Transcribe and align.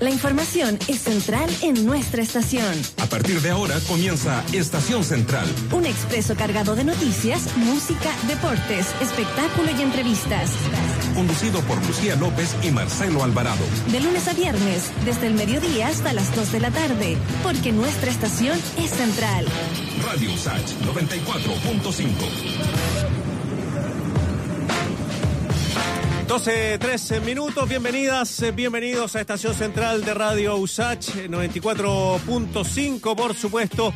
La 0.00 0.10
información 0.10 0.78
es 0.86 1.00
central 1.00 1.50
en 1.60 1.84
nuestra 1.84 2.22
estación. 2.22 2.72
A 2.98 3.06
partir 3.06 3.40
de 3.40 3.50
ahora 3.50 3.74
comienza 3.88 4.44
Estación 4.52 5.02
Central. 5.02 5.44
Un 5.72 5.86
expreso 5.86 6.36
cargado 6.36 6.76
de 6.76 6.84
noticias, 6.84 7.56
música, 7.56 8.10
deportes, 8.28 8.86
espectáculo 9.00 9.70
y 9.76 9.82
entrevistas. 9.82 10.52
Conducido 11.14 11.60
por 11.62 11.84
Lucía 11.84 12.14
López 12.14 12.54
y 12.62 12.70
Marcelo 12.70 13.24
Alvarado. 13.24 13.64
De 13.90 13.98
lunes 13.98 14.28
a 14.28 14.34
viernes, 14.34 14.92
desde 15.04 15.26
el 15.26 15.34
mediodía 15.34 15.88
hasta 15.88 16.12
las 16.12 16.34
2 16.36 16.52
de 16.52 16.60
la 16.60 16.70
tarde, 16.70 17.16
porque 17.42 17.72
nuestra 17.72 18.10
estación 18.10 18.56
es 18.78 18.90
central. 18.90 19.46
Radio 20.06 20.36
Sach 20.36 20.62
94.5. 20.86 22.97
12, 26.28 26.78
13 26.78 27.20
minutos, 27.20 27.66
bienvenidas, 27.66 28.42
eh, 28.42 28.52
bienvenidos 28.52 29.16
a 29.16 29.22
Estación 29.22 29.54
Central 29.54 30.04
de 30.04 30.12
Radio 30.12 30.58
USACH 30.58 31.26
94.5, 31.26 33.16
por 33.16 33.34
supuesto, 33.34 33.94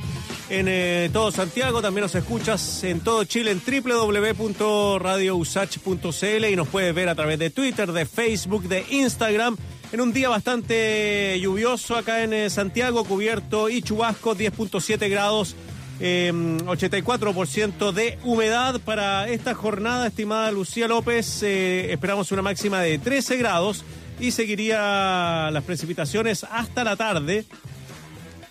en 0.49 0.67
eh, 0.67 1.11
todo 1.13 1.31
Santiago, 1.31 1.83
también 1.83 2.05
nos 2.05 2.15
escuchas 2.15 2.85
en 2.85 3.01
todo 3.01 3.25
Chile 3.25 3.51
en 3.51 3.61
www.radiousach.cl 3.61 6.45
y 6.51 6.57
nos 6.57 6.69
puedes 6.69 6.95
ver 6.95 7.11
a 7.11 7.15
través 7.15 7.39
de 7.39 7.51
Twitter, 7.51 7.93
de 7.93 8.07
Facebook, 8.07 8.63
de 8.63 8.87
Instagram, 8.89 9.59
en 9.93 10.01
un 10.01 10.15
día 10.15 10.31
bastante 10.31 11.39
lluvioso 11.39 11.97
acá 11.97 12.23
en 12.23 12.33
eh, 12.33 12.49
Santiago, 12.49 13.05
cubierto 13.05 13.69
y 13.69 13.83
chubasco, 13.83 14.35
10.7 14.35 15.11
grados. 15.11 15.55
84% 16.03 17.89
em, 17.89 17.95
de 17.95 18.19
humedad 18.25 18.81
para 18.81 19.29
esta 19.29 19.55
jornada, 19.55 20.09
estimada 20.09 20.51
Lucía 20.51 20.89
López. 20.89 21.45
Eh, 21.45 21.93
esperamos 21.93 22.33
una 22.33 22.43
máxima 22.43 22.81
de 22.81 22.99
13 22.99 23.37
grados 23.37 23.85
y 24.19 24.33
seguiría 24.33 25.51
las 25.53 25.63
precipitaciones 25.63 26.45
hasta 26.51 26.83
la 26.83 26.97
tarde. 26.97 27.45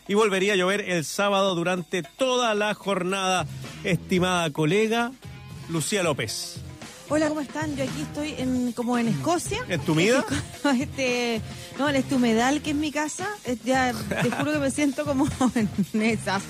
Y 0.08 0.14
volvería 0.14 0.54
a 0.54 0.56
llover 0.56 0.82
el 0.90 1.04
sábado 1.04 1.54
durante 1.54 2.04
toda 2.04 2.54
la 2.54 2.74
jornada, 2.74 3.46
estimada 3.84 4.50
colega 4.52 5.12
Lucía 5.70 6.04
López. 6.04 6.58
Hola, 7.10 7.28
¿cómo 7.28 7.42
están? 7.42 7.76
Yo 7.76 7.84
aquí 7.84 8.02
estoy 8.02 8.36
en, 8.38 8.72
como 8.72 8.98
en 8.98 9.10
Escocia. 9.10 9.60
¿En 9.68 9.82
tu 9.82 9.94
vida? 9.96 10.24
Este, 10.80 11.42
no, 11.78 11.90
en 11.90 11.98
este 11.98 12.16
humedal 12.16 12.62
que 12.62 12.70
es 12.70 12.76
mi 12.78 12.92
casa. 12.92 13.28
Ya, 13.66 13.92
te 14.22 14.32
juro 14.32 14.54
que 14.54 14.60
me 14.60 14.72
siento 14.72 15.04
como 15.04 15.28
en 15.56 16.02
esas 16.02 16.44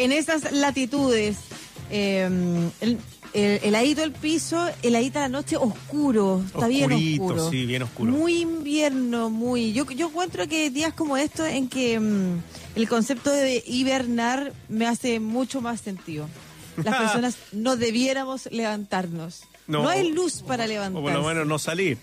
en 0.00 0.12
esas 0.12 0.50
latitudes. 0.52 1.36
Em, 1.90 2.70
el, 2.80 2.98
el, 3.32 3.94
del 3.96 4.12
piso, 4.12 4.68
el 4.82 4.92
de 4.92 5.10
la 5.10 5.28
noche 5.28 5.56
oscuro, 5.56 6.42
está 6.46 6.68
bien 6.68 6.92
oscuro. 6.92 7.50
Sí, 7.50 7.66
bien 7.66 7.82
oscuro. 7.82 8.12
Muy 8.12 8.42
invierno, 8.42 9.30
muy. 9.30 9.72
Yo, 9.72 9.88
yo 9.90 10.08
encuentro 10.08 10.48
que 10.48 10.70
días 10.70 10.94
como 10.94 11.16
estos 11.16 11.48
en 11.48 11.68
que 11.68 11.94
em, 11.94 12.40
el 12.74 12.88
concepto 12.88 13.30
de 13.30 13.62
hibernar 13.66 14.52
me 14.68 14.86
hace 14.86 15.20
mucho 15.20 15.60
más 15.60 15.80
sentido. 15.80 16.28
Las 16.82 16.96
personas 17.00 17.36
no 17.52 17.76
debiéramos 17.76 18.48
levantarnos. 18.50 19.42
No, 19.66 19.88
hay 19.88 20.10
luz 20.10 20.42
para 20.42 20.66
levantarse. 20.66 20.98
O 20.98 21.02
por 21.02 21.12
lo 21.12 21.28
menos 21.28 21.46
no 21.46 21.58
salir 21.58 21.98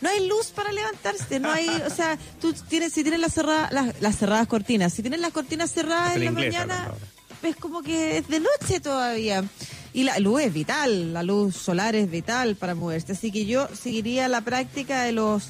no 0.00 0.08
hay 0.08 0.28
luz 0.28 0.48
para 0.48 0.72
levantarse, 0.72 1.40
no 1.40 1.50
hay, 1.50 1.68
o 1.68 1.90
sea, 1.90 2.18
tú 2.40 2.52
tienes, 2.52 2.92
si 2.92 3.02
tienes 3.02 3.20
las 3.20 3.34
cerradas, 3.34 3.72
las, 4.00 4.16
cerradas 4.16 4.46
cortinas, 4.46 4.92
si 4.92 5.02
tienes 5.02 5.20
las 5.20 5.32
cortinas 5.32 5.70
cerradas 5.70 6.16
en 6.16 6.24
la 6.26 6.30
mañana, 6.32 6.88
ves 7.42 7.56
como 7.56 7.82
que 7.82 8.18
es 8.18 8.28
de 8.28 8.40
noche 8.40 8.80
todavía. 8.80 9.44
Y 9.92 10.02
la 10.02 10.18
luz 10.18 10.42
es 10.42 10.52
vital, 10.52 11.14
la 11.14 11.22
luz 11.22 11.56
solar 11.56 11.94
es 11.94 12.10
vital 12.10 12.56
para 12.56 12.74
moverse. 12.74 13.12
Así 13.12 13.32
que 13.32 13.46
yo 13.46 13.66
seguiría 13.74 14.28
la 14.28 14.42
práctica 14.42 15.02
de 15.02 15.12
los 15.12 15.44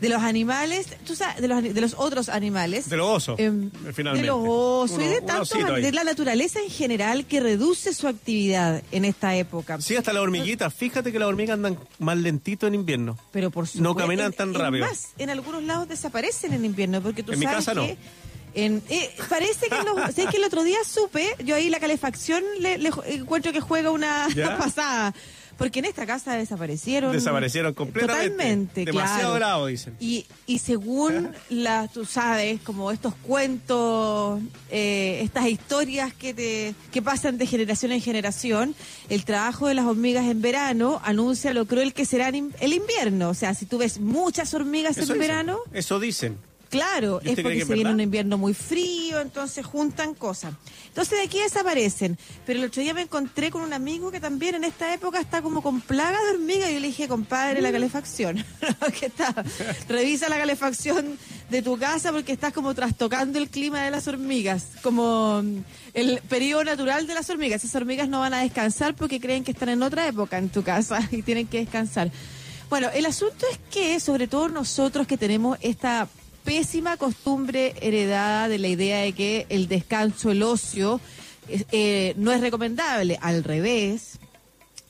de 0.00 0.08
los 0.08 0.22
animales, 0.22 0.88
tú 1.06 1.16
sabes, 1.16 1.40
de 1.40 1.48
los, 1.48 1.62
de 1.62 1.80
los 1.80 1.94
otros 1.96 2.28
animales. 2.28 2.88
De 2.88 2.96
los 2.96 3.06
osos, 3.06 3.38
em, 3.38 3.70
finalmente. 3.94 4.22
De 4.22 4.26
los 4.26 4.40
osos 4.42 5.00
y 5.02 5.06
de 5.06 5.20
tanto, 5.22 5.56
de 5.56 5.92
la 5.92 6.04
naturaleza 6.04 6.60
en 6.60 6.70
general 6.70 7.24
que 7.26 7.40
reduce 7.40 7.94
su 7.94 8.08
actividad 8.08 8.82
en 8.92 9.04
esta 9.04 9.34
época. 9.36 9.80
Sí, 9.80 9.96
hasta 9.96 10.12
la 10.12 10.20
hormiguita. 10.20 10.70
Fíjate 10.70 11.12
que 11.12 11.18
las 11.18 11.28
hormigas 11.28 11.54
andan 11.54 11.78
más 11.98 12.16
lentito 12.18 12.66
en 12.66 12.74
invierno. 12.74 13.18
Pero 13.32 13.50
por 13.50 13.66
supuesto. 13.66 13.82
No 13.82 13.94
caminan 13.94 14.32
tan 14.32 14.52
rápido. 14.52 14.86
Más, 14.86 15.08
en 15.18 15.30
algunos 15.30 15.62
lados 15.62 15.88
desaparecen 15.88 16.52
en 16.52 16.64
invierno 16.64 17.00
porque 17.00 17.22
tú 17.22 17.32
en 17.32 17.42
sabes 17.42 17.48
mi 17.48 17.64
casa 17.64 17.74
que... 17.74 17.98
En, 18.54 18.82
eh, 18.88 19.10
parece 19.28 19.68
que, 19.68 19.82
los, 19.82 20.14
que 20.30 20.36
el 20.38 20.44
otro 20.44 20.64
día 20.64 20.78
supe, 20.82 21.36
yo 21.44 21.56
ahí 21.56 21.68
la 21.68 21.78
calefacción 21.78 22.42
le, 22.58 22.90
encuentro 23.06 23.52
que 23.52 23.60
juega 23.60 23.90
una 23.90 24.28
pasada. 24.58 25.14
Porque 25.56 25.78
en 25.78 25.86
esta 25.86 26.06
casa 26.06 26.36
desaparecieron. 26.36 27.12
Desaparecieron 27.12 27.74
completamente. 27.74 28.30
Totalmente, 28.30 28.84
Demasiado 28.84 29.34
bravo, 29.34 29.66
dicen. 29.66 29.96
Y, 30.00 30.26
y 30.46 30.58
según 30.58 31.30
las, 31.48 31.92
tú 31.92 32.04
sabes, 32.04 32.60
como 32.60 32.90
estos 32.90 33.14
cuentos, 33.14 34.40
eh, 34.70 35.20
estas 35.22 35.48
historias 35.48 36.12
que, 36.12 36.34
te, 36.34 36.74
que 36.92 37.02
pasan 37.02 37.38
de 37.38 37.46
generación 37.46 37.92
en 37.92 38.00
generación, 38.00 38.74
el 39.08 39.24
trabajo 39.24 39.68
de 39.68 39.74
las 39.74 39.86
hormigas 39.86 40.26
en 40.26 40.42
verano 40.42 41.00
anuncia 41.04 41.54
lo 41.54 41.66
cruel 41.66 41.94
que 41.94 42.04
será 42.04 42.28
el 42.28 42.72
invierno. 42.72 43.30
O 43.30 43.34
sea, 43.34 43.54
si 43.54 43.66
tú 43.66 43.78
ves 43.78 43.98
muchas 43.98 44.52
hormigas 44.54 44.98
en 44.98 45.18
verano. 45.18 45.58
Eso 45.72 45.98
dicen. 45.98 46.36
Claro, 46.68 47.20
es 47.22 47.40
porque 47.40 47.64
se 47.64 47.74
viene 47.74 47.90
un 47.90 48.00
invierno 48.00 48.38
muy 48.38 48.52
frío, 48.52 49.20
entonces 49.20 49.64
juntan 49.64 50.14
cosas. 50.14 50.54
Entonces 50.88 51.18
de 51.18 51.24
aquí 51.24 51.38
desaparecen. 51.38 52.18
Pero 52.44 52.58
el 52.58 52.64
otro 52.64 52.82
día 52.82 52.94
me 52.94 53.02
encontré 53.02 53.50
con 53.50 53.62
un 53.62 53.72
amigo 53.72 54.10
que 54.10 54.18
también 54.18 54.56
en 54.56 54.64
esta 54.64 54.92
época 54.92 55.20
está 55.20 55.42
como 55.42 55.62
con 55.62 55.80
plaga 55.80 56.18
de 56.24 56.30
hormigas. 56.30 56.70
Y 56.70 56.74
yo 56.74 56.80
le 56.80 56.86
dije, 56.88 57.06
compadre, 57.06 57.60
la 57.60 57.68
mm. 57.68 57.72
calefacción. 57.72 58.44
¿Qué 58.98 59.06
está? 59.06 59.34
Revisa 59.88 60.28
la 60.28 60.38
calefacción 60.38 61.18
de 61.50 61.62
tu 61.62 61.78
casa 61.78 62.12
porque 62.12 62.32
estás 62.32 62.52
como 62.52 62.74
trastocando 62.74 63.38
el 63.38 63.48
clima 63.48 63.82
de 63.82 63.90
las 63.90 64.08
hormigas. 64.08 64.68
Como 64.82 65.42
mm, 65.42 65.58
el 65.94 66.20
periodo 66.28 66.64
natural 66.64 67.06
de 67.06 67.14
las 67.14 67.30
hormigas. 67.30 67.62
Esas 67.62 67.76
hormigas 67.76 68.08
no 68.08 68.20
van 68.20 68.34
a 68.34 68.40
descansar 68.40 68.94
porque 68.94 69.20
creen 69.20 69.44
que 69.44 69.52
están 69.52 69.68
en 69.68 69.82
otra 69.82 70.08
época 70.08 70.38
en 70.38 70.48
tu 70.48 70.62
casa 70.62 71.06
y 71.12 71.22
tienen 71.22 71.46
que 71.46 71.58
descansar. 71.58 72.10
Bueno, 72.68 72.88
el 72.92 73.06
asunto 73.06 73.46
es 73.52 73.58
que, 73.70 74.00
sobre 74.00 74.26
todo 74.26 74.48
nosotros 74.48 75.06
que 75.06 75.16
tenemos 75.16 75.56
esta 75.60 76.08
pésima 76.46 76.96
costumbre 76.96 77.74
heredada 77.82 78.48
de 78.48 78.58
la 78.58 78.68
idea 78.68 79.00
de 79.00 79.12
que 79.12 79.46
el 79.50 79.66
descanso, 79.68 80.30
el 80.30 80.42
ocio, 80.42 81.00
eh, 81.48 82.14
no 82.16 82.32
es 82.32 82.40
recomendable. 82.40 83.18
Al 83.20 83.44
revés 83.44 84.18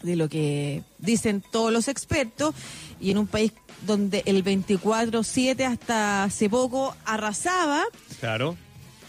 de 0.02 0.16
lo 0.16 0.28
que 0.28 0.84
dicen 0.98 1.42
todos 1.50 1.72
los 1.72 1.88
expertos, 1.88 2.54
y 3.00 3.10
en 3.10 3.18
un 3.18 3.26
país 3.26 3.52
donde 3.86 4.22
el 4.26 4.44
24-7 4.44 5.64
hasta 5.64 6.24
hace 6.24 6.48
poco 6.48 6.94
arrasaba. 7.04 7.84
Claro. 8.20 8.56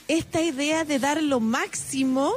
Esta 0.08 0.42
idea 0.42 0.86
de 0.86 1.00
dar 1.00 1.22
lo 1.22 1.42
máximo 1.42 2.34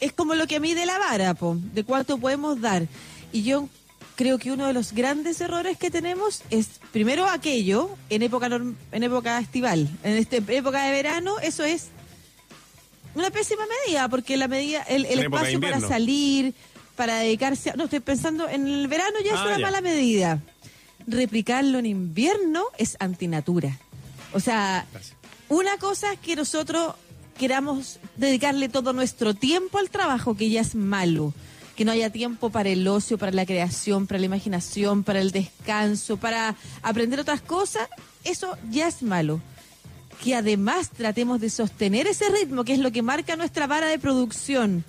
es 0.00 0.12
como 0.12 0.34
lo 0.34 0.48
que 0.48 0.56
a 0.56 0.60
mí 0.60 0.74
de 0.74 0.86
la 0.86 0.98
vara, 0.98 1.36
de 1.72 1.84
cuánto 1.84 2.18
podemos 2.18 2.60
dar. 2.60 2.88
Y 3.32 3.44
yo 3.44 3.68
creo 4.16 4.38
que 4.38 4.52
uno 4.52 4.66
de 4.66 4.72
los 4.72 4.92
grandes 4.92 5.40
errores 5.40 5.76
que 5.76 5.90
tenemos 5.90 6.42
es 6.50 6.80
primero 6.92 7.28
aquello 7.28 7.90
en 8.10 8.22
época 8.22 8.46
en 8.92 9.02
época 9.02 9.38
estival, 9.38 9.88
en 10.02 10.16
esta 10.16 10.36
época 10.36 10.84
de 10.84 10.92
verano, 10.92 11.38
eso 11.40 11.64
es 11.64 11.88
una 13.14 13.30
pésima 13.30 13.62
medida 13.86 14.08
porque 14.08 14.36
la 14.36 14.48
medida 14.48 14.82
el, 14.82 15.04
espacio 15.06 15.60
para 15.60 15.80
salir, 15.80 16.54
para 16.96 17.16
dedicarse, 17.16 17.70
a, 17.70 17.76
no 17.76 17.84
estoy 17.84 18.00
pensando 18.00 18.48
en 18.48 18.66
el 18.66 18.88
verano 18.88 19.16
ya 19.24 19.32
es 19.34 19.40
ah, 19.40 19.46
una 19.46 19.58
mala 19.58 19.80
medida. 19.80 20.40
Replicarlo 21.06 21.78
en 21.78 21.86
invierno 21.86 22.64
es 22.78 22.96
antinatura. 22.98 23.78
O 24.32 24.40
sea, 24.40 24.86
una 25.48 25.76
cosa 25.78 26.12
es 26.12 26.18
que 26.18 26.34
nosotros 26.34 26.94
queramos 27.38 27.98
dedicarle 28.16 28.68
todo 28.68 28.92
nuestro 28.92 29.34
tiempo 29.34 29.78
al 29.78 29.90
trabajo 29.90 30.36
que 30.36 30.50
ya 30.50 30.60
es 30.60 30.74
malo 30.74 31.34
que 31.74 31.84
no 31.84 31.92
haya 31.92 32.10
tiempo 32.10 32.50
para 32.50 32.68
el 32.68 32.86
ocio, 32.86 33.18
para 33.18 33.32
la 33.32 33.46
creación, 33.46 34.06
para 34.06 34.20
la 34.20 34.26
imaginación, 34.26 35.02
para 35.02 35.20
el 35.20 35.30
descanso, 35.30 36.16
para 36.16 36.56
aprender 36.82 37.20
otras 37.20 37.40
cosas, 37.40 37.88
eso 38.22 38.56
ya 38.70 38.88
es 38.88 39.02
malo. 39.02 39.40
Que 40.22 40.36
además 40.36 40.90
tratemos 40.90 41.40
de 41.40 41.50
sostener 41.50 42.06
ese 42.06 42.28
ritmo, 42.28 42.64
que 42.64 42.74
es 42.74 42.78
lo 42.78 42.92
que 42.92 43.02
marca 43.02 43.36
nuestra 43.36 43.66
vara 43.66 43.88
de 43.88 43.98
producción. 43.98 44.84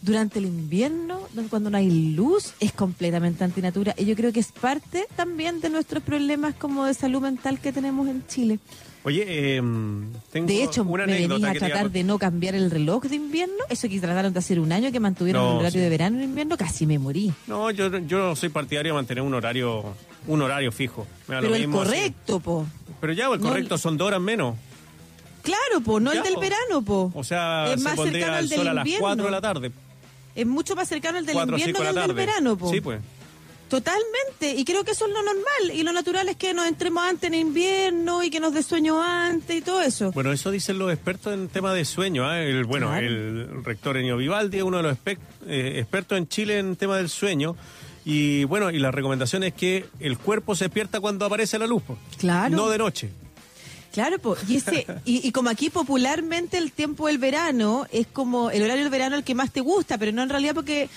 Durante 0.00 0.38
el 0.38 0.46
invierno, 0.46 1.20
cuando 1.50 1.70
no 1.70 1.76
hay 1.76 2.14
luz, 2.14 2.54
es 2.60 2.72
completamente 2.72 3.42
antinatura. 3.42 3.94
Y 3.98 4.04
yo 4.04 4.14
creo 4.14 4.32
que 4.32 4.40
es 4.40 4.52
parte 4.52 5.06
también 5.16 5.60
de 5.60 5.70
nuestros 5.70 6.04
problemas 6.04 6.54
como 6.54 6.84
de 6.84 6.94
salud 6.94 7.20
mental 7.20 7.58
que 7.58 7.72
tenemos 7.72 8.08
en 8.08 8.24
Chile. 8.28 8.60
Oye, 9.04 9.24
eh, 9.26 9.62
tengo 10.32 10.46
de 10.46 10.62
hecho, 10.62 10.82
una 10.82 11.06
me 11.06 11.26
venía 11.26 11.50
a 11.50 11.54
tratar 11.54 11.90
de 11.90 12.02
no 12.04 12.18
cambiar 12.18 12.54
el 12.54 12.70
reloj 12.70 13.04
de 13.04 13.16
invierno. 13.16 13.64
Eso 13.70 13.88
que 13.88 14.00
trataron 14.00 14.32
de 14.32 14.38
hacer 14.38 14.60
un 14.60 14.72
año 14.72 14.90
que 14.92 15.00
mantuvieron 15.00 15.52
el 15.52 15.56
horario 15.58 15.80
de 15.80 15.88
verano 15.88 16.18
en 16.18 16.24
invierno, 16.24 16.56
casi 16.56 16.86
me 16.86 16.98
morí. 16.98 17.32
No, 17.46 17.70
yo, 17.70 17.96
yo 17.98 18.34
soy 18.36 18.48
partidario 18.48 18.92
de 18.92 18.96
mantener 18.96 19.22
un 19.22 19.34
horario 19.34 19.94
un 20.26 20.42
horario 20.42 20.70
fijo. 20.72 21.06
Pero 21.26 21.54
el 21.54 21.70
correcto, 21.70 22.40
po. 22.40 22.66
Pero 23.00 23.12
ya, 23.12 23.28
el 23.28 23.40
correcto 23.40 23.78
son 23.78 23.96
dos 23.96 24.08
horas 24.08 24.20
menos. 24.20 24.56
Claro, 25.42 25.80
po, 25.84 25.98
no 26.00 26.12
el 26.12 26.22
del 26.22 26.36
verano, 26.36 26.82
po. 26.84 27.10
O 27.14 27.24
sea, 27.24 27.72
es 27.72 27.80
más 27.80 27.96
cercano 27.96 28.34
al 28.34 28.48
del 28.48 28.58
sol 28.58 28.68
a 28.68 28.74
las 28.74 28.88
4 28.98 29.24
de 29.24 29.30
la 29.30 29.40
tarde. 29.40 29.72
Es 30.34 30.46
mucho 30.46 30.76
más 30.76 30.88
cercano 30.88 31.18
al 31.18 31.26
del 31.26 31.36
invierno 31.36 31.80
que 31.80 31.86
al 31.86 31.94
del 31.94 32.12
verano, 32.12 32.56
po. 32.56 32.70
Sí, 32.70 32.80
pues. 32.80 33.00
Totalmente, 33.68 34.54
y 34.56 34.64
creo 34.64 34.82
que 34.84 34.92
eso 34.92 35.06
es 35.06 35.12
lo 35.12 35.22
normal, 35.22 35.72
y 35.74 35.82
lo 35.82 35.92
natural 35.92 36.28
es 36.28 36.36
que 36.36 36.54
nos 36.54 36.66
entremos 36.66 37.04
antes 37.04 37.28
en 37.28 37.34
invierno 37.34 38.22
y 38.22 38.30
que 38.30 38.40
nos 38.40 38.54
dé 38.54 38.62
sueño 38.62 39.02
antes 39.02 39.56
y 39.56 39.60
todo 39.60 39.82
eso. 39.82 40.10
Bueno, 40.12 40.32
eso 40.32 40.50
dicen 40.50 40.78
los 40.78 40.92
expertos 40.92 41.34
en 41.34 41.48
tema 41.48 41.74
de 41.74 41.84
sueño. 41.84 42.26
¿ah? 42.28 42.40
El, 42.40 42.64
bueno, 42.64 42.88
Claro. 42.88 43.06
el 43.06 43.64
rector 43.64 43.96
Enio 43.98 44.16
Vivaldi 44.16 44.58
es 44.58 44.62
uno 44.62 44.78
de 44.78 44.82
los 44.84 44.96
eh, 45.46 45.74
expertos 45.78 46.16
en 46.16 46.28
Chile 46.28 46.58
en 46.58 46.76
tema 46.76 46.96
del 46.96 47.08
sueño. 47.10 47.56
Y 48.04 48.44
bueno, 48.44 48.70
y 48.70 48.78
la 48.78 48.90
recomendación 48.90 49.42
es 49.42 49.52
que 49.52 49.84
el 50.00 50.16
cuerpo 50.16 50.54
se 50.54 50.64
despierta 50.64 50.98
cuando 51.00 51.26
aparece 51.26 51.58
la 51.58 51.66
luz. 51.66 51.82
Claro. 52.16 52.56
No 52.56 52.68
de 52.70 52.78
noche. 52.78 53.10
Claro, 53.92 54.18
po, 54.18 54.36
y, 54.46 54.56
ese, 54.56 54.86
y, 55.04 55.26
y 55.26 55.32
como 55.32 55.50
aquí 55.50 55.70
popularmente 55.70 56.56
el 56.56 56.72
tiempo 56.72 57.08
del 57.08 57.18
verano 57.18 57.86
es 57.90 58.06
como 58.06 58.50
el 58.50 58.62
horario 58.62 58.82
del 58.84 58.90
verano 58.92 59.16
el 59.16 59.24
que 59.24 59.34
más 59.34 59.50
te 59.50 59.60
gusta, 59.60 59.98
pero 59.98 60.12
no 60.12 60.22
en 60.22 60.28
realidad 60.28 60.54
porque 60.54 60.88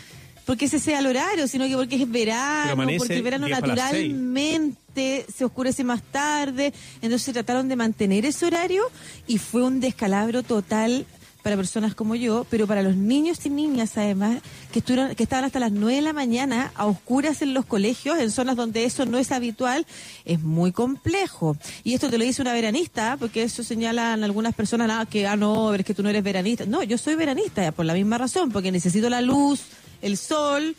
porque 0.51 0.65
ese 0.65 0.79
sea 0.79 0.99
el 0.99 1.07
horario, 1.07 1.47
sino 1.47 1.65
que 1.65 1.77
porque 1.77 1.95
es 1.95 2.11
verano, 2.11 2.73
amanece 2.73 2.97
porque 2.97 3.15
el 3.15 3.23
verano 3.23 3.45
10 3.45 3.59
para 3.61 3.73
las 3.73 3.91
seis. 3.91 4.13
naturalmente 4.13 5.25
se 5.33 5.45
oscurece 5.45 5.85
más 5.85 6.01
tarde, 6.01 6.73
entonces 7.01 7.33
trataron 7.33 7.69
de 7.69 7.77
mantener 7.77 8.25
ese 8.25 8.47
horario 8.47 8.83
y 9.27 9.37
fue 9.37 9.63
un 9.63 9.79
descalabro 9.79 10.43
total 10.43 11.05
para 11.41 11.55
personas 11.55 11.95
como 11.95 12.15
yo, 12.15 12.45
pero 12.49 12.67
para 12.67 12.83
los 12.83 12.97
niños 12.97 13.45
y 13.45 13.49
niñas 13.49 13.97
además, 13.97 14.41
que 14.73 14.79
estuvieron, 14.79 15.15
que 15.15 15.23
estaban 15.23 15.45
hasta 15.45 15.57
las 15.61 15.71
9 15.71 15.95
de 15.95 16.01
la 16.01 16.11
mañana 16.11 16.73
a 16.75 16.85
oscuras 16.85 17.41
en 17.41 17.53
los 17.53 17.65
colegios, 17.65 18.19
en 18.19 18.29
zonas 18.29 18.57
donde 18.57 18.83
eso 18.83 19.05
no 19.05 19.19
es 19.19 19.31
habitual, 19.31 19.87
es 20.25 20.41
muy 20.41 20.73
complejo. 20.73 21.55
Y 21.85 21.93
esto 21.93 22.09
te 22.09 22.17
lo 22.17 22.25
dice 22.25 22.41
una 22.41 22.51
veranista, 22.51 23.15
porque 23.17 23.43
eso 23.43 23.63
señalan 23.63 24.25
algunas 24.25 24.53
personas 24.53 24.91
ah, 24.91 25.05
que, 25.09 25.27
ah, 25.27 25.37
no, 25.37 25.73
es 25.73 25.85
que 25.85 25.93
tú 25.93 26.03
no 26.03 26.09
eres 26.09 26.23
veranista. 26.23 26.65
No, 26.65 26.83
yo 26.83 26.97
soy 26.97 27.15
veranista 27.15 27.71
por 27.71 27.85
la 27.85 27.93
misma 27.93 28.17
razón, 28.17 28.51
porque 28.51 28.69
necesito 28.69 29.09
la 29.09 29.21
luz, 29.21 29.61
el 30.01 30.17
sol, 30.17 30.75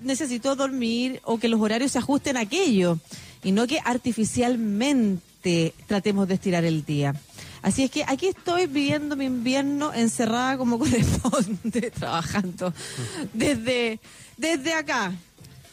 necesito 0.00 0.56
dormir 0.56 1.20
o 1.24 1.38
que 1.38 1.48
los 1.48 1.60
horarios 1.60 1.92
se 1.92 1.98
ajusten 1.98 2.36
a 2.36 2.40
aquello 2.40 2.98
y 3.42 3.52
no 3.52 3.66
que 3.66 3.80
artificialmente 3.84 5.74
tratemos 5.86 6.28
de 6.28 6.34
estirar 6.34 6.64
el 6.64 6.84
día. 6.84 7.14
Así 7.62 7.82
es 7.84 7.90
que 7.90 8.04
aquí 8.06 8.26
estoy 8.26 8.66
viviendo 8.66 9.16
mi 9.16 9.24
invierno 9.24 9.92
encerrada 9.92 10.56
como 10.58 10.78
corresponde, 10.80 11.90
trabajando 11.90 12.72
desde, 13.32 13.98
desde 14.36 14.72
acá. 14.72 15.12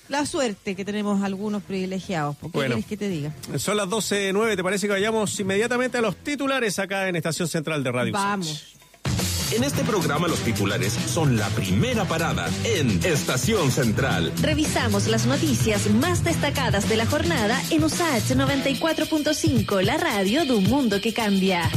La 0.09 0.25
suerte 0.25 0.75
que 0.75 0.83
tenemos 0.83 1.23
algunos 1.23 1.63
privilegiados. 1.63 2.35
¿Por 2.35 2.51
¿Qué 2.51 2.57
Bueno. 2.57 2.75
quieres 2.75 2.89
que 2.89 2.97
te 2.97 3.07
diga? 3.07 3.33
Son 3.57 3.77
las 3.77 3.87
12.09, 3.87 4.55
¿te 4.57 4.63
parece 4.63 4.85
que 4.87 4.93
vayamos 4.93 5.39
inmediatamente 5.39 5.97
a 5.97 6.01
los 6.01 6.17
titulares 6.17 6.77
acá 6.77 7.07
en 7.07 7.15
Estación 7.15 7.47
Central 7.47 7.83
de 7.83 7.91
Radio 7.91 8.11
Vamos. 8.13 8.72
En 9.51 9.63
este 9.63 9.83
programa 9.83 10.27
los 10.27 10.39
titulares 10.39 10.93
son 10.93 11.37
la 11.37 11.47
primera 11.49 12.05
parada 12.05 12.49
en 12.63 13.03
Estación 13.03 13.71
Central. 13.71 14.31
Revisamos 14.41 15.07
las 15.07 15.25
noticias 15.25 15.89
más 15.91 16.23
destacadas 16.23 16.87
de 16.89 16.95
la 16.95 17.05
jornada 17.05 17.61
en 17.69 17.83
USAH 17.83 18.35
94.5, 18.35 19.81
la 19.81 19.97
radio 19.97 20.45
de 20.45 20.53
un 20.53 20.63
mundo 20.63 21.01
que 21.01 21.13
cambia. 21.13 21.69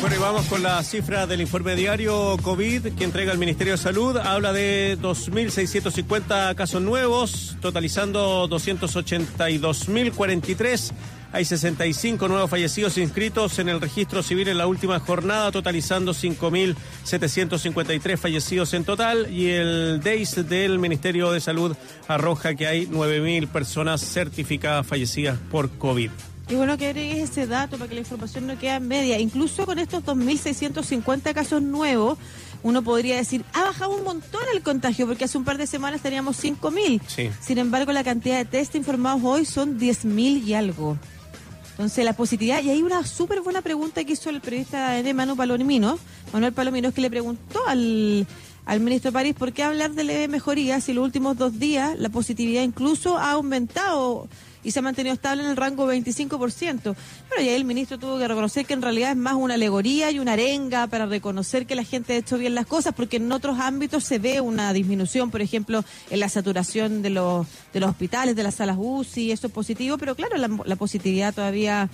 Bueno, 0.00 0.16
y 0.16 0.18
vamos 0.18 0.46
con 0.46 0.62
la 0.62 0.82
cifra 0.82 1.26
del 1.26 1.40
informe 1.40 1.74
diario 1.74 2.36
COVID 2.42 2.92
que 2.94 3.04
entrega 3.04 3.32
el 3.32 3.38
Ministerio 3.38 3.72
de 3.72 3.78
Salud. 3.78 4.18
Habla 4.18 4.52
de 4.52 4.98
2.650 5.00 6.54
casos 6.54 6.82
nuevos, 6.82 7.56
totalizando 7.60 8.46
282.043. 8.48 10.92
Hay 11.36 11.44
65 11.44 12.26
nuevos 12.28 12.48
fallecidos 12.48 12.96
inscritos 12.96 13.58
en 13.58 13.68
el 13.68 13.78
registro 13.78 14.22
civil 14.22 14.48
en 14.48 14.56
la 14.56 14.66
última 14.66 14.98
jornada, 15.00 15.52
totalizando 15.52 16.14
5.753 16.14 18.16
fallecidos 18.16 18.72
en 18.72 18.84
total. 18.84 19.30
Y 19.30 19.50
el 19.50 20.00
DEIS 20.02 20.48
del 20.48 20.78
Ministerio 20.78 21.30
de 21.32 21.42
Salud 21.42 21.76
arroja 22.08 22.54
que 22.54 22.66
hay 22.66 22.86
9.000 22.86 23.48
personas 23.48 24.00
certificadas 24.00 24.86
fallecidas 24.86 25.38
por 25.50 25.68
COVID. 25.72 26.10
Y 26.48 26.54
bueno 26.54 26.78
que 26.78 26.86
agregues 26.86 27.30
ese 27.30 27.46
dato 27.46 27.76
para 27.76 27.86
que 27.86 27.96
la 27.96 28.00
información 28.00 28.46
no 28.46 28.58
quede 28.58 28.76
en 28.76 28.88
media. 28.88 29.18
Incluso 29.18 29.66
con 29.66 29.78
estos 29.78 30.02
2.650 30.04 31.34
casos 31.34 31.60
nuevos, 31.60 32.16
uno 32.62 32.80
podría 32.80 33.16
decir, 33.16 33.44
ha 33.52 33.60
bajado 33.60 33.94
un 33.94 34.04
montón 34.04 34.40
el 34.54 34.62
contagio, 34.62 35.06
porque 35.06 35.24
hace 35.24 35.36
un 35.36 35.44
par 35.44 35.58
de 35.58 35.66
semanas 35.66 36.00
teníamos 36.00 36.42
5.000. 36.42 37.02
Sí. 37.06 37.28
Sin 37.42 37.58
embargo, 37.58 37.92
la 37.92 38.04
cantidad 38.04 38.38
de 38.38 38.46
test 38.46 38.74
informados 38.74 39.20
hoy 39.22 39.44
son 39.44 39.78
10.000 39.78 40.42
y 40.42 40.54
algo. 40.54 40.96
Entonces, 41.76 42.06
la 42.06 42.14
positividad, 42.14 42.62
y 42.62 42.70
hay 42.70 42.82
una 42.82 43.04
súper 43.04 43.42
buena 43.42 43.60
pregunta 43.60 44.02
que 44.02 44.14
hizo 44.14 44.30
el 44.30 44.40
periodista 44.40 44.92
de 44.92 45.12
Manu 45.12 45.36
Palomino, 45.36 45.98
Manuel 46.32 46.54
Palomino, 46.54 46.90
que 46.90 47.02
le 47.02 47.10
preguntó 47.10 47.60
al, 47.66 48.26
al 48.66 48.80
ministro 48.80 49.12
París 49.12 49.34
por 49.34 49.52
qué 49.52 49.62
hablar 49.62 49.92
de 49.92 50.04
leve 50.04 50.28
mejoría 50.28 50.80
si 50.80 50.92
los 50.92 51.04
últimos 51.04 51.38
dos 51.38 51.58
días 51.58 51.98
la 51.98 52.10
positividad 52.10 52.62
incluso 52.62 53.16
ha 53.16 53.30
aumentado 53.30 54.28
y 54.66 54.72
se 54.72 54.80
ha 54.80 54.82
mantenido 54.82 55.14
estable 55.14 55.44
en 55.44 55.50
el 55.50 55.56
rango 55.56 55.86
25%. 55.86 56.96
Pero 57.30 57.42
ya 57.42 57.54
el 57.54 57.64
ministro 57.64 58.00
tuvo 58.00 58.18
que 58.18 58.26
reconocer 58.26 58.66
que 58.66 58.74
en 58.74 58.82
realidad 58.82 59.12
es 59.12 59.16
más 59.16 59.34
una 59.34 59.54
alegoría 59.54 60.10
y 60.10 60.18
una 60.18 60.32
arenga 60.32 60.88
para 60.88 61.06
reconocer 61.06 61.66
que 61.66 61.76
la 61.76 61.84
gente 61.84 62.14
ha 62.14 62.16
hecho 62.16 62.36
bien 62.36 62.56
las 62.56 62.66
cosas, 62.66 62.92
porque 62.92 63.18
en 63.18 63.30
otros 63.30 63.60
ámbitos 63.60 64.02
se 64.02 64.18
ve 64.18 64.40
una 64.40 64.72
disminución, 64.72 65.30
por 65.30 65.40
ejemplo, 65.40 65.84
en 66.10 66.18
la 66.18 66.28
saturación 66.28 67.00
de 67.00 67.10
los, 67.10 67.46
de 67.72 67.78
los 67.78 67.90
hospitales, 67.90 68.34
de 68.34 68.42
las 68.42 68.56
salas 68.56 68.76
UCI, 68.76 69.30
eso 69.30 69.46
es 69.46 69.52
positivo, 69.52 69.98
pero 69.98 70.16
claro, 70.16 70.36
la, 70.36 70.50
la 70.64 70.74
positividad 70.74 71.32
todavía 71.32 71.88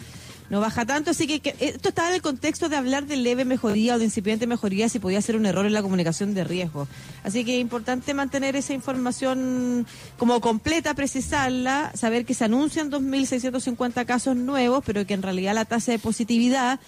no 0.50 0.61
baja 0.61 0.85
tanto, 0.85 1.11
así 1.11 1.27
que, 1.27 1.41
que 1.41 1.55
esto 1.61 1.89
estaba 1.89 2.09
en 2.09 2.15
el 2.15 2.23
contexto 2.23 2.69
de 2.69 2.77
hablar 2.77 3.06
de 3.06 3.17
leve 3.17 3.44
mejoría 3.44 3.94
o 3.94 3.99
de 3.99 4.05
incipiente 4.05 4.47
mejoría 4.47 4.89
si 4.89 4.99
podía 4.99 5.23
ser 5.23 5.37
un 5.37 5.47
error 5.47 5.67
en 5.67 5.73
la 5.73 5.83
comunicación 5.83 6.35
de 6.35 6.44
riesgo. 6.44 6.89
Así 7.25 7.44
que 7.44 7.56
es 7.56 7.61
importante 7.61 8.12
mantener 8.15 8.56
esa 8.56 8.75
información 8.75 9.87
como 10.19 10.41
completa, 10.41 10.94
precisarla, 10.94 11.93
saber 11.94 12.25
que 12.25 12.35
se 12.35 12.44
anuncian 12.44 12.91
2.650 12.91 14.05
casos 14.05 14.37
nuevos, 14.37 14.83
pero 14.85 15.06
que 15.06 15.15
en 15.15 15.23
realidad 15.23 15.55
la 15.55 15.65
tasa 15.65 15.93
de 15.93 15.99
positividad 15.99 16.81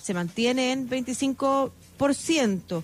se 0.00 0.14
mantiene 0.14 0.72
en 0.72 0.88
25%. 0.88 2.82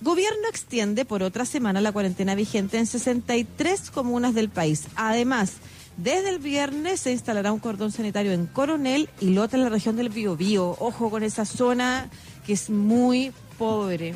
Gobierno 0.00 0.48
extiende 0.50 1.04
por 1.04 1.22
otra 1.22 1.46
semana 1.46 1.80
la 1.80 1.92
cuarentena 1.92 2.34
vigente 2.34 2.78
en 2.78 2.86
63 2.86 3.90
comunas 3.90 4.34
del 4.34 4.50
país. 4.50 4.84
Además, 4.96 5.54
desde 5.96 6.30
el 6.30 6.38
viernes 6.38 7.00
se 7.00 7.12
instalará 7.12 7.52
un 7.52 7.60
cordón 7.60 7.92
sanitario 7.92 8.32
en 8.32 8.46
Coronel 8.46 9.08
y 9.20 9.30
Lota 9.30 9.56
en 9.56 9.64
la 9.64 9.68
región 9.68 9.96
del 9.96 10.08
Biobío. 10.08 10.76
Ojo 10.80 11.10
con 11.10 11.22
esa 11.22 11.44
zona 11.44 12.10
que 12.46 12.52
es 12.52 12.70
muy 12.70 13.32
pobre. 13.58 14.14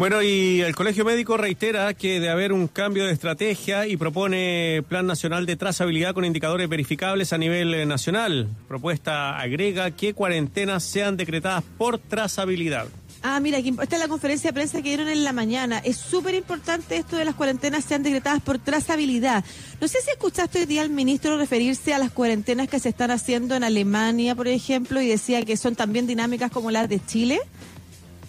Bueno, 0.00 0.22
y 0.22 0.62
el 0.62 0.74
Colegio 0.74 1.04
Médico 1.04 1.36
reitera 1.36 1.92
que 1.92 2.20
de 2.20 2.30
haber 2.30 2.54
un 2.54 2.68
cambio 2.68 3.04
de 3.04 3.12
estrategia 3.12 3.86
y 3.86 3.98
propone 3.98 4.82
Plan 4.88 5.06
Nacional 5.06 5.44
de 5.44 5.56
Trazabilidad 5.56 6.14
con 6.14 6.24
indicadores 6.24 6.70
verificables 6.70 7.34
a 7.34 7.38
nivel 7.38 7.74
eh, 7.74 7.84
nacional. 7.84 8.48
Propuesta 8.66 9.38
agrega 9.38 9.90
que 9.90 10.14
cuarentenas 10.14 10.84
sean 10.84 11.18
decretadas 11.18 11.64
por 11.76 11.98
trazabilidad. 11.98 12.86
Ah, 13.22 13.38
mira, 13.38 13.58
esta 13.58 13.96
es 13.96 13.98
la 13.98 14.08
conferencia 14.08 14.48
de 14.48 14.54
prensa 14.54 14.78
que 14.78 14.88
dieron 14.88 15.08
en 15.08 15.24
la 15.24 15.34
mañana. 15.34 15.78
Es 15.78 15.98
súper 15.98 16.34
importante 16.34 16.96
esto 16.96 17.16
de 17.16 17.26
las 17.26 17.34
cuarentenas 17.34 17.84
sean 17.84 18.02
decretadas 18.02 18.40
por 18.40 18.58
trazabilidad. 18.58 19.44
No 19.78 19.88
sé 19.88 19.98
si 20.00 20.10
escuchaste 20.10 20.60
hoy 20.60 20.64
día 20.64 20.80
al 20.80 20.88
ministro 20.88 21.36
referirse 21.36 21.92
a 21.92 21.98
las 21.98 22.12
cuarentenas 22.12 22.68
que 22.68 22.80
se 22.80 22.88
están 22.88 23.10
haciendo 23.10 23.54
en 23.54 23.62
Alemania, 23.62 24.34
por 24.34 24.48
ejemplo, 24.48 25.02
y 25.02 25.08
decía 25.08 25.44
que 25.44 25.58
son 25.58 25.76
también 25.76 26.06
dinámicas 26.06 26.50
como 26.50 26.70
las 26.70 26.88
de 26.88 27.04
Chile. 27.04 27.40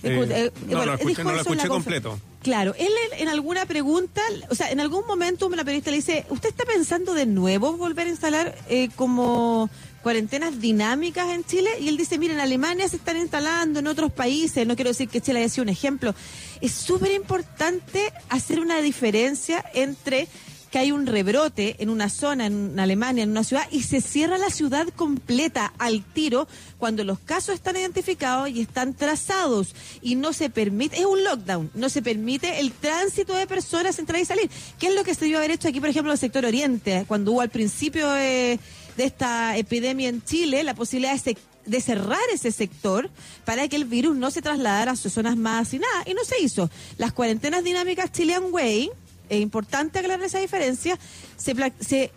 Eh, 0.04 0.18
Escu- 0.18 0.52
no, 0.68 0.78
bueno, 0.78 0.86
lo 0.86 0.94
escuché- 0.98 1.08
dijo 1.08 1.24
no 1.24 1.32
lo 1.32 1.42
eso 1.42 1.50
en 1.52 1.58
la 1.58 1.64
escuché 1.64 1.68
confer- 1.68 2.02
completo. 2.02 2.20
Claro, 2.42 2.74
él 2.80 2.90
en, 3.20 3.28
alguna 3.28 3.66
pregunta, 3.68 4.22
o 4.50 4.56
sea, 4.56 4.72
en 4.72 4.80
algún 4.80 5.06
momento 5.06 5.46
una 5.46 5.64
periodista 5.64 5.92
le 5.92 5.98
dice, 5.98 6.26
¿usted 6.30 6.50
está 6.50 6.66
pensando 6.66 7.14
de 7.14 7.28
nuevo 7.28 7.74
volver 7.74 8.08
a 8.08 8.10
instalar 8.10 8.56
eh, 8.68 8.90
como 8.96 9.70
cuarentenas 10.02 10.60
dinámicas 10.60 11.30
en 11.30 11.44
Chile? 11.46 11.70
Y 11.80 11.88
él 11.88 11.98
dice, 11.98 12.18
miren, 12.18 12.38
en 12.38 12.42
Alemania 12.42 12.88
se 12.90 12.96
están 12.96 13.18
instalando, 13.18 13.80
en 13.80 13.86
otros 13.86 14.12
países, 14.12 14.66
no 14.66 14.76
quiero 14.76 14.90
decir 14.90 15.08
que 15.08 15.22
Chile 15.22 15.38
haya 15.40 15.50
sido 15.50 15.64
un 15.64 15.70
ejemplo. 15.70 16.16
Es 16.62 16.72
súper 16.72 17.12
importante 17.12 18.12
hacer 18.30 18.60
una 18.60 18.82
diferencia 18.82 19.64
entre 19.76 20.28
que 20.72 20.80
hay 20.80 20.92
un 20.94 21.06
rebrote 21.06 21.76
en 21.80 21.90
una 21.90 22.08
zona, 22.10 22.46
en 22.46 22.80
Alemania, 22.80 23.24
en 23.24 23.32
una 23.32 23.44
ciudad, 23.44 23.68
y 23.72 23.84
se 23.84 24.00
cierra 24.00 24.38
la 24.38 24.50
ciudad 24.50 24.88
completa 24.96 25.74
al 25.78 26.02
tiro 26.04 26.48
cuando 26.78 27.04
los 27.04 27.20
casos 27.20 27.56
están 27.56 27.76
identificados 27.76 28.50
y 28.50 28.62
están 28.62 28.94
trazados 28.94 29.76
y 30.02 30.16
no 30.16 30.32
se 30.32 30.50
permite, 30.50 30.98
es 31.00 31.06
un 31.06 31.24
lockdown, 31.26 31.70
no 31.74 31.90
se 31.90 32.02
permite 32.02 32.60
el 32.62 32.72
tránsito 32.72 33.34
de 33.34 33.48
personas 33.48 34.00
entrar 34.00 34.22
y 34.22 34.26
salir. 34.26 34.50
¿Qué 34.80 34.88
es 34.88 34.96
lo 34.96 35.04
que 35.04 35.14
se 35.14 35.26
debió 35.26 35.40
haber 35.40 35.52
hecho 35.52 35.68
aquí, 35.68 35.80
por 35.82 35.90
ejemplo, 35.90 36.12
en 36.12 36.16
el 36.16 36.20
sector 36.20 36.46
oriente, 36.46 37.04
cuando 37.08 37.34
hubo 37.34 37.42
al 37.42 37.50
principio 37.50 38.16
eh, 38.16 38.58
de 38.96 39.04
esta 39.04 39.58
epidemia 39.58 40.08
en 40.08 40.24
Chile 40.24 40.64
la 40.64 40.74
posibilidad 40.74 41.12
de 41.14 41.20
se- 41.20 41.38
de 41.66 41.80
cerrar 41.80 42.18
ese 42.34 42.52
sector 42.52 43.12
para 43.46 43.68
que 43.68 43.76
el 43.76 43.86
virus 43.86 44.16
no 44.18 44.32
se 44.32 44.42
trasladara 44.42 44.94
a 44.94 44.96
sus 44.96 45.14
zonas 45.14 45.38
más 45.38 45.68
hacinadas. 45.68 46.08
Y 46.08 46.16
no 46.16 46.24
se 46.26 46.42
hizo. 46.42 46.72
Las 46.98 47.14
cuarentenas 47.14 47.64
dinámicas 47.64 48.12
Chilean 48.12 48.46
Way, 48.52 48.90
es 49.32 49.42
importante 49.42 50.00
aclarar 50.00 50.26
esa 50.26 50.40
diferencia, 50.40 51.00
se, 51.38 51.56
se 51.80 52.12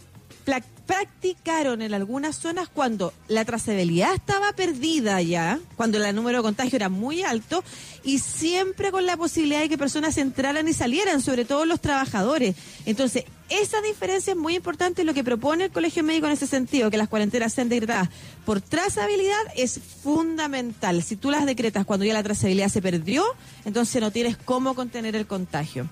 practicaron 0.45 1.81
en 1.81 1.95
algunas 1.95 2.37
zonas 2.37 2.69
cuando 2.69 3.13
la 3.29 3.45
trazabilidad 3.45 4.15
estaba 4.15 4.53
perdida 4.53 5.23
ya, 5.23 5.61
cuando 5.77 6.05
el 6.05 6.15
número 6.15 6.39
de 6.39 6.43
contagio 6.43 6.77
era 6.77 6.89
muy 6.89 7.23
alto 7.23 7.63
y 8.03 8.19
siempre 8.19 8.91
con 8.91 9.07
la 9.07 9.17
posibilidad 9.17 9.61
de 9.61 9.69
que 9.69 9.79
personas 9.79 10.19
entraran 10.19 10.67
y 10.67 10.73
salieran, 10.73 11.23
sobre 11.23 11.45
todo 11.45 11.65
los 11.65 11.81
trabajadores. 11.81 12.57
Entonces, 12.85 13.25
esa 13.49 13.81
diferencia 13.81 14.33
es 14.33 14.37
muy 14.37 14.57
importante 14.57 15.05
lo 15.05 15.15
que 15.15 15.23
propone 15.23 15.67
el 15.67 15.71
Colegio 15.71 16.03
Médico 16.03 16.27
en 16.27 16.33
ese 16.33 16.49
sentido, 16.49 16.91
que 16.91 16.99
las 16.99 17.09
cuarentenas 17.09 17.53
sean 17.53 17.69
decretadas 17.69 18.09
por 18.45 18.61
trazabilidad 18.61 19.39
es 19.57 19.79
fundamental. 20.03 21.03
Si 21.03 21.15
tú 21.15 21.31
las 21.31 21.47
decretas 21.47 21.87
cuando 21.87 22.05
ya 22.05 22.13
la 22.13 22.25
trazabilidad 22.25 22.69
se 22.69 22.83
perdió, 22.83 23.25
entonces 23.65 24.01
no 24.03 24.11
tienes 24.11 24.37
cómo 24.37 24.75
contener 24.75 25.15
el 25.15 25.27
contagio. 25.27 25.89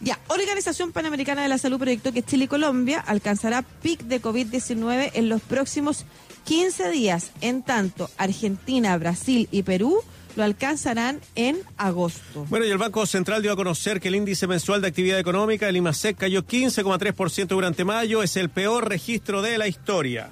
Ya, 0.00 0.18
Organización 0.28 0.92
Panamericana 0.92 1.42
de 1.42 1.48
la 1.48 1.58
Salud 1.58 1.78
proyectó 1.78 2.12
que 2.12 2.22
Chile 2.22 2.44
y 2.44 2.48
Colombia 2.48 3.00
alcanzará 3.00 3.62
pic 3.62 4.02
de 4.02 4.20
COVID-19 4.20 5.12
en 5.14 5.28
los 5.28 5.40
próximos 5.40 6.04
15 6.44 6.90
días. 6.90 7.32
En 7.40 7.62
tanto, 7.62 8.10
Argentina, 8.18 8.96
Brasil 8.98 9.48
y 9.50 9.62
Perú 9.62 10.02
lo 10.36 10.44
alcanzarán 10.44 11.20
en 11.34 11.58
agosto. 11.78 12.44
Bueno, 12.50 12.66
y 12.66 12.70
el 12.70 12.78
Banco 12.78 13.06
Central 13.06 13.40
dio 13.40 13.52
a 13.52 13.56
conocer 13.56 14.00
que 14.00 14.08
el 14.08 14.16
índice 14.16 14.46
mensual 14.46 14.82
de 14.82 14.88
actividad 14.88 15.18
económica, 15.18 15.68
el 15.68 15.76
IMASEC, 15.76 16.16
cayó 16.18 16.46
15,3% 16.46 17.46
durante 17.46 17.84
mayo. 17.84 18.22
Es 18.22 18.36
el 18.36 18.50
peor 18.50 18.88
registro 18.88 19.40
de 19.40 19.56
la 19.56 19.66
historia. 19.66 20.30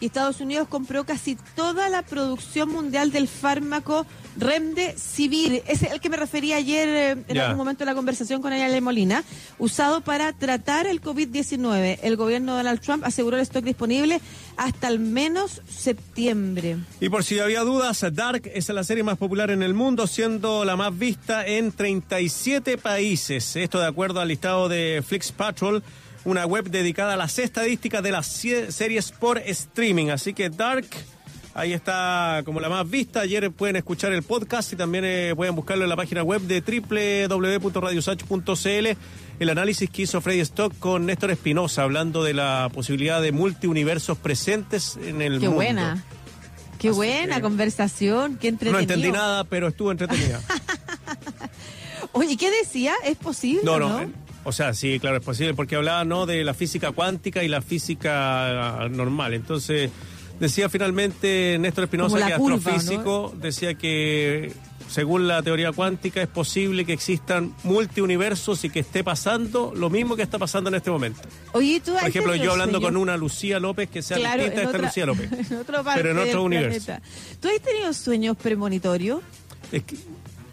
Y 0.00 0.06
Estados 0.06 0.40
Unidos 0.40 0.68
compró 0.68 1.04
casi 1.04 1.36
toda 1.54 1.88
la 1.88 2.02
producción 2.02 2.70
mundial 2.70 3.12
del 3.12 3.28
fármaco 3.28 4.06
Remdesivir, 4.38 5.62
es 5.66 5.82
el 5.82 5.98
que 6.00 6.10
me 6.10 6.18
refería 6.18 6.56
ayer 6.56 6.88
eh, 6.88 7.24
en 7.28 7.38
algún 7.38 7.56
momento 7.56 7.80
de 7.80 7.86
la 7.86 7.94
conversación 7.94 8.42
con 8.42 8.52
Ayala 8.52 8.78
Molina, 8.82 9.24
usado 9.58 10.02
para 10.02 10.34
tratar 10.34 10.86
el 10.86 11.00
COVID-19. 11.00 12.00
El 12.02 12.16
gobierno 12.16 12.52
de 12.52 12.58
Donald 12.58 12.80
Trump 12.80 13.04
aseguró 13.04 13.36
el 13.36 13.42
stock 13.44 13.64
disponible 13.64 14.20
hasta 14.58 14.88
al 14.88 14.98
menos 14.98 15.62
septiembre. 15.68 16.76
Y 17.00 17.08
por 17.08 17.24
si 17.24 17.38
había 17.38 17.62
dudas, 17.62 18.04
Dark 18.12 18.50
es 18.54 18.68
la 18.68 18.84
serie 18.84 19.02
más 19.02 19.16
popular 19.16 19.50
en 19.50 19.62
el 19.62 19.72
mundo, 19.72 20.06
siendo 20.06 20.66
la 20.66 20.76
más 20.76 20.96
vista 20.96 21.46
en 21.46 21.72
37 21.72 22.76
países. 22.76 23.56
Esto 23.56 23.80
de 23.80 23.86
acuerdo 23.86 24.20
al 24.20 24.28
listado 24.28 24.68
de 24.68 25.02
Flix 25.06 25.32
Patrol 25.32 25.82
una 26.26 26.44
web 26.44 26.68
dedicada 26.68 27.14
a 27.14 27.16
las 27.16 27.38
estadísticas 27.38 28.02
de 28.02 28.12
las 28.12 28.26
series 28.26 29.12
por 29.12 29.38
streaming. 29.38 30.10
Así 30.10 30.34
que 30.34 30.50
Dark 30.50 30.86
Ahí 31.56 31.72
está 31.72 32.42
como 32.44 32.60
la 32.60 32.68
más 32.68 32.88
vista. 32.88 33.20
Ayer 33.20 33.50
pueden 33.50 33.74
escuchar 33.76 34.12
el 34.12 34.22
podcast 34.22 34.74
y 34.74 34.76
también 34.76 35.04
eh, 35.06 35.32
pueden 35.34 35.54
buscarlo 35.54 35.84
en 35.84 35.88
la 35.88 35.96
página 35.96 36.22
web 36.22 36.42
de 36.42 36.60
www.radiosach.cl. 36.60 38.98
El 39.38 39.48
análisis 39.48 39.88
que 39.88 40.02
hizo 40.02 40.20
Freddy 40.20 40.40
Stock 40.40 40.78
con 40.78 41.06
Néstor 41.06 41.30
Espinosa, 41.30 41.84
hablando 41.84 42.22
de 42.22 42.34
la 42.34 42.70
posibilidad 42.74 43.22
de 43.22 43.32
multiuniversos 43.32 44.18
presentes 44.18 44.98
en 45.02 45.22
el 45.22 45.40
Qué 45.40 45.46
mundo. 45.46 45.54
buena. 45.54 46.04
Qué 46.78 46.90
buena 46.90 47.40
conversación, 47.40 48.36
qué 48.36 48.48
entretenido. 48.48 48.76
No 48.76 48.80
entendí 48.80 49.10
nada, 49.10 49.44
pero 49.44 49.68
estuvo 49.68 49.90
entretenida. 49.90 50.42
Oye, 52.12 52.36
¿qué 52.36 52.50
decía? 52.50 52.92
¿Es 53.02 53.16
posible? 53.16 53.62
No, 53.64 53.78
no. 53.78 54.25
O 54.46 54.52
sea, 54.52 54.72
sí, 54.74 54.98
claro, 55.00 55.16
es 55.16 55.24
posible, 55.24 55.54
porque 55.54 55.76
hablaba 55.76 56.04
no 56.04 56.24
de 56.24 56.44
la 56.44 56.54
física 56.54 56.92
cuántica 56.92 57.42
y 57.42 57.48
la 57.48 57.60
física 57.60 58.84
ah, 58.84 58.88
normal. 58.88 59.34
Entonces, 59.34 59.90
Decía 60.40 60.68
finalmente 60.68 61.56
Néstor 61.58 61.84
Espinosa, 61.84 62.18
que 62.18 62.34
astrofísico, 62.34 63.34
decía 63.40 63.74
que 63.74 64.52
según 64.88 65.26
la 65.26 65.42
teoría 65.42 65.72
cuántica 65.72 66.20
es 66.20 66.28
posible 66.28 66.84
que 66.84 66.92
existan 66.92 67.54
multiuniversos 67.64 68.62
y 68.64 68.70
que 68.70 68.80
esté 68.80 69.02
pasando 69.02 69.72
lo 69.74 69.88
mismo 69.88 70.14
que 70.14 70.22
está 70.22 70.38
pasando 70.38 70.68
en 70.68 70.76
este 70.76 70.90
momento. 70.90 71.20
Oye, 71.52 71.80
¿tú 71.80 71.94
Por 71.94 72.08
ejemplo, 72.08 72.34
yo 72.34 72.52
hablando 72.52 72.82
con 72.82 72.96
una 72.98 73.16
Lucía 73.16 73.58
López 73.58 73.88
que 73.88 74.02
sea 74.02 74.18
distinta 74.18 74.60
a 74.60 74.64
esta 74.64 74.78
Lucía 74.78 75.06
López. 75.06 75.30
pero 75.94 76.10
en 76.10 76.18
otro 76.18 76.42
universo. 76.42 76.92
¿Tú 77.40 77.48
has 77.48 77.60
tenido 77.62 77.92
sueños 77.94 78.36
premonitorios? 78.36 79.20
Es 79.72 79.84
que, 79.84 79.96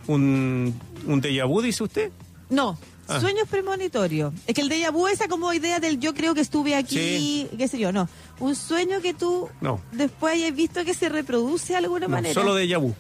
¿Un, 0.08 0.74
un 1.06 1.22
déjà 1.22 1.46
vu, 1.46 1.62
dice 1.62 1.84
usted? 1.84 2.12
No, 2.50 2.78
Ah. 3.08 3.20
Sueños 3.20 3.48
premonitorios. 3.50 4.34
Es 4.48 4.56
que 4.56 4.62
el 4.62 4.70
déjà 4.70 4.92
vu, 4.92 5.08
esa 5.08 5.28
como 5.28 5.52
idea 5.54 5.80
del 5.80 6.00
yo 6.00 6.14
creo 6.14 6.34
que 6.34 6.42
estuve 6.42 6.76
aquí, 6.76 7.48
qué 7.58 7.68
sé 7.68 7.78
yo, 7.78 7.92
no. 7.92 8.08
Un 8.40 8.56
sueño 8.56 9.02
que 9.02 9.14
tú 9.14 9.50
no. 9.62 9.82
después 9.92 10.36
hayas 10.36 10.56
visto 10.56 10.86
que 10.86 10.94
se 10.94 11.10
reproduce 11.10 11.74
de 11.74 11.78
alguna 11.78 12.08
no, 12.08 12.16
manera. 12.16 12.34
Solo 12.34 12.56
déjà 12.56 12.80
vu. 12.80 12.96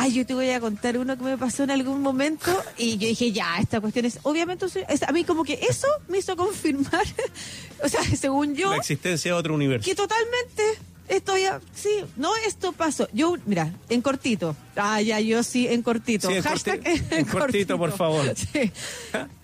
Ay, 0.00 0.12
yo 0.12 0.24
te 0.24 0.32
voy 0.32 0.48
a 0.50 0.60
contar 0.60 0.96
uno 0.96 1.18
que 1.18 1.24
me 1.24 1.36
pasó 1.36 1.64
en 1.64 1.72
algún 1.72 2.02
momento 2.02 2.56
y 2.76 2.98
yo 2.98 3.08
dije, 3.08 3.32
ya, 3.32 3.58
esta 3.58 3.80
cuestión 3.80 4.04
es, 4.04 4.20
obviamente, 4.22 4.64
a 5.04 5.12
mí 5.12 5.24
como 5.24 5.42
que 5.42 5.58
eso 5.68 5.88
me 6.06 6.18
hizo 6.18 6.36
confirmar, 6.36 7.04
o 7.82 7.88
sea, 7.88 8.04
según 8.04 8.54
yo... 8.54 8.70
La 8.70 8.76
existencia 8.76 9.32
de 9.32 9.36
otro 9.36 9.56
universo. 9.56 9.84
Que 9.84 9.96
totalmente 9.96 10.62
esto 11.08 11.36
ya, 11.36 11.60
sí, 11.74 12.04
no, 12.16 12.30
esto 12.46 12.72
pasó. 12.72 13.08
Yo, 13.12 13.36
mira, 13.46 13.72
en 13.88 14.02
cortito. 14.02 14.54
Ah, 14.76 15.00
ya, 15.00 15.20
yo 15.20 15.42
sí, 15.42 15.66
en 15.66 15.82
cortito. 15.82 16.30
en, 16.30 16.42
Hashtag 16.42 16.80
en, 16.84 17.24
cortito, 17.24 17.78
por 17.78 17.92
favor. 17.92 18.34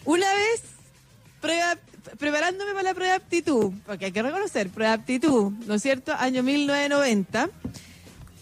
Una 0.04 0.26
vez, 0.34 0.62
preparándome 2.18 2.72
para 2.72 2.82
la 2.82 2.94
prueba 2.94 3.12
de 3.12 3.16
aptitud, 3.16 3.72
porque 3.86 4.06
hay 4.06 4.12
que 4.12 4.22
reconocer, 4.22 4.68
prueba 4.70 4.96
de 4.96 5.02
aptitud, 5.02 5.52
¿no 5.66 5.74
es 5.74 5.82
cierto? 5.82 6.12
Año 6.12 6.42
1990. 6.42 7.50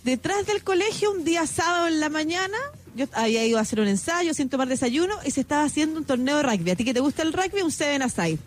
Detrás 0.04 0.46
del 0.46 0.64
colegio, 0.64 1.12
un 1.12 1.24
día 1.24 1.46
sábado 1.46 1.86
en 1.86 2.00
la 2.00 2.08
mañana, 2.08 2.58
yo 2.96 3.06
había 3.12 3.46
ido 3.46 3.58
a 3.58 3.60
hacer 3.60 3.80
un 3.80 3.88
ensayo 3.88 4.34
sin 4.34 4.48
tomar 4.48 4.66
desayuno 4.66 5.14
y 5.24 5.30
se 5.30 5.42
estaba 5.42 5.62
haciendo 5.62 5.98
un 5.98 6.04
torneo 6.04 6.38
de 6.38 6.42
rugby. 6.42 6.72
¿A 6.72 6.76
ti 6.76 6.84
que 6.84 6.92
te 6.92 7.00
gusta 7.00 7.22
el 7.22 7.32
rugby? 7.32 7.62
Un 7.62 7.70
Seven 7.70 8.02
Aside. 8.02 8.38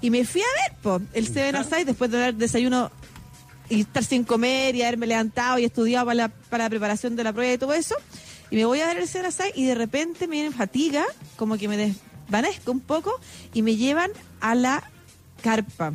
Y 0.00 0.10
me 0.10 0.24
fui 0.24 0.40
a 0.40 0.62
ver, 0.62 0.78
po, 0.82 1.00
el 1.12 1.28
Seven 1.28 1.56
Aside, 1.56 1.84
después 1.84 2.10
de 2.10 2.22
haber 2.22 2.34
desayuno 2.34 2.90
y 3.68 3.80
estar 3.80 4.04
sin 4.04 4.24
comer 4.24 4.74
y 4.74 4.82
haberme 4.82 5.06
levantado 5.06 5.58
y 5.58 5.64
estudiado 5.64 6.06
para 6.06 6.14
la, 6.14 6.28
para 6.28 6.64
la 6.64 6.70
preparación 6.70 7.16
de 7.16 7.24
la 7.24 7.32
prueba 7.32 7.52
y 7.52 7.58
todo 7.58 7.74
eso. 7.74 7.96
Y 8.50 8.56
me 8.56 8.64
voy 8.64 8.80
a 8.80 8.86
dar 8.86 8.98
el 8.98 9.08
Serasai 9.08 9.52
y 9.54 9.64
de 9.64 9.74
repente 9.74 10.26
me 10.28 10.36
viene 10.36 10.54
fatiga, 10.54 11.04
como 11.36 11.56
que 11.56 11.68
me 11.68 11.76
desvanezco 11.76 12.70
un 12.72 12.80
poco 12.80 13.18
y 13.52 13.62
me 13.62 13.76
llevan 13.76 14.10
a 14.40 14.54
la 14.54 14.90
carpa. 15.42 15.94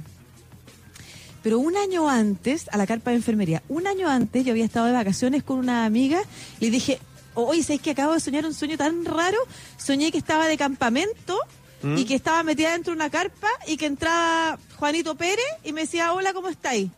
Pero 1.42 1.60
un 1.60 1.78
año 1.78 2.10
antes, 2.10 2.68
a 2.72 2.78
la 2.78 2.86
carpa 2.86 3.12
de 3.12 3.18
enfermería, 3.18 3.64
un 3.70 3.88
año 3.88 4.10
antes 4.10 4.44
yo 4.44 4.52
había 4.52 4.66
estado 4.66 4.88
de 4.88 4.92
vacaciones 4.92 5.44
con 5.44 5.58
una 5.58 5.86
amiga 5.86 6.22
y 6.60 6.66
le 6.66 6.72
dije, 6.72 7.00
oye, 7.34 7.64
¿sabes 7.64 7.82
que 7.82 7.92
acabo 7.92 8.14
de 8.14 8.20
soñar 8.20 8.46
un 8.46 8.54
sueño 8.54 8.78
tan 8.78 9.06
raro? 9.06 9.38
Soñé 9.78 10.12
que 10.12 10.18
estaba 10.18 10.48
de 10.48 10.58
campamento 10.58 11.40
¿Mm? 11.82 11.98
y 11.98 12.06
que 12.06 12.16
estaba 12.16 12.44
metida 12.44 12.72
dentro 12.72 12.92
de 12.92 12.98
una 12.98 13.10
carpa 13.10 13.48
y 13.68 13.78
que 13.78 13.86
entraba 13.86 14.60
Juanito 14.78 15.16
Pérez 15.16 15.46
y 15.64 15.72
me 15.72 15.82
decía, 15.82 16.14
hola, 16.14 16.34
¿cómo 16.34 16.50
estáis? 16.50 16.90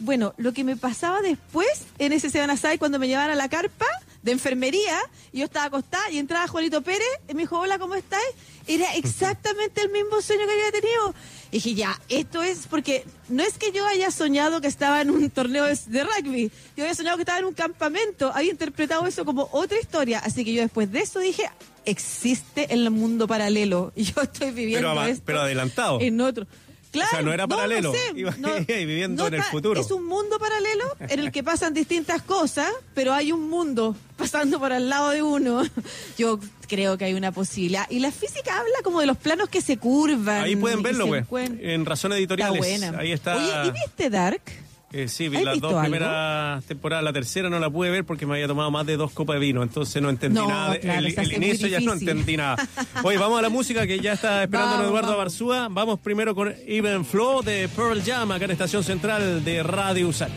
Bueno, 0.00 0.34
lo 0.36 0.52
que 0.52 0.64
me 0.64 0.76
pasaba 0.76 1.20
después 1.22 1.86
en 1.98 2.12
ese 2.12 2.30
Sebanasai 2.30 2.78
cuando 2.78 2.98
me 2.98 3.08
llevaban 3.08 3.30
a 3.30 3.34
la 3.34 3.48
carpa 3.48 3.86
de 4.22 4.32
enfermería, 4.32 4.98
y 5.32 5.38
yo 5.38 5.44
estaba 5.44 5.66
acostada 5.66 6.10
y 6.10 6.18
entraba 6.18 6.46
Juanito 6.48 6.82
Pérez 6.82 7.06
y 7.28 7.34
me 7.34 7.42
dijo, 7.42 7.58
hola, 7.58 7.78
¿cómo 7.78 7.94
estáis? 7.94 8.26
Era 8.66 8.94
exactamente 8.96 9.80
el 9.80 9.90
mismo 9.90 10.20
sueño 10.20 10.44
que 10.46 10.52
había 10.52 10.72
tenido. 10.72 11.14
Y 11.50 11.56
dije, 11.56 11.74
ya, 11.74 12.00
esto 12.08 12.42
es 12.42 12.66
porque 12.68 13.04
no 13.28 13.42
es 13.42 13.56
que 13.58 13.72
yo 13.72 13.86
haya 13.86 14.10
soñado 14.10 14.60
que 14.60 14.66
estaba 14.66 15.00
en 15.00 15.10
un 15.10 15.30
torneo 15.30 15.64
de 15.64 16.04
rugby, 16.04 16.50
yo 16.76 16.84
había 16.84 16.94
soñado 16.94 17.16
que 17.16 17.22
estaba 17.22 17.38
en 17.38 17.46
un 17.46 17.54
campamento, 17.54 18.32
había 18.34 18.50
interpretado 18.50 19.06
eso 19.06 19.24
como 19.24 19.48
otra 19.52 19.78
historia, 19.80 20.18
así 20.18 20.44
que 20.44 20.52
yo 20.52 20.62
después 20.62 20.90
de 20.90 21.00
eso 21.00 21.20
dije, 21.20 21.48
existe 21.84 22.72
el 22.74 22.90
mundo 22.90 23.26
paralelo 23.26 23.92
y 23.96 24.04
yo 24.04 24.20
estoy 24.20 24.50
viviendo 24.50 24.90
pero, 24.90 25.04
esto 25.04 25.22
pero 25.24 25.40
adelantado. 25.40 26.00
en 26.00 26.20
otro. 26.20 26.46
Claro, 26.90 27.08
o 27.08 27.10
sea, 27.10 27.22
no 27.22 27.32
era 27.32 27.46
paralelo, 27.46 27.92
iba 28.14 28.34
viviendo 28.66 29.26
en 29.26 29.34
el 29.34 29.42
futuro. 29.42 29.80
Es 29.80 29.90
un 29.90 30.06
mundo 30.06 30.38
paralelo 30.38 30.84
en 31.00 31.20
el 31.20 31.32
que 31.32 31.42
pasan 31.42 31.74
distintas 31.74 32.22
cosas, 32.22 32.70
pero 32.94 33.12
hay 33.12 33.32
un 33.32 33.48
mundo 33.48 33.94
pasando 34.16 34.58
por 34.58 34.72
al 34.72 34.88
lado 34.88 35.10
de 35.10 35.22
uno. 35.22 35.62
Yo 36.18 36.40
creo 36.66 36.96
que 36.96 37.04
hay 37.04 37.14
una 37.14 37.32
posibilidad. 37.32 37.86
Y 37.90 38.00
la 38.00 38.10
física 38.10 38.58
habla 38.58 38.76
como 38.82 39.00
de 39.00 39.06
los 39.06 39.16
planos 39.16 39.48
que 39.48 39.60
se 39.60 39.76
curvan. 39.76 40.42
Ahí 40.44 40.56
pueden 40.56 40.82
verlo, 40.82 41.06
güey. 41.06 41.24
En 41.60 41.84
Razón 41.84 42.12
Editoriales. 42.12 42.82
Ahí 42.96 43.12
está. 43.12 43.36
Oye, 43.36 43.68
¿y 43.68 43.70
viste 43.70 44.10
Dark? 44.10 44.42
Eh, 44.90 45.06
sí, 45.08 45.28
vi 45.28 45.44
las 45.44 45.60
dos 45.60 45.80
primeras 45.80 46.64
temporadas. 46.64 47.04
La 47.04 47.12
tercera 47.12 47.50
no 47.50 47.58
la 47.58 47.68
pude 47.68 47.90
ver 47.90 48.04
porque 48.04 48.24
me 48.26 48.34
había 48.34 48.46
tomado 48.46 48.70
más 48.70 48.86
de 48.86 48.96
dos 48.96 49.12
copas 49.12 49.34
de 49.34 49.40
vino, 49.40 49.62
entonces 49.62 50.00
no 50.00 50.08
entendí 50.08 50.40
nada. 50.40 50.76
el, 50.76 51.32
inicio 51.32 51.68
ya 51.68 51.80
no 51.80 51.92
entendí 51.92 52.36
nada. 52.36 52.56
Oye, 53.02 53.18
vamos 53.18 53.38
a 53.38 53.42
la 53.42 53.50
música 53.50 53.86
que 53.86 54.00
ya 54.00 54.14
está 54.14 54.42
esperando 54.42 54.84
Eduardo 54.84 55.16
Barzúa. 55.16 55.68
Vamos 55.70 55.98
primero 56.00 56.34
con 56.34 56.54
Even 56.66 57.04
Flow 57.04 57.42
de 57.42 57.68
Pearl 57.68 58.02
Jam, 58.02 58.32
acá 58.32 58.46
en 58.46 58.52
Estación 58.52 58.82
Central 58.82 59.44
de 59.44 59.62
Radio 59.62 60.08
Usach. 60.08 60.32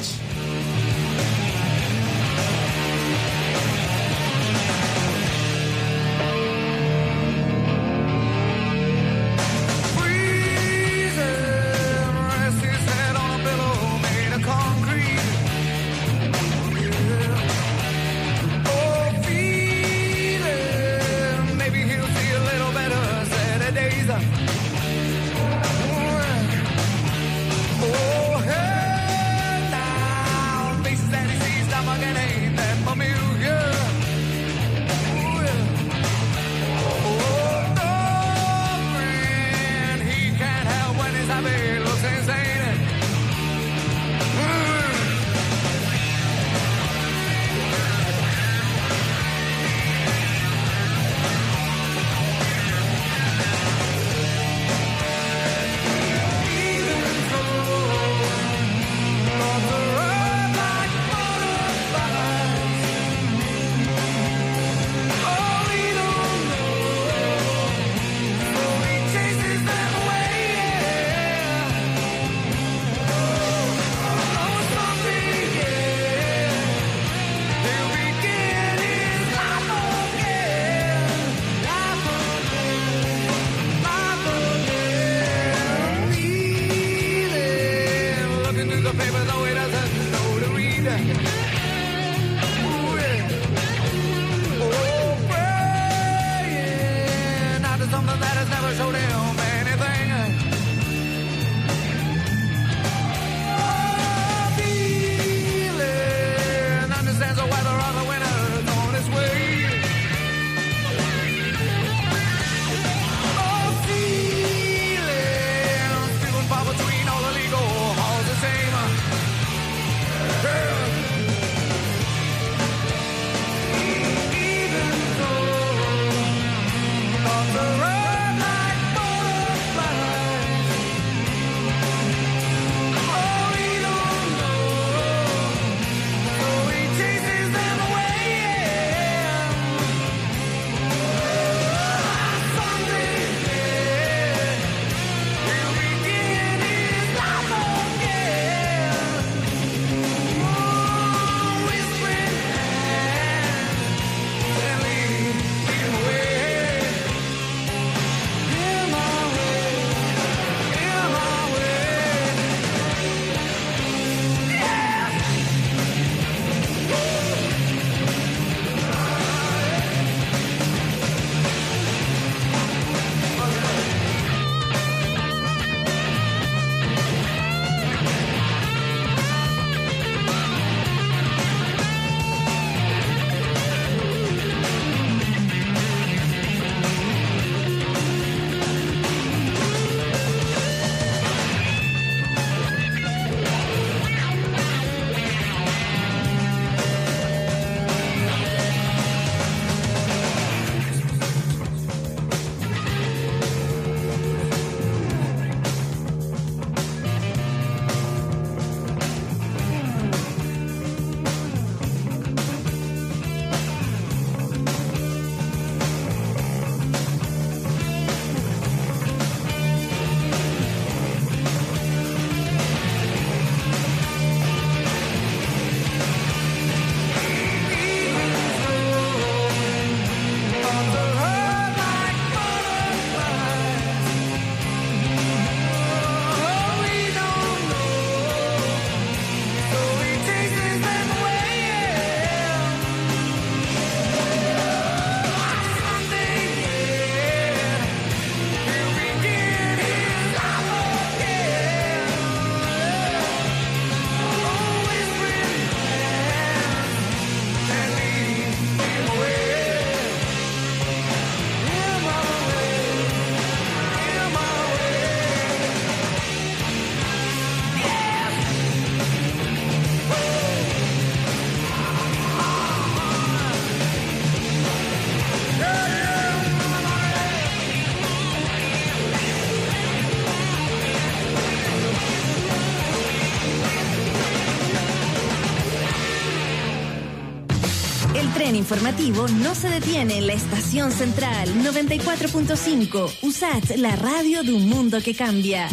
Informativo 288.62 289.28
no 289.28 289.56
se 289.56 289.70
detiene 289.70 290.20
en 290.20 290.28
la 290.28 290.34
estación 290.34 290.92
central 290.92 291.50
94.5. 291.64 293.12
USAT, 293.24 293.78
la 293.78 293.96
radio 293.96 294.44
de 294.44 294.54
un 294.54 294.70
mundo 294.70 295.02
que 295.02 295.16
cambia. 295.16 295.68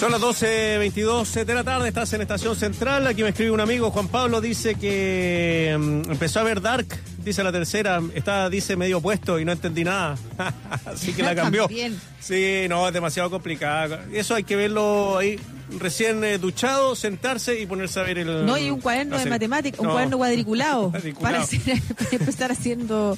Son 0.00 0.10
las 0.10 0.20
12.22 0.20 1.44
de 1.44 1.54
la 1.54 1.62
tarde, 1.62 1.88
estás 1.88 2.12
en 2.14 2.22
Estación 2.22 2.56
Central. 2.56 3.06
Aquí 3.06 3.22
me 3.22 3.28
escribe 3.28 3.52
un 3.52 3.60
amigo, 3.60 3.90
Juan 3.92 4.08
Pablo, 4.08 4.40
dice 4.40 4.74
que 4.74 5.76
mm, 5.78 6.10
empezó 6.10 6.40
a 6.40 6.42
ver 6.42 6.60
Dark, 6.60 6.86
dice 7.18 7.44
la 7.44 7.52
tercera, 7.52 8.00
está, 8.12 8.50
dice 8.50 8.74
medio 8.74 9.00
puesto 9.00 9.38
y 9.38 9.44
no 9.44 9.52
entendí 9.52 9.84
nada. 9.84 10.16
Así 10.86 11.12
que 11.12 11.22
la 11.22 11.36
cambió. 11.36 11.66
También. 11.66 12.00
Sí, 12.18 12.66
no, 12.68 12.88
es 12.88 12.94
demasiado 12.94 13.30
complicado. 13.30 13.98
Eso 14.12 14.34
hay 14.34 14.42
que 14.42 14.56
verlo 14.56 15.18
ahí 15.18 15.38
recién 15.78 16.22
eh, 16.24 16.38
duchado, 16.38 16.94
sentarse 16.96 17.60
y 17.60 17.66
ponerse 17.66 18.00
a 18.00 18.02
ver 18.04 18.18
el... 18.18 18.46
No, 18.46 18.56
y 18.58 18.70
un 18.70 18.80
cuaderno 18.80 19.18
de 19.18 19.26
matemáticas, 19.26 19.80
un 19.80 19.86
No. 19.86 19.92
cuaderno 19.92 20.18
cuadriculado. 20.18 20.92
Para, 21.20 21.42
hacer- 21.42 21.80
para 21.98 22.10
empezar 22.10 22.52
haciendo 22.52 23.16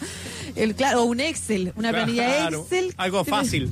el 0.56 0.74
claro, 0.74 1.02
o 1.02 1.04
un 1.04 1.20
Excel, 1.20 1.72
una 1.76 1.90
planilla 1.90 2.48
Excel. 2.48 2.94
algo 2.96 3.24
fácil. 3.24 3.70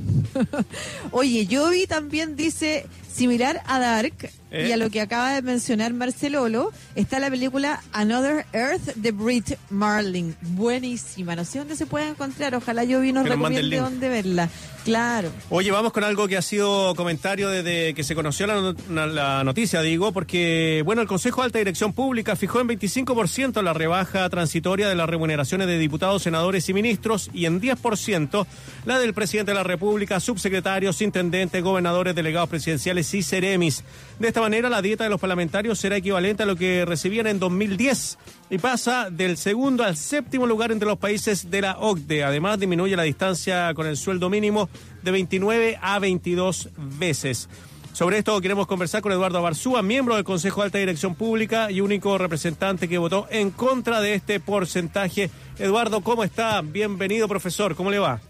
Oye, 1.11 1.47
yo 1.47 1.71
vi 1.71 1.87
también, 1.87 2.37
dice, 2.37 2.87
Similar 3.13 3.63
a 3.67 3.79
Dark 3.79 4.31
¿Eh? 4.53 4.67
y 4.69 4.73
a 4.73 4.77
lo 4.77 4.91
que 4.91 5.01
acaba 5.01 5.33
de 5.33 5.43
mencionar 5.43 5.93
Marcelolo, 5.95 6.71
está 6.95 7.19
la 7.19 7.31
película 7.31 7.83
Another 7.93 8.45
Earth 8.53 8.95
de 8.97 9.11
Brit 9.11 9.55
Marling. 9.71 10.35
Buenísima. 10.43 11.35
No 11.35 11.45
sé 11.45 11.59
dónde 11.59 11.75
se 11.77 11.87
puede 11.87 12.09
encontrar. 12.09 12.55
Ojalá 12.55 12.85
yo 12.85 13.01
vi 13.01 13.13
nos 13.13 13.25
Que 13.25 13.31
nos 13.31 13.39
mande 13.39 13.61
el 13.61 13.71
recomiende 13.71 13.91
dónde 14.07 14.09
verla. 14.09 14.49
Claro. 14.85 15.31
Oye, 15.49 15.71
vamos 15.71 15.93
con 15.93 16.03
algo 16.05 16.27
que 16.29 16.37
ha 16.37 16.43
sido 16.43 16.95
comentario 16.97 17.49
desde 17.49 17.95
que 17.95 18.03
se 18.05 18.15
conoció 18.17 18.47
la, 18.49 18.75
no- 18.89 19.07
la 19.07 19.45
noticia, 19.45 19.81
digo, 19.81 20.13
porque, 20.13 20.83
bueno, 20.85 21.01
el 21.03 21.07
Consejo 21.09 21.41
de 21.41 21.47
Alta 21.47 21.59
Dirección 21.59 21.93
Pública 21.93 22.35
fijó 22.35 22.61
en 22.61 22.69
25% 22.69 23.63
la 23.63 23.73
rebaja 23.73 24.29
transitoria 24.29 24.89
de 24.89 24.97
las 24.97 25.09
remuneraciones 25.09 25.67
de 25.69 25.79
diputados, 25.79 26.23
senadores 26.25 26.69
y 26.69 26.75
ministros 26.75 27.31
y 27.33 27.47
en 27.47 27.61
10% 27.61 28.47
la 28.85 28.99
del 28.99 29.15
presidente 29.15 29.53
de 29.53 29.57
la 29.57 29.63
República, 29.63 30.19
subsecretarios, 30.21 31.01
intendentes, 31.01 31.63
gobernadores, 31.63 32.15
delegados 32.17 32.49
presidenciales 32.49 33.15
y 33.15 33.23
seremis. 33.23 33.85
De 34.19 34.27
esta 34.29 34.41
manera, 34.43 34.69
la 34.69 34.83
dieta 34.83 35.05
de 35.05 35.11
los 35.11 35.21
parlamentarios 35.21 35.79
será 35.79 35.97
equivalente 35.97 36.43
a 36.43 36.47
lo 36.47 36.57
que 36.57 36.85
recibían 36.85 37.29
en 37.29 37.39
2010 37.39 38.19
y 38.51 38.59
pasa 38.59 39.09
del 39.09 39.37
segundo 39.37 39.85
al 39.85 39.97
séptimo 39.97 40.47
lugar 40.47 40.73
entre 40.73 40.89
los 40.89 40.99
países 40.99 41.51
de 41.51 41.61
la 41.61 41.79
OCDE. 41.79 42.25
Además, 42.25 42.59
disminuye 42.59 42.97
la 42.97 43.05
distancia 43.05 43.73
con 43.75 43.87
el 43.87 43.97
sueldo 43.97 44.29
mínimo 44.29 44.69
de 45.03 45.13
29 45.13 45.79
a 45.81 45.99
22 46.01 46.71
veces. 46.99 47.49
Sobre 47.93 48.19
esto 48.19 48.41
queremos 48.41 48.67
conversar 48.67 49.01
con 49.01 49.13
Eduardo 49.13 49.41
Barzúa, 49.43 49.81
miembro 49.83 50.17
del 50.17 50.25
Consejo 50.25 50.63
de 50.63 50.65
Alta 50.65 50.79
Dirección 50.79 51.15
Pública 51.15 51.71
y 51.71 51.81
único 51.81 52.19
representante 52.19 52.89
que 52.89 52.99
votó 52.99 53.27
en 53.31 53.51
contra 53.51 54.01
de 54.01 54.15
este 54.15 54.41
porcentaje. 54.41 55.31
Eduardo, 55.59 56.01
¿cómo 56.01 56.25
está? 56.25 56.63
Bienvenido, 56.63 57.29
profesor. 57.29 57.77
¿Cómo 57.77 57.91
le 57.91 57.99
va? 57.99 58.21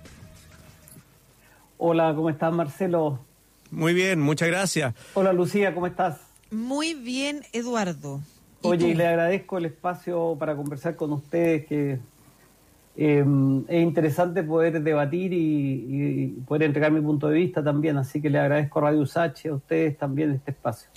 Hola, 1.78 2.12
¿cómo 2.14 2.28
estás, 2.28 2.52
Marcelo? 2.52 3.31
Muy 3.72 3.94
bien, 3.94 4.20
muchas 4.20 4.48
gracias. 4.48 4.94
Hola, 5.14 5.32
Lucía, 5.32 5.74
¿cómo 5.74 5.86
estás? 5.88 6.18
Muy 6.50 6.94
bien, 6.94 7.42
Eduardo. 7.52 8.20
¿Y 8.62 8.68
Oye, 8.68 8.88
y 8.90 8.94
le 8.94 9.06
agradezco 9.08 9.58
el 9.58 9.64
espacio 9.64 10.36
para 10.38 10.54
conversar 10.54 10.94
con 10.94 11.12
ustedes, 11.12 11.66
que 11.66 11.98
eh, 12.96 13.24
es 13.68 13.82
interesante 13.82 14.42
poder 14.42 14.80
debatir 14.82 15.32
y, 15.32 15.38
y 15.38 16.26
poder 16.46 16.64
entregar 16.64 16.92
mi 16.92 17.00
punto 17.00 17.28
de 17.28 17.34
vista 17.38 17.64
también, 17.64 17.96
así 17.96 18.20
que 18.20 18.28
le 18.30 18.38
agradezco 18.38 18.78
a 18.78 18.82
Radio 18.82 19.00
Usache, 19.00 19.48
a 19.48 19.54
ustedes 19.54 19.96
también 19.98 20.30
este 20.32 20.50
espacio. 20.52 20.88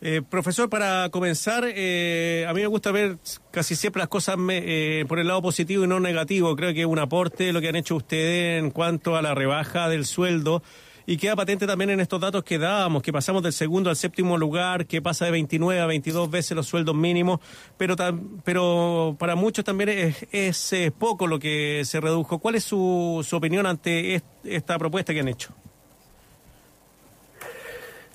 Eh, 0.00 0.22
profesor, 0.22 0.70
para 0.70 1.10
comenzar, 1.10 1.64
eh, 1.66 2.46
a 2.48 2.54
mí 2.54 2.60
me 2.62 2.66
gusta 2.68 2.90
ver 2.90 3.18
casi 3.50 3.74
siempre 3.76 4.00
las 4.00 4.08
cosas 4.08 4.38
me- 4.38 4.62
eh, 5.00 5.04
por 5.06 5.18
el 5.18 5.26
lado 5.26 5.42
positivo 5.42 5.84
y 5.84 5.88
no 5.88 6.00
negativo. 6.00 6.56
Creo 6.56 6.72
que 6.72 6.80
es 6.80 6.86
un 6.86 6.98
aporte 7.00 7.52
lo 7.52 7.60
que 7.60 7.68
han 7.68 7.76
hecho 7.76 7.96
ustedes 7.96 8.62
en 8.62 8.70
cuanto 8.70 9.16
a 9.16 9.20
la 9.20 9.34
rebaja 9.34 9.90
del 9.90 10.06
sueldo. 10.06 10.62
Y 11.10 11.16
queda 11.16 11.34
patente 11.34 11.66
también 11.66 11.90
en 11.90 11.98
estos 11.98 12.20
datos 12.20 12.44
que 12.44 12.56
dábamos, 12.56 13.02
que 13.02 13.12
pasamos 13.12 13.42
del 13.42 13.52
segundo 13.52 13.90
al 13.90 13.96
séptimo 13.96 14.38
lugar, 14.38 14.86
que 14.86 15.02
pasa 15.02 15.24
de 15.24 15.32
29 15.32 15.80
a 15.80 15.86
22 15.86 16.30
veces 16.30 16.56
los 16.56 16.68
sueldos 16.68 16.94
mínimos, 16.94 17.40
pero, 17.76 17.96
pero 18.44 19.16
para 19.18 19.34
muchos 19.34 19.64
también 19.64 19.88
es, 20.30 20.72
eh, 20.72 20.92
poco 20.96 21.26
lo 21.26 21.40
que 21.40 21.82
se 21.84 22.00
redujo. 22.00 22.38
¿Cuál 22.38 22.54
es 22.54 22.62
su, 22.62 23.26
opinión 23.32 23.66
ante 23.66 24.14
est- 24.14 24.24
esta 24.44 24.78
propuesta 24.78 25.12
que 25.12 25.18
han 25.18 25.26
hecho? 25.26 25.52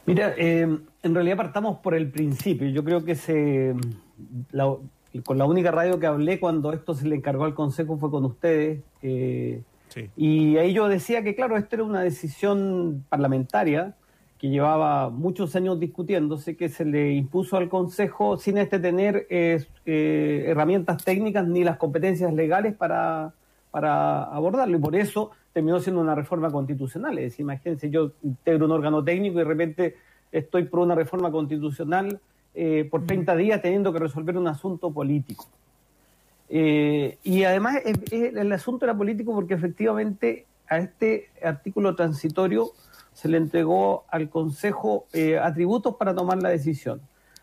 Mira, 0.06 0.34
eh, 0.38 0.62
en 1.04 1.14
realidad 1.14 1.36
partamos 1.36 1.80
por 1.80 1.96
el 1.96 2.10
principio. 2.10 2.70
Yo 2.70 2.86
creo 2.86 3.04
que 3.04 3.16
se, 3.16 3.76
con 5.26 5.38
la 5.38 5.44
única 5.44 5.70
radio 5.70 6.00
que 6.00 6.06
hablé 6.06 6.40
cuando 6.40 6.72
esto 6.72 6.94
se 6.94 7.10
le 7.10 7.18
encargó 7.18 7.44
al 7.44 7.56
Consejo 7.56 7.98
fue 7.98 8.10
con 8.10 8.24
ustedes. 8.24 8.80
Sí. 9.96 10.10
Y 10.16 10.58
ahí 10.58 10.74
yo 10.74 10.88
decía 10.88 11.24
que, 11.24 11.34
claro, 11.34 11.58
esto 11.58 11.78
era 11.78 11.84
una 11.86 12.02
decisión 12.02 13.04
parlamentaria 13.10 13.96
que 14.38 14.50
llevaba 14.50 15.10
muchos 15.10 15.56
años 15.56 15.80
discutiéndose, 15.80 16.58
que 16.58 16.70
se 16.70 16.86
le 16.86 17.14
impuso 17.14 17.58
al 17.58 17.70
Consejo 17.70 18.38
sin 18.38 18.58
este 18.58 18.80
tener 18.80 19.26
eh, 19.30 19.66
eh, 19.86 20.44
herramientas 20.48 21.04
técnicas 21.04 21.48
ni 21.48 21.64
las 21.64 21.78
competencias 21.78 22.34
legales 22.34 22.76
para, 22.76 23.34
para 23.72 24.24
abordarlo. 24.24 24.78
Y 24.78 24.82
por 24.82 24.96
eso 24.96 25.32
terminó 25.54 25.80
siendo 25.80 26.02
una 26.02 26.16
reforma 26.16 26.52
constitucional. 26.52 27.18
Es 27.18 27.32
decir, 27.32 27.44
imagínense, 27.44 27.90
yo 27.90 28.12
integro 28.24 28.66
un 28.66 28.72
órgano 28.74 29.04
técnico 29.04 29.36
y 29.36 29.44
de 29.44 29.46
repente 29.46 29.96
estoy 30.32 30.66
por 30.66 30.82
una 30.82 30.96
reforma 30.96 31.32
constitucional 31.32 32.20
eh, 32.54 32.88
por 32.92 33.06
30 33.06 33.36
días 33.38 33.62
teniendo 33.62 33.94
que 33.94 34.00
resolver 34.00 34.38
un 34.38 34.48
asunto 34.48 34.92
político. 34.92 35.48
Eh, 36.50 37.18
y 37.24 37.44
además 37.44 37.78
es- 37.86 38.12
es- 38.12 38.36
el 38.36 38.52
asunto 38.52 38.86
era 38.86 38.96
político 38.96 39.34
porque 39.34 39.56
efectivamente 39.56 40.46
a 40.68 40.78
este 40.80 41.30
artículo 41.44 41.96
transitorio 41.96 42.72
se 43.14 43.30
le 43.30 43.38
entregó 43.38 44.06
al 44.10 44.30
Consejo 44.30 45.06
eh, 45.14 45.38
atributos 45.40 45.96
para 45.96 46.14
tomar 46.14 46.42
la 46.42 46.50
decisión. 46.50 47.02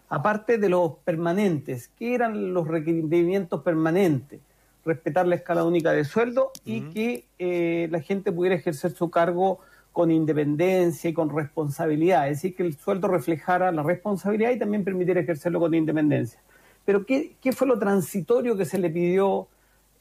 Aparte 0.08 0.58
de 0.58 0.68
los 0.68 0.96
permanentes, 1.04 1.88
¿qué 1.98 2.14
eran 2.14 2.52
los 2.52 2.68
requerimientos 2.68 3.62
permanentes? 3.62 4.40
Respetar 4.84 5.26
la 5.26 5.36
escala 5.36 5.64
única 5.64 5.92
de 5.92 6.04
sueldo 6.04 6.50
y 6.64 6.82
que 6.92 7.24
eh, 7.38 7.88
la 7.90 8.00
gente 8.00 8.30
pudiera 8.32 8.56
ejercer 8.56 8.90
su 8.92 9.10
cargo 9.10 9.60
con 9.92 10.10
independencia 10.10 11.08
y 11.10 11.12
con 11.14 11.34
responsabilidad, 11.34 12.28
es 12.28 12.38
decir, 12.38 12.56
que 12.56 12.62
el 12.62 12.76
sueldo 12.76 13.08
reflejara 13.08 13.70
la 13.72 13.82
responsabilidad 13.82 14.50
y 14.50 14.58
también 14.58 14.84
permitiera 14.84 15.20
ejercerlo 15.20 15.60
con 15.60 15.74
independencia. 15.74 16.40
Pero 16.84 17.06
¿qué, 17.06 17.36
qué 17.40 17.52
fue 17.52 17.66
lo 17.66 17.78
transitorio 17.78 18.56
que 18.56 18.64
se 18.64 18.78
le 18.78 18.90
pidió 18.90 19.48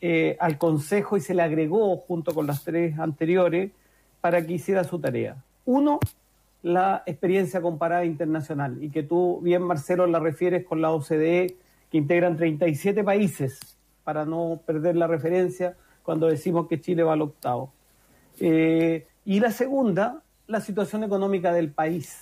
eh, 0.02 0.36
al 0.40 0.58
Consejo 0.58 1.18
y 1.18 1.22
se 1.22 1.34
le 1.34 1.44
agregó 1.44 1.98
junto 1.98 2.34
con 2.34 2.48
las 2.48 2.64
tres 2.64 2.98
anteriores 2.98 3.72
para 4.20 4.46
que 4.46 4.54
hiciera 4.54 4.84
su 4.84 5.00
tarea? 5.00 5.44
Uno, 5.66 6.00
la 6.64 7.04
experiencia 7.06 7.62
comparada 7.62 8.06
internacional 8.06 8.84
y 8.84 8.90
que 8.90 9.04
tú 9.04 9.40
bien, 9.42 9.64
Marcelo, 9.64 10.08
la 10.08 10.20
refieres 10.20 10.66
con 10.66 10.82
la 10.82 10.92
OCDE, 10.92 11.56
que 11.92 11.98
integran 11.98 12.38
37 12.38 13.04
países, 13.04 13.78
para 14.04 14.26
no 14.26 14.62
perder 14.66 14.96
la 14.96 15.08
referencia 15.08 15.76
cuando 16.04 16.28
decimos 16.28 16.68
que 16.68 16.82
Chile 16.82 17.04
va 17.04 17.14
al 17.14 17.22
octavo. 17.22 17.72
Eh, 18.40 19.08
y 19.26 19.40
la 19.40 19.52
segunda, 19.52 20.24
la 20.48 20.62
situación 20.62 21.04
económica 21.04 21.54
del 21.54 21.72
país. 21.72 22.18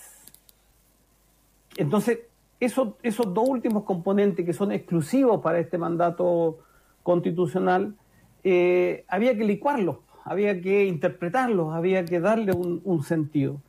Entonces, 1.78 2.20
esos, 2.60 2.90
esos 3.04 3.34
dos 3.34 3.48
últimos 3.48 3.84
componentes 3.84 4.46
que 4.46 4.54
son 4.54 4.72
exclusivos 4.72 5.42
para 5.42 5.60
este 5.60 5.78
mandato 5.78 6.60
constitucional, 7.04 7.96
eh, 8.44 9.06
había 9.08 9.36
que 9.36 9.44
licuarlos, 9.44 9.98
había 10.26 10.62
que 10.62 10.86
interpretarlos, 10.86 11.74
había 11.74 12.06
que 12.06 12.20
darle 12.20 12.52
un, 12.52 12.82
un 12.84 13.04
sentido. 13.04 13.62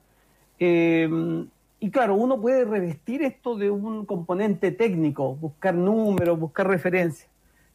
Eh, 0.59 1.09
y 1.83 1.90
claro, 1.90 2.14
uno 2.14 2.38
puede 2.38 2.66
revestir 2.66 3.22
esto 3.22 3.57
de 3.57 3.70
un 3.70 4.05
componente 4.05 4.70
técnico, 4.70 5.35
buscar 5.35 5.74
números, 5.74 6.38
buscar 6.38 6.68
referencias. 6.68 7.31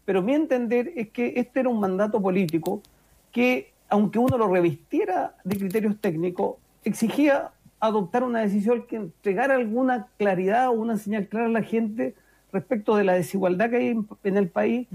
Pero 0.06 0.22
mi 0.22 0.36
entender 0.36 0.94
es 0.96 1.10
que 1.10 1.34
este 1.38 1.62
era 1.62 1.70
un 1.70 1.80
mandato 1.80 2.22
político 2.22 2.84
que, 3.32 3.74
aunque 3.90 4.20
uno 4.20 4.38
lo 4.38 4.48
revistiera 4.48 5.36
de 5.44 5.58
criterios 5.58 6.00
técnicos, 6.00 6.58
exigía 6.84 7.52
adoptar 7.88 8.24
una 8.24 8.42
decisión 8.42 8.86
que 8.88 8.98
entregara 8.98 9.56
alguna 9.56 10.08
claridad 10.18 10.70
o 10.70 10.74
una 10.74 10.98
señal 10.98 11.28
clara 11.28 11.48
a 11.48 11.50
la 11.50 11.64
gente 11.64 12.16
respecto 12.52 12.96
de 12.96 13.04
la 13.04 13.14
desigualdad 13.14 13.70
que 13.70 13.78
hay 13.78 14.06
en, 14.24 14.38
el 14.38 14.48
país 14.48 14.88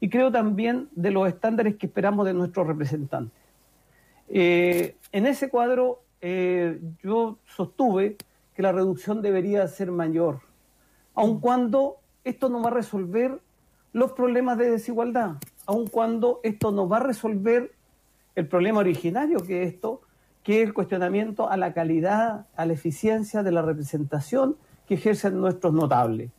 y 0.00 0.08
creo 0.10 0.30
también 0.30 0.88
de 0.94 1.10
los 1.10 1.26
estándares 1.28 1.76
que 1.76 1.86
esperamos 1.86 2.26
de 2.26 2.34
nuestros 2.34 2.66
representantes. 2.66 3.32
Eh, 4.28 4.96
en 5.12 5.26
ese 5.26 5.48
cuadro 5.48 6.00
eh, 6.20 6.80
yo 7.02 7.38
sostuve 7.46 8.16
que 8.54 8.62
la 8.62 8.72
reducción 8.72 9.22
debería 9.22 9.66
ser 9.68 9.90
mayor, 9.90 10.40
aun 11.14 11.40
cuando 11.40 11.96
esto 12.24 12.48
no 12.48 12.62
va 12.62 12.70
a 12.70 12.74
resolver 12.74 13.40
los 13.92 14.12
problemas 14.12 14.58
de 14.58 14.70
desigualdad, 14.70 15.36
aun 15.64 15.86
cuando 15.86 16.40
esto 16.42 16.70
no 16.70 16.88
va 16.88 16.98
a 16.98 17.00
resolver 17.00 17.72
el 18.34 18.46
problema 18.46 18.80
originario 18.80 19.42
que 19.42 19.62
es 19.62 19.74
esto, 19.74 20.02
que 20.46 20.62
es 20.62 20.68
el 20.68 20.74
cuestionamiento 20.74 21.50
a 21.50 21.56
la 21.56 21.72
calidad, 21.72 22.46
a 22.54 22.66
la 22.66 22.72
eficiencia 22.72 23.42
de 23.42 23.50
la 23.50 23.62
representación 23.62 24.54
que 24.86 24.94
ejercen 24.94 25.40
nuestros 25.40 25.72
notables. 25.74 26.30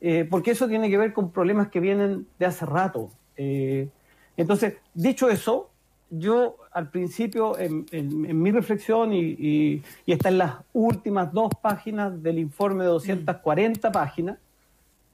Eh, 0.00 0.26
porque 0.28 0.50
eso 0.50 0.66
tiene 0.66 0.90
que 0.90 0.98
ver 0.98 1.12
con 1.12 1.30
problemas 1.30 1.68
que 1.68 1.78
vienen 1.78 2.26
de 2.40 2.46
hace 2.46 2.66
rato. 2.66 3.08
Eh, 3.36 3.88
entonces, 4.36 4.74
dicho 4.94 5.30
eso, 5.30 5.70
yo 6.10 6.56
al 6.72 6.90
principio, 6.90 7.56
en, 7.56 7.86
en- 7.92 8.26
en 8.26 8.42
mi 8.42 8.50
reflexión, 8.50 9.12
y, 9.12 9.20
y, 9.38 9.82
y 10.06 10.12
está 10.12 10.28
en 10.28 10.38
las 10.38 10.54
últimas 10.72 11.32
dos 11.32 11.52
páginas 11.62 12.20
del 12.20 12.40
informe 12.40 12.82
de 12.82 12.90
240 12.90 13.92
páginas, 13.92 14.38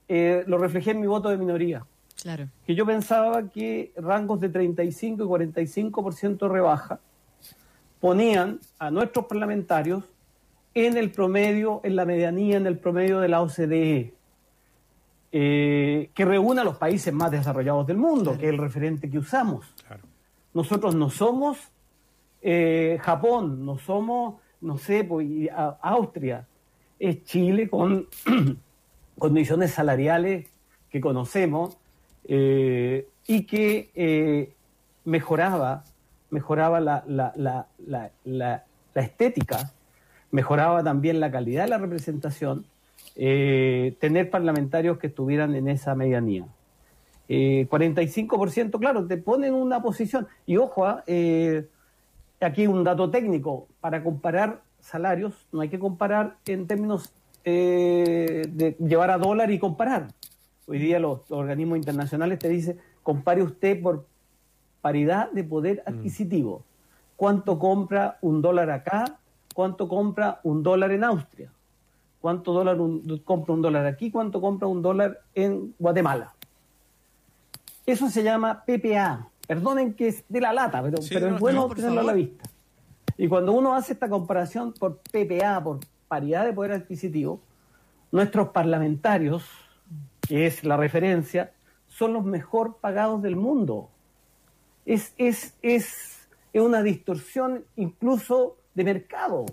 eh, 0.08 0.42
lo 0.46 0.56
reflejé 0.56 0.92
en 0.92 1.00
mi 1.02 1.06
voto 1.06 1.28
de 1.28 1.36
minoría 1.36 1.84
Claro. 2.22 2.48
que 2.66 2.74
yo 2.74 2.86
pensaba 2.86 3.42
que 3.50 3.92
rangos 3.96 4.40
de 4.40 4.48
35 4.48 5.22
y 5.22 5.26
45% 5.26 6.38
de 6.38 6.48
rebaja 6.48 6.98
ponían 8.02 8.58
a 8.80 8.90
nuestros 8.90 9.26
parlamentarios 9.26 10.02
en 10.74 10.96
el 10.96 11.12
promedio, 11.12 11.80
en 11.84 11.94
la 11.94 12.04
medianía, 12.04 12.56
en 12.56 12.66
el 12.66 12.76
promedio 12.76 13.20
de 13.20 13.28
la 13.28 13.40
OCDE, 13.42 14.12
eh, 15.30 16.10
que 16.12 16.24
reúne 16.24 16.62
a 16.62 16.64
los 16.64 16.76
países 16.78 17.14
más 17.14 17.30
desarrollados 17.30 17.86
del 17.86 17.98
mundo, 17.98 18.36
que 18.36 18.46
es 18.48 18.52
el 18.52 18.58
referente 18.58 19.08
que 19.08 19.18
usamos. 19.18 19.64
Claro. 19.86 20.02
Nosotros 20.52 20.96
no 20.96 21.10
somos 21.10 21.58
eh, 22.42 22.98
Japón, 23.02 23.64
no 23.64 23.78
somos, 23.78 24.34
no 24.60 24.76
sé, 24.78 25.04
pues, 25.04 25.28
a- 25.54 25.78
Austria, 25.80 26.44
es 26.98 27.22
Chile 27.22 27.70
con 27.70 28.08
condiciones 29.18 29.70
salariales 29.70 30.48
que 30.90 31.00
conocemos 31.00 31.78
eh, 32.24 33.06
y 33.28 33.44
que 33.46 33.92
eh, 33.94 34.52
mejoraba, 35.04 35.84
mejoraba 36.32 36.80
la, 36.80 37.04
la- 37.06 37.32
la- 37.36 38.10
la- 38.24 38.64
estética, 38.94 39.70
mejoraba 40.30 40.82
también 40.82 41.20
la 41.20 41.30
calidad 41.30 41.64
de 41.64 41.70
la 41.70 41.78
representación, 41.78 42.64
eh, 43.16 43.96
tener 44.00 44.28
parlamentarios 44.30 44.98
que 44.98 45.06
estuvieran 45.06 45.54
en 45.54 45.68
esa 45.68 45.94
medianía. 45.94 46.46
Eh, 47.28 47.66
45%, 47.70 48.78
claro, 48.78 49.06
te 49.06 49.16
ponen 49.16 49.54
una 49.54 49.80
posición. 49.80 50.26
Y 50.44 50.56
ojo, 50.58 50.84
ah, 50.86 51.04
eh, 51.06 51.68
aquí 52.40 52.66
un 52.66 52.82
dato 52.84 53.10
técnico, 53.10 53.68
para 53.80 54.02
comparar 54.02 54.60
salarios 54.80 55.46
no 55.52 55.60
hay 55.60 55.68
que 55.68 55.78
comparar 55.78 56.36
en 56.46 56.66
términos 56.66 57.12
eh, 57.44 58.44
de 58.48 58.76
llevar 58.78 59.10
a 59.10 59.18
dólar 59.18 59.50
y 59.50 59.58
comparar. 59.58 60.08
Hoy 60.66 60.78
día 60.78 60.98
los 60.98 61.30
organismos 61.30 61.78
internacionales 61.78 62.38
te 62.38 62.48
dicen, 62.48 62.78
compare 63.02 63.42
usted 63.42 63.80
por 63.82 64.06
paridad 64.86 65.30
de 65.30 65.44
poder 65.44 65.82
adquisitivo. 65.86 66.62
¿Cuánto 67.16 67.58
compra 67.58 68.18
un 68.20 68.42
dólar 68.42 68.70
acá? 68.70 69.18
¿Cuánto 69.54 69.88
compra 69.88 70.40
un 70.42 70.62
dólar 70.62 70.90
en 70.92 71.04
Austria? 71.04 71.50
¿Cuánto 72.20 72.52
dólar 72.52 72.80
un- 72.80 73.22
compra 73.24 73.54
un 73.54 73.62
dólar 73.62 73.86
aquí? 73.86 74.10
¿Cuánto 74.10 74.40
compra 74.40 74.66
un 74.68 74.82
dólar 74.82 75.20
en 75.34 75.74
Guatemala? 75.78 76.34
Eso 77.86 78.08
se 78.10 78.22
llama 78.22 78.64
PPA. 78.64 79.28
Perdonen 79.46 79.94
que 79.94 80.08
es 80.08 80.24
de 80.28 80.40
la 80.40 80.52
lata, 80.52 80.82
pero, 80.82 80.98
Sí, 80.98 81.14
pero 81.14 81.30
no, 81.30 81.34
es 81.36 81.40
bueno 81.40 81.68
no, 81.68 81.74
tenerlo 81.74 82.00
a 82.00 82.04
la 82.04 82.12
vista. 82.12 82.48
Y 83.16 83.28
cuando 83.28 83.52
uno 83.52 83.74
hace 83.74 83.92
esta 83.92 84.08
comparación 84.08 84.72
por 84.72 84.98
PPA, 84.98 85.62
por 85.62 85.80
paridad 86.08 86.44
de 86.44 86.52
poder 86.52 86.72
adquisitivo, 86.72 87.40
nuestros 88.10 88.48
parlamentarios, 88.48 89.44
que 90.26 90.46
es 90.46 90.64
la 90.64 90.76
referencia, 90.76 91.52
son 91.88 92.12
los 92.14 92.24
mejor 92.24 92.78
pagados 92.80 93.20
del 93.22 93.36
mundo. 93.36 93.88
Es, 94.84 95.14
es, 95.18 95.56
es, 95.62 96.28
es 96.52 96.62
una 96.62 96.82
distorsión 96.82 97.64
incluso 97.76 98.56
de 98.74 98.84
mercado. 98.84 99.46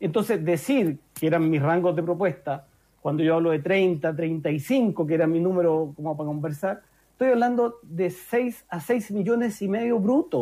Entonces, 0.00 0.44
decir 0.44 0.98
que 1.14 1.26
eran 1.26 1.48
mis 1.50 1.60
rangos 1.60 1.96
de 1.96 2.02
propuesta, 2.02 2.66
cuando 3.00 3.22
yo 3.22 3.34
hablo 3.34 3.50
de 3.50 3.58
30, 3.60 4.14
35, 4.14 5.06
que 5.06 5.14
era 5.14 5.26
mi 5.26 5.40
número 5.40 5.92
como 5.96 6.16
para 6.16 6.26
conversar, 6.26 6.82
estoy 7.12 7.28
hablando 7.28 7.78
de 7.82 8.10
6 8.10 8.64
a 8.68 8.80
6 8.80 9.10
millones 9.10 9.60
y 9.62 9.68
medio 9.68 9.98
bruto. 9.98 10.40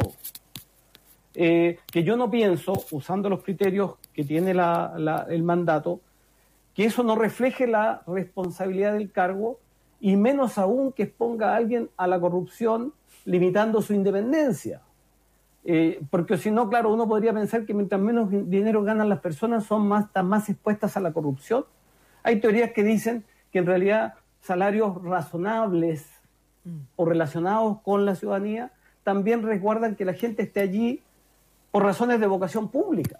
Eh, 1.34 1.78
que 1.92 2.02
yo 2.02 2.16
no 2.16 2.30
pienso, 2.30 2.72
usando 2.90 3.28
los 3.28 3.42
criterios 3.42 3.96
que 4.14 4.24
tiene 4.24 4.54
la- 4.54 4.94
la- 4.96 5.26
el 5.28 5.42
mandato, 5.42 6.00
que 6.74 6.86
eso 6.86 7.02
no 7.02 7.14
refleje 7.14 7.66
la 7.66 8.02
responsabilidad 8.06 8.94
del 8.94 9.10
cargo 9.12 9.58
y 10.06 10.14
menos 10.16 10.56
aún 10.56 10.92
que 10.92 11.02
exponga 11.02 11.52
a 11.52 11.56
alguien 11.56 11.90
a 11.96 12.06
la 12.06 12.20
corrupción 12.20 12.92
limitando 13.24 13.82
su 13.82 13.92
independencia. 13.92 14.80
Eh, 15.64 16.00
porque 16.10 16.36
si 16.38 16.52
no, 16.52 16.68
claro, 16.68 16.92
uno 16.94 17.08
podría 17.08 17.32
pensar 17.32 17.66
que 17.66 17.74
mientras 17.74 18.00
menos 18.00 18.30
din- 18.30 18.44
dinero 18.48 18.84
ganan 18.84 19.08
las 19.08 19.18
personas 19.18 19.64
son 19.64 19.88
más, 19.88 20.04
están 20.04 20.28
más 20.28 20.48
expuestas 20.48 20.96
a 20.96 21.00
la 21.00 21.12
corrupción. 21.12 21.64
Hay 22.22 22.38
teorías 22.38 22.70
que 22.70 22.84
dicen 22.84 23.24
que 23.50 23.58
en 23.58 23.66
realidad 23.66 24.14
salarios 24.42 25.02
razonables 25.02 26.06
o 26.94 27.04
relacionados 27.04 27.80
con 27.82 28.06
la 28.06 28.14
ciudadanía 28.14 28.70
también 29.02 29.42
resguardan 29.42 29.96
que 29.96 30.04
la 30.04 30.14
gente 30.14 30.44
esté 30.44 30.60
allí 30.60 31.02
por 31.72 31.82
razones 31.82 32.20
de 32.20 32.28
vocación 32.28 32.68
pública. 32.68 33.18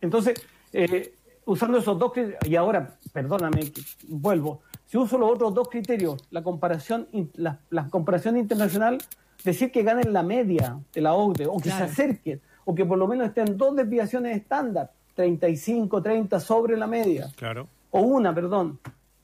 Entonces, 0.00 0.44
eh, 0.72 1.14
usando 1.46 1.78
esos 1.78 1.98
dos 1.98 2.12
criterios, 2.12 2.40
y 2.46 2.54
ahora, 2.56 2.90
perdóname, 3.12 3.72
vuelvo, 4.08 4.60
si 4.86 4.98
uso 4.98 5.16
los 5.16 5.30
otros 5.32 5.54
dos 5.54 5.68
criterios, 5.68 6.22
la 6.30 6.42
comparación, 6.42 7.08
in- 7.12 7.30
la, 7.36 7.58
la 7.70 7.88
comparación 7.88 8.36
internacional, 8.36 8.98
decir 9.42 9.70
que 9.72 9.82
ganen 9.82 10.12
la 10.12 10.22
media 10.22 10.78
de 10.92 11.00
la 11.00 11.14
OCDE, 11.14 11.46
o 11.46 11.56
que 11.56 11.70
Claro. 11.70 11.86
se 11.86 11.90
acerquen, 11.92 12.40
o 12.64 12.74
que 12.74 12.84
por 12.84 12.98
lo 12.98 13.06
menos 13.08 13.28
estén 13.28 13.56
dos 13.56 13.74
desviaciones 13.74 14.36
estándar, 14.36 14.90
35, 15.14 16.02
30 16.02 16.38
sobre 16.40 16.76
la 16.76 16.86
media, 16.86 17.30
Claro. 17.36 17.66
o 17.90 18.00
una, 18.00 18.34
perdón, 18.34 18.78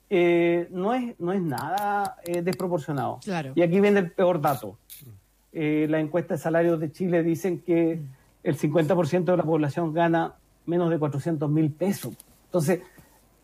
eh, 0.09 0.67
no, 0.71 0.93
es, 0.93 1.19
no 1.19 1.33
es 1.33 1.41
nada 1.41 2.17
eh, 2.23 2.41
desproporcionado. 2.41 3.19
Claro. 3.23 3.51
Y 3.55 3.61
aquí 3.61 3.79
viene 3.79 3.99
el 3.99 4.11
peor 4.11 4.39
dato. 4.41 4.77
Eh, 5.51 5.87
la 5.89 5.99
encuesta 5.99 6.33
de 6.35 6.39
salarios 6.39 6.79
de 6.79 6.91
Chile 6.91 7.21
dicen 7.23 7.59
que 7.61 8.01
el 8.43 8.57
50% 8.57 9.23
de 9.25 9.37
la 9.37 9.43
población 9.43 9.93
gana 9.93 10.33
menos 10.65 10.89
de 10.89 10.99
400 10.99 11.49
mil 11.49 11.71
pesos. 11.71 12.15
Entonces, 12.45 12.81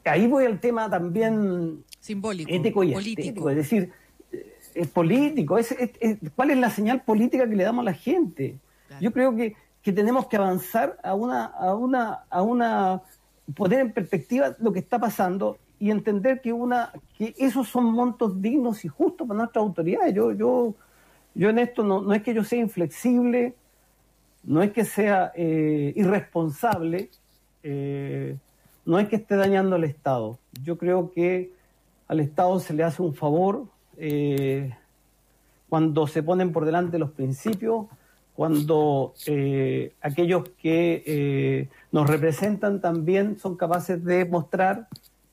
ahí 0.06 0.28
voy 0.28 0.46
al 0.46 0.60
tema 0.60 0.90
también 0.90 1.84
Simbólico. 2.00 2.50
ético 2.52 2.84
y 2.84 2.94
político. 2.94 3.22
estético, 3.22 3.50
es 3.50 3.56
decir, 3.58 3.92
eh, 4.32 4.54
es 4.76 4.88
político, 4.88 5.58
es, 5.58 5.72
es- 5.74 5.92
es- 6.00 6.18
¿cuál 6.36 6.52
es 6.52 6.58
la 6.58 6.70
señal 6.70 7.02
política 7.04 7.48
que 7.48 7.56
le 7.56 7.64
damos 7.64 7.84
a 7.84 7.86
la 7.86 7.94
gente? 7.94 8.58
Claro. 8.88 9.02
Yo 9.04 9.12
creo 9.14 9.36
que, 9.36 9.56
que 9.82 9.94
tenemos 9.94 10.28
que 10.28 10.38
avanzar 10.38 10.98
a 11.04 11.14
una, 11.14 11.46
a 11.46 11.76
una, 11.76 12.24
a 12.30 12.42
una, 12.42 13.02
poner 13.56 13.80
en 13.82 13.92
perspectiva 13.94 14.56
lo 14.60 14.72
que 14.72 14.80
está 14.80 15.00
pasando 15.00 15.58
y 15.80 15.92
entender 15.92 16.42
que 16.42 16.52
una, 16.52 16.92
que 17.18 17.34
esos 17.38 17.68
son 17.70 17.86
montos 17.86 18.42
dignos 18.42 18.84
y 18.84 18.88
justos 18.90 19.28
para 19.28 19.38
nuestras 19.40 19.64
autoridades. 19.64 20.14
Yo, 20.14 20.34
yo, 20.34 20.76
yo 21.36 21.50
en 21.50 21.60
esto 21.60 21.84
no, 21.84 22.02
no 22.02 22.14
es 22.14 22.22
que 22.22 22.34
yo 22.34 22.44
sea 22.44 22.60
inflexible, 22.60 23.54
no 24.44 24.62
es 24.62 24.72
que 24.72 24.86
sea 24.86 25.32
eh, 25.36 25.94
irresponsable, 25.96 27.10
eh, 27.64 28.38
no 28.86 29.00
es 29.00 29.08
que 29.10 29.18
esté 29.18 29.36
dañando 29.36 29.76
al 29.76 29.84
Estado. 29.84 30.40
Yo 30.64 30.78
creo 30.78 31.12
que 31.12 31.52
al 32.08 32.20
Estado 32.20 32.60
se 32.60 32.74
le 32.74 32.84
hace 32.84 33.02
un 33.02 33.14
favor 33.14 33.66
eh, 33.98 34.74
cuando 35.68 36.08
se 36.08 36.24
ponen 36.24 36.52
por 36.52 36.66
delante 36.66 36.98
los 36.98 37.12
principios, 37.12 37.86
cuando 38.36 39.14
eh, 39.28 39.94
aquellos 40.02 40.50
que 40.62 41.04
eh, 41.06 41.70
nos 41.92 42.10
representan 42.10 42.80
también 42.82 43.38
son 43.38 43.58
capaces 43.58 44.04
de 44.04 44.26
mostrar 44.26 44.88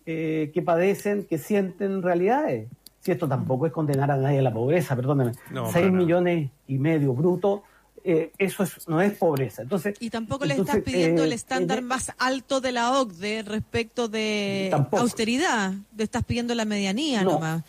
eh, 0.04 0.50
que 0.52 0.60
padecen, 0.60 1.24
que 1.24 1.38
sienten 1.38 2.02
realidades. 2.02 2.68
Si 3.00 3.12
esto 3.12 3.28
tampoco 3.28 3.66
es 3.66 3.72
condenar 3.72 4.10
a 4.10 4.16
nadie 4.16 4.40
a 4.40 4.42
la 4.42 4.52
pobreza, 4.52 4.96
perdóname. 4.96 5.32
No, 5.52 5.62
para 5.62 5.72
6 5.72 5.86
nada. 5.86 5.96
millones 5.98 6.50
y 6.66 6.78
medio 6.78 7.14
bruto, 7.14 7.62
eh, 8.06 8.32
eso 8.38 8.62
es- 8.62 8.86
no 8.88 9.00
es 9.02 9.12
pobreza. 9.14 9.62
Entonces, 9.62 9.96
Y 10.00 10.10
tampoco 10.10 10.44
le 10.44 10.54
estás 10.54 10.78
pidiendo 10.82 11.22
eh, 11.22 11.26
el 11.26 11.32
estándar 11.32 11.78
eh, 11.78 11.82
más 11.82 12.12
alto 12.18 12.60
de 12.60 12.72
la 12.72 12.92
OCDE 12.98 13.42
respecto 13.42 14.08
de 14.08 14.68
Tampoco. 14.70 15.02
austeridad. 15.02 15.74
Le 15.96 16.04
estás 16.04 16.24
pidiendo 16.24 16.54
la 16.54 16.64
medianía 16.64 17.22
No, 17.22 17.32
nomás. 17.32 17.62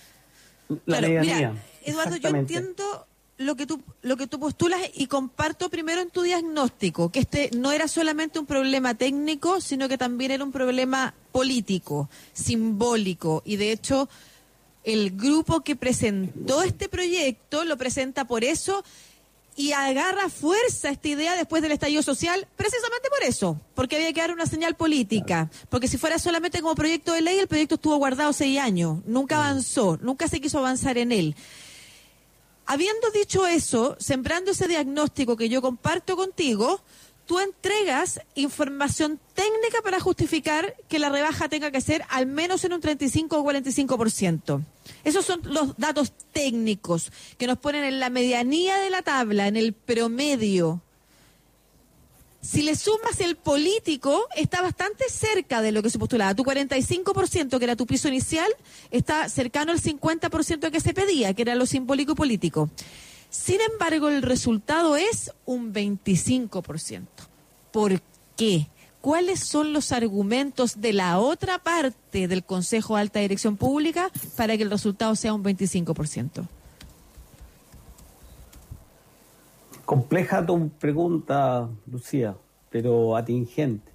La 0.69 0.77
Claro, 0.99 1.07
medianía. 1.07 1.35
mira, 1.51 1.63
Eduardo, 1.85 2.15
yo 2.17 2.29
entiendo 2.29 3.07
lo 3.39 3.55
que 3.55 3.65
tú 3.67 3.79
lo 4.01 4.17
que 4.17 4.25
tú 4.27 4.39
postulas 4.39 4.81
y 4.95 5.05
comparto 5.07 5.69
primero 5.69 6.01
en 6.01 6.09
tu 6.09 6.23
diagnóstico 6.23 7.11
que 7.11 7.19
este 7.19 7.51
no 7.55 7.71
era 7.71 7.87
solamente 7.87 8.39
un 8.39 8.47
problema 8.47 8.95
técnico, 8.95 9.61
sino 9.61 9.87
que 9.87 9.97
también 9.97 10.31
era 10.31 10.43
un 10.43 10.51
problema 10.51 11.13
político, 11.31 12.09
simbólico 12.33 13.43
y 13.45 13.57
de 13.57 13.71
hecho 13.71 14.09
el 14.83 15.11
grupo 15.11 15.61
que 15.61 15.75
presentó 15.75 16.63
este 16.63 16.89
proyecto 16.89 17.63
lo 17.63 17.77
presenta 17.77 18.25
por 18.25 18.43
eso 18.43 18.83
y 19.57 19.71
agarra 19.71 20.29
fuerza 20.29 20.89
esta 20.89 21.07
idea 21.07 21.35
después 21.35 21.63
del 21.63 21.71
estallido 21.71 22.03
social, 22.03 22.47
precisamente 22.55 23.09
por 23.09 23.23
eso, 23.23 23.59
porque 23.73 23.95
había 23.95 24.13
que 24.13 24.21
dar 24.21 24.31
una 24.31 24.45
señal 24.45 24.75
política. 24.75 25.49
Porque 25.69 25.87
si 25.87 25.97
fuera 25.97 26.19
solamente 26.19 26.61
como 26.61 26.75
proyecto 26.75 27.11
de 27.11 27.21
ley, 27.21 27.39
el 27.39 27.47
proyecto 27.47 27.75
estuvo 27.75 27.97
guardado 27.97 28.31
seis 28.33 28.59
años, 28.59 28.99
nunca 29.07 29.37
avanzó, 29.37 29.97
nunca 29.99 30.27
se 30.27 30.39
quiso 30.39 30.59
avanzar 30.59 30.99
en 30.99 31.11
él. 31.11 31.35
Habiendo 32.67 33.09
dicho 33.09 33.47
eso, 33.47 33.97
sembrando 33.99 34.51
ese 34.51 34.67
diagnóstico 34.67 35.35
que 35.35 35.49
yo 35.49 35.59
comparto 35.59 36.15
contigo, 36.15 36.79
tú 37.27 37.39
entregas 37.39 38.21
información 38.33 39.19
técnica 39.35 39.81
para 39.83 39.99
justificar 39.99 40.75
que 40.87 40.97
la 40.97 41.09
rebaja 41.09 41.49
tenga 41.49 41.69
que 41.69 41.81
ser 41.81 42.03
al 42.09 42.25
menos 42.25 42.63
en 42.63 42.73
un 42.73 42.81
35 42.81 43.37
o 43.37 43.43
45%. 43.43 44.63
Esos 45.03 45.25
son 45.25 45.41
los 45.43 45.77
datos 45.77 46.13
técnicos 46.31 47.11
que 47.37 47.45
nos 47.45 47.59
ponen 47.59 47.83
en 47.83 47.99
la 47.99 48.09
medianía 48.09 48.77
de 48.77 48.89
la 48.89 49.01
tabla, 49.01 49.47
en 49.47 49.57
el 49.57 49.73
promedio. 49.73 50.81
Si 52.41 52.61
le 52.61 52.75
sumas 52.77 53.19
el 53.19 53.35
político, 53.35 54.25
está 54.35 54.61
bastante 54.61 55.09
cerca 55.09 55.61
de 55.61 55.73
lo 55.73 55.83
que 55.83 55.89
se 55.89 55.99
postulaba. 55.99 56.33
Tu 56.33 56.43
45%, 56.43 57.57
que 57.57 57.63
era 57.63 57.75
tu 57.75 57.85
piso 57.85 58.07
inicial, 58.07 58.49
está 58.89 59.27
cercano 59.27 59.73
al 59.73 59.81
50% 59.81 60.71
que 60.71 60.79
se 60.79 60.93
pedía, 60.93 61.33
que 61.33 61.41
era 61.41 61.55
lo 61.55 61.65
simbólico 61.65 62.15
político. 62.15 62.69
Sin 63.29 63.59
embargo, 63.71 64.09
el 64.09 64.21
resultado 64.21 64.95
es 64.95 65.33
un 65.45 65.73
25%. 65.73 67.05
¿Por 67.71 68.01
qué? 68.35 68.67
¿Cuáles 69.01 69.39
son 69.41 69.73
los 69.73 69.91
argumentos 69.91 70.81
de 70.81 70.93
la 70.93 71.19
otra 71.19 71.59
parte 71.59 72.27
del 72.27 72.43
Consejo 72.43 72.95
de 72.95 73.01
Alta 73.01 73.19
Dirección 73.19 73.55
Pública 73.55 74.09
para 74.35 74.57
que 74.57 74.63
el 74.63 74.71
resultado 74.71 75.15
sea 75.15 75.33
un 75.33 75.43
25%? 75.43 76.47
Compleja 79.85 80.45
tu 80.45 80.69
pregunta, 80.69 81.69
Lucía, 81.89 82.35
pero 82.69 83.15
atingente. 83.15 83.91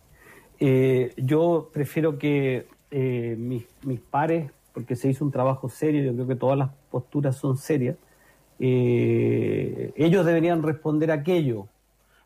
Eh, 0.59 1.13
yo 1.17 1.69
prefiero 1.73 2.19
que 2.19 2.67
eh, 2.91 3.37
mis, 3.39 3.65
mis 3.83 4.01
pares, 4.01 4.51
porque 4.73 4.97
se 4.97 5.11
hizo 5.11 5.25
un 5.25 5.33
trabajo 5.33 5.69
serio, 5.69 6.03
yo 6.03 6.15
creo 6.15 6.27
que 6.29 6.37
todas 6.37 6.57
las 6.57 6.71
posturas 6.91 7.37
son 7.37 7.59
serias, 7.59 7.97
eh, 8.65 9.93
ellos 9.97 10.25
deberían 10.25 10.63
responder 10.63 11.11
aquello. 11.11 11.67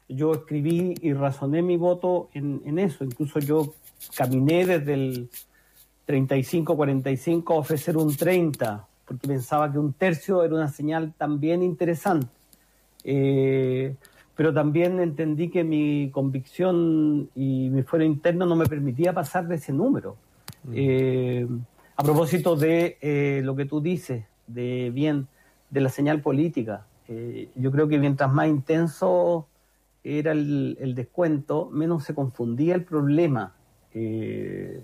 Yo 0.07 0.35
escribí 0.35 0.95
y 1.01 1.15
razoné 1.15 1.63
mi 1.63 1.79
voto 1.79 2.29
en, 2.35 2.61
en 2.67 2.79
eso, 2.79 3.05
incluso 3.05 3.41
yo 3.41 3.73
caminé 4.15 4.67
desde 4.67 4.93
el 4.93 5.31
35-45 6.07 7.55
a 7.55 7.59
ofrecer 7.59 7.97
un 7.97 8.15
30, 8.15 8.87
porque 9.07 9.27
pensaba 9.27 9.73
que 9.73 9.79
un 9.79 9.95
tercio 9.95 10.45
era 10.45 10.55
una 10.55 10.69
señal 10.69 11.15
también 11.17 11.63
interesante. 11.63 12.29
Eh, 13.03 13.95
pero 14.37 14.53
también 14.53 15.01
entendí 15.01 15.49
que 15.49 15.65
mi 15.65 16.11
convicción 16.13 17.31
y 17.35 17.71
mi 17.71 17.83
fuero 17.83 18.05
interno 18.05 18.45
no 18.45 18.57
me 18.57 18.67
permitía 18.67 19.15
pasar 19.15 19.49
de 19.49 19.55
ese 19.55 19.73
número. 19.73 20.17
Eh, 20.75 21.47
a 21.97 22.03
propósito 22.03 22.57
de 22.57 22.99
eh, 23.01 23.41
lo 23.43 23.57
que 23.57 23.65
tú 23.65 23.81
dices, 23.81 24.25
de 24.47 24.91
bien, 24.93 25.29
de 25.71 25.81
la 25.81 25.89
señal 25.89 26.21
política, 26.21 26.87
eh, 27.09 27.51
yo 27.55 27.71
creo 27.71 27.89
que 27.89 27.99
mientras 27.99 28.33
más 28.33 28.49
intenso 28.49 29.47
era 30.03 30.33
el, 30.33 30.95
descuento, 30.95 31.69
menos 31.73 32.05
se 32.05 32.15
confundía 32.15 32.75
el 32.75 32.85
problema. 32.85 33.55
Eh, 33.93 34.83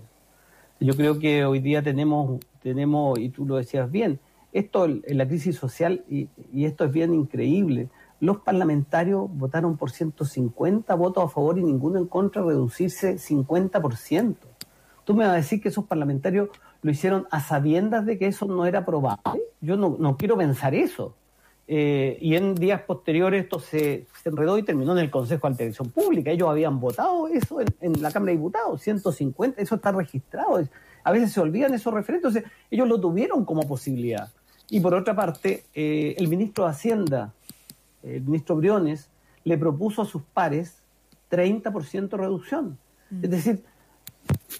yo 0.79 0.95
creo 0.95 1.19
que 1.19 1.45
hoy 1.45 1.59
día 1.59 1.81
tenemos, 1.81 2.39
tenemos, 2.61 3.17
y 3.19 3.29
tú 3.29 3.45
lo 3.45 3.55
decías 3.55 3.89
bien, 3.89 4.19
esto 4.51 4.87
la 4.87 5.27
crisis 5.27 5.55
social, 5.55 6.03
y, 6.09 6.29
y 6.51 6.65
esto 6.65 6.85
es 6.85 6.91
bien 6.91 7.13
increíble, 7.13 7.89
los 8.19 8.37
parlamentarios 8.37 9.27
votaron 9.33 9.75
por 9.75 9.91
150 9.91 10.93
votos 10.95 11.25
a 11.25 11.27
favor 11.27 11.57
y 11.57 11.63
ninguno 11.63 11.99
en 11.99 12.07
contra, 12.07 12.41
reducirse 12.41 13.15
50%. 13.15 14.35
Tú 15.03 15.13
me 15.13 15.25
vas 15.25 15.33
a 15.33 15.35
decir 15.35 15.61
que 15.61 15.67
esos 15.67 15.85
parlamentarios 15.85 16.47
lo 16.83 16.91
hicieron 16.91 17.27
a 17.31 17.39
sabiendas 17.39 18.05
de 18.05 18.19
que 18.19 18.27
eso 18.27 18.45
no 18.45 18.65
era 18.65 18.85
probable. 18.85 19.41
Yo 19.61 19.77
no, 19.77 19.95
no 19.97 20.17
quiero 20.17 20.37
pensar 20.37 20.75
eso. 20.75 21.15
Eh, 21.65 22.17
y 22.19 22.35
en 22.35 22.55
días 22.55 22.81
posteriores 22.81 23.45
esto 23.45 23.59
se, 23.59 24.05
se 24.21 24.29
enredó 24.29 24.57
y 24.57 24.63
terminó 24.63 24.91
en 24.91 24.97
el 24.99 25.09
Consejo 25.09 25.49
de 25.49 25.55
Televisión 25.55 25.89
Pública. 25.89 26.29
Ellos 26.29 26.49
habían 26.49 26.79
votado 26.79 27.27
eso 27.29 27.61
en, 27.61 27.67
en 27.79 28.01
la 28.01 28.11
Cámara 28.11 28.31
de 28.31 28.37
Diputados, 28.37 28.81
150, 28.81 29.61
eso 29.61 29.75
está 29.75 29.91
registrado. 29.93 30.61
A 31.05 31.11
veces 31.11 31.31
se 31.31 31.39
olvidan 31.39 31.73
esos 31.73 31.93
referentes, 31.93 32.35
entonces 32.35 32.51
ellos 32.69 32.87
lo 32.87 32.99
tuvieron 32.99 33.45
como 33.45 33.67
posibilidad. 33.67 34.29
Y 34.69 34.81
por 34.81 34.93
otra 34.93 35.15
parte, 35.15 35.63
eh, 35.73 36.15
el 36.17 36.27
ministro 36.27 36.65
de 36.65 36.71
Hacienda, 36.71 37.33
el 38.01 38.23
ministro 38.23 38.55
Briones, 38.55 39.09
le 39.45 39.57
propuso 39.57 40.01
a 40.01 40.05
sus 40.05 40.21
pares 40.21 40.81
30% 41.29 42.17
reducción. 42.17 42.77
Es 43.21 43.29
decir, 43.29 43.63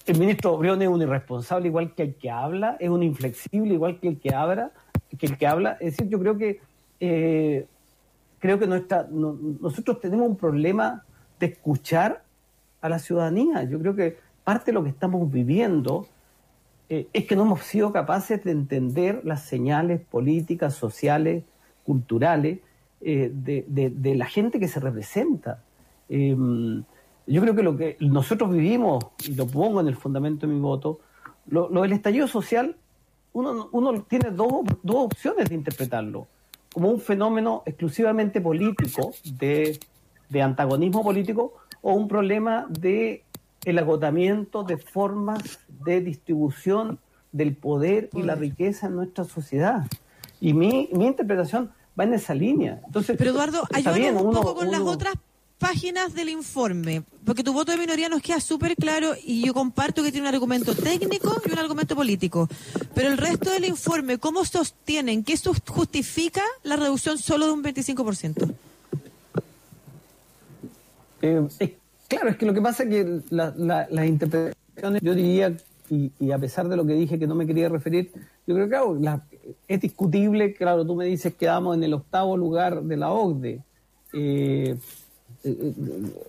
el 0.06 0.18
ministro 0.18 0.56
Briones 0.58 0.88
es 0.88 0.94
un 0.94 1.02
irresponsable 1.02 1.68
igual 1.68 1.94
que 1.94 2.02
el 2.02 2.14
que 2.14 2.30
habla, 2.30 2.76
es 2.80 2.88
un 2.90 3.02
inflexible 3.02 3.74
igual 3.74 3.98
que 4.00 4.08
el 4.08 4.18
que 4.20 4.34
habla, 4.34 4.70
que 5.18 5.26
el 5.26 5.36
que 5.38 5.46
habla. 5.46 5.72
Es 5.80 5.96
decir, 5.96 6.08
yo 6.08 6.18
creo 6.18 6.36
que 6.38 6.60
eh, 7.00 7.66
creo 8.38 8.58
que 8.58 8.66
no- 8.66 9.38
nosotros 9.60 10.00
tenemos 10.00 10.28
un 10.28 10.36
problema 10.36 11.04
de 11.40 11.46
escuchar 11.46 12.22
a 12.80 12.88
la 12.88 12.98
ciudadanía. 12.98 13.62
Yo 13.64 13.78
creo 13.78 13.94
que 13.96 14.18
parte 14.44 14.66
de 14.66 14.72
lo 14.74 14.82
que 14.84 14.90
estamos 14.90 15.30
viviendo 15.30 16.06
eh, 16.88 17.06
es 17.12 17.24
que 17.26 17.34
no 17.34 17.42
hemos 17.42 17.62
sido 17.62 17.92
capaces 17.92 18.44
de 18.44 18.50
entender 18.50 19.22
las 19.24 19.42
señales 19.42 20.00
políticas, 20.02 20.74
sociales, 20.74 21.42
culturales 21.84 22.58
eh, 23.00 23.30
de, 23.32 23.64
de- 23.68 23.90
de 23.90 24.14
la 24.14 24.26
gente 24.26 24.60
que 24.60 24.68
se 24.68 24.80
representa. 24.80 25.62
Yo 27.26 27.40
creo 27.40 27.54
que 27.54 27.62
lo 27.62 27.76
que 27.76 27.96
nosotros 28.00 28.50
vivimos, 28.50 29.04
y 29.26 29.34
lo 29.34 29.46
pongo 29.46 29.80
en 29.80 29.88
el 29.88 29.96
fundamento 29.96 30.46
de 30.46 30.52
mi 30.52 30.60
voto, 30.60 31.00
lo, 31.46 31.68
lo 31.70 31.82
del 31.82 31.92
estallido 31.92 32.28
social, 32.28 32.76
uno, 33.32 33.68
uno 33.72 34.02
tiene 34.02 34.30
dos, 34.30 34.64
dos 34.82 34.96
opciones 34.96 35.48
de 35.48 35.54
interpretarlo, 35.54 36.26
como 36.72 36.90
un 36.90 37.00
fenómeno 37.00 37.62
exclusivamente 37.66 38.40
político, 38.40 39.12
de, 39.24 39.78
de 40.28 40.42
antagonismo 40.42 41.02
político, 41.02 41.54
o 41.82 41.94
un 41.94 42.08
problema 42.08 42.66
de 42.68 43.24
el 43.64 43.78
agotamiento 43.78 44.62
de 44.62 44.76
formas 44.76 45.60
de 45.84 46.00
distribución 46.00 46.98
del 47.32 47.56
poder 47.56 48.10
y 48.12 48.22
la 48.22 48.34
riqueza 48.34 48.86
en 48.86 48.96
nuestra 48.96 49.24
sociedad. 49.24 49.86
Y 50.40 50.52
mi, 50.52 50.88
mi 50.92 51.06
interpretación 51.06 51.70
va 51.98 52.04
en 52.04 52.14
esa 52.14 52.34
línea. 52.34 52.80
Entonces, 52.86 53.16
Pero 53.16 53.30
Eduardo, 53.30 53.62
ayúdanos 53.72 54.22
un 54.22 54.32
poco 54.32 54.54
con 54.54 54.70
las 54.70 54.80
otras 54.80 55.14
páginas 55.68 56.12
del 56.14 56.28
informe, 56.28 57.04
porque 57.24 57.42
tu 57.42 57.54
voto 57.54 57.72
de 57.72 57.78
minoría 57.78 58.10
nos 58.10 58.20
queda 58.20 58.38
súper 58.38 58.76
claro 58.76 59.14
y 59.24 59.46
yo 59.46 59.54
comparto 59.54 60.02
que 60.02 60.12
tiene 60.12 60.28
un 60.28 60.34
argumento 60.34 60.74
técnico 60.74 61.40
y 61.46 61.52
un 61.52 61.58
argumento 61.58 61.96
político. 61.96 62.46
Pero 62.94 63.08
el 63.08 63.16
resto 63.16 63.48
del 63.50 63.64
informe, 63.64 64.18
¿cómo 64.18 64.44
sostienen 64.44 65.24
esto 65.26 65.54
justifica 65.66 66.42
la 66.64 66.76
reducción 66.76 67.16
solo 67.16 67.46
de 67.46 67.52
un 67.52 67.62
25%? 67.64 68.54
Eh, 71.22 71.76
claro, 72.08 72.28
es 72.28 72.36
que 72.36 72.44
lo 72.44 72.52
que 72.52 72.60
pasa 72.60 72.82
es 72.82 72.88
que 72.90 73.20
la- 73.30 73.54
la- 73.56 73.86
las 73.90 74.06
interpretaciones, 74.06 75.00
yo 75.02 75.14
diría, 75.14 75.56
y, 75.88 76.12
y 76.20 76.30
a 76.32 76.38
pesar 76.38 76.68
de 76.68 76.76
lo 76.76 76.84
que 76.84 76.92
dije 76.92 77.18
que 77.18 77.26
no 77.26 77.34
me 77.34 77.46
quería 77.46 77.70
referir, 77.70 78.10
yo 78.46 78.54
creo 78.54 78.66
que 78.66 78.70
claro, 78.70 78.98
la- 79.00 79.22
es 79.66 79.80
discutible, 79.80 80.52
claro, 80.52 80.84
tú 80.86 80.94
me 80.94 81.06
dices 81.06 81.32
que 81.32 81.38
quedamos 81.46 81.74
en 81.74 81.84
el 81.84 81.94
octavo 81.94 82.36
lugar 82.36 82.82
de 82.82 82.96
la 82.98 83.10
OCDE. 83.12 83.62
Eh, 84.12 84.76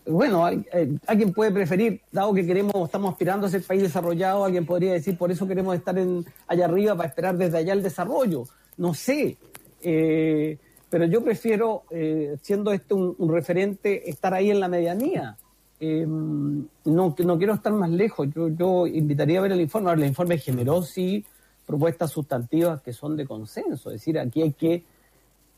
bueno, 0.06 0.50
eh, 0.50 0.98
alguien 1.08 1.32
puede 1.34 1.52
preferir, 1.52 2.02
dado 2.12 2.34
que 2.34 2.46
queremos, 2.46 2.74
estamos 2.86 3.12
aspirando 3.12 3.48
a 3.48 3.50
ser 3.50 3.64
país 3.64 3.82
desarrollado, 3.82 4.44
alguien 4.44 4.66
podría 4.66 4.94
decir, 4.94 5.18
por 5.18 5.32
eso 5.32 5.48
queremos 5.48 5.76
estar 5.76 5.98
en, 5.98 6.26
allá 6.48 6.66
arriba 6.66 6.96
para 6.96 7.10
esperar 7.10 7.38
desde 7.38 7.58
allá 7.58 7.74
el 7.74 7.84
desarrollo. 7.84 8.44
No 8.78 8.94
sé. 8.94 9.38
Eh, 9.82 10.58
pero 10.90 11.06
yo 11.06 11.24
prefiero, 11.24 11.84
eh, 11.90 12.38
siendo 12.42 12.72
este 12.72 12.94
un, 12.94 13.16
referente, 13.30 14.10
estar 14.10 14.34
ahí 14.34 14.52
en 14.52 14.60
la 14.60 14.68
medianía. 14.68 15.38
Eh, 15.80 16.06
no, 16.08 16.72
no 16.86 17.38
quiero 17.38 17.54
estar 17.54 17.74
más 17.74 17.90
lejos. 17.90 18.28
Yo, 18.34 18.50
yo 18.50 18.88
invitaría 18.88 19.40
a 19.40 19.42
ver 19.44 19.52
el 19.52 19.62
informe. 19.62 19.90
Ahora, 19.90 20.02
el 20.02 20.08
informe 20.08 20.38
generó 20.38 20.82
sí 20.82 21.26
propuestas 21.66 22.12
sustantivas 22.12 22.82
que 22.82 22.94
son 22.94 23.18
de 23.18 23.26
consenso. 23.26 23.90
Es 23.90 24.02
decir, 24.02 24.20
aquí 24.20 24.42
hay 24.42 24.54
que, 24.54 24.84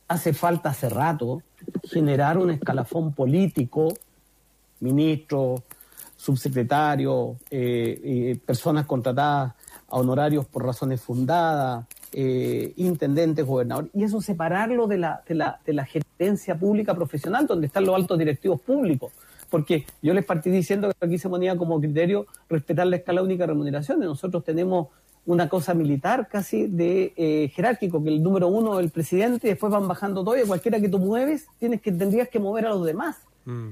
hace 0.07 0.33
falta 0.33 0.69
hace 0.69 0.89
rato, 0.89 1.43
generar 1.83 2.37
un 2.37 2.51
escalafón 2.51 3.13
político, 3.13 3.93
ministro, 4.79 5.63
subsecretario, 6.15 7.37
eh, 7.49 8.01
eh, 8.03 8.39
personas 8.45 8.85
contratadas 8.85 9.53
a 9.87 9.97
honorarios 9.97 10.45
por 10.45 10.65
razones 10.65 11.01
fundadas, 11.01 11.85
eh, 12.11 12.73
intendentes, 12.77 13.45
gobernadores, 13.45 13.91
y 13.93 14.03
eso 14.03 14.19
separarlo 14.21 14.87
de 14.87 14.97
la, 14.97 15.23
de, 15.27 15.35
la, 15.35 15.59
de 15.65 15.73
la 15.73 15.85
gerencia 15.85 16.57
pública 16.57 16.93
profesional, 16.95 17.45
donde 17.45 17.67
están 17.67 17.85
los 17.85 17.95
altos 17.95 18.17
directivos 18.17 18.59
públicos. 18.61 19.13
Porque 19.49 19.85
yo 20.01 20.13
les 20.13 20.25
partí 20.25 20.49
diciendo 20.49 20.89
que 20.89 21.05
aquí 21.05 21.17
se 21.17 21.29
ponía 21.29 21.55
como 21.55 21.79
criterio 21.79 22.25
respetar 22.49 22.87
la 22.87 22.97
escala 22.97 23.21
única 23.21 23.43
de 23.43 23.47
remuneraciones. 23.47 24.05
Nosotros 24.05 24.43
tenemos 24.43 24.87
una 25.27 25.49
cosa 25.49 25.73
militar 25.73 26.29
casi 26.31 26.67
de 26.67 27.13
eh, 27.17 27.51
jerárquico, 27.53 28.01
que 28.01 28.09
el 28.09 28.23
número 28.23 28.47
uno 28.47 28.79
es 28.79 28.85
el 28.85 28.91
presidente 28.91 29.47
y 29.47 29.49
después 29.51 29.71
van 29.71 29.87
bajando 29.87 30.23
todo 30.23 30.37
y 30.37 30.47
cualquiera 30.47 30.79
que 30.79 30.87
tú 30.87 30.99
mueves 30.99 31.47
tienes 31.59 31.81
que, 31.81 31.91
tendrías 31.91 32.29
que 32.29 32.39
mover 32.39 32.65
a 32.65 32.69
los 32.69 32.85
demás. 32.85 33.17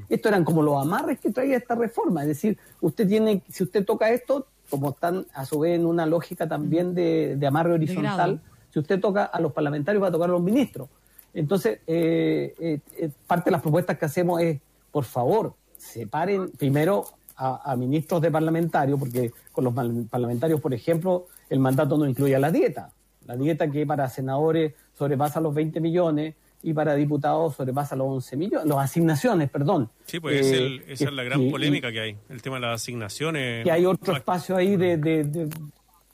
Esto 0.08 0.30
eran 0.30 0.46
como 0.46 0.62
los 0.62 0.82
amarres 0.82 1.20
que 1.20 1.32
traía 1.32 1.58
esta 1.58 1.76
reforma. 1.76 2.22
Es 2.22 2.30
decir, 2.30 2.58
usted 2.80 3.06
tiene, 3.10 3.44
si 3.50 3.64
usted 3.64 3.84
toca 3.84 4.10
esto, 4.10 4.48
como 4.70 4.92
están 4.92 5.26
a 5.34 5.46
su 5.46 5.60
vez 5.60 5.76
en 5.76 5.86
una 5.86 6.06
lógica 6.06 6.48
también 6.48 6.96
de, 6.96 7.36
de 7.36 7.48
amarre 7.48 7.74
horizontal, 7.74 8.40
si 8.72 8.80
usted 8.80 9.02
toca 9.02 9.26
a 9.26 9.40
los 9.42 9.52
parlamentarios, 9.52 10.02
va 10.02 10.08
a 10.08 10.12
tocar 10.12 10.30
a 10.30 10.32
los 10.32 10.42
ministros. 10.42 10.88
Entonces, 11.34 11.80
eh, 11.88 12.56
eh, 12.58 12.80
eh, 12.98 13.10
parte 13.28 13.50
de 13.50 13.52
las 13.52 13.62
propuestas 13.62 13.98
que 13.98 14.06
hacemos 14.06 14.42
es, 14.42 14.62
por 14.92 15.04
favor, 15.04 15.56
separen 15.78 16.50
primero 16.52 17.06
a, 17.36 17.72
a 17.72 17.76
ministros 17.76 18.22
de 18.22 18.32
parlamentarios, 18.32 18.98
porque 18.98 19.34
con 19.52 19.66
los 19.66 19.74
parlamentarios, 20.10 20.62
por 20.62 20.74
ejemplo, 20.74 21.28
el 21.50 21.60
mandato 21.60 21.98
no 21.98 22.08
incluye 22.08 22.38
la 22.40 22.52
dieta. 22.52 22.90
La 23.26 23.36
dieta 23.36 23.70
que 23.70 23.86
para 23.86 24.08
senadores 24.10 24.74
sobrepasa 24.94 25.40
los 25.42 25.54
20 25.54 25.80
millones 25.80 26.36
y 26.64 26.74
para 26.74 26.96
diputados 26.96 27.56
sobrepasa 27.56 27.96
los 27.96 28.08
11 28.08 28.38
millones, 28.38 28.68
las 28.68 28.78
asignaciones, 28.80 29.50
perdón. 29.50 29.90
Sí, 30.06 30.20
pues 30.20 30.42
es 30.46 30.52
Eh, 30.54 30.58
el- 30.66 30.84
esa 30.88 31.06
es 31.06 31.14
la 31.14 31.24
gran 31.24 31.42
y- 31.42 31.52
polémica 31.52 31.92
que 31.92 32.00
hay, 32.00 32.18
el 32.30 32.42
tema 32.42 32.56
de 32.56 32.62
las 32.62 32.82
asignaciones. 32.82 33.64
que 33.64 33.72
hay 33.72 33.86
otro 33.86 34.16
espacio 34.16 34.56
ahí 34.56 34.76
de, 34.76 34.98
de- 34.98 35.24
de- 35.24 35.50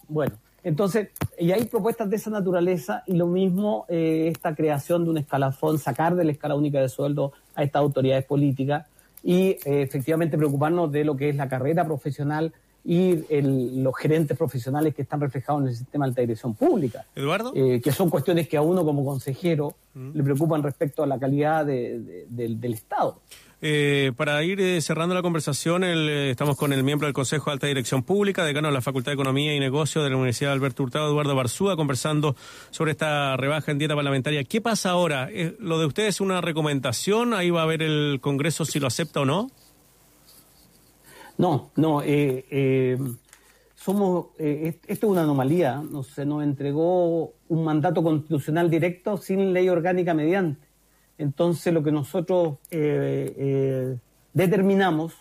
bueno 0.07 0.35
entonces 0.63 1.09
y 1.39 1.51
hay 1.51 1.65
propuestas 1.65 2.09
de 2.09 2.17
esa 2.17 2.29
naturaleza 2.29 3.03
y 3.07 3.13
lo 3.15 3.25
mismo 3.27 3.85
eh, 3.89 4.27
esta 4.31 4.53
creación 4.53 5.03
de 5.05 5.09
un 5.11 5.17
escalafón 5.17 5.79
sacar 5.79 6.15
de 6.15 6.23
la 6.25 6.33
escala 6.33 6.53
única 6.55 6.79
de 6.81 6.87
sueldo 6.89 7.31
a 7.55 7.63
estas 7.63 7.79
autoridades 7.81 8.25
políticas 8.25 8.85
y 9.23 9.51
eh, 9.51 9.59
efectivamente 9.65 10.37
preocuparnos 10.37 10.91
de 10.91 11.03
lo 11.05 11.15
que 11.15 11.29
es 11.29 11.35
la 11.35 11.47
carrera 11.49 11.83
profesional 11.85 12.53
y 12.83 13.19
el- 13.29 13.83
los 13.83 13.95
gerentes 13.95 14.35
profesionales 14.37 14.95
que 14.95 15.03
están 15.03 15.21
reflejados 15.21 15.61
en 15.61 15.67
el 15.69 15.75
sistema 15.75 16.05
de 16.05 16.09
alta 16.09 16.21
dirección 16.21 16.55
pública 16.55 17.05
Eduardo. 17.15 17.53
eh, 17.55 17.79
que 17.83 17.91
son 17.91 18.09
cuestiones 18.09 18.47
que 18.47 18.57
a 18.57 18.61
uno 18.61 18.83
como 18.83 19.05
consejero 19.05 19.75
le 19.93 20.23
preocupan 20.23 20.63
respecto 20.63 21.03
a 21.03 21.07
la 21.07 21.19
calidad 21.19 21.65
de- 21.65 21.99
de- 21.99 22.25
del, 22.29 22.59
del 22.59 22.73
Estado 22.73 23.19
Eh, 23.63 24.11
para 24.17 24.43
ir 24.43 24.59
eh, 24.59 24.81
cerrando 24.81 25.13
la 25.13 25.21
conversación, 25.21 25.83
el, 25.83 26.09
eh, 26.09 26.31
estamos 26.31 26.57
con 26.57 26.73
el 26.73 26.83
miembro 26.83 27.05
del 27.05 27.13
Consejo 27.13 27.51
de 27.51 27.53
Alta 27.53 27.67
Dirección 27.67 28.01
Pública, 28.01 28.43
decano 28.43 28.69
de 28.69 28.73
la 28.73 28.81
Facultad 28.81 29.11
de 29.11 29.13
Economía 29.13 29.55
y 29.55 29.59
Negocios 29.59 30.03
de 30.03 30.09
la 30.09 30.15
Universidad 30.15 30.51
Alberto 30.53 30.81
Hurtado, 30.81 31.09
Eduardo 31.11 31.35
Barzúa, 31.35 31.75
conversando 31.75 32.35
sobre 32.71 32.93
esta 32.93 33.37
rebaja 33.37 33.71
en 33.71 33.77
dieta 33.77 33.93
parlamentaria. 33.95 34.43
¿Qué 34.45 34.61
pasa 34.61 34.89
ahora? 34.89 35.29
¿Lo 35.59 35.77
de 35.77 35.85
ustedes 35.85 36.15
es 36.15 36.21
una 36.21 36.41
recomendación? 36.41 37.35
¿Ahí 37.35 37.51
va 37.51 37.61
a 37.61 37.67
ver 37.67 37.83
el 37.83 38.17
Congreso 38.19 38.65
si 38.65 38.79
lo 38.79 38.87
acepta 38.87 39.19
o 39.21 39.25
no? 39.25 39.51
No, 41.41 41.71
no, 41.75 42.03
eh, 42.03 42.45
eh, 42.51 42.99
somos, 43.73 44.27
eh, 44.37 44.67
est- 44.67 44.83
esto 44.87 45.07
es 45.07 45.11
una 45.11 45.23
anomalía, 45.23 45.81
no 45.91 46.03
se 46.03 46.23
nos 46.23 46.43
entregó 46.43 47.33
un 47.49 47.63
mandato 47.63 48.03
constitucional 48.03 48.69
directo 48.69 49.17
sin 49.17 49.51
ley 49.51 49.67
orgánica 49.67 50.13
mediante. 50.13 50.67
Entonces 51.17 51.73
lo 51.73 51.81
que 51.81 51.91
nosotros 51.91 52.59
eh, 52.69 53.97
determinamos, 54.33 55.15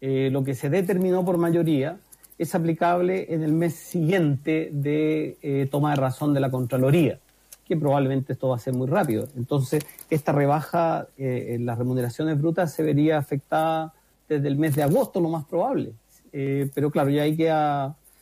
lo 0.00 0.42
que 0.42 0.54
se 0.56 0.68
determinó 0.68 1.24
por 1.24 1.38
mayoría, 1.38 2.00
es 2.36 2.56
aplicable 2.56 3.32
en 3.32 3.44
el 3.44 3.52
mes 3.52 3.74
siguiente 3.76 4.70
de 4.72 5.68
toma 5.70 5.90
de 5.90 5.96
razón 5.96 6.34
de 6.34 6.40
la 6.40 6.50
Contraloría, 6.50 7.20
que 7.64 7.76
probablemente 7.76 8.32
esto 8.32 8.48
va 8.48 8.56
a 8.56 8.58
ser 8.58 8.74
muy 8.74 8.88
rápido. 8.88 9.28
Entonces, 9.36 9.86
esta 10.10 10.32
rebaja 10.32 11.06
eh, 11.16 11.54
en 11.54 11.66
las 11.66 11.78
remuneraciones 11.78 12.36
brutas 12.40 12.72
se 12.74 12.82
vería 12.82 13.18
afectada 13.18 13.94
desde 14.28 14.48
el 14.48 14.56
mes 14.56 14.76
de 14.76 14.82
agosto, 14.82 15.20
lo 15.20 15.28
más 15.28 15.44
probable. 15.46 15.92
Eh, 16.32 16.70
pero 16.74 16.90
claro, 16.90 17.10
ya 17.10 17.22
hay 17.22 17.36
que... 17.36 17.48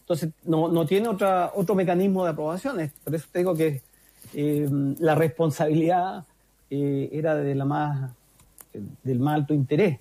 Entonces, 0.00 0.30
no, 0.44 0.68
no 0.68 0.86
tiene 0.86 1.08
otra, 1.08 1.50
otro 1.54 1.74
mecanismo 1.74 2.24
de 2.24 2.30
aprobación. 2.30 2.76
Por 3.02 3.14
eso 3.14 3.26
te 3.30 3.40
digo 3.40 3.56
que 3.56 3.82
eh, 4.34 4.68
la 5.00 5.16
responsabilidad 5.16 6.24
eh, 6.70 7.08
era 7.12 7.34
de 7.34 7.54
la 7.54 7.64
más, 7.64 8.12
del 9.02 9.18
más 9.18 9.34
alto 9.34 9.52
interés. 9.52 9.98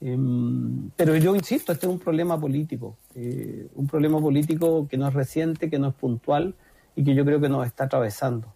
Em, 0.00 0.90
pero 0.96 1.16
yo 1.16 1.34
insisto, 1.36 1.72
este 1.72 1.86
es 1.86 1.92
un 1.92 1.98
problema 1.98 2.38
político, 2.38 2.96
un 3.14 3.86
problema 3.86 4.20
político 4.20 4.86
que 4.88 4.98
no 4.98 5.08
es 5.08 5.14
reciente, 5.14 5.70
que 5.70 5.78
no 5.78 5.88
es 5.88 5.94
puntual 5.94 6.54
y 6.96 7.02
que 7.02 7.14
yo 7.14 7.24
creo 7.24 7.40
que 7.40 7.48
nos 7.48 7.66
está 7.66 7.84
atravesando. 7.84 8.52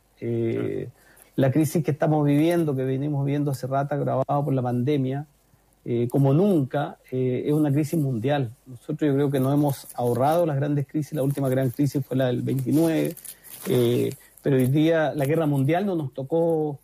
La 1.36 1.50
crisis 1.50 1.82
que 1.82 1.92
estamos 1.92 2.26
viviendo, 2.26 2.76
que 2.76 2.84
venimos 2.84 3.24
viendo 3.24 3.52
hace 3.52 3.66
rato 3.66 3.94
agravado 3.94 4.44
por 4.44 4.52
la 4.52 4.60
pandemia, 4.60 5.26
eh, 5.84 6.08
como 6.10 6.34
nunca, 6.34 6.98
eh, 7.10 7.44
es 7.46 7.52
una 7.52 7.72
crisis 7.72 7.98
mundial. 7.98 8.52
Nosotros 8.66 9.08
yo 9.08 9.14
creo 9.14 9.30
que 9.30 9.40
no 9.40 9.52
hemos 9.52 9.86
ahorrado 9.94 10.46
las 10.46 10.56
grandes 10.56 10.86
crisis, 10.86 11.12
la 11.14 11.22
última 11.22 11.48
gran 11.48 11.70
crisis 11.70 12.04
fue 12.04 12.16
la 12.16 12.26
del 12.26 12.42
29, 12.42 13.14
eh, 13.68 14.10
pero 14.42 14.56
hoy 14.56 14.66
día 14.66 15.12
la 15.14 15.24
guerra 15.24 15.46
mundial 15.46 15.86
no 15.86 15.94
nos 15.94 16.12
tocó 16.12 16.78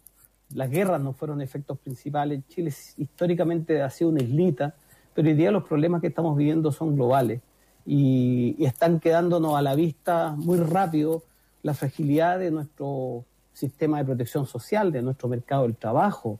las 0.55 0.71
guerras 0.71 1.01
no 1.01 1.13
fueron 1.13 1.41
efectos 1.41 1.77
principales. 1.79 2.47
Chile 2.49 2.73
históricamente 2.97 3.83
ha 3.83 3.91
sido 3.91 4.11
una 4.11 4.23
islita, 4.23 4.75
pero 5.13 5.29
hoy 5.29 5.35
día 5.35 5.51
los 5.51 5.65
problemas 5.65 6.01
que 6.01 6.07
estamos 6.07 6.37
viviendo 6.37 6.71
son 6.71 6.95
globales 6.95 7.41
y, 7.85 8.55
y 8.57 8.65
están 8.65 9.01
quedándonos 9.01 9.57
a 9.57 9.63
la 9.63 9.75
vista 9.75 10.35
muy 10.37 10.59
rápido 10.59 11.25
la 11.63 11.75
fragilidad 11.75 12.39
de 12.39 12.53
nuestro 12.53 13.25
sistema 13.53 13.99
de 13.99 14.05
protección 14.05 14.47
social, 14.47 14.93
de 14.93 15.03
nuestro 15.03 15.29
mercado 15.29 15.63
del 15.63 15.75
trabajo, 15.75 16.39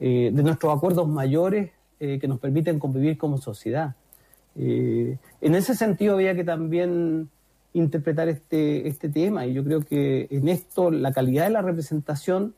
eh, 0.00 0.30
de 0.32 0.42
nuestros 0.42 0.74
acuerdos 0.74 1.08
mayores 1.08 1.70
eh, 2.04 2.18
que 2.18 2.26
nos 2.26 2.40
permiten 2.40 2.80
convivir 2.80 3.16
como 3.16 3.38
sociedad. 3.38 3.94
Eh, 4.56 5.18
en 5.40 5.54
ese 5.54 5.76
sentido 5.76 6.14
había 6.14 6.34
que 6.34 6.42
también 6.42 7.30
interpretar 7.74 8.28
este, 8.28 8.88
este 8.88 9.08
tema 9.08 9.46
y 9.46 9.52
yo 9.54 9.62
creo 9.62 9.82
que 9.82 10.26
en 10.28 10.48
esto 10.48 10.90
la 10.90 11.12
calidad 11.12 11.44
de 11.44 11.50
la 11.50 11.62
representación 11.62 12.56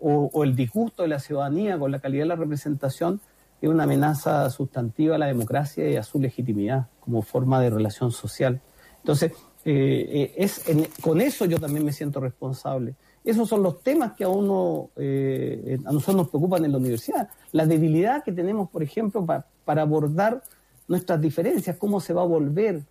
o, 0.00 0.44
el 0.44 0.54
disgusto 0.54 1.02
de 1.02 1.08
la 1.08 1.18
ciudadanía 1.18 1.76
con 1.76 1.90
la 1.90 1.98
calidad 1.98 2.22
de 2.22 2.28
la 2.28 2.36
representación 2.36 3.20
es 3.60 3.68
una 3.68 3.82
amenaza 3.82 4.48
sustantiva 4.48 5.16
a 5.16 5.18
la 5.18 5.26
democracia 5.26 5.90
y 5.90 5.96
a 5.96 6.04
su 6.04 6.20
legitimidad 6.20 6.86
como 7.00 7.22
forma 7.22 7.60
de 7.60 7.70
relación 7.70 8.12
social. 8.12 8.60
Entonces, 8.98 9.32
eh, 9.64 10.34
es 10.36 10.68
en- 10.68 10.86
con 11.00 11.20
eso 11.20 11.46
yo 11.46 11.58
también 11.58 11.84
me 11.84 11.92
siento 11.92 12.20
responsable. 12.20 12.94
Esos 13.24 13.48
son 13.48 13.62
los 13.62 13.82
temas 13.82 14.12
que 14.12 14.24
a 14.24 14.28
uno, 14.28 14.90
eh, 14.96 15.78
a 15.84 15.92
nosotros 15.92 16.16
nos 16.16 16.28
preocupan 16.28 16.64
en 16.64 16.72
la 16.72 16.78
universidad. 16.78 17.28
La 17.52 17.66
debilidad 17.66 18.22
que 18.24 18.32
tenemos, 18.32 18.70
por 18.70 18.82
ejemplo, 18.82 19.24
pa- 19.26 19.44
para 19.64 19.82
abordar 19.82 20.42
nuestras 20.86 21.20
diferencias, 21.20 21.76
cómo 21.76 22.00
se 22.00 22.14
va 22.14 22.22
a 22.22 22.26
volver, 22.26 22.82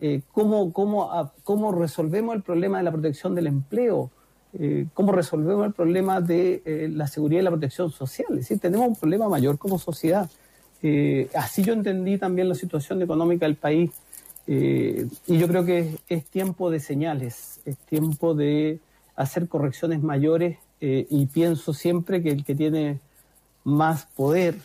eh, 0.00 0.22
cómo, 0.32 0.72
cómo, 0.72 1.12
a- 1.12 1.32
cómo 1.44 1.72
resolvemos 1.72 2.34
el 2.34 2.42
problema 2.42 2.78
de 2.78 2.84
la 2.84 2.92
protección 2.92 3.34
del 3.34 3.46
empleo, 3.48 4.10
eh, 4.54 4.86
cómo 4.94 5.12
resolvemos 5.12 5.66
el 5.66 5.72
problema 5.72 6.20
de 6.20 6.88
la 6.92 7.06
seguridad 7.08 7.40
y 7.40 7.44
la 7.44 7.50
protección 7.50 7.90
social. 7.90 8.28
Es 8.30 8.36
decir, 8.36 8.58
tenemos 8.60 8.86
un 8.88 8.96
problema 8.96 9.28
mayor 9.28 9.58
como 9.58 9.78
sociedad. 9.78 10.30
Así 11.34 11.62
yo 11.62 11.72
entendí 11.72 12.18
también 12.18 12.48
la 12.48 12.54
situación 12.54 13.00
económica 13.02 13.46
del 13.46 13.56
país 13.56 13.90
y 14.46 15.38
yo 15.38 15.48
creo 15.48 15.64
que 15.64 15.96
es 16.08 16.26
tiempo 16.26 16.70
de 16.70 16.78
señales, 16.78 17.60
es 17.64 17.76
tiempo 17.78 18.34
de 18.34 18.78
hacer 19.16 19.48
correcciones 19.48 20.02
mayores 20.02 20.58
eh, 20.80 21.06
y 21.10 21.26
pienso 21.26 21.72
siempre 21.72 22.22
que 22.22 22.30
el 22.30 22.44
que 22.44 22.54
tiene 22.54 23.00
más 23.64 24.06
poder 24.06 24.56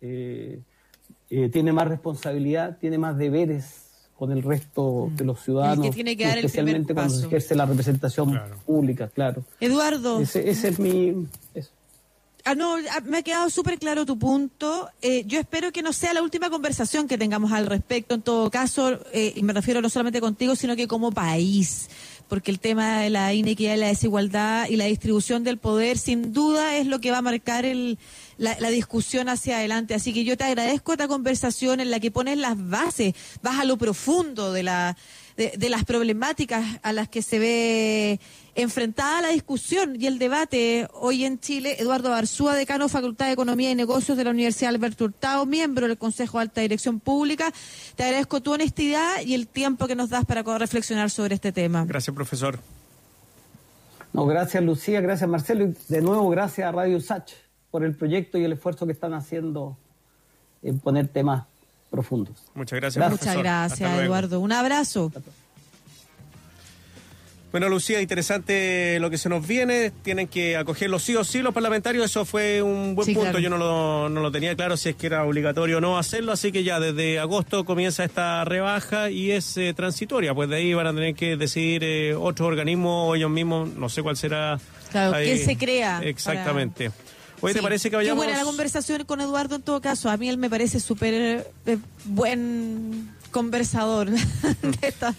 eh, 0.00 0.60
eh, 1.28 1.48
tiene 1.48 1.72
más 1.72 1.88
responsabilidad, 1.88 2.78
tiene 2.80 2.98
más 2.98 3.18
deberes 3.18 3.82
con 4.16 4.32
el 4.32 4.42
resto 4.42 5.10
de 5.12 5.24
los 5.24 5.42
ciudadanos, 5.42 5.90
tiene 5.90 6.16
que 6.16 6.24
dar 6.24 6.38
el 6.38 6.44
especialmente 6.44 6.94
cuando 6.94 7.12
se 7.12 7.26
ejerce 7.26 7.54
la 7.54 7.66
representación 7.66 8.40
pública, 8.64 9.08
claro. 9.08 9.44
Eduardo, 9.60 10.20
Ese, 10.20 10.48
ese 10.48 10.68
es 10.68 10.78
mi... 10.78 11.26
eso. 11.52 11.70
Ah, 12.46 12.54
no, 12.54 12.76
ah, 12.76 13.00
me 13.04 13.18
ha 13.18 13.22
quedado 13.22 13.50
súper 13.50 13.76
claro 13.76 14.06
tu 14.06 14.20
punto. 14.20 14.88
Eh, 15.02 15.24
yo 15.26 15.40
espero 15.40 15.72
que 15.72 15.82
no 15.82 15.92
sea 15.92 16.14
la 16.14 16.22
última 16.22 16.48
conversación 16.48 17.08
que 17.08 17.18
tengamos 17.18 17.50
al 17.50 17.66
respecto, 17.66 18.14
en 18.14 18.22
todo 18.22 18.52
caso, 18.52 19.00
eh, 19.12 19.32
y 19.34 19.42
me 19.42 19.52
refiero 19.52 19.82
no 19.82 19.90
solamente 19.90 20.20
contigo, 20.20 20.54
sino 20.54 20.76
que 20.76 20.86
como 20.86 21.10
país, 21.10 21.90
porque 22.28 22.50
el 22.50 22.58
tema 22.58 23.00
de 23.00 23.10
la 23.10 23.32
inequidad 23.34 23.74
y 23.74 23.78
la 23.78 23.88
desigualdad 23.88 24.68
y 24.68 24.76
la 24.76 24.86
distribución 24.86 25.44
del 25.44 25.58
poder, 25.58 25.98
sin 25.98 26.32
duda, 26.32 26.76
es 26.76 26.86
lo 26.86 27.00
que 27.00 27.10
va 27.10 27.18
a 27.18 27.22
marcar 27.22 27.64
el, 27.64 27.98
la, 28.36 28.56
la 28.58 28.70
discusión 28.70 29.28
hacia 29.28 29.58
adelante. 29.58 29.94
Así 29.94 30.12
que 30.12 30.24
yo 30.24 30.36
te 30.36 30.44
agradezco 30.44 30.92
esta 30.92 31.08
conversación 31.08 31.80
en 31.80 31.90
la 31.90 32.00
que 32.00 32.10
pones 32.10 32.38
las 32.38 32.56
bases, 32.68 33.14
vas 33.42 33.60
a 33.60 33.64
lo 33.64 33.76
profundo 33.76 34.52
de 34.52 34.62
la 34.62 34.96
de, 35.36 35.52
de 35.56 35.68
las 35.68 35.84
problemáticas 35.84 36.78
a 36.82 36.92
las 36.92 37.08
que 37.08 37.22
se 37.22 37.38
ve 37.38 38.20
enfrentada 38.56 39.22
la 39.22 39.28
discusión 39.28 39.96
y 40.00 40.06
el 40.06 40.18
debate 40.18 40.88
hoy 40.94 41.24
en 41.24 41.38
Chile. 41.38 41.76
Eduardo 41.78 42.10
Barzúa, 42.10 42.54
decano 42.54 42.88
Facultad 42.88 43.26
de 43.26 43.32
Economía 43.32 43.70
y 43.70 43.74
Negocios 43.74 44.16
de 44.16 44.24
la 44.24 44.30
Universidad 44.30 44.74
Alberto 44.74 45.04
Hurtado, 45.04 45.46
miembro 45.46 45.86
del 45.86 45.98
Consejo 45.98 46.38
de 46.38 46.42
Alta 46.42 46.62
Dirección 46.62 46.98
Pública. 46.98 47.52
Te 47.94 48.04
agradezco 48.04 48.40
tu 48.40 48.52
honestidad 48.52 49.20
y 49.24 49.34
el 49.34 49.46
tiempo 49.46 49.86
que 49.86 49.94
nos 49.94 50.10
das 50.10 50.24
para 50.24 50.42
reflexionar 50.58 51.10
sobre 51.10 51.34
este 51.34 51.52
tema. 51.52 51.84
Gracias, 51.84 52.14
profesor. 52.14 52.58
No, 54.12 54.24
gracias 54.24 54.64
Lucía, 54.64 55.02
gracias 55.02 55.28
Marcelo 55.28 55.66
y 55.66 55.76
de 55.88 56.00
nuevo 56.00 56.30
gracias 56.30 56.66
a 56.66 56.72
Radio 56.72 56.98
Sach 57.00 57.32
por 57.70 57.84
el 57.84 57.94
proyecto 57.94 58.38
y 58.38 58.44
el 58.44 58.52
esfuerzo 58.54 58.86
que 58.86 58.92
están 58.92 59.12
haciendo 59.12 59.76
en 60.62 60.78
poner 60.78 61.08
temas 61.08 61.44
profundos. 61.90 62.36
Muchas 62.54 62.80
gracias, 62.80 62.96
Gracias. 62.96 63.20
profesor. 63.20 63.36
Muchas 63.36 63.68
gracias. 63.68 64.00
Eduardo. 64.02 64.40
Un 64.40 64.52
abrazo. 64.52 65.12
Bueno, 67.52 67.68
Lucía, 67.70 68.02
interesante 68.02 68.98
lo 69.00 69.08
que 69.08 69.16
se 69.16 69.28
nos 69.30 69.46
viene. 69.46 69.90
Tienen 70.02 70.28
que 70.28 70.56
acogerlo 70.56 70.98
sí 70.98 71.14
o 71.16 71.24
sí 71.24 71.40
los 71.40 71.54
parlamentarios. 71.54 72.04
Eso 72.04 72.24
fue 72.26 72.60
un 72.60 72.94
buen 72.94 73.06
Sí, 73.06 73.14
punto. 73.14 73.30
claro. 73.30 73.38
Yo 73.38 73.48
no 73.48 73.56
lo, 73.56 74.08
no 74.10 74.20
lo 74.20 74.30
tenía 74.30 74.54
claro 74.56 74.76
si 74.76 74.90
es 74.90 74.96
que 74.96 75.06
era 75.06 75.24
obligatorio 75.24 75.78
o 75.78 75.80
no 75.80 75.96
hacerlo. 75.96 76.32
Así 76.32 76.52
que 76.52 76.64
ya 76.64 76.80
desde 76.80 77.18
agosto 77.18 77.64
comienza 77.64 78.04
esta 78.04 78.44
rebaja 78.44 79.08
y 79.10 79.30
es 79.30 79.56
eh, 79.56 79.72
transitoria. 79.74 80.34
Pues 80.34 80.50
de 80.50 80.56
ahí 80.56 80.74
van 80.74 80.88
a 80.88 80.92
tener 80.92 81.14
que 81.14 81.36
decidir 81.36 81.82
eh, 81.84 82.14
otros 82.14 82.46
organismos 82.48 83.10
o 83.10 83.14
ellos 83.14 83.30
mismos. 83.30 83.70
No 83.74 83.88
sé 83.88 84.02
cuál 84.02 84.16
será. 84.18 84.58
Claro, 84.90 85.14
ahí. 85.16 85.26
¿quién 85.26 85.38
se 85.44 85.56
crea 85.56 86.00
Exactamente. 86.02 86.90
Oye, 87.42 87.52
¿te 87.54 87.60
parece 87.62 87.84
que 87.88 87.90
Qué 87.90 87.96
vayamos? 87.96 88.24
buena 88.24 88.38
la 88.38 88.44
conversación 88.44 89.04
con 89.04 89.20
Eduardo 89.20 89.56
en 89.56 89.62
todo 89.62 89.80
caso. 89.82 90.08
A 90.10 90.16
mí 90.16 90.28
él 90.28 90.38
me 90.38 90.48
parece 90.50 90.80
súper 90.80 91.46
eh, 91.66 91.78
buen 92.06 93.10
conversador 93.36 94.08
de, 94.10 94.18
esta- 94.88 95.14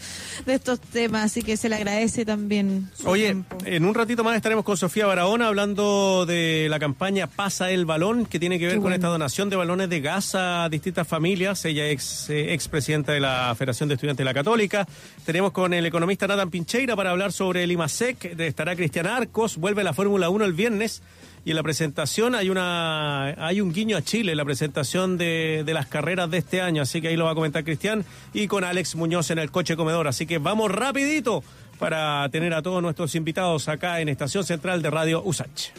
de 0.45 0.53
estos 0.55 0.80
temas, 0.82 1.26
así 1.26 1.43
que 1.43 1.55
se 1.55 1.70
le 1.70 1.76
agradece 1.76 2.26
también 2.26 2.89
su 2.95 3.07
Oye, 3.07 3.26
tiempo. 3.26 3.57
en 3.63 3.86
un 3.86 3.93
ratito 3.93 4.24
más 4.24 4.36
estaremos 4.36 4.65
con 4.65 4.76
Sofía 4.76 5.05
Barahona 5.05 5.47
hablando 5.47 6.26
de 6.26 6.65
la 6.68 6.80
campaña 6.80 7.28
Pasa 7.28 7.70
el 7.70 7.86
Balón, 7.86 8.26
que 8.26 8.39
tiene 8.39 8.57
que 8.57 8.65
ver 8.65 8.74
Qué 8.74 8.78
con 8.78 8.84
bueno. 8.86 8.95
esta 8.95 9.07
donación 9.09 9.49
de 9.51 9.55
balones 9.55 9.89
de 9.89 10.01
gas 10.01 10.34
a 10.34 10.68
distintas 10.70 11.07
familias. 11.07 11.63
Ella 11.65 11.86
es 11.86 12.28
eh, 12.32 12.53
expresidenta 12.53 13.11
de 13.11 13.20
la 13.20 13.53
Federación 13.55 13.88
de 13.88 13.95
Estudiantes 13.95 14.18
de 14.24 14.26
la 14.26 14.34
Católica. 14.34 14.88
Tenemos 15.24 15.51
con 15.51 15.74
el 15.76 15.86
economista 15.86 16.26
Nathan 16.28 16.49
Pincheira 16.49 16.95
para 16.95 17.11
hablar 17.11 17.32
sobre 17.32 17.63
el 17.63 17.72
IMASEC. 17.72 18.39
Estará 18.39 18.76
Cristian 18.76 19.05
Arcos, 19.05 19.57
vuelve 19.57 19.84
la 19.84 19.93
Fórmula 19.93 20.30
1 20.30 20.43
el 20.45 20.53
viernes. 20.53 21.03
Y 21.48 21.52
en 21.52 21.56
la 21.56 21.64
presentación 21.64 22.36
hay 22.36 22.50
una 22.50 23.28
hay 23.28 23.62
un 23.62 23.72
guiño 23.72 23.95
a 23.95 24.02
Chile, 24.02 24.34
en 24.34 24.38
la 24.38 24.43
presentación 24.43 25.18
de, 25.18 25.64
de 25.66 25.74
las 25.74 25.88
carreras 25.88 26.30
de 26.30 26.39
este 26.39 26.60
año, 26.60 26.82
así 26.82 27.00
que 27.00 27.08
ahí 27.08 27.16
lo 27.16 27.24
va 27.24 27.32
a 27.32 27.36
comentar 27.36 27.64
Cristian 27.64 28.04
y 28.34 28.50
con 28.50 28.66
Alex 28.66 28.98
Muñoz 28.98 29.32
en 29.32 29.39
el 29.39 29.50
coche 29.50 29.78
comedor, 29.78 30.10
así 30.10 30.26
que 30.26 30.39
vamos 30.39 30.70
rapidito 30.70 31.45
para 31.80 32.28
tener 32.32 32.54
a 32.54 32.62
todos 32.62 32.82
nuestros 32.82 33.16
invitados 33.16 33.70
acá 33.70 34.02
en 34.02 34.10
Estación 34.10 34.43
Central 34.43 34.82
de 34.82 34.89
Radio 34.89 35.24
USACH. 35.24 35.70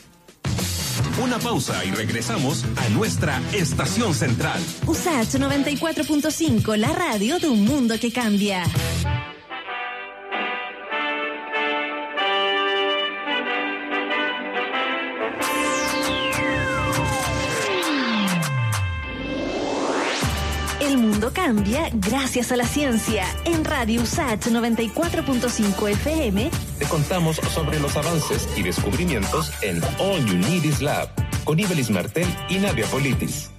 Una 1.22 1.38
pausa 1.38 1.84
y 1.84 1.90
regresamos 1.90 2.64
a 2.64 2.88
nuestra 2.88 3.38
estación 3.52 4.14
central. 4.14 4.62
USAT 4.86 5.34
94.5, 5.34 6.76
la 6.76 6.94
radio 6.94 7.38
de 7.38 7.46
un 7.46 7.66
mundo 7.66 7.96
que 8.00 8.10
cambia. 8.10 8.64
Mundo 21.18 21.34
cambia 21.34 21.90
gracias 21.94 22.52
a 22.52 22.56
la 22.56 22.64
ciencia. 22.64 23.24
En 23.44 23.64
Radio 23.64 24.02
USAT 24.02 24.46
94.5 24.46 25.90
FM 25.90 26.48
Te 26.78 26.84
contamos 26.84 27.40
sobre 27.52 27.80
los 27.80 27.96
avances 27.96 28.48
y 28.56 28.62
descubrimientos 28.62 29.50
en 29.62 29.82
All 29.98 30.24
You 30.24 30.36
Need 30.36 30.62
Is 30.62 30.80
Lab 30.80 31.08
con 31.42 31.58
Ibelis 31.58 31.90
Martel 31.90 32.28
y 32.48 32.58
Nadia 32.58 32.86
Politis. 32.86 33.50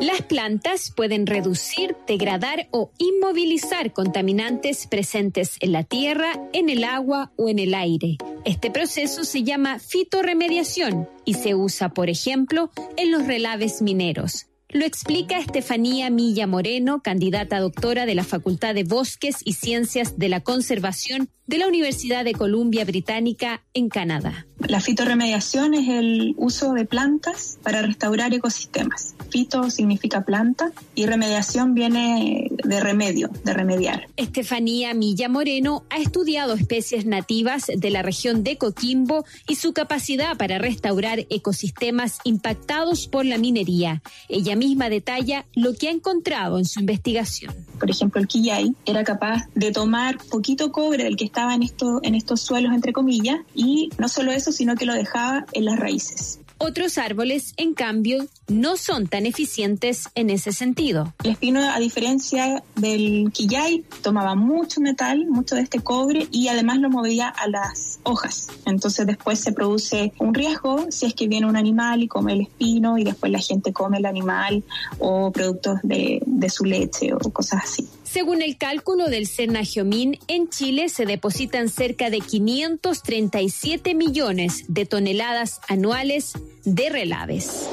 Las 0.00 0.22
plantas 0.22 0.90
pueden 0.96 1.26
reducir, 1.26 1.94
degradar 2.06 2.68
o 2.70 2.90
inmovilizar 2.96 3.92
contaminantes 3.92 4.86
presentes 4.86 5.58
en 5.60 5.72
la 5.72 5.84
tierra, 5.84 6.32
en 6.54 6.70
el 6.70 6.84
agua 6.84 7.32
o 7.36 7.50
en 7.50 7.58
el 7.58 7.74
aire. 7.74 8.16
Este 8.46 8.70
proceso 8.70 9.24
se 9.24 9.42
llama 9.42 9.78
fitorremediación 9.78 11.06
y 11.26 11.34
se 11.34 11.54
usa, 11.54 11.90
por 11.90 12.08
ejemplo, 12.08 12.70
en 12.96 13.12
los 13.12 13.26
relaves 13.26 13.82
mineros. 13.82 14.46
Lo 14.72 14.84
explica 14.84 15.38
Estefanía 15.38 16.10
Milla 16.10 16.46
Moreno, 16.46 17.02
candidata 17.02 17.58
doctora 17.58 18.06
de 18.06 18.14
la 18.14 18.22
Facultad 18.22 18.72
de 18.72 18.84
Bosques 18.84 19.38
y 19.44 19.54
Ciencias 19.54 20.16
de 20.16 20.28
la 20.28 20.42
Conservación 20.42 21.28
de 21.48 21.58
la 21.58 21.66
Universidad 21.66 22.24
de 22.24 22.34
Columbia 22.34 22.84
Británica 22.84 23.64
en 23.74 23.88
Canadá. 23.88 24.46
La 24.68 24.80
fitorremediación 24.80 25.74
es 25.74 25.88
el 25.88 26.34
uso 26.36 26.72
de 26.74 26.84
plantas 26.84 27.58
para 27.62 27.82
restaurar 27.82 28.32
ecosistemas. 28.34 29.14
Fito 29.30 29.70
significa 29.70 30.22
planta 30.22 30.72
y 30.94 31.06
remediación 31.06 31.74
viene 31.74 32.50
de 32.50 32.80
remedio, 32.80 33.30
de 33.44 33.54
remediar. 33.54 34.08
Estefanía 34.16 34.92
Milla 34.94 35.28
Moreno 35.28 35.84
ha 35.90 35.98
estudiado 35.98 36.54
especies 36.54 37.06
nativas 37.06 37.66
de 37.74 37.90
la 37.90 38.02
región 38.02 38.44
de 38.44 38.58
Coquimbo 38.58 39.24
y 39.48 39.56
su 39.56 39.72
capacidad 39.72 40.36
para 40.36 40.58
restaurar 40.58 41.26
ecosistemas 41.30 42.18
impactados 42.24 43.08
por 43.08 43.24
la 43.24 43.38
minería. 43.38 44.02
Ella 44.28 44.56
misma 44.56 44.88
detalla 44.88 45.46
lo 45.54 45.74
que 45.74 45.88
ha 45.88 45.92
encontrado 45.92 46.58
en 46.58 46.64
su 46.64 46.80
investigación. 46.80 47.54
Por 47.78 47.90
ejemplo, 47.90 48.20
el 48.20 48.28
quillay 48.28 48.74
era 48.84 49.04
capaz 49.04 49.48
de 49.54 49.72
tomar 49.72 50.18
poquito 50.30 50.70
cobre 50.70 51.04
del 51.04 51.16
que 51.16 51.24
estaba 51.24 51.54
en, 51.54 51.62
esto, 51.62 52.00
en 52.02 52.14
estos 52.14 52.42
suelos, 52.42 52.74
entre 52.74 52.92
comillas, 52.92 53.38
y 53.54 53.90
no 53.98 54.08
solo 54.08 54.32
eso, 54.32 54.49
sino 54.52 54.74
que 54.74 54.86
lo 54.86 54.94
dejaba 54.94 55.46
en 55.52 55.64
las 55.64 55.78
raíces. 55.78 56.40
Otros 56.62 56.98
árboles, 56.98 57.54
en 57.56 57.72
cambio, 57.72 58.26
no 58.46 58.76
son 58.76 59.06
tan 59.06 59.24
eficientes 59.24 60.10
en 60.14 60.28
ese 60.28 60.52
sentido. 60.52 61.14
El 61.24 61.30
espino, 61.30 61.60
a 61.60 61.78
diferencia 61.78 62.62
del 62.76 63.30
quillay, 63.32 63.82
tomaba 64.02 64.34
mucho 64.34 64.82
metal, 64.82 65.24
mucho 65.26 65.54
de 65.54 65.62
este 65.62 65.80
cobre 65.80 66.28
y 66.30 66.48
además 66.48 66.76
lo 66.76 66.90
movía 66.90 67.30
a 67.30 67.48
las 67.48 68.00
hojas. 68.02 68.48
Entonces 68.66 69.06
después 69.06 69.38
se 69.38 69.52
produce 69.52 70.12
un 70.18 70.34
riesgo 70.34 70.84
si 70.90 71.06
es 71.06 71.14
que 71.14 71.28
viene 71.28 71.46
un 71.46 71.56
animal 71.56 72.02
y 72.02 72.08
come 72.08 72.34
el 72.34 72.42
espino 72.42 72.98
y 72.98 73.04
después 73.04 73.32
la 73.32 73.38
gente 73.38 73.72
come 73.72 73.96
el 73.96 74.04
animal 74.04 74.62
o 74.98 75.32
productos 75.32 75.78
de, 75.82 76.22
de 76.26 76.50
su 76.50 76.66
leche 76.66 77.14
o 77.14 77.18
cosas 77.30 77.64
así. 77.64 77.88
Según 78.10 78.42
el 78.42 78.58
cálculo 78.58 79.08
del 79.08 79.28
Cernagiomín, 79.28 80.18
en 80.26 80.48
Chile 80.48 80.88
se 80.88 81.06
depositan 81.06 81.68
cerca 81.68 82.10
de 82.10 82.18
537 82.18 83.94
millones 83.94 84.64
de 84.66 84.84
toneladas 84.84 85.60
anuales 85.68 86.32
de 86.64 86.88
relaves. 86.90 87.68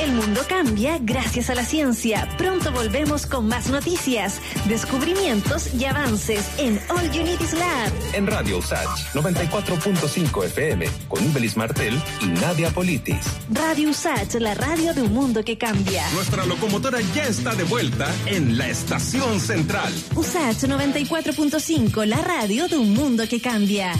El 0.00 0.12
mundo 0.12 0.40
cambia 0.48 0.98
gracias 1.00 1.50
a 1.50 1.54
la 1.54 1.64
ciencia. 1.64 2.28
Pronto 2.36 2.72
volvemos 2.72 3.26
con 3.26 3.46
más 3.46 3.68
noticias, 3.68 4.40
descubrimientos 4.68 5.72
y 5.74 5.84
avances 5.84 6.44
en 6.58 6.80
All 6.90 7.10
You 7.12 7.22
Need 7.22 7.40
Is 7.40 7.52
Lab. 7.52 7.92
En 8.12 8.26
Radio 8.26 8.58
USACH 8.58 9.14
94.5 9.14 10.44
FM 10.46 10.86
con 11.08 11.24
Ibelis 11.24 11.56
Martel 11.56 12.00
y 12.20 12.26
Nadia 12.26 12.70
Politis. 12.70 13.24
Radio 13.50 13.90
USAT, 13.90 14.34
la 14.34 14.54
radio 14.54 14.94
de 14.94 15.02
un 15.02 15.12
mundo 15.12 15.44
que 15.44 15.56
cambia. 15.56 16.08
Nuestra 16.10 16.44
locomotora 16.44 17.00
ya 17.14 17.24
está 17.24 17.54
de 17.54 17.64
vuelta 17.64 18.12
en 18.26 18.58
la 18.58 18.68
estación 18.68 19.40
central. 19.40 19.92
USAT 20.16 20.64
94.5, 20.64 22.04
la 22.04 22.20
radio 22.20 22.66
de 22.66 22.76
un 22.76 22.94
mundo 22.94 23.28
que 23.28 23.40
cambia. 23.40 23.92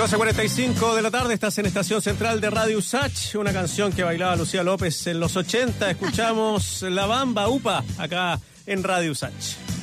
12.45 0.00 0.94
de 0.94 1.02
la 1.02 1.10
tarde, 1.10 1.34
estás 1.34 1.58
en 1.58 1.66
Estación 1.66 2.00
Central 2.00 2.40
de 2.40 2.48
Radio 2.48 2.78
Usach, 2.78 3.34
una 3.34 3.52
canción 3.52 3.92
que 3.92 4.02
bailaba 4.02 4.34
Lucía 4.34 4.62
López 4.62 5.06
en 5.08 5.20
los 5.20 5.36
80. 5.36 5.90
Escuchamos 5.90 6.80
La 6.80 7.04
Bamba 7.04 7.50
Upa 7.50 7.84
acá 7.98 8.40
en 8.64 8.82
Radio 8.82 9.12
Usach. 9.12 9.79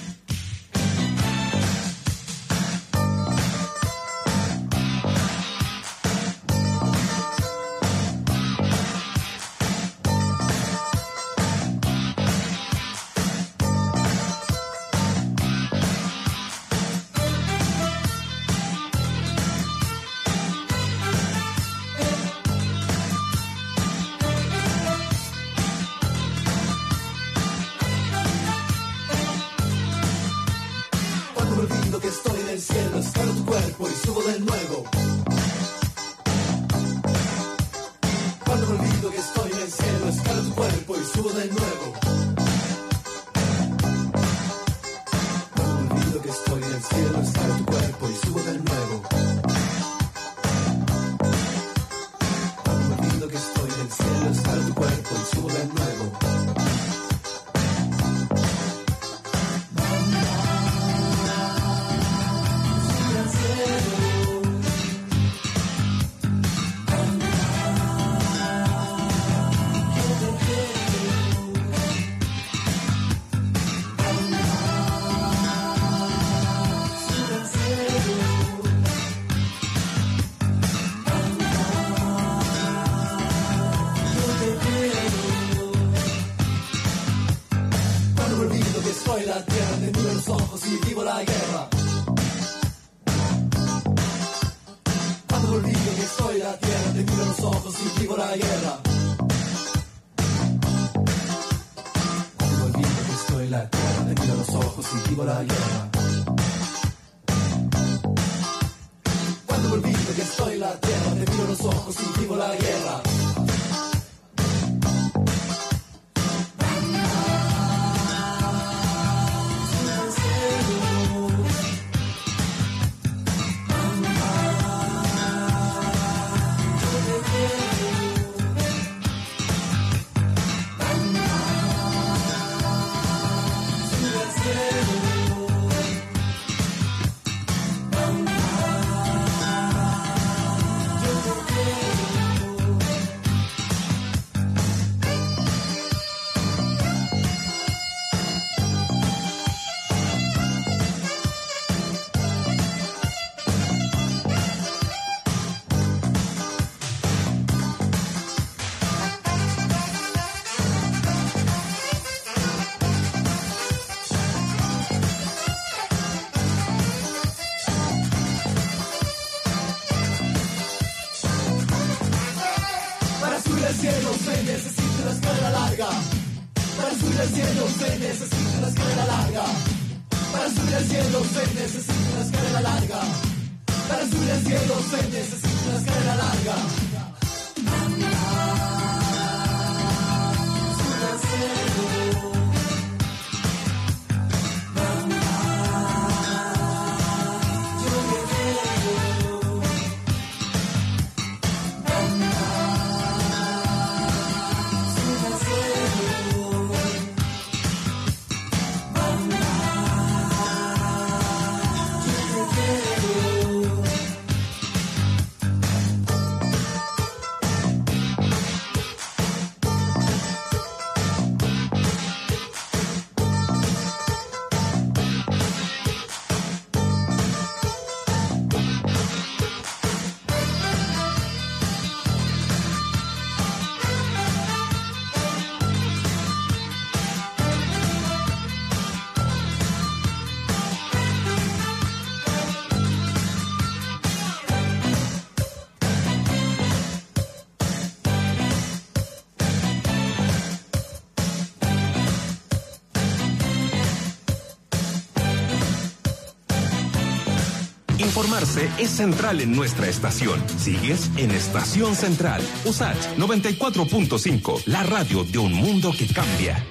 Informarse 258.39 258.69
es 258.83 258.91
central 258.91 259.41
en 259.41 259.55
nuestra 259.55 259.87
estación. 259.87 260.39
Sigues 260.59 261.09
en 261.17 261.31
Estación 261.31 261.95
Central. 261.95 262.39
USAT 262.65 262.95
94.5, 263.17 264.61
la 264.67 264.83
radio 264.83 265.23
de 265.23 265.39
un 265.39 265.53
mundo 265.53 265.91
que 265.97 266.05
cambia. 266.05 266.63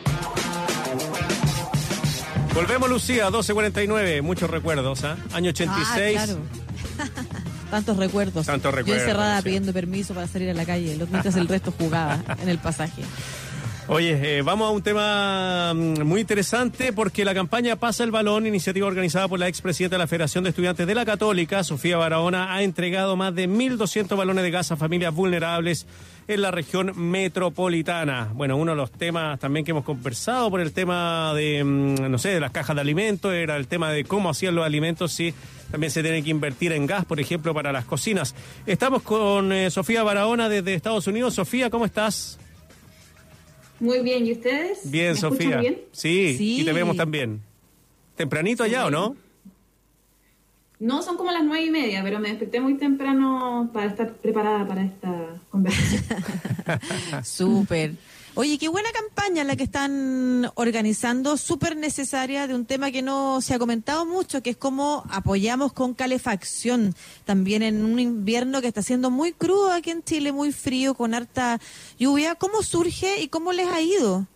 Volvemos, 2.55 2.89
Lucía, 2.89 3.31
12.49. 3.31 4.23
Muchos 4.23 4.49
recuerdos, 4.49 5.03
¿ah? 5.03 5.17
Año 5.33 5.51
86. 5.51 6.17
Ah, 6.21 6.25
claro. 6.25 6.39
Tantos 7.73 7.97
recuerdos. 7.97 8.47
Tantos 8.47 8.71
Yo 8.71 8.77
recuerdos, 8.77 9.03
encerrada 9.03 9.39
sí. 9.39 9.45
pidiendo 9.47 9.73
permiso 9.73 10.14
para 10.14 10.29
salir 10.29 10.49
a 10.51 10.55
la 10.55 10.64
calle, 10.64 10.95
los- 10.97 11.11
mientras 11.11 11.35
el 11.35 11.49
resto 11.49 11.75
jugaba 11.77 12.23
en 12.41 12.49
el 12.49 12.59
pasaje. 12.59 13.03
Oye, 13.89 14.39
eh, 14.39 14.43
vamos 14.43 14.66
a 14.66 14.70
un 14.72 14.82
tema 14.82 15.72
mm, 15.72 16.03
muy 16.03 16.20
interesante 16.20 16.93
porque 16.93 17.24
la 17.24 17.34
campaña 17.34 17.76
Pasa 17.76 18.03
el 18.03 18.11
Balón, 18.11 18.45
iniciativa 18.45 18.84
organizada 18.84 19.28
por 19.28 19.39
la 19.39 19.47
expresidenta 19.47 19.95
de 19.95 20.01
la 20.01 20.09
Federación 20.09 20.43
de 20.43 20.51
Estudiantes 20.51 20.89
de 20.89 20.95
la 20.97 21.05
Católica, 21.05 21.62
Sofía 21.62 21.97
Barahona, 21.97 22.53
ha 22.53 22.64
entregado 22.64 23.14
más 23.14 23.32
de 23.37 23.49
1.200 23.49 24.16
balones 24.16 24.43
de 24.43 24.51
gas 24.51 24.72
a 24.72 24.76
familias 24.76 25.14
vulnerables 25.14 25.87
en 26.26 26.43
la 26.43 26.51
región 26.51 26.95
metropolitana. 26.97 28.32
Bueno, 28.34 28.57
uno 28.57 28.72
de 28.72 28.76
los 28.76 28.91
temas 28.91 29.39
también 29.39 29.64
que 29.64 29.70
hemos 29.70 29.84
conversado 29.84 30.51
por 30.51 30.61
el 30.61 30.72
tema 30.72 31.32
de, 31.34 31.62
mm, 31.62 32.11
no 32.11 32.18
sé, 32.18 32.30
de 32.30 32.41
las 32.41 32.51
cajas 32.51 32.74
de 32.74 32.82
alimentos, 32.82 33.32
era 33.32 33.57
el 33.57 33.68
tema 33.68 33.93
de 33.93 34.03
cómo 34.03 34.30
hacían 34.30 34.57
los 34.57 34.66
alimentos, 34.66 35.12
si 35.12 35.32
también 35.70 35.93
se 35.93 36.03
tiene 36.03 36.24
que 36.24 36.30
invertir 36.30 36.72
en 36.72 36.89
gas, 36.89 37.05
por 37.05 37.20
ejemplo, 37.20 37.55
para 37.55 37.70
las 37.70 37.84
cocinas. 37.84 38.34
Estamos 38.66 39.03
con 39.03 39.53
eh, 39.53 39.70
Sofía 39.70 40.03
Barahona 40.03 40.49
desde 40.49 40.74
Estados 40.74 41.07
Unidos. 41.07 41.34
Sofía, 41.34 41.70
¿cómo 41.70 41.84
estás? 41.84 42.41
Muy 43.81 44.01
bien, 44.01 44.27
¿y 44.27 44.33
ustedes? 44.33 44.91
Bien, 44.91 45.07
¿Me 45.07 45.11
escuchan 45.12 45.31
Sofía. 45.39 45.57
bien? 45.59 45.81
Sí, 45.93 46.35
Sí. 46.39 46.61
y 46.61 46.64
te 46.64 46.72
vemos 46.72 46.97
también. 46.97 47.43
¿Tempranito 48.16 48.62
allá 48.64 48.87
o 48.87 48.91
no? 48.91 49.16
No, 50.79 51.03
son 51.03 51.16
como 51.16 51.31
las 51.33 51.43
nueve 51.43 51.64
y 51.66 51.70
media, 51.70 52.03
pero 52.03 52.18
me 52.18 52.29
desperté 52.29 52.61
muy 52.61 52.74
temprano 52.74 53.70
para 53.72 53.87
estar 53.87 54.12
preparada 54.14 54.66
para 54.66 54.85
esta 54.85 55.41
conversación. 55.51 56.05
Súper. 57.24 57.93
Oye, 58.39 58.59
qué 58.59 58.68
buena 58.68 58.91
campaña 58.93 59.45
la 59.45 59.57
que 59.57 59.62
están 59.62 60.51
organizando, 60.57 61.39
súper 61.39 61.74
necesaria 61.74 62.47
de 62.47 62.55
un 62.55 62.66
tema 62.66 62.91
que 62.91 63.01
no 63.01 63.41
se 63.41 63.55
ha 63.55 63.59
comentado 63.59 64.05
mucho, 64.05 64.43
que 64.43 64.51
es 64.51 64.59
cómo 64.59 65.05
apoyamos 65.09 65.72
con 65.72 65.95
calefacción, 65.95 66.95
también 67.24 67.62
en 67.62 67.82
un 67.82 67.99
invierno 67.99 68.61
que 68.61 68.68
está 68.68 68.82
siendo 68.82 69.11
muy 69.11 69.32
crudo 69.32 69.72
aquí 69.72 69.89
en 69.89 70.05
Chile, 70.05 70.32
muy 70.32 70.53
frío, 70.53 70.93
con 70.93 71.14
harta 71.14 71.59
lluvia. 71.99 72.34
¿Cómo 72.34 72.62
surge 72.62 73.22
y 73.22 73.28
cómo 73.28 73.55
les 73.55 73.68
ha 73.68 73.80
ido? 73.80 74.26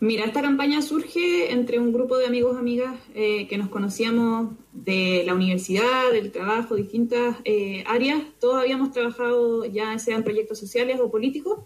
Mira, 0.00 0.24
esta 0.24 0.40
campaña 0.40 0.80
surge 0.80 1.52
entre 1.52 1.78
un 1.78 1.92
grupo 1.92 2.16
de 2.16 2.26
amigos, 2.26 2.56
amigas 2.56 2.94
eh, 3.14 3.46
que 3.48 3.58
nos 3.58 3.68
conocíamos 3.68 4.54
de 4.72 5.24
la 5.26 5.34
universidad, 5.34 6.10
del 6.10 6.32
trabajo, 6.32 6.74
distintas 6.74 7.36
eh, 7.44 7.84
áreas. 7.86 8.22
Todos 8.40 8.62
habíamos 8.62 8.92
trabajado 8.92 9.66
ya 9.66 9.98
sean 9.98 10.24
proyectos 10.24 10.58
sociales 10.58 11.00
o 11.02 11.10
políticos. 11.10 11.58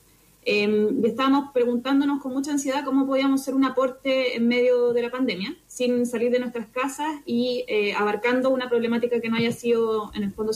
Eh, 0.50 0.88
y 1.02 1.06
estábamos 1.06 1.50
preguntándonos 1.52 2.22
con 2.22 2.32
mucha 2.32 2.52
ansiedad 2.52 2.82
cómo 2.82 3.06
podíamos 3.06 3.42
hacer 3.42 3.54
un 3.54 3.66
aporte 3.66 4.34
en 4.34 4.48
medio 4.48 4.94
de 4.94 5.02
la 5.02 5.10
pandemia, 5.10 5.54
sin 5.66 6.06
salir 6.06 6.30
de 6.30 6.38
nuestras 6.38 6.68
casas 6.68 7.20
y 7.26 7.66
eh, 7.68 7.92
abarcando 7.92 8.48
una 8.48 8.66
problemática 8.70 9.20
que 9.20 9.28
no 9.28 9.36
haya 9.36 9.52
sido, 9.52 10.10
en 10.14 10.22
el 10.22 10.32
fondo, 10.32 10.52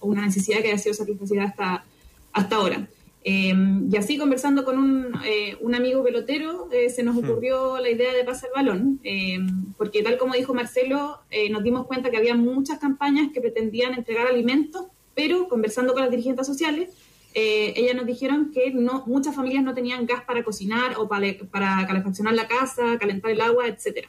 una 0.00 0.26
necesidad 0.26 0.60
que 0.60 0.68
haya 0.68 0.76
sido 0.76 0.94
satisfacida 0.94 1.44
hasta, 1.44 1.84
hasta 2.32 2.56
ahora. 2.56 2.86
Eh, 3.24 3.54
y 3.90 3.96
así 3.96 4.18
conversando 4.18 4.62
con 4.62 4.78
un, 4.78 5.12
eh, 5.24 5.56
un 5.62 5.74
amigo 5.74 6.04
pelotero, 6.04 6.68
eh, 6.70 6.90
se 6.90 7.02
nos 7.02 7.16
ocurrió 7.16 7.78
la 7.78 7.88
idea 7.88 8.12
de 8.12 8.24
pasar 8.24 8.50
el 8.54 8.62
balón, 8.62 9.00
eh, 9.04 9.38
porque 9.78 10.02
tal 10.02 10.18
como 10.18 10.34
dijo 10.34 10.52
Marcelo, 10.52 11.20
eh, 11.30 11.48
nos 11.48 11.62
dimos 11.62 11.86
cuenta 11.86 12.10
que 12.10 12.18
había 12.18 12.34
muchas 12.34 12.78
campañas 12.78 13.30
que 13.32 13.40
pretendían 13.40 13.94
entregar 13.94 14.26
alimentos, 14.26 14.86
pero 15.14 15.48
conversando 15.48 15.94
con 15.94 16.02
las 16.02 16.10
dirigentes 16.10 16.46
sociales, 16.46 16.90
eh, 17.34 17.74
ellas 17.76 17.94
nos 17.94 18.06
dijeron 18.06 18.50
que 18.52 18.72
no, 18.72 19.04
muchas 19.06 19.34
familias 19.34 19.62
no 19.62 19.74
tenían 19.74 20.06
gas 20.06 20.24
para 20.24 20.42
cocinar 20.42 20.96
o 20.98 21.08
para, 21.08 21.26
para 21.50 21.86
calefaccionar 21.86 22.34
la 22.34 22.48
casa, 22.48 22.98
calentar 22.98 23.30
el 23.30 23.40
agua, 23.40 23.68
etcétera. 23.68 24.08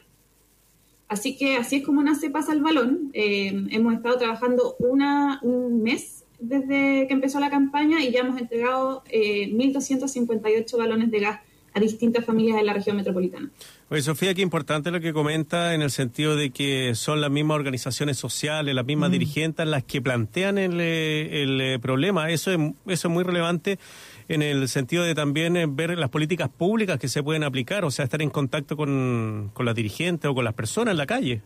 Así 1.08 1.36
que 1.36 1.56
así 1.56 1.76
es 1.76 1.84
como 1.84 2.02
nace 2.02 2.30
Pasa 2.30 2.52
el 2.52 2.62
Balón. 2.62 3.10
Eh, 3.12 3.66
hemos 3.70 3.94
estado 3.94 4.16
trabajando 4.16 4.76
una, 4.78 5.40
un 5.42 5.82
mes 5.82 6.24
desde 6.40 7.06
que 7.06 7.12
empezó 7.12 7.38
la 7.38 7.50
campaña 7.50 8.02
y 8.02 8.10
ya 8.10 8.20
hemos 8.20 8.40
entregado 8.40 9.02
eh, 9.10 9.50
1.258 9.52 10.76
balones 10.76 11.10
de 11.10 11.20
gas 11.20 11.40
a 11.74 11.80
distintas 11.80 12.24
familias 12.24 12.56
de 12.56 12.64
la 12.64 12.72
región 12.72 12.96
metropolitana. 12.96 13.50
Oye, 13.92 14.00
Sofía, 14.00 14.32
qué 14.32 14.40
importante 14.40 14.90
lo 14.90 15.02
que 15.02 15.12
comenta 15.12 15.74
en 15.74 15.82
el 15.82 15.90
sentido 15.90 16.34
de 16.34 16.48
que 16.48 16.94
son 16.94 17.20
las 17.20 17.30
mismas 17.30 17.56
organizaciones 17.56 18.16
sociales, 18.16 18.74
las 18.74 18.86
mismas 18.86 19.10
dirigentes 19.10 19.66
las 19.66 19.84
que 19.84 20.00
plantean 20.00 20.56
el, 20.56 20.80
eh, 20.80 21.42
el, 21.42 21.60
eh, 21.60 21.78
problema. 21.78 22.30
Eso 22.30 22.52
es, 22.52 22.58
eso 22.86 23.08
es 23.08 23.12
muy 23.12 23.22
relevante 23.22 23.78
en 24.28 24.40
el 24.40 24.66
sentido 24.70 25.04
de 25.04 25.14
también 25.14 25.58
eh, 25.58 25.66
ver 25.68 25.98
las 25.98 26.08
políticas 26.08 26.48
públicas 26.48 26.98
que 26.98 27.06
se 27.06 27.22
pueden 27.22 27.44
aplicar, 27.44 27.84
o 27.84 27.90
sea, 27.90 28.06
estar 28.06 28.22
en 28.22 28.30
contacto 28.30 28.78
con, 28.78 29.50
con 29.52 29.66
las 29.66 29.74
dirigentes 29.74 30.30
o 30.30 30.34
con 30.34 30.46
las 30.46 30.54
personas 30.54 30.92
en 30.92 30.96
la 30.96 31.04
calle. 31.04 31.42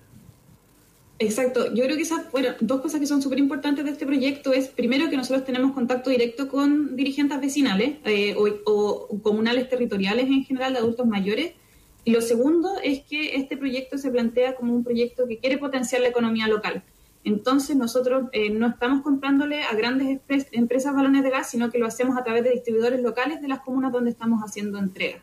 Exacto, 1.19 1.75
yo 1.75 1.83
creo 1.83 1.97
que 1.97 2.03
esas 2.03 2.31
fueron 2.31 2.55
dos 2.61 2.81
cosas 2.81 3.01
que 3.01 3.09
son 3.09 3.23
súper 3.23 3.41
importantes 3.41 3.85
de 3.85 3.91
este 3.91 4.07
proyecto 4.07 4.53
es 4.53 4.69
primero 4.69 5.11
que 5.11 5.17
nosotros 5.17 5.45
tenemos 5.45 5.73
contacto 5.73 6.11
directo 6.11 6.47
con 6.47 6.95
dirigentes 6.95 7.41
vecinales 7.41 7.97
eh, 8.05 8.37
o, 8.37 8.47
o 8.67 9.21
comunales 9.21 9.69
territoriales 9.69 10.27
en 10.27 10.45
general 10.45 10.75
de 10.75 10.79
adultos 10.79 11.09
mayores 11.09 11.55
y 12.07 12.13
lo 12.13 12.21
segundo 12.23 12.69
es 12.83 13.03
que 13.03 13.37
este 13.37 13.57
proyecto 13.59 13.99
se 13.99 14.11
plantea 14.11 14.55
como 14.55 14.73
un 14.75 14.83
proyecto 14.83 15.27
que 15.29 15.37
quiere 15.39 15.59
potenciar 15.59 16.01
la 16.03 16.09
economía 16.09 16.47
local. 16.49 16.83
Entonces 17.25 17.75
nosotros 17.77 18.29
eh, 18.33 18.51
no 18.51 18.69
estamos 18.69 19.03
comprándole 19.03 19.63
a 19.65 19.75
grandes 19.75 20.21
empresas 20.53 20.95
balones 20.95 21.25
de 21.25 21.31
gas, 21.31 21.51
sino 21.51 21.71
que 21.71 21.79
lo 21.79 21.87
hacemos 21.87 22.17
a 22.17 22.23
través 22.23 22.45
de 22.45 22.51
distribuidores 22.53 23.01
locales 23.03 23.43
de 23.43 23.49
las 23.49 23.61
comunas 23.61 23.91
donde 23.93 24.11
estamos 24.11 24.41
haciendo 24.47 24.79
entrega. 24.79 25.19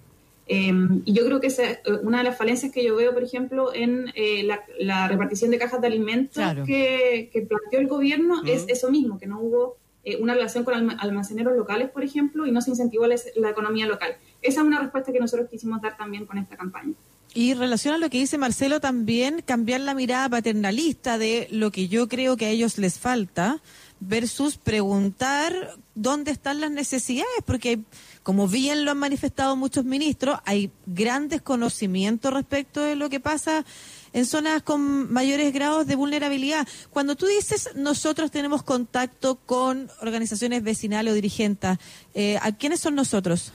Eh, 0.45 0.73
y 1.05 1.13
yo 1.13 1.25
creo 1.25 1.39
que 1.39 1.47
esa 1.47 1.63
es 1.63 1.77
eh, 1.85 1.91
una 2.03 2.17
de 2.17 2.25
las 2.25 2.37
falencias 2.37 2.73
que 2.73 2.83
yo 2.83 2.97
veo, 2.97 3.13
por 3.13 3.23
ejemplo, 3.23 3.73
en 3.73 4.11
eh, 4.15 4.43
la, 4.43 4.61
la 4.77 5.07
repartición 5.07 5.51
de 5.51 5.57
cajas 5.57 5.79
de 5.79 5.87
alimentos 5.87 6.33
Claro. 6.35 6.65
que, 6.65 7.29
que 7.31 7.43
planteó 7.43 7.79
el 7.79 7.87
gobierno, 7.87 8.41
es 8.45 8.65
eso 8.67 8.91
mismo, 8.91 9.17
que 9.17 9.25
no 9.25 9.39
hubo 9.39 9.77
eh, 10.03 10.17
una 10.17 10.33
relación 10.33 10.65
con 10.65 10.73
alma- 10.73 10.97
almaceneros 10.99 11.55
locales, 11.55 11.89
por 11.89 12.03
ejemplo, 12.03 12.45
y 12.45 12.51
no 12.51 12.59
se 12.59 12.71
incentivó 12.71 13.07
la, 13.07 13.15
la 13.37 13.49
economía 13.51 13.87
local. 13.87 14.17
Esa 14.43 14.61
es 14.61 14.67
una 14.67 14.79
respuesta 14.79 15.11
que 15.11 15.19
nosotros 15.19 15.49
quisimos 15.49 15.81
dar 15.81 15.97
también 15.97 16.25
con 16.25 16.37
esta 16.37 16.55
campaña. 16.55 16.93
Y 17.33 17.55
relación 17.55 17.95
a 17.95 17.97
lo 17.97 18.09
que 18.11 18.19
dice 18.19 18.37
Marcelo 18.37 18.79
también, 18.79 19.41
cambiar 19.41 19.81
la 19.81 19.95
mirada 19.95 20.29
paternalista 20.29 21.17
de 21.17 21.47
lo 21.49 21.71
que 21.71 21.87
yo 21.87 22.07
creo 22.07 22.37
que 22.37 22.45
a 22.45 22.49
ellos 22.49 22.77
les 22.77 22.99
falta 22.99 23.59
versus 23.99 24.57
preguntar 24.57 25.77
dónde 25.95 26.29
están 26.31 26.61
las 26.61 26.69
necesidades, 26.69 27.33
porque 27.45 27.79
como 28.21 28.47
bien 28.47 28.85
lo 28.85 28.91
han 28.91 28.99
manifestado 28.99 29.55
muchos 29.55 29.85
ministros, 29.85 30.39
hay 30.45 30.71
gran 30.85 31.27
desconocimiento 31.27 32.29
respecto 32.29 32.81
de 32.81 32.95
lo 32.95 33.09
que 33.09 33.19
pasa 33.19 33.65
en 34.11 34.25
zonas 34.27 34.61
con 34.61 35.11
mayores 35.11 35.53
grados 35.53 35.87
de 35.87 35.95
vulnerabilidad. 35.95 36.67
Cuando 36.91 37.15
tú 37.15 37.25
dices 37.25 37.71
nosotros 37.75 38.29
tenemos 38.29 38.61
contacto 38.61 39.37
con 39.37 39.89
organizaciones 40.01 40.61
vecinales 40.61 41.13
o 41.13 41.15
dirigentes, 41.15 41.79
eh, 42.13 42.37
¿a 42.41 42.51
quiénes 42.51 42.79
son 42.79 42.93
nosotros? 42.93 43.53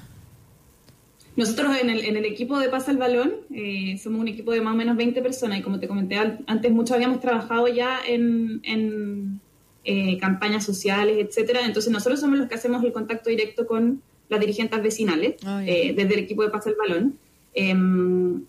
Nosotros 1.38 1.76
en 1.80 1.88
el, 1.88 2.04
en 2.04 2.16
el 2.16 2.24
equipo 2.24 2.58
de 2.58 2.68
Pasa 2.68 2.90
el 2.90 2.96
Balón 2.96 3.32
eh, 3.54 3.96
somos 4.02 4.20
un 4.20 4.26
equipo 4.26 4.50
de 4.50 4.60
más 4.60 4.74
o 4.74 4.76
menos 4.76 4.96
20 4.96 5.22
personas 5.22 5.60
y 5.60 5.62
como 5.62 5.78
te 5.78 5.86
comenté 5.86 6.16
antes, 6.16 6.72
muchos 6.72 6.96
habíamos 6.96 7.20
trabajado 7.20 7.68
ya 7.68 8.00
en, 8.04 8.60
en, 8.64 9.40
eh, 9.84 10.18
campañas 10.18 10.64
sociales, 10.64 11.16
etcétera. 11.18 11.60
Entonces 11.64 11.92
nosotros 11.92 12.18
somos 12.18 12.38
los 12.38 12.48
que 12.48 12.56
hacemos 12.56 12.82
el 12.82 12.92
contacto 12.92 13.30
directo 13.30 13.68
con 13.68 14.02
las 14.28 14.40
dirigentes 14.40 14.82
vecinales 14.82 15.36
Ah, 15.46 15.62
eh, 15.64 15.94
desde 15.96 16.14
el 16.14 16.20
equipo 16.20 16.42
de 16.42 16.50
Pasa 16.50 16.70
el 16.70 16.76
Balón. 16.76 17.18
Eh, 17.54 17.74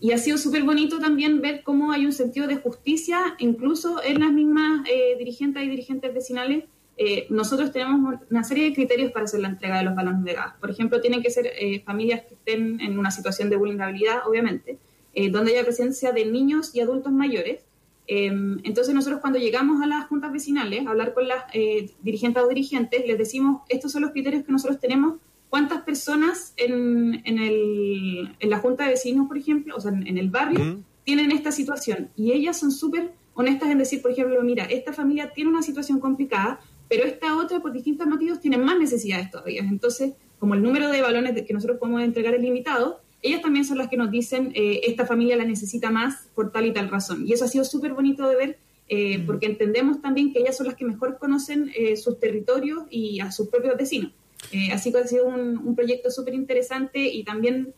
y 0.00 0.12
ha 0.12 0.18
sido 0.18 0.38
súper 0.38 0.62
bonito 0.62 0.98
también 0.98 1.40
ver 1.40 1.62
cómo 1.62 1.92
hay 1.92 2.06
un 2.06 2.12
sentido 2.12 2.46
de 2.46 2.56
justicia, 2.56 3.34
incluso 3.38 4.02
en 4.02 4.20
las 4.20 4.32
mismas 4.32 4.86
eh, 4.88 5.16
dirigentes 5.18 5.62
y 5.64 5.68
dirigentes 5.68 6.12
vecinales. 6.12 6.64
Eh, 7.02 7.26
nosotros 7.30 7.72
tenemos 7.72 8.20
una 8.30 8.44
serie 8.44 8.64
de 8.64 8.74
criterios 8.74 9.10
para 9.10 9.24
hacer 9.24 9.40
la 9.40 9.48
entrega 9.48 9.78
de 9.78 9.84
los 9.84 9.94
balones 9.94 10.22
de 10.22 10.34
gas. 10.34 10.52
Por 10.60 10.70
ejemplo, 10.70 11.00
tienen 11.00 11.22
que 11.22 11.30
ser 11.30 11.46
eh, 11.46 11.80
familias 11.80 12.20
que 12.26 12.34
estén 12.34 12.78
en 12.80 12.98
una 12.98 13.10
situación 13.10 13.48
de 13.48 13.56
vulnerabilidad, 13.56 14.18
obviamente, 14.28 14.76
eh, 15.14 15.30
donde 15.30 15.52
haya 15.52 15.64
presencia 15.64 16.12
de 16.12 16.26
niños 16.26 16.74
y 16.74 16.80
adultos 16.80 17.10
mayores. 17.10 17.62
Eh, 18.06 18.26
entonces 18.64 18.92
nosotros 18.94 19.20
cuando 19.22 19.38
llegamos 19.38 19.80
a 19.82 19.86
las 19.86 20.08
juntas 20.08 20.30
vecinales 20.30 20.86
a 20.86 20.90
hablar 20.90 21.14
con 21.14 21.26
las 21.26 21.44
eh, 21.54 21.90
dirigentes 22.02 22.42
o 22.42 22.48
dirigentes, 22.48 23.06
les 23.06 23.16
decimos, 23.16 23.62
estos 23.70 23.92
son 23.92 24.02
los 24.02 24.10
criterios 24.10 24.44
que 24.44 24.52
nosotros 24.52 24.78
tenemos, 24.78 25.14
cuántas 25.48 25.80
personas 25.82 26.52
en, 26.58 27.22
en, 27.24 27.38
el, 27.38 28.36
en 28.38 28.50
la 28.50 28.58
junta 28.58 28.84
de 28.84 28.90
vecinos, 28.90 29.26
por 29.26 29.38
ejemplo, 29.38 29.74
o 29.74 29.80
sea, 29.80 29.90
en, 29.90 30.06
en 30.06 30.18
el 30.18 30.28
barrio, 30.28 30.62
Mm. 30.64 30.84
tienen 31.04 31.32
esta 31.32 31.50
situación. 31.50 32.10
Y 32.14 32.32
ellas 32.32 32.58
son 32.60 32.70
súper 32.72 33.12
honestas 33.34 33.70
en 33.70 33.78
decir, 33.78 34.02
por 34.02 34.10
ejemplo, 34.10 34.42
mira, 34.42 34.64
esta 34.64 34.92
familia 34.92 35.32
tiene 35.32 35.50
una 35.50 35.62
situación 35.62 35.98
complicada, 35.98 36.60
pero 36.90 37.04
esta 37.04 37.36
otra, 37.36 37.60
por 37.60 37.72
distintos 37.72 38.08
motivos, 38.08 38.40
tiene 38.40 38.58
más 38.58 38.76
necesidades 38.76 39.30
todavía. 39.30 39.62
Entonces, 39.62 40.14
como 40.40 40.54
el 40.54 40.62
número 40.62 40.90
de 40.90 41.00
balones 41.00 41.40
que 41.46 41.54
nosotros 41.54 41.78
podemos 41.78 42.02
entregar 42.02 42.34
es 42.34 42.42
limitado, 42.42 43.00
ellas 43.22 43.42
también 43.42 43.64
son 43.64 43.78
las 43.78 43.88
que 43.88 43.96
nos 43.96 44.10
dicen, 44.10 44.50
eh, 44.56 44.80
esta 44.84 45.06
familia 45.06 45.36
la 45.36 45.44
necesita 45.44 45.90
más 45.90 46.26
por 46.34 46.50
tal 46.50 46.66
y 46.66 46.72
tal 46.72 46.90
razón. 46.90 47.28
Y 47.28 47.32
eso 47.32 47.44
ha 47.44 47.48
sido 47.48 47.64
súper 47.64 47.92
bonito 47.92 48.28
de 48.28 48.34
ver, 48.34 48.58
eh, 48.88 49.22
porque 49.24 49.46
entendemos 49.46 50.02
también 50.02 50.32
que 50.32 50.40
ellas 50.40 50.56
son 50.56 50.66
las 50.66 50.74
que 50.74 50.84
mejor 50.84 51.18
conocen 51.18 51.70
eh, 51.76 51.96
sus 51.96 52.18
territorios 52.18 52.82
y 52.90 53.20
a 53.20 53.30
sus 53.30 53.48
propios 53.48 53.76
vecinos. 53.76 54.10
Eh, 54.50 54.72
así 54.72 54.90
que 54.90 54.98
ha 54.98 55.06
sido 55.06 55.28
un, 55.28 55.58
un 55.58 55.76
proyecto 55.76 56.10
súper 56.10 56.34
interesante 56.34 57.06
y 57.06 57.22
también 57.22 57.72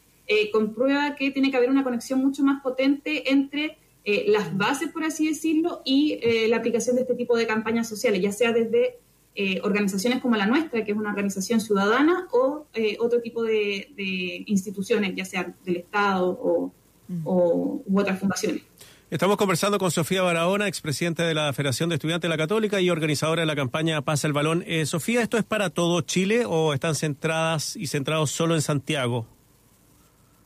comprueba 0.51 1.15
que 1.15 1.31
tiene 1.31 1.51
que 1.51 1.59
haber 1.59 1.69
una 1.69 1.85
conexión 1.85 2.19
mucho 2.21 2.43
más 2.43 2.63
potente 2.63 3.31
entre 3.31 3.77
eh, 4.05 4.24
las 4.28 4.57
bases, 4.57 4.88
por 4.90 5.05
así 5.05 5.28
decirlo, 5.28 5.82
y 5.84 6.18
eh, 6.22 6.48
la 6.48 6.57
aplicación 6.57 6.96
de 6.96 7.03
este 7.03 7.14
tipo 7.14 7.36
de 7.36 7.46
campañas 7.46 7.88
sociales, 7.88 8.20
ya 8.20 8.32
sea 8.32 8.53
desde 8.53 8.98
eh, 9.34 9.61
organizaciones 9.62 10.20
como 10.20 10.36
la 10.36 10.46
nuestra, 10.46 10.84
que 10.84 10.92
es 10.92 10.96
una 10.98 11.11
organización 11.11 11.61
ciudadana, 11.61 12.26
o 12.32 12.66
eh, 12.74 12.96
otro 13.00 13.20
tipo 13.22 13.42
de, 13.42 13.88
de 13.96 14.42
instituciones, 14.46 15.14
ya 15.16 15.24
sea 15.24 15.55
del 15.64 15.76
Estado 15.76 16.28
o, 16.30 16.72
o- 17.24 17.82
u 17.86 17.98
otras 18.00 18.18
fundaciones. 18.18 18.62
Estamos 19.11 19.36
conversando 19.36 19.78
con 19.78 19.90
Sofía 19.90 20.22
Barahona, 20.22 20.68
expresidenta 20.68 21.26
de 21.26 21.34
la 21.34 21.53
Federación 21.53 21.90
de 21.90 21.96
Estudiantes 21.96 22.22
de 22.22 22.30
la 22.30 22.38
Católica 22.38 22.80
y 22.80 22.88
organizadora 22.88 23.42
de 23.42 23.46
la 23.46 23.55
campaña 23.55 24.00
Pasa 24.00 24.26
el 24.26 24.32
Balón. 24.32 24.64
Eh, 24.66 24.86
Sofía, 24.86 25.20
¿esto 25.20 25.36
es 25.36 25.44
para 25.44 25.68
todo 25.68 26.00
Chile 26.00 26.44
o 26.46 26.72
están 26.72 26.94
centradas 26.94 27.76
y 27.76 27.88
centrados 27.88 28.30
solo 28.30 28.55
en 28.55 28.62
Santiago? 28.62 29.26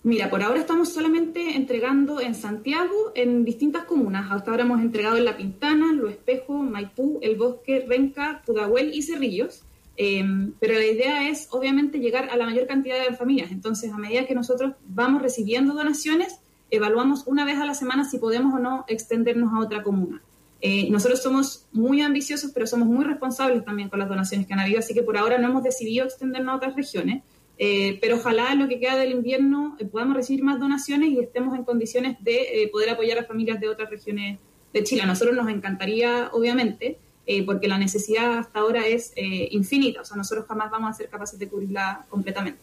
Mira, 0.06 0.30
por 0.30 0.40
ahora 0.40 0.60
estamos 0.60 0.90
solamente 0.90 1.56
entregando 1.56 2.20
en 2.20 2.36
Santiago, 2.36 3.10
en 3.16 3.44
distintas 3.44 3.86
comunas. 3.86 4.30
Hasta 4.30 4.52
ahora 4.52 4.62
hemos 4.62 4.80
entregado 4.80 5.16
en 5.16 5.24
La 5.24 5.36
Pintana, 5.36 5.92
Lo 5.92 6.08
Espejo, 6.08 6.58
Maipú, 6.58 7.18
El 7.22 7.34
Bosque, 7.34 7.84
Renca, 7.88 8.40
Pudahuel 8.46 8.94
y 8.94 9.02
Cerrillos. 9.02 9.64
Eh, 9.96 10.24
pero 10.60 10.74
la 10.74 10.86
idea 10.86 11.28
es, 11.28 11.48
obviamente, 11.50 11.98
llegar 11.98 12.30
a 12.30 12.36
la 12.36 12.46
mayor 12.46 12.68
cantidad 12.68 13.04
de 13.04 13.16
familias. 13.16 13.50
Entonces, 13.50 13.92
a 13.92 13.98
medida 13.98 14.26
que 14.26 14.36
nosotros 14.36 14.74
vamos 14.86 15.22
recibiendo 15.22 15.74
donaciones, 15.74 16.38
evaluamos 16.70 17.24
una 17.26 17.44
vez 17.44 17.58
a 17.58 17.64
la 17.64 17.74
semana 17.74 18.04
si 18.04 18.18
podemos 18.18 18.54
o 18.54 18.60
no 18.60 18.84
extendernos 18.86 19.52
a 19.52 19.58
otra 19.58 19.82
comuna. 19.82 20.22
Eh, 20.60 20.88
nosotros 20.88 21.20
somos 21.20 21.66
muy 21.72 22.00
ambiciosos, 22.00 22.52
pero 22.52 22.68
somos 22.68 22.86
muy 22.86 23.04
responsables 23.04 23.64
también 23.64 23.88
con 23.88 23.98
las 23.98 24.08
donaciones 24.08 24.46
que 24.46 24.54
han 24.54 24.60
habido, 24.60 24.78
así 24.78 24.94
que 24.94 25.02
por 25.02 25.18
ahora 25.18 25.36
no 25.38 25.48
hemos 25.48 25.64
decidido 25.64 26.04
extendernos 26.04 26.52
a 26.52 26.56
otras 26.58 26.76
regiones. 26.76 27.24
Eh, 27.58 27.98
pero 28.02 28.16
ojalá 28.16 28.52
en 28.52 28.58
lo 28.58 28.68
que 28.68 28.78
queda 28.78 28.96
del 28.96 29.12
invierno 29.12 29.76
eh, 29.78 29.86
podamos 29.86 30.16
recibir 30.16 30.44
más 30.44 30.60
donaciones 30.60 31.10
y 31.10 31.20
estemos 31.20 31.56
en 31.56 31.64
condiciones 31.64 32.22
de 32.22 32.62
eh, 32.62 32.68
poder 32.68 32.90
apoyar 32.90 33.18
a 33.18 33.24
familias 33.24 33.60
de 33.60 33.68
otras 33.68 33.88
regiones 33.88 34.38
de 34.74 34.84
Chile. 34.84 35.02
A 35.02 35.06
nosotros 35.06 35.34
nos 35.34 35.48
encantaría, 35.48 36.28
obviamente, 36.32 36.98
eh, 37.26 37.44
porque 37.44 37.66
la 37.66 37.78
necesidad 37.78 38.38
hasta 38.38 38.60
ahora 38.60 38.86
es 38.86 39.12
infinita, 39.16 40.02
o 40.02 40.04
sea, 40.04 40.16
nosotros 40.16 40.46
jamás 40.46 40.70
vamos 40.70 40.90
a 40.90 40.92
ser 40.92 41.08
capaces 41.08 41.38
de 41.38 41.48
cubrirla 41.48 42.04
completamente. 42.10 42.60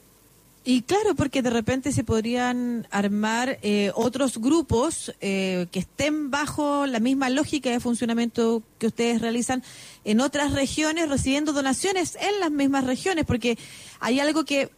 Y 0.66 0.84
claro, 0.84 1.16
porque 1.16 1.42
de 1.42 1.50
repente 1.50 1.92
se 1.92 2.06
podrían 2.06 2.88
armar 2.90 3.60
otros 3.96 4.38
grupos 4.38 5.14
que 5.20 5.68
estén 5.74 6.32
bajo 6.32 6.86
la 6.86 7.02
misma 7.02 7.30
lógica 7.30 7.70
de 7.70 7.82
funcionamiento 7.82 8.64
que 8.78 8.88
ustedes 8.88 9.22
realizan 9.22 9.62
en 10.06 10.22
otras 10.22 10.54
regiones, 10.54 11.10
recibiendo 11.10 11.52
donaciones 11.52 12.16
en 12.16 12.40
las 12.40 12.50
mismas 12.50 12.86
regiones, 12.86 13.26
porque 13.26 13.58
hay 14.00 14.22
algo 14.22 14.46
que 14.46 14.70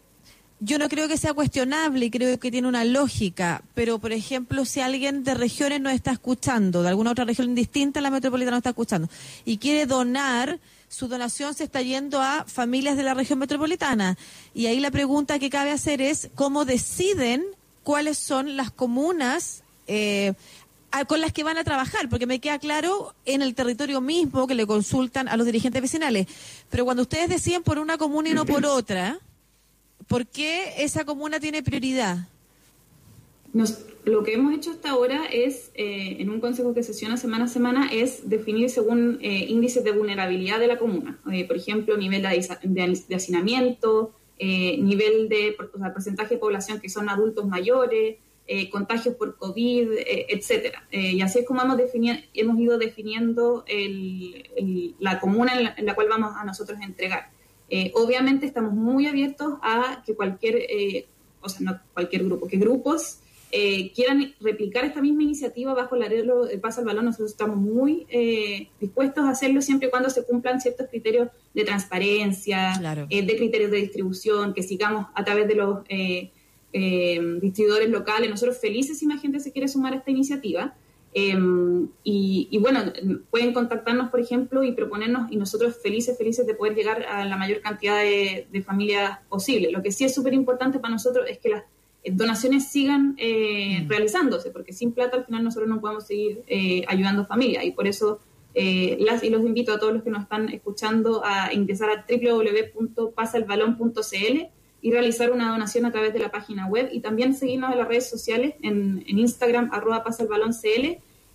yo 0.60 0.80
no 0.80 0.88
creo 0.88 1.08
que 1.08 1.18
sea 1.18 1.34
cuestionable 1.34 2.06
y 2.06 2.12
creo 2.12 2.40
que 2.40 2.52
tiene 2.52 2.68
una 2.68 2.86
lógica, 2.86 3.62
pero 3.74 4.00
por 4.00 4.14
ejemplo, 4.14 4.64
si 4.66 4.80
alguien 4.80 5.24
de 5.24 5.34
regiones 5.34 5.82
nos 5.82 5.94
está 5.94 6.12
escuchando, 6.12 6.82
de 6.82 6.90
alguna 6.90 7.12
otra 7.12 7.26
región 7.26 7.54
distinta 7.56 8.00
a 8.00 8.04
la 8.04 8.10
metropolitana 8.10 8.52
nos 8.52 8.60
está 8.60 8.70
escuchando, 8.70 9.10
y 9.44 9.58
quiere 9.58 9.86
donar, 9.86 10.60
su 10.88 11.08
donación 11.08 11.54
se 11.54 11.66
está 11.66 11.82
yendo 11.82 12.22
a 12.22 12.46
familias 12.48 12.96
de 12.96 13.04
la 13.04 13.14
región 13.14 13.40
metropolitana. 13.40 14.18
Y 14.54 14.68
ahí 14.68 14.80
la 14.80 14.92
pregunta 14.92 15.40
que 15.40 15.50
cabe 15.50 15.72
hacer 15.72 16.02
es 16.02 16.30
cómo 16.36 16.64
deciden 16.64 17.46
cuáles 17.84 18.18
son 18.18 18.56
las 18.56 18.72
comunas 18.72 19.64
eh, 19.88 20.34
con 21.08 21.20
las 21.20 21.34
que 21.34 21.44
van 21.44 21.58
a 21.58 21.66
trabajar, 21.66 22.08
porque 22.08 22.26
me 22.26 22.40
queda 22.40 22.58
claro 22.60 23.14
en 23.26 23.42
el 23.42 23.54
territorio 23.54 24.00
mismo 24.00 24.48
que 24.48 24.56
le 24.56 24.66
consultan 24.66 25.28
a 25.28 25.36
los 25.36 25.46
dirigentes 25.46 25.82
vecinales. 25.82 26.28
Pero 26.70 26.86
cuando 26.86 27.04
ustedes 27.04 27.28
deciden 27.28 27.64
por 27.64 27.80
una 27.80 27.98
comuna 27.98 28.30
y 28.30 28.34
no 28.34 28.46
por 28.46 28.66
otra, 28.66 29.20
¿por 30.08 30.26
qué 30.28 30.74
esa 30.84 31.06
comuna 31.06 31.40
tiene 31.40 31.64
prioridad? 31.64 32.18
Nos- 33.54 33.86
lo 34.04 34.24
que 34.24 34.34
hemos 34.34 34.54
hecho 34.54 34.70
hasta 34.72 34.92
ahora 34.92 35.26
es, 35.32 35.72
eh, 35.74 36.18
en 36.20 36.30
un 36.30 36.40
consejo 36.40 36.74
que 36.76 36.84
sesiona 36.84 37.18
semana 37.18 37.46
a 37.46 37.48
semana, 37.48 37.90
es 37.92 38.30
definir 38.30 38.70
según 38.70 39.18
eh, 39.22 39.46
índices 39.48 39.84
de 39.84 39.92
vulnerabilidad 39.92 40.60
de 40.60 40.68
la 40.68 40.78
comuna. 40.78 41.18
Eh, 41.34 41.46
por 41.48 41.58
ejemplo, 41.58 41.98
nivel 41.98 42.22
de, 42.22 42.98
de, 43.08 43.16
hacinamiento, 43.16 44.14
nivel 44.40 45.28
de 45.30 45.56
o 45.74 45.78
sea, 45.80 45.94
porcentaje 45.94 46.36
de 46.36 46.40
población 46.40 46.80
que 46.82 46.90
son 46.90 47.08
adultos 47.10 47.48
mayores, 47.48 48.18
contagios 48.72 49.16
por 49.16 49.38
COVID, 49.38 49.88
etcétera. 50.06 50.84
Y 50.92 51.20
así 51.22 51.40
es 51.40 51.46
como 51.48 51.62
hemos, 51.64 51.80
hemos 52.36 52.60
ido 52.60 52.78
definiendo 52.78 53.64
el- 53.68 54.94
la 55.00 55.20
comuna 55.20 55.56
en 55.58 55.64
la, 55.64 55.74
en 55.78 55.86
la 55.88 55.96
cual 55.96 56.10
vamos 56.10 56.34
a 56.36 56.44
nosotros 56.44 56.78
entregar. 56.82 57.32
Eh, 57.70 57.92
obviamente 57.96 58.46
estamos 58.46 58.74
muy 58.74 59.08
abiertos 59.08 59.54
a 59.62 60.04
que 60.06 60.16
cualquier, 60.16 60.56
eh, 60.58 61.08
o 61.42 61.50
sea, 61.50 61.62
no 61.62 61.80
cualquier 61.94 62.24
grupo, 62.26 62.48
que 62.48 62.58
grupos 62.58 63.20
eh, 63.52 63.92
quieran 63.94 64.34
replicar 64.42 64.84
esta 64.86 65.02
misma 65.02 65.24
iniciativa 65.24 65.74
bajo 65.74 65.96
el 65.96 66.04
arreglo 66.04 66.46
de 66.46 66.58
Pasa 66.58 66.82
al 66.82 66.86
Balón, 66.88 67.06
nosotros 67.06 67.32
estamos 67.32 67.56
muy 67.58 68.06
eh, 68.10 68.68
dispuestos 68.82 69.24
a 69.24 69.30
hacerlo 69.30 69.62
siempre 69.62 69.88
y 69.88 69.92
cuando 69.92 70.10
se 70.10 70.26
cumplan 70.26 70.60
ciertos 70.60 70.88
criterios 70.90 71.30
de 71.54 71.64
transparencia, 71.64 72.74
Claro. 72.78 73.08
eh, 73.10 73.26
de 73.26 73.36
criterios 73.38 73.72
de 73.72 73.78
distribución, 73.78 74.54
que 74.54 74.62
sigamos 74.64 75.08
a 75.14 75.24
través 75.24 75.48
de 75.48 75.56
los 75.56 75.80
eh, 75.90 76.32
eh, 76.74 77.20
distribuidores 77.42 77.90
locales. 77.90 78.30
Nosotros 78.30 78.58
felices 78.60 79.00
si 79.00 79.06
más 79.06 79.22
gente 79.22 79.40
se 79.40 79.52
quiere 79.52 79.68
sumar 79.68 79.94
a 79.94 79.98
esta 79.98 80.12
iniciativa. 80.12 80.76
Eh, 81.18 81.34
y, 82.04 82.50
y 82.52 82.58
bueno, 82.60 82.82
pueden 83.32 83.54
contactarnos, 83.54 84.12
por 84.12 84.20
ejemplo, 84.20 84.66
y 84.66 84.74
proponernos, 84.74 85.32
y 85.32 85.38
nosotros 85.38 85.78
felices, 85.82 86.18
felices 86.18 86.46
de 86.46 86.54
poder 86.54 86.76
llegar 86.76 87.04
a 87.04 87.24
la 87.24 87.38
mayor 87.38 87.62
cantidad 87.62 88.00
de, 88.00 88.48
de 88.52 88.62
familias 88.62 89.20
posible. 89.30 89.72
Lo 89.72 89.82
que 89.82 89.94
sí 89.94 90.04
es 90.04 90.14
súper 90.14 90.34
importante 90.34 90.80
para 90.80 90.94
nosotros 90.94 91.26
es 91.30 91.40
que 91.40 91.50
las 91.50 91.64
donaciones 92.12 92.68
sigan 92.68 93.16
eh, 93.18 93.86
realizándose, 93.88 94.52
porque 94.52 94.74
sin 94.74 94.92
plata 94.92 95.18
al 95.18 95.26
final 95.26 95.44
nosotros 95.44 95.68
no 95.70 95.82
podemos 95.82 96.06
seguir 96.06 96.44
eh, 96.48 96.84
ayudando 96.88 97.24
a 97.24 97.26
familias. 97.26 97.66
Y 97.66 97.72
por 97.72 97.88
eso 97.88 98.20
eh, 98.54 98.98
las 99.00 99.24
y 99.24 99.30
los 99.30 99.44
invito 99.44 99.74
a 99.74 99.80
todos 99.80 99.94
los 99.94 100.04
que 100.04 100.10
nos 100.10 100.24
están 100.24 100.50
escuchando 100.50 101.24
a 101.26 101.54
ingresar 101.54 101.90
a 101.90 102.06
www.pasalbalón.cl 102.08 104.48
y 104.86 104.92
realizar 104.92 105.32
una 105.32 105.50
donación 105.50 105.84
a 105.86 105.92
través 105.92 106.14
de 106.14 106.20
la 106.20 106.30
página 106.30 106.68
web 106.68 106.90
y 106.92 107.00
también 107.00 107.34
seguirnos 107.34 107.72
en 107.72 107.80
las 107.80 107.88
redes 107.88 108.08
sociales, 108.08 108.54
en, 108.62 109.04
en 109.08 109.18
Instagram, 109.18 109.70
arroba 109.74 110.04
pasa 110.04 110.22
el 110.24 110.30
balón 110.30 110.54
CL. 110.54 110.86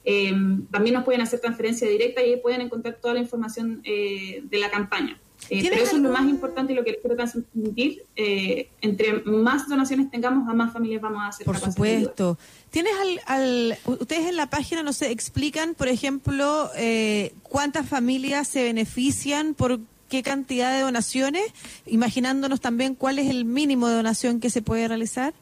Eh, 0.04 0.32
también 0.70 0.94
nos 0.94 1.04
pueden 1.04 1.20
hacer 1.20 1.40
transferencia 1.40 1.88
directa 1.88 2.22
y 2.22 2.32
ahí 2.34 2.40
pueden 2.40 2.60
encontrar 2.60 2.98
toda 3.02 3.14
la 3.14 3.20
información 3.20 3.80
eh, 3.84 4.40
de 4.44 4.58
la 4.58 4.70
campaña. 4.70 5.18
Eh, 5.48 5.60
¿Tienes 5.62 5.70
pero 5.70 5.82
eso 5.84 5.96
es 5.96 6.02
lo 6.02 6.10
más 6.12 6.28
importante 6.28 6.72
y 6.72 6.76
lo 6.76 6.84
que 6.84 6.92
les 6.92 7.00
quiero 7.00 7.16
transmitir. 7.16 8.04
eh, 8.14 8.68
entre 8.82 9.14
más 9.24 9.68
donaciones 9.68 10.10
tengamos, 10.12 10.48
a 10.48 10.54
más 10.54 10.72
familias 10.72 11.02
vamos 11.02 11.22
a 11.22 11.28
hacer 11.28 11.44
Por 11.44 11.58
supuesto. 11.58 12.38
¿Tienes 12.70 12.92
al, 13.00 13.20
al- 13.26 13.78
ustedes 13.84 14.26
en 14.28 14.36
la 14.36 14.48
página, 14.48 14.82
no 14.84 14.92
sé, 14.92 15.10
explican, 15.10 15.74
por 15.74 15.88
ejemplo, 15.88 16.70
eh, 16.76 17.32
cuántas 17.42 17.88
familias 17.88 18.46
se 18.46 18.62
benefician 18.62 19.54
por 19.54 19.80
qué 20.10 20.22
cantidad 20.22 20.74
de 20.76 20.82
donaciones, 20.82 21.44
imaginándonos 21.86 22.60
también 22.60 22.94
cuál 22.94 23.18
es 23.18 23.30
el 23.30 23.46
mínimo 23.46 23.88
de 23.88 23.94
donación 23.94 24.40
que 24.40 24.50
se 24.50 24.60
puede 24.60 24.86
realizar? 24.88 25.32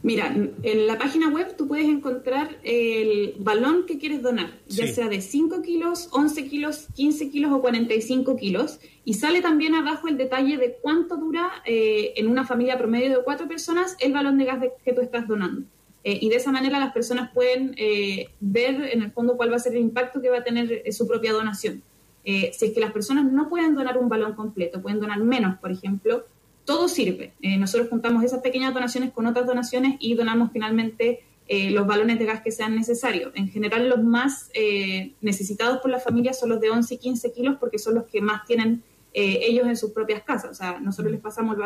Mira, 0.00 0.32
en 0.62 0.86
la 0.86 0.96
página 0.96 1.28
web 1.28 1.56
tú 1.56 1.66
puedes 1.66 1.86
encontrar 1.86 2.56
el 2.62 3.34
balón 3.40 3.84
que 3.84 3.98
quieres 3.98 4.22
donar, 4.22 4.52
ya 4.68 4.86
Sí. 4.86 4.94
sea 4.94 5.08
de 5.08 5.20
5 5.20 5.60
kilos, 5.60 6.08
11 6.12 6.46
kilos, 6.46 6.86
15 6.94 7.30
kilos 7.30 7.50
o 7.52 7.60
45 7.60 8.36
kilos. 8.36 8.78
Y 9.04 9.14
sale 9.14 9.40
también 9.42 9.74
abajo 9.74 10.06
el 10.06 10.16
detalle 10.16 10.56
de 10.56 10.76
cuánto 10.80 11.16
dura 11.16 11.50
eh, 11.66 12.12
en 12.16 12.28
una 12.28 12.46
familia 12.46 12.78
promedio 12.78 13.10
de 13.18 13.24
cuatro 13.24 13.48
personas 13.48 13.96
el 13.98 14.12
balón 14.12 14.38
de 14.38 14.44
gas 14.44 14.60
de- 14.60 14.70
que 14.84 14.92
tú 14.92 15.00
estás 15.00 15.26
donando. 15.26 15.62
Eh, 16.04 16.16
y 16.22 16.28
de 16.28 16.36
esa 16.36 16.52
manera 16.52 16.78
las 16.78 16.92
personas 16.92 17.32
pueden 17.34 17.74
eh, 17.76 18.28
ver 18.38 18.80
en 18.92 19.02
el 19.02 19.10
fondo 19.10 19.36
cuál 19.36 19.50
va 19.50 19.56
a 19.56 19.58
ser 19.58 19.74
el 19.74 19.80
impacto 19.80 20.22
que 20.22 20.30
va 20.30 20.38
a 20.38 20.44
tener 20.44 20.70
eh, 20.84 20.92
su 20.92 21.08
propia 21.08 21.32
donación. 21.32 21.82
Eh, 22.30 22.50
si 22.52 22.66
es 22.66 22.72
que 22.72 22.80
las 22.80 22.92
personas 22.92 23.24
no 23.24 23.48
pueden 23.48 23.74
donar 23.74 23.96
un 23.96 24.08
balón 24.08 24.34
completo, 24.34 24.82
pueden 24.82 25.00
donar 25.00 25.18
menos, 25.20 25.58
por 25.58 25.72
ejemplo, 25.72 26.26
todo 26.66 26.86
sirve. 26.86 27.32
Eh, 27.40 27.56
nosotros 27.56 27.88
juntamos 27.88 28.22
esas 28.22 28.42
pequeñas 28.42 28.74
donaciones 28.74 29.12
con 29.12 29.26
otras 29.26 29.46
donaciones 29.46 29.96
y 29.98 30.14
donamos 30.14 30.50
finalmente 30.52 31.22
eh, 31.50 31.70
los 31.70 31.86
balones 31.86 32.18
de 32.18 32.26
gas 32.26 32.42
que 32.42 32.52
sean 32.52 32.74
necesarios. 32.74 33.32
En 33.34 33.48
general, 33.48 33.88
los 33.88 34.04
más 34.04 34.50
eh, 34.52 35.14
necesitados 35.22 35.78
por 35.78 35.90
las 35.90 36.04
familias 36.04 36.38
son 36.38 36.50
los 36.50 36.60
de 36.60 36.68
11 36.68 36.94
y 36.94 36.98
15 36.98 37.32
kilos 37.32 37.56
porque 37.58 37.78
son 37.78 37.94
los 37.94 38.04
que 38.04 38.20
más 38.20 38.44
tienen 38.44 38.82
eh, 39.14 39.40
ellos 39.44 39.66
en 39.66 39.74
sus 39.78 39.92
propias 39.92 40.22
casas. 40.24 40.50
O 40.50 40.54
sea, 40.54 40.78
nosotros 40.78 41.10
les 41.10 41.22
pasamos 41.22 41.56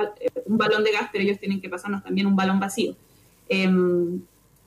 un 0.46 0.56
balón 0.56 0.84
de 0.84 0.92
gas, 0.92 1.08
pero 1.10 1.24
ellos 1.24 1.40
tienen 1.40 1.60
que 1.60 1.68
pasarnos 1.68 2.04
también 2.04 2.28
un 2.28 2.36
balón 2.36 2.60
vacío. 2.60 2.94
Em, 3.48 4.22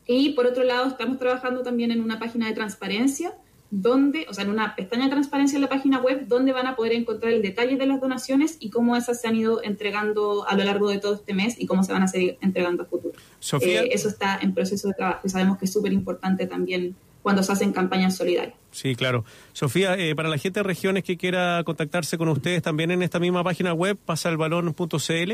y 0.05 0.33
por 0.33 0.47
otro 0.47 0.65
lado, 0.65 0.89
estamos 0.89 1.17
trabajando 1.17 1.63
también 1.63 1.91
en 1.91 2.03
una 2.03 2.19
página 2.19 2.47
de 2.47 2.53
transparencia, 2.53 3.33
donde, 3.81 4.25
o 4.29 4.33
sea, 4.33 4.45
en 4.45 4.51
una 4.51 4.73
pestaña 4.73 5.05
de 5.05 5.09
transparencia 5.09 5.57
en 5.57 5.61
la 5.61 5.67
página 5.67 5.99
web, 5.99 6.27
donde 6.27 6.53
van 6.53 6.65
a 6.65 6.77
poder 6.77 6.93
encontrar 6.93 7.33
el 7.33 7.41
detalle 7.41 7.75
de 7.75 7.85
las 7.85 7.99
donaciones 7.99 8.55
y 8.59 8.69
cómo 8.69 8.95
esas 8.95 9.19
se 9.19 9.27
han 9.27 9.35
ido 9.35 9.61
entregando 9.63 10.47
a 10.47 10.55
lo 10.55 10.63
largo 10.63 10.89
de 10.89 10.99
todo 10.99 11.15
este 11.15 11.33
mes 11.33 11.59
y 11.59 11.65
cómo 11.65 11.83
se 11.83 11.91
van 11.91 12.03
a 12.03 12.07
seguir 12.07 12.37
entregando 12.39 12.83
a 12.83 12.85
futuro. 12.85 13.13
Sofía. 13.39 13.83
Eh, 13.83 13.89
eso 13.91 14.07
está 14.07 14.39
en 14.41 14.53
proceso 14.53 14.87
de 14.87 14.93
trabajo 14.93 15.21
y 15.25 15.29
sabemos 15.29 15.57
que 15.57 15.65
es 15.65 15.73
súper 15.73 15.91
importante 15.91 16.47
también 16.47 16.95
cuando 17.21 17.43
se 17.43 17.51
hacen 17.51 17.73
campañas 17.73 18.15
solidarias. 18.15 18.55
Sí, 18.71 18.95
claro. 18.95 19.25
Sofía, 19.51 19.97
eh, 19.97 20.15
para 20.15 20.29
la 20.29 20.37
gente 20.37 20.61
de 20.61 20.63
regiones 20.63 21.03
que 21.03 21.17
quiera 21.17 21.61
contactarse 21.65 22.17
con 22.17 22.29
ustedes 22.29 22.61
también 22.61 22.91
en 22.91 23.01
esta 23.01 23.19
misma 23.19 23.43
página 23.43 23.73
web, 23.73 23.97
pasalbalón.cl. 23.97 25.31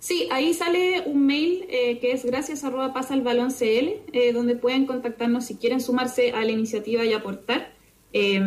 Sí, 0.00 0.28
ahí 0.30 0.54
sale 0.54 1.02
un 1.06 1.26
mail 1.26 1.64
eh, 1.68 1.98
que 1.98 2.12
es 2.12 2.24
gracias 2.24 2.62
arroba 2.64 2.92
pasa 2.92 3.14
el 3.14 3.22
balón 3.22 3.50
CL, 3.50 4.00
eh, 4.12 4.32
donde 4.32 4.54
pueden 4.54 4.86
contactarnos 4.86 5.46
si 5.46 5.56
quieren 5.56 5.80
sumarse 5.80 6.32
a 6.32 6.44
la 6.44 6.52
iniciativa 6.52 7.04
y 7.04 7.12
aportar. 7.12 7.72
Eh, 8.12 8.40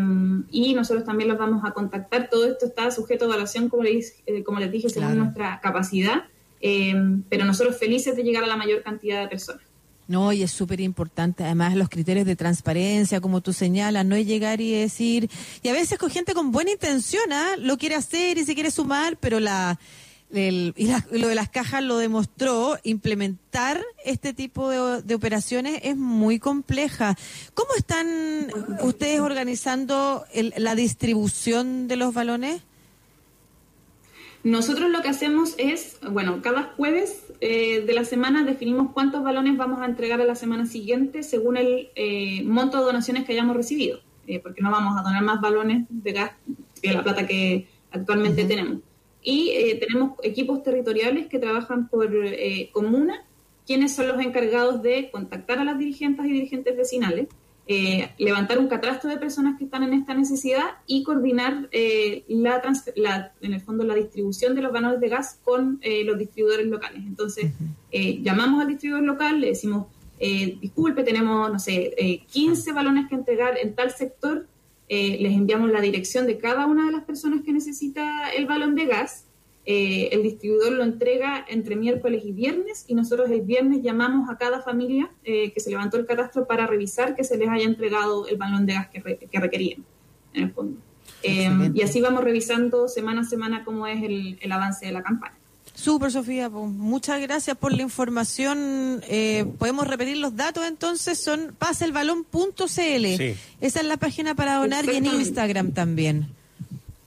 y 0.49 0.73
nosotros 0.73 1.05
también 1.05 1.29
los 1.29 1.37
vamos 1.37 1.63
a 1.65 1.71
contactar. 1.71 2.29
Todo 2.29 2.45
esto 2.47 2.65
está 2.65 2.89
sujeto 2.89 3.25
a 3.25 3.27
evaluación, 3.27 3.69
como 3.69 3.83
les, 3.83 4.15
eh, 4.25 4.43
como 4.43 4.59
les 4.59 4.71
dije, 4.71 4.89
según 4.89 5.09
Claro. 5.09 5.23
nuestra 5.25 5.59
capacidad. 5.61 6.23
Eh, 6.61 6.93
pero 7.29 7.45
nosotros 7.45 7.77
felices 7.77 8.15
de 8.15 8.23
llegar 8.23 8.43
a 8.43 8.47
la 8.47 8.55
mayor 8.55 8.81
cantidad 8.83 9.21
de 9.21 9.27
personas. 9.27 9.61
No, 10.07 10.33
y 10.33 10.43
es 10.43 10.51
súper 10.51 10.81
importante. 10.81 11.43
Además, 11.43 11.75
los 11.75 11.87
criterios 11.89 12.25
de 12.25 12.35
transparencia, 12.35 13.21
como 13.21 13.41
tú 13.41 13.53
señalas, 13.53 14.05
no 14.05 14.15
es 14.15 14.25
llegar 14.27 14.59
y 14.59 14.71
decir. 14.71 15.29
Y 15.63 15.69
a 15.69 15.73
veces 15.73 15.97
con 15.97 16.09
gente 16.09 16.33
con 16.33 16.51
buena 16.51 16.71
intención, 16.71 17.23
¿ah? 17.31 17.55
lo 17.57 17.77
quiere 17.77 17.95
hacer 17.95 18.37
y 18.37 18.45
se 18.45 18.53
quiere 18.53 18.71
sumar, 18.71 19.17
pero 19.17 19.39
la. 19.39 19.79
El- 20.33 20.73
y 20.77 20.87
la- 20.87 21.05
lo 21.11 21.27
de 21.27 21.35
las 21.35 21.49
cajas 21.49 21.83
lo 21.83 21.97
demostró, 21.97 22.77
implementar 22.83 23.81
este 24.05 24.33
tipo 24.33 24.69
de, 24.69 25.01
de 25.01 25.15
operaciones 25.15 25.79
es 25.83 25.97
muy 25.97 26.39
compleja. 26.39 27.15
¿Cómo 27.53 27.69
están 27.77 28.07
ustedes 28.81 29.19
organizando 29.19 30.25
el- 30.33 30.53
la 30.57 30.75
distribución 30.75 31.87
de 31.87 31.95
los 31.95 32.13
balones? 32.13 32.61
Nosotros 34.43 34.89
lo 34.89 35.01
que 35.03 35.09
hacemos 35.09 35.53
es, 35.59 35.97
bueno, 36.09 36.41
cada 36.41 36.73
jueves 36.75 37.25
eh, 37.41 37.81
de 37.85 37.93
la 37.93 38.05
semana 38.05 38.43
definimos 38.43 38.91
cuántos 38.91 39.23
balones 39.23 39.55
vamos 39.55 39.81
a 39.81 39.85
entregar 39.85 40.19
a 40.19 40.25
la 40.25 40.33
semana 40.35 40.65
siguiente 40.65 41.21
según 41.21 41.57
el 41.57 41.89
eh, 41.95 42.41
monto 42.43 42.79
de 42.79 42.85
donaciones 42.85 43.23
que 43.25 43.33
hayamos 43.33 43.55
recibido, 43.55 43.99
eh, 44.25 44.39
porque 44.39 44.61
no 44.63 44.71
vamos 44.71 44.97
a 44.99 45.03
donar 45.03 45.23
más 45.23 45.41
balones 45.41 45.85
de 45.89 46.11
gas 46.11 46.31
que 46.81 46.91
la 46.91 47.03
plata 47.03 47.27
que 47.27 47.67
actualmente 47.91 48.45
tenemos. 48.45 48.79
Y 49.23 49.49
eh, 49.51 49.75
tenemos 49.75 50.13
equipos 50.23 50.63
territoriales 50.63 51.27
que 51.27 51.39
trabajan 51.39 51.87
por 51.89 52.09
eh, 52.25 52.69
comuna, 52.73 53.23
quienes 53.67 53.93
son 53.95 54.07
los 54.07 54.19
encargados 54.19 54.81
de 54.81 55.09
contactar 55.11 55.59
a 55.59 55.63
las 55.63 55.77
dirigentes 55.77 56.25
y 56.25 56.29
dirigentes 56.33 56.75
vecinales, 56.75 57.27
eh, 57.67 58.09
levantar 58.17 58.57
un 58.57 58.67
catastro 58.67 59.09
de 59.09 59.17
personas 59.17 59.57
que 59.57 59.65
están 59.65 59.83
en 59.83 59.93
esta 59.93 60.13
necesidad 60.15 60.65
y 60.87 61.03
coordinar 61.03 61.69
eh, 61.71 62.23
la, 62.27 62.61
la- 62.95 63.31
en 63.41 63.53
el 63.53 63.61
fondo 63.61 63.83
la 63.83 63.93
distribución 63.95 64.55
de 64.55 64.61
los 64.63 64.73
balones 64.73 64.99
de 64.99 65.07
gas 65.07 65.39
con 65.43 65.77
eh, 65.81 66.03
los 66.03 66.17
distribuidores 66.17 66.65
locales. 66.67 67.03
Entonces, 67.05 67.51
eh, 67.91 68.19
llamamos 68.23 68.61
al 68.61 68.67
distribuidor 68.67 69.05
local, 69.05 69.39
le 69.39 69.47
decimos, 69.49 69.85
eh, 70.19 70.57
disculpe, 70.59 71.03
tenemos, 71.03 71.51
no 71.51 71.59
sé, 71.59 71.93
eh, 71.97 72.23
15 72.31 72.73
balones 72.73 73.07
que 73.07 73.15
entregar 73.15 73.57
en 73.61 73.73
tal 73.75 73.91
sector, 73.91 74.47
eh, 74.95 75.17
les 75.23 75.33
enviamos 75.41 75.69
la 75.71 75.79
dirección 75.79 76.23
de 76.27 76.35
cada 76.37 76.65
una 76.67 76.85
de 76.87 76.91
las 76.91 77.03
personas 77.11 77.39
que 77.45 77.53
necesita 77.53 78.29
el 78.37 78.45
balón 78.45 78.75
de 78.75 78.85
gas. 78.85 79.25
Eh, 79.65 80.09
el 80.11 80.21
distribuidor 80.23 80.73
lo 80.73 80.83
entrega 80.83 81.45
entre 81.47 81.75
miércoles 81.75 82.23
y 82.25 82.31
viernes 82.33 82.83
y 82.87 82.93
nosotros 82.95 83.29
el 83.29 83.41
viernes 83.41 83.81
llamamos 83.83 84.27
a 84.29 84.35
cada 84.37 84.61
familia 84.61 85.05
eh, 85.23 85.51
que 85.53 85.59
se 85.59 85.69
levantó 85.69 85.97
el 85.97 86.05
catastro 86.05 86.45
para 86.45 86.65
revisar 86.67 87.15
que 87.15 87.23
se 87.23 87.37
les 87.37 87.47
haya 87.47 87.65
entregado 87.65 88.27
el 88.27 88.37
balón 88.37 88.65
de 88.65 88.73
gas 88.73 88.87
que, 88.89 88.99
re- 88.99 89.19
que 89.31 89.39
requerían, 89.39 89.85
en 90.33 90.43
el 90.43 90.51
fondo. 90.51 90.77
Y 91.73 91.81
así 91.83 92.01
vamos 92.01 92.23
revisando 92.23 92.87
semana 92.87 93.21
a 93.21 93.23
semana 93.23 93.63
cómo 93.63 93.85
es 93.87 94.03
el, 94.03 94.37
el 94.41 94.51
avance 94.51 94.85
de 94.87 94.91
la 94.91 95.03
campaña. 95.03 95.35
Súper, 95.81 96.11
Sofía. 96.11 96.49
pues, 96.49 96.69
muchas 96.69 97.19
gracias 97.21 97.57
por 97.57 97.73
la 97.73 97.81
información. 97.81 99.01
Eh, 99.07 99.45
Podemos 99.57 99.87
repetir 99.87 100.17
los 100.17 100.35
datos 100.35 100.65
entonces. 100.67 101.19
Son 101.19 101.55
paselbalón.cl. 101.57 102.65
Sí. 102.65 103.35
Esa 103.61 103.79
es 103.79 103.85
la 103.85 103.97
página 103.97 104.35
para 104.35 104.55
donar 104.55 104.85
y 104.85 104.95
en. 104.95 105.05
Instagram 105.05 105.71
también. 105.71 106.27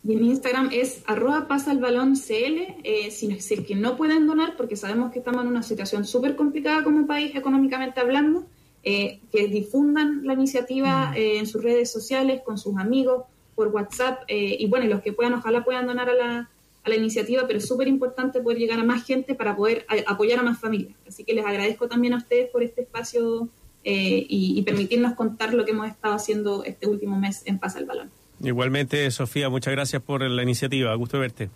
Y 0.03 0.12
en 0.12 0.25
Instagram 0.25 0.70
es 0.72 1.03
arroba 1.07 1.47
pasa 1.47 1.72
el 1.72 1.79
balón 1.79 2.14
CL, 2.16 2.77
eh, 2.83 3.11
si, 3.11 3.41
si 3.41 3.55
es 3.55 3.61
que 3.61 3.75
no 3.75 3.97
pueden 3.97 4.27
donar, 4.27 4.57
porque 4.57 4.77
sabemos 4.77 5.12
que 5.12 5.20
estamos 5.20 5.43
en 5.43 5.49
una 5.49 5.62
situación 5.62 6.05
súper 6.05 6.37
complicada 6.37 6.85
como 6.85 7.07
país 7.07 7.35
económicamente 7.35 8.01
hablando, 8.01 8.45
eh, 8.83 9.20
que 9.33 9.49
difundan 9.49 10.27
la 10.27 10.35
iniciativa 10.35 11.14
eh, 11.16 11.39
en 11.39 11.47
sus 11.47 11.62
redes 11.62 11.91
sociales, 11.91 12.43
con 12.45 12.59
sus 12.59 12.77
amigos, 12.77 13.25
por 13.55 13.68
WhatsApp, 13.68 14.25
eh, 14.29 14.57
y 14.59 14.66
bueno, 14.66 14.85
y 14.85 14.89
los 14.89 15.01
que 15.01 15.12
puedan, 15.12 15.35
ojalá 15.35 15.64
puedan 15.64 15.87
donar 15.87 16.11
a 16.11 16.14
la, 16.14 16.51
a 16.85 16.89
la 16.91 16.97
iniciativa, 16.97 17.47
pero 17.47 17.59
es 17.59 17.66
súper 17.66 17.89
importante 17.89 18.41
poder 18.41 18.59
llegar 18.59 18.78
a 18.78 18.85
más 18.85 19.05
gente 19.05 19.35
para 19.35 19.57
poder 19.57 19.87
a- 19.89 20.12
apoyar 20.12 20.39
a 20.39 20.43
más 20.43 20.59
familias. 20.61 20.95
Así 21.09 21.24
que 21.24 21.32
les 21.35 21.45
agradezco 21.47 21.89
también 21.89 22.12
a 22.14 22.18
ustedes 22.18 22.51
por 22.51 22.62
este 22.62 22.82
espacio 22.82 23.49
eh, 23.85 24.26
y, 24.28 24.59
y 24.59 24.62
permitirnos 24.62 25.14
contar 25.14 25.55
lo 25.55 25.64
que 25.64 25.70
hemos 25.72 25.89
estado 25.89 26.14
haciendo 26.14 26.62
este 26.64 26.87
último 26.87 27.18
mes 27.18 27.43
en 27.47 27.59
Pasa 27.59 27.78
el 27.78 27.87
Balón. 27.87 28.11
Igualmente, 28.43 29.11
Sofía, 29.11 29.49
muchas 29.49 29.72
gracias 29.72 30.03
por 30.03 30.22
la 30.28 30.43
iniciativa. 30.43 30.95
Gusto 30.95 31.18
verte. 31.18 31.49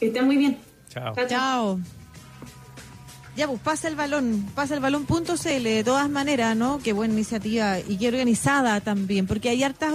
Que 0.00 0.06
estén 0.06 0.24
muy 0.24 0.36
bien. 0.36 0.56
Chao. 0.88 1.14
Chao, 1.14 1.26
chao. 1.28 2.05
Ya, 3.36 3.46
pues 3.46 3.60
pasa 3.60 3.88
el 3.88 3.96
balón, 3.96 4.46
pasa 4.54 4.74
el 4.74 4.80
balón.cl, 4.80 5.62
de 5.62 5.84
todas 5.84 6.08
maneras, 6.08 6.56
¿no? 6.56 6.80
Qué 6.82 6.94
buena 6.94 7.12
iniciativa 7.12 7.78
y 7.80 7.98
qué 7.98 8.08
organizada 8.08 8.80
también, 8.80 9.26
porque 9.26 9.50
hay 9.50 9.62
hartas 9.62 9.92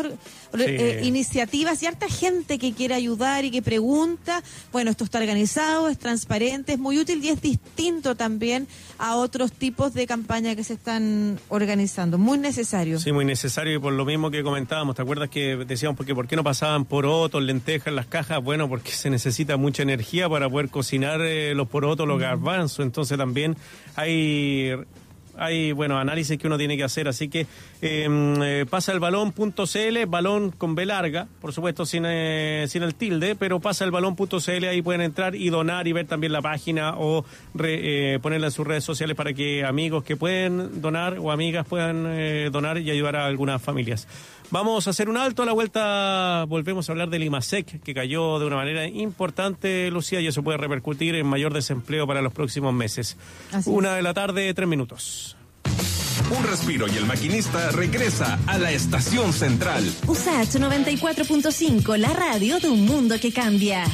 Sí. 0.53 0.63
eh, 0.67 1.01
iniciativas 1.05 1.81
y 1.81 1.85
harta 1.85 2.09
gente 2.09 2.59
que 2.59 2.73
quiere 2.73 2.93
ayudar 2.93 3.45
y 3.45 3.51
que 3.51 3.61
pregunta. 3.61 4.43
Bueno, 4.73 4.91
esto 4.91 5.05
está 5.05 5.19
organizado, 5.19 5.87
es 5.87 5.97
transparente, 5.97 6.73
es 6.73 6.79
muy 6.79 6.99
útil 6.99 7.23
y 7.23 7.29
es 7.29 7.41
distinto 7.41 8.15
también 8.15 8.67
a 8.99 9.15
otros 9.15 9.53
tipos 9.53 9.93
de 9.93 10.05
campaña 10.05 10.53
que 10.55 10.63
se 10.65 10.73
están 10.73 11.39
organizando. 11.47 12.17
Muy 12.17 12.37
necesario. 12.37 12.99
Sí, 12.99 13.11
muy 13.13 13.23
necesario 13.25 13.75
y 13.77 13.79
por 13.79 13.93
lo 13.93 14.03
mismo 14.05 14.29
que 14.29 14.43
comentábamos, 14.43 14.95
¿te 14.95 15.01
acuerdas 15.01 15.29
que 15.29 15.55
decíamos 15.55 15.95
porque 15.97 16.13
por 16.13 16.27
qué 16.27 16.35
no 16.35 16.43
pasaban 16.43 16.83
porotos, 16.85 17.41
lentejas 17.41 17.87
en 17.87 17.95
las 17.95 18.07
cajas? 18.07 18.43
Bueno, 18.43 18.67
porque 18.67 18.91
se 18.91 19.09
necesita 19.09 19.55
mucha 19.57 19.83
energía 19.83 20.27
para 20.29 20.49
poder 20.49 20.67
cocinar 20.69 21.21
eh, 21.21 21.55
los 21.55 21.69
porotos, 21.69 22.05
los 22.07 22.19
garbanzos, 22.19 22.85
entonces 22.85 23.17
también 23.17 23.30
hay 23.95 24.73
hay, 25.37 25.71
bueno, 25.71 25.97
análisis 25.97 26.37
que 26.37 26.45
uno 26.45 26.57
tiene 26.57 26.75
que 26.75 26.83
hacer, 26.83 27.07
así 27.07 27.29
que 27.29 27.47
eh, 27.81 28.07
eh, 28.43 28.65
pasa 28.69 28.91
el 28.91 28.99
balón.cl, 28.99 30.05
balón 30.05 30.51
con 30.51 30.75
B 30.75 30.85
larga, 30.85 31.27
por 31.39 31.53
supuesto 31.53 31.85
sin, 31.85 32.03
eh, 32.05 32.65
sin 32.67 32.83
el 32.83 32.93
tilde, 32.95 33.35
pero 33.35 33.59
pasa 33.61 33.85
el 33.85 33.91
balón.cl, 33.91 34.65
ahí 34.65 34.81
pueden 34.81 35.01
entrar 35.01 35.33
y 35.33 35.49
donar 35.49 35.87
y 35.87 35.93
ver 35.93 36.05
también 36.05 36.33
la 36.33 36.41
página 36.41 36.95
o 36.97 37.23
re- 37.55 38.15
eh, 38.15 38.19
ponerla 38.19 38.47
en 38.47 38.51
sus 38.51 38.67
redes 38.67 38.83
sociales 38.83 39.15
para 39.15 39.33
que 39.33 39.63
amigos 39.63 40.03
que 40.03 40.17
pueden 40.17 40.81
donar 40.81 41.17
o 41.17 41.31
amigas 41.31 41.65
puedan 41.65 42.05
eh, 42.09 42.49
donar 42.51 42.77
y 42.77 42.91
ayudar 42.91 43.15
a 43.15 43.25
algunas 43.25 43.61
familias. 43.61 44.07
Vamos 44.51 44.85
a 44.85 44.89
hacer 44.89 45.07
un 45.07 45.15
alto 45.15 45.43
a 45.43 45.45
la 45.45 45.53
vuelta, 45.53 46.43
volvemos 46.45 46.89
a 46.89 46.91
hablar 46.91 47.09
del 47.09 47.23
IMASEC, 47.23 47.81
que 47.81 47.93
cayó 47.93 48.37
de 48.37 48.45
una 48.45 48.57
manera 48.57 48.85
importante, 48.85 49.89
Lucía, 49.89 50.19
y 50.19 50.27
eso 50.27 50.43
puede 50.43 50.57
repercutir 50.57 51.15
en 51.15 51.25
mayor 51.25 51.53
desempleo 51.53 52.05
para 52.05 52.21
los 52.21 52.33
próximos 52.33 52.73
meses. 52.73 53.15
Así 53.53 53.69
Una 53.69 53.95
de 53.95 54.01
la 54.01 54.13
tarde, 54.13 54.53
tres 54.53 54.67
minutos. 54.67 55.37
Un 56.37 56.43
respiro 56.43 56.85
y 56.87 56.97
el 56.97 57.05
maquinista 57.05 57.71
regresa 57.71 58.39
a 58.45 58.57
la 58.57 58.71
estación 58.71 59.31
central. 59.31 59.89
USAT 60.07 60.55
94.5, 60.55 61.95
la 61.95 62.11
radio 62.11 62.59
de 62.59 62.69
un 62.69 62.85
mundo 62.85 63.15
que 63.21 63.31
cambia. 63.31 63.85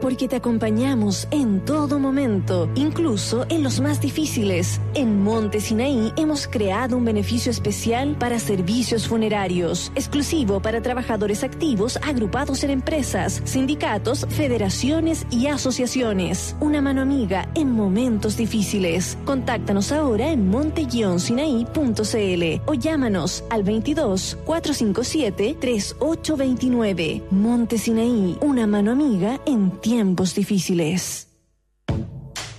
Porque 0.00 0.28
te 0.28 0.36
acompañamos 0.36 1.26
en 1.30 1.64
todo 1.64 1.98
momento, 1.98 2.70
incluso 2.76 3.46
en 3.48 3.64
los 3.64 3.80
más 3.80 4.00
difíciles. 4.00 4.80
En 4.94 5.22
Monte 5.22 5.60
Sinaí 5.60 6.12
hemos 6.16 6.46
creado 6.46 6.96
un 6.96 7.04
beneficio 7.04 7.50
especial 7.50 8.16
para 8.18 8.38
servicios 8.38 9.08
funerarios, 9.08 9.90
exclusivo 9.96 10.60
para 10.60 10.82
trabajadores 10.82 11.42
activos 11.42 11.98
agrupados 12.02 12.62
en 12.64 12.70
empresas, 12.70 13.42
sindicatos, 13.44 14.26
federaciones 14.30 15.26
y 15.30 15.48
asociaciones. 15.48 16.56
Una 16.60 16.80
mano 16.80 17.02
amiga 17.02 17.48
en 17.54 17.72
momentos 17.72 18.36
difíciles. 18.36 19.18
Contáctanos 19.24 19.92
ahora 19.92 20.30
en 20.30 20.48
monte-sinaí.cl 20.48 22.62
o 22.66 22.74
llámanos 22.74 23.44
al 23.50 23.62
22 23.62 24.38
457 24.44 25.56
3829. 25.60 27.22
Monte 27.30 27.78
Sinaí, 27.78 28.36
una 28.40 28.66
mano 28.66 28.92
amiga 28.92 29.40
en 29.46 29.70
tiempos 29.88 30.34
difíciles. 30.34 31.28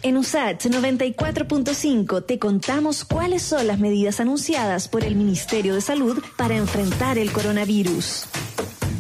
En 0.02 0.18
USAT 0.18 0.66
94.5 0.66 2.26
te 2.26 2.40
contamos 2.40 3.06
cuáles 3.06 3.44
son 3.44 3.68
las 3.68 3.78
medidas 3.78 4.20
anunciadas 4.20 4.88
por 4.88 5.04
el 5.04 5.16
Ministerio 5.16 5.76
de 5.76 5.82
Salud 5.82 6.24
para 6.38 6.56
enfrentar 6.56 7.20
el 7.20 7.32
coronavirus. 7.32 8.24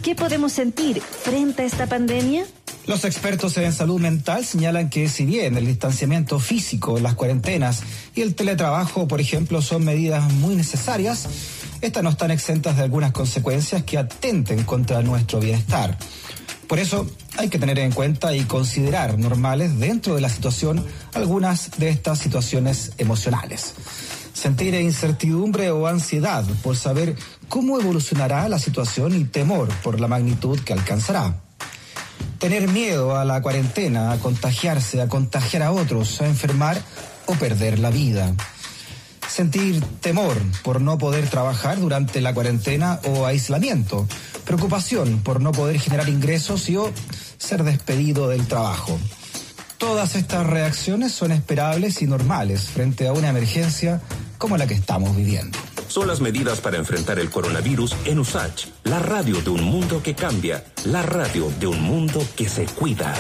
¿Qué 0.04 0.14
podemos 0.14 0.52
sentir 0.52 1.02
frente 1.02 1.64
a 1.64 1.66
esta 1.66 1.88
pandemia? 1.88 2.46
Los 2.86 3.04
expertos 3.04 3.58
en 3.58 3.74
salud 3.74 4.00
mental 4.00 4.46
señalan 4.46 4.92
que 4.92 5.10
si 5.10 5.26
bien 5.26 5.58
el 5.58 5.66
distanciamiento 5.66 6.40
físico, 6.40 7.00
las 7.00 7.16
cuarentenas 7.16 7.82
y 8.14 8.22
el 8.22 8.36
teletrabajo, 8.36 9.08
por 9.08 9.22
ejemplo, 9.22 9.64
son 9.64 9.84
medidas 9.86 10.32
muy 10.34 10.54
necesarias, 10.54 11.28
estas 11.82 12.04
no 12.04 12.12
están 12.12 12.30
exentas 12.30 12.78
de 12.78 12.84
algunas 12.84 13.12
consecuencias 13.12 13.84
que 13.86 13.98
atenten 13.98 14.66
contra 14.66 15.02
nuestro 15.02 15.40
bienestar. 15.40 15.98
Por 16.68 16.78
eso 16.78 17.08
hay 17.38 17.50
que 17.50 17.60
tener 17.60 17.80
en 17.80 17.92
cuenta 17.92 18.36
y 18.36 18.44
considerar 18.44 19.18
normales 19.18 19.80
dentro 19.80 20.16
de 20.16 20.22
la 20.22 20.30
situación 20.30 20.86
algunas 21.14 21.72
de 21.78 21.90
estas 21.90 22.20
situaciones 22.20 22.94
emocionales. 22.98 23.74
Sentir 24.34 24.74
incertidumbre 24.74 25.72
o 25.72 25.88
ansiedad 25.88 26.46
por 26.64 26.76
saber 26.76 27.16
cómo 27.48 27.80
evolucionará 27.80 28.48
la 28.48 28.60
situación 28.60 29.16
y 29.16 29.26
temor 29.26 29.68
por 29.84 30.00
la 30.00 30.08
magnitud 30.08 30.60
que 30.60 30.74
alcanzará. 30.74 31.36
Tener 32.38 32.70
miedo 32.70 33.18
a 33.18 33.26
la 33.26 33.42
cuarentena, 33.42 34.12
a 34.12 34.18
contagiarse, 34.20 35.02
a 35.02 35.08
contagiar 35.08 35.64
a 35.64 35.72
otros, 35.72 36.22
a 36.22 36.28
enfermar 36.28 36.82
o 37.26 37.34
perder 37.34 37.80
la 37.80 37.90
vida. 37.90 38.34
Sentir 39.30 39.82
temor 40.02 40.36
por 40.64 40.82
no 40.82 40.98
poder 40.98 41.30
trabajar 41.30 41.80
durante 41.80 42.20
la 42.20 42.34
cuarentena 42.34 43.00
o 43.06 43.26
aislamiento. 43.26 44.08
Preocupación 44.44 45.20
por 45.20 45.40
no 45.40 45.52
poder 45.52 45.80
generar 45.80 46.10
ingresos 46.10 46.68
y 46.70 46.78
o 46.78 46.92
ser 47.38 47.64
despedido 47.64 48.28
del 48.28 48.48
trabajo. 48.48 49.00
Todas 49.78 50.16
estas 50.16 50.46
reacciones 50.46 51.14
son 51.14 51.32
esperables 51.32 52.02
y 52.02 52.08
normales 52.08 52.64
frente 52.64 53.08
a 53.08 53.14
una 53.14 53.30
emergencia 53.30 54.02
como 54.38 54.58
la 54.58 54.68
que 54.68 54.74
estamos 54.74 55.16
viviendo. 55.16 55.58
Son 55.88 56.08
las 56.08 56.22
medidas 56.22 56.60
para 56.60 56.78
enfrentar 56.78 57.18
el 57.18 57.30
coronavirus 57.30 57.96
en 58.06 58.20
USACH, 58.20 58.68
la 58.84 59.00
radio 59.00 59.42
de 59.42 59.50
un 59.50 59.64
mundo 59.64 60.04
que 60.04 60.16
cambia, 60.16 60.64
la 60.86 61.02
radio 61.02 61.52
de 61.60 61.68
un 61.68 61.82
mundo 61.82 62.26
que 62.36 62.50
se 62.50 62.66
cuida. 62.66 63.14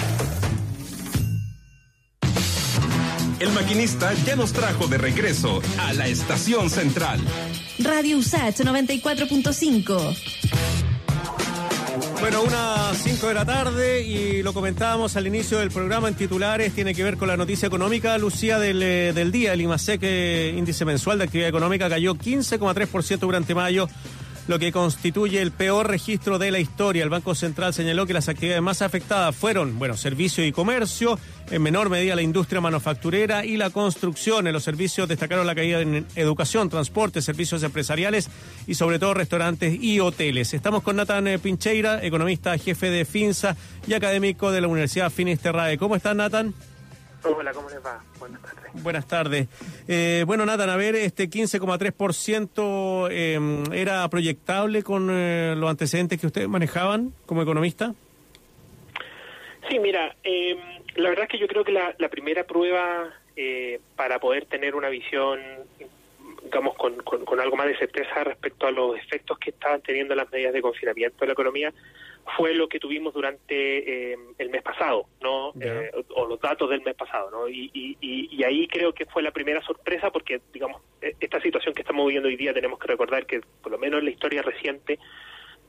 El 3.39 3.51
maquinista 3.53 4.13
ya 4.25 4.35
nos 4.35 4.51
trajo 4.51 4.87
de 4.87 4.97
regreso 4.97 5.61
a 5.79 5.93
la 5.93 6.07
estación 6.07 6.69
central. 6.69 7.21
Radio 7.79 8.17
USAT 8.17 8.59
94.5. 8.59 10.17
Bueno, 12.19 12.43
unas 12.43 12.97
5 12.97 13.27
de 13.29 13.33
la 13.33 13.45
tarde 13.45 14.01
y 14.01 14.43
lo 14.43 14.53
comentábamos 14.53 15.15
al 15.15 15.25
inicio 15.25 15.59
del 15.59 15.71
programa 15.71 16.09
en 16.09 16.15
titulares, 16.15 16.73
tiene 16.73 16.93
que 16.93 17.01
ver 17.01 17.15
con 17.15 17.29
la 17.29 17.37
noticia 17.37 17.67
económica, 17.67 18.17
Lucía, 18.17 18.59
del, 18.59 18.83
eh, 18.83 19.13
del 19.13 19.31
día. 19.31 19.53
El 19.53 19.61
IMASEC, 19.61 20.01
eh, 20.03 20.53
índice 20.57 20.83
mensual 20.83 21.19
de 21.19 21.23
actividad 21.23 21.47
económica, 21.47 21.87
cayó 21.87 22.15
15,3% 22.15 23.19
durante 23.19 23.55
mayo, 23.55 23.87
lo 24.49 24.57
que 24.57 24.71
constituye 24.71 25.43
el 25.43 25.51
peor 25.51 25.87
registro 25.87 26.39
de 26.39 26.49
la 26.49 26.57
historia. 26.57 27.03
El 27.03 27.11
Banco 27.11 27.35
Central 27.35 27.71
señaló 27.71 28.07
que 28.07 28.15
las 28.15 28.29
actividades 28.29 28.63
más 28.63 28.81
afectadas 28.81 29.35
fueron, 29.35 29.77
bueno, 29.77 29.95
servicio 29.95 30.43
y 30.43 30.51
comercio, 30.51 31.19
en 31.51 31.61
menor 31.61 31.91
medida 31.91 32.15
la 32.15 32.23
industria 32.23 32.59
manufacturera 32.59 33.45
y 33.45 33.57
la 33.57 33.69
construcción. 33.69 34.47
En 34.47 34.53
los 34.53 34.63
servicios 34.63 35.07
destacaron 35.07 35.45
la 35.45 35.53
caída 35.53 35.81
en 35.81 36.03
educación, 36.15 36.67
transporte, 36.67 37.21
servicios 37.21 37.61
empresariales 37.61 38.27
y 38.65 38.73
sobre 38.73 38.97
todo 38.97 39.13
restaurantes 39.13 39.77
y 39.79 39.99
hoteles. 39.99 40.55
Estamos 40.55 40.81
con 40.81 40.95
Nathan 40.95 41.27
eh, 41.27 41.37
Pincheira, 41.37 42.03
economista 42.03 42.57
jefe 42.57 42.89
de 42.89 43.05
FINSA 43.05 43.55
y 43.85 43.93
académico 43.93 44.51
de 44.51 44.61
la 44.61 44.67
Universidad 44.67 45.11
Finisterrae. 45.11 45.77
¿Cómo 45.77 45.95
estás, 45.95 46.15
Nathan? 46.15 46.55
Hola, 47.23 47.51
¿cómo 47.53 47.69
les 47.69 47.85
va? 47.85 48.01
Buenas 48.17 48.41
tardes. 48.41 48.83
Buenas 48.83 49.07
tardes. 49.07 49.47
Eh, 49.87 50.23
bueno, 50.25 50.45
Nathan, 50.45 50.69
a 50.69 50.75
ver, 50.77 50.95
este 50.95 51.29
15,3% 51.29 53.07
eh, 53.11 53.63
era 53.73 54.07
proyectable 54.09 54.83
con 54.83 55.09
eh, 55.11 55.53
los 55.57 55.69
antecedentes 55.69 56.19
que 56.19 56.27
ustedes 56.27 56.47
manejaban 56.47 57.13
como 57.25 57.41
economista. 57.41 57.93
Sí, 59.69 59.79
mira, 59.79 60.15
eh, 60.23 60.57
la 60.95 61.09
verdad 61.09 61.25
es 61.25 61.31
que 61.31 61.39
yo 61.39 61.47
creo 61.47 61.63
que 61.63 61.71
la, 61.71 61.93
la 61.97 62.09
primera 62.09 62.45
prueba 62.45 63.13
eh, 63.35 63.79
para 63.95 64.19
poder 64.19 64.45
tener 64.45 64.75
una 64.75 64.89
visión, 64.89 65.39
digamos, 66.49 66.75
con, 66.75 66.95
con, 67.03 67.23
con 67.25 67.39
algo 67.39 67.55
más 67.55 67.67
de 67.67 67.77
certeza 67.77 68.23
respecto 68.23 68.65
a 68.65 68.71
los 68.71 68.97
efectos 68.97 69.37
que 69.37 69.51
estaban 69.51 69.81
teniendo 69.81 70.15
las 70.15 70.31
medidas 70.31 70.51
de 70.51 70.61
confinamiento 70.61 71.17
de 71.19 71.27
la 71.27 71.33
economía 71.33 71.71
fue 72.35 72.53
lo 72.55 72.67
que 72.67 72.79
tuvimos 72.79 73.13
durante 73.13 74.13
eh, 74.13 74.17
el 74.37 74.49
mes 74.49 74.61
pasado, 74.63 75.05
¿no? 75.21 75.53
Eh, 75.59 75.91
o, 75.93 76.21
o 76.21 76.27
los 76.27 76.39
datos 76.39 76.69
del 76.69 76.81
mes 76.81 76.95
pasado, 76.95 77.29
¿no? 77.31 77.47
Y, 77.47 77.69
y, 77.73 77.97
y, 78.01 78.43
ahí 78.43 78.67
creo 78.67 78.93
que 78.93 79.05
fue 79.05 79.21
la 79.21 79.31
primera 79.31 79.61
sorpresa 79.61 80.11
porque, 80.11 80.41
digamos, 80.53 80.81
eh, 81.01 81.15
esta 81.19 81.39
situación 81.39 81.73
que 81.73 81.81
estamos 81.81 82.05
viviendo 82.05 82.29
hoy 82.29 82.35
día 82.35 82.53
tenemos 82.53 82.79
que 82.79 82.87
recordar 82.87 83.25
que, 83.25 83.41
por 83.61 83.71
lo 83.71 83.77
menos 83.77 83.99
en 83.99 84.05
la 84.05 84.11
historia 84.11 84.41
reciente, 84.41 84.99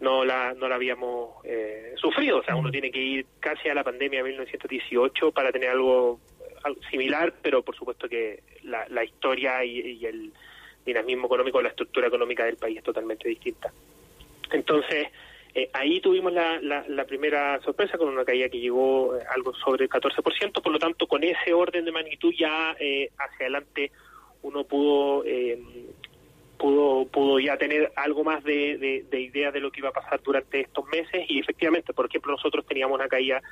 no 0.00 0.24
la, 0.24 0.54
no 0.54 0.68
la 0.68 0.76
habíamos 0.76 1.44
eh, 1.44 1.92
sufrido. 1.96 2.38
O 2.38 2.42
sea, 2.42 2.56
uno 2.56 2.70
tiene 2.70 2.90
que 2.90 3.00
ir 3.00 3.26
casi 3.38 3.68
a 3.68 3.74
la 3.74 3.84
pandemia 3.84 4.22
de 4.22 4.30
1918 4.30 5.32
para 5.32 5.52
tener 5.52 5.70
algo, 5.70 6.20
algo 6.62 6.82
similar, 6.90 7.34
pero 7.42 7.62
por 7.62 7.76
supuesto 7.76 8.08
que 8.08 8.42
la, 8.62 8.86
la 8.88 9.04
historia 9.04 9.64
y, 9.64 9.78
y 9.80 10.06
el 10.06 10.32
dinamismo 10.84 11.26
económico, 11.26 11.60
la 11.62 11.68
estructura 11.68 12.08
económica 12.08 12.44
del 12.44 12.56
país 12.56 12.78
es 12.78 12.84
totalmente 12.84 13.28
distinta. 13.28 13.72
Entonces, 14.52 15.08
eh, 15.54 15.68
ahí 15.72 16.00
tuvimos 16.00 16.32
la, 16.32 16.60
la, 16.60 16.84
la 16.88 17.04
primera 17.04 17.60
sorpresa 17.62 17.98
con 17.98 18.08
una 18.08 18.24
caída 18.24 18.48
que 18.48 18.60
llegó 18.60 19.16
eh, 19.16 19.24
algo 19.30 19.52
sobre 19.54 19.84
el 19.84 19.90
14%, 19.90 20.62
por 20.62 20.72
lo 20.72 20.78
tanto, 20.78 21.06
con 21.06 21.24
ese 21.24 21.52
orden 21.52 21.84
de 21.84 21.92
magnitud 21.92 22.32
ya 22.38 22.76
eh, 22.78 23.10
hacia 23.18 23.46
adelante 23.46 23.90
uno 24.42 24.64
pudo 24.64 25.22
eh, 25.26 25.60
pudo 26.56 27.06
pudo 27.06 27.38
ya 27.38 27.56
tener 27.56 27.92
algo 27.96 28.24
más 28.24 28.42
de, 28.44 28.78
de, 28.78 29.04
de 29.10 29.20
idea 29.20 29.50
de 29.50 29.60
lo 29.60 29.70
que 29.70 29.80
iba 29.80 29.90
a 29.90 29.92
pasar 29.92 30.22
durante 30.22 30.60
estos 30.60 30.86
meses 30.86 31.24
y 31.28 31.40
efectivamente, 31.40 31.92
por 31.92 32.06
ejemplo, 32.06 32.32
nosotros 32.32 32.64
teníamos 32.66 32.94
una 32.94 33.08
caída 33.08 33.42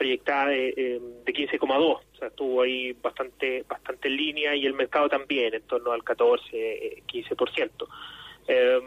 proyectada 0.00 0.46
de, 0.48 0.68
eh, 0.70 1.00
de 1.26 1.32
15,2, 1.34 1.78
o 1.78 2.00
sea, 2.18 2.28
estuvo 2.28 2.62
ahí 2.62 2.92
bastante 3.02 3.64
bastante 3.68 4.08
en 4.08 4.16
línea 4.16 4.56
y 4.56 4.64
el 4.64 4.72
mercado 4.72 5.10
también, 5.10 5.52
en 5.52 5.60
torno 5.64 5.92
al 5.92 6.02
14, 6.02 6.46
eh, 6.52 7.02
15%. 7.06 7.86
Eh, 8.48 8.80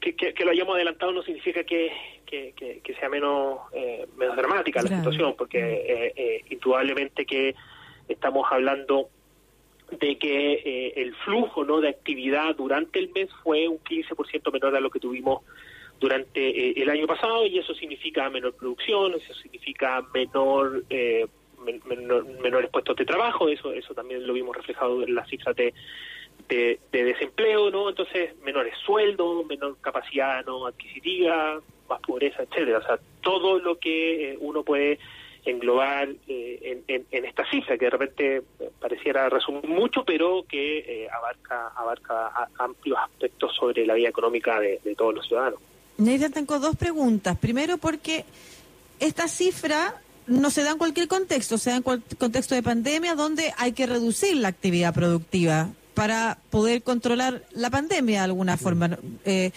que, 0.00 0.16
que, 0.16 0.34
que 0.34 0.44
lo 0.44 0.50
hayamos 0.50 0.74
adelantado 0.74 1.12
no 1.12 1.22
significa 1.22 1.62
que, 1.62 1.92
que, 2.26 2.94
sea 2.98 3.08
menos 3.08 3.60
eh, 3.72 4.06
menos 4.16 4.36
dramática 4.36 4.82
la 4.82 4.88
Claro. 4.88 5.04
situación, 5.04 5.34
porque 5.38 5.58
eh, 5.60 6.12
eh, 6.16 6.40
indudablemente 6.50 7.24
que 7.24 7.54
estamos 8.08 8.44
hablando 8.50 9.08
de 10.00 10.18
que 10.18 10.52
eh, 10.64 10.92
el 10.96 11.14
flujo 11.24 11.64
no 11.64 11.80
de 11.80 11.90
actividad 11.90 12.56
durante 12.56 12.98
el 12.98 13.08
mes 13.14 13.28
fue 13.44 13.68
un 13.68 13.78
15% 13.78 14.52
menor 14.52 14.74
a 14.74 14.80
lo 14.80 14.90
que 14.90 14.98
tuvimos 14.98 15.42
durante 15.98 16.40
eh, 16.40 16.74
el 16.76 16.90
año 16.90 17.06
pasado 17.06 17.46
y 17.46 17.58
eso 17.58 17.74
significa 17.74 18.28
menor 18.30 18.54
producción, 18.54 19.14
eso 19.14 19.34
significa 19.34 20.02
menor 20.12 20.84
eh, 20.90 21.26
men- 21.64 21.80
menor- 21.82 22.26
menores 22.40 22.70
puestos 22.70 22.96
de 22.96 23.04
trabajo, 23.04 23.48
eso 23.48 23.72
eso 23.72 23.94
también 23.94 24.26
lo 24.26 24.32
vimos 24.34 24.56
reflejado 24.56 25.02
en 25.02 25.14
las 25.14 25.28
cifras 25.28 25.56
de, 25.56 25.72
de, 26.48 26.78
de 26.92 27.04
desempleo, 27.04 27.70
¿no? 27.70 27.88
Entonces, 27.88 28.36
menores 28.42 28.74
sueldos, 28.84 29.46
menor 29.46 29.76
capacidad 29.80 30.44
no 30.44 30.66
adquisitiva, 30.66 31.60
más 31.88 32.00
pobreza, 32.00 32.42
etcétera. 32.42 32.78
O 32.78 32.82
sea, 32.82 32.98
todo 33.22 33.58
lo 33.58 33.78
que 33.78 34.32
eh, 34.32 34.36
uno 34.40 34.62
puede 34.62 34.98
englobar 35.44 36.08
eh, 36.28 36.82
en, 36.88 37.06
en, 37.10 37.24
esta 37.24 37.48
cifra, 37.48 37.78
que 37.78 37.84
de 37.84 37.90
repente 37.90 38.36
eh, 38.58 38.70
pareciera 38.80 39.28
resumir 39.28 39.64
mucho, 39.68 40.04
pero 40.04 40.44
que 40.48 40.78
eh, 40.78 41.08
abarca 41.08 41.68
abarca 41.68 42.48
amplios 42.58 42.98
aspectos 42.98 43.54
sobre 43.54 43.86
la 43.86 43.94
vida 43.94 44.08
económica 44.08 44.58
de 44.60 44.94
todos 44.96 45.14
los 45.14 45.26
ciudadanos. 45.26 45.60
Nathan, 45.98 46.32
tengo 46.32 46.58
dos 46.58 46.76
preguntas. 46.76 47.38
Primero, 47.38 47.78
porque 47.78 48.24
esta 49.00 49.28
cifra 49.28 50.00
no 50.26 50.50
se 50.50 50.62
da 50.62 50.72
en 50.72 50.78
cualquier 50.78 51.08
contexto, 51.08 51.56
se 51.58 51.70
da 51.70 51.76
en 51.76 51.82
cual- 51.82 52.02
contexto 52.18 52.54
de 52.54 52.62
pandemia 52.62 53.14
donde 53.14 53.52
hay 53.56 53.72
que 53.72 53.86
reducir 53.86 54.36
la 54.36 54.48
actividad 54.48 54.92
productiva 54.92 55.70
para 55.94 56.38
poder 56.50 56.82
controlar 56.82 57.44
la 57.52 57.70
pandemia 57.70 58.18
de 58.20 58.24
alguna 58.24 58.56
forma. 58.56 58.98
Eh, 59.24 59.52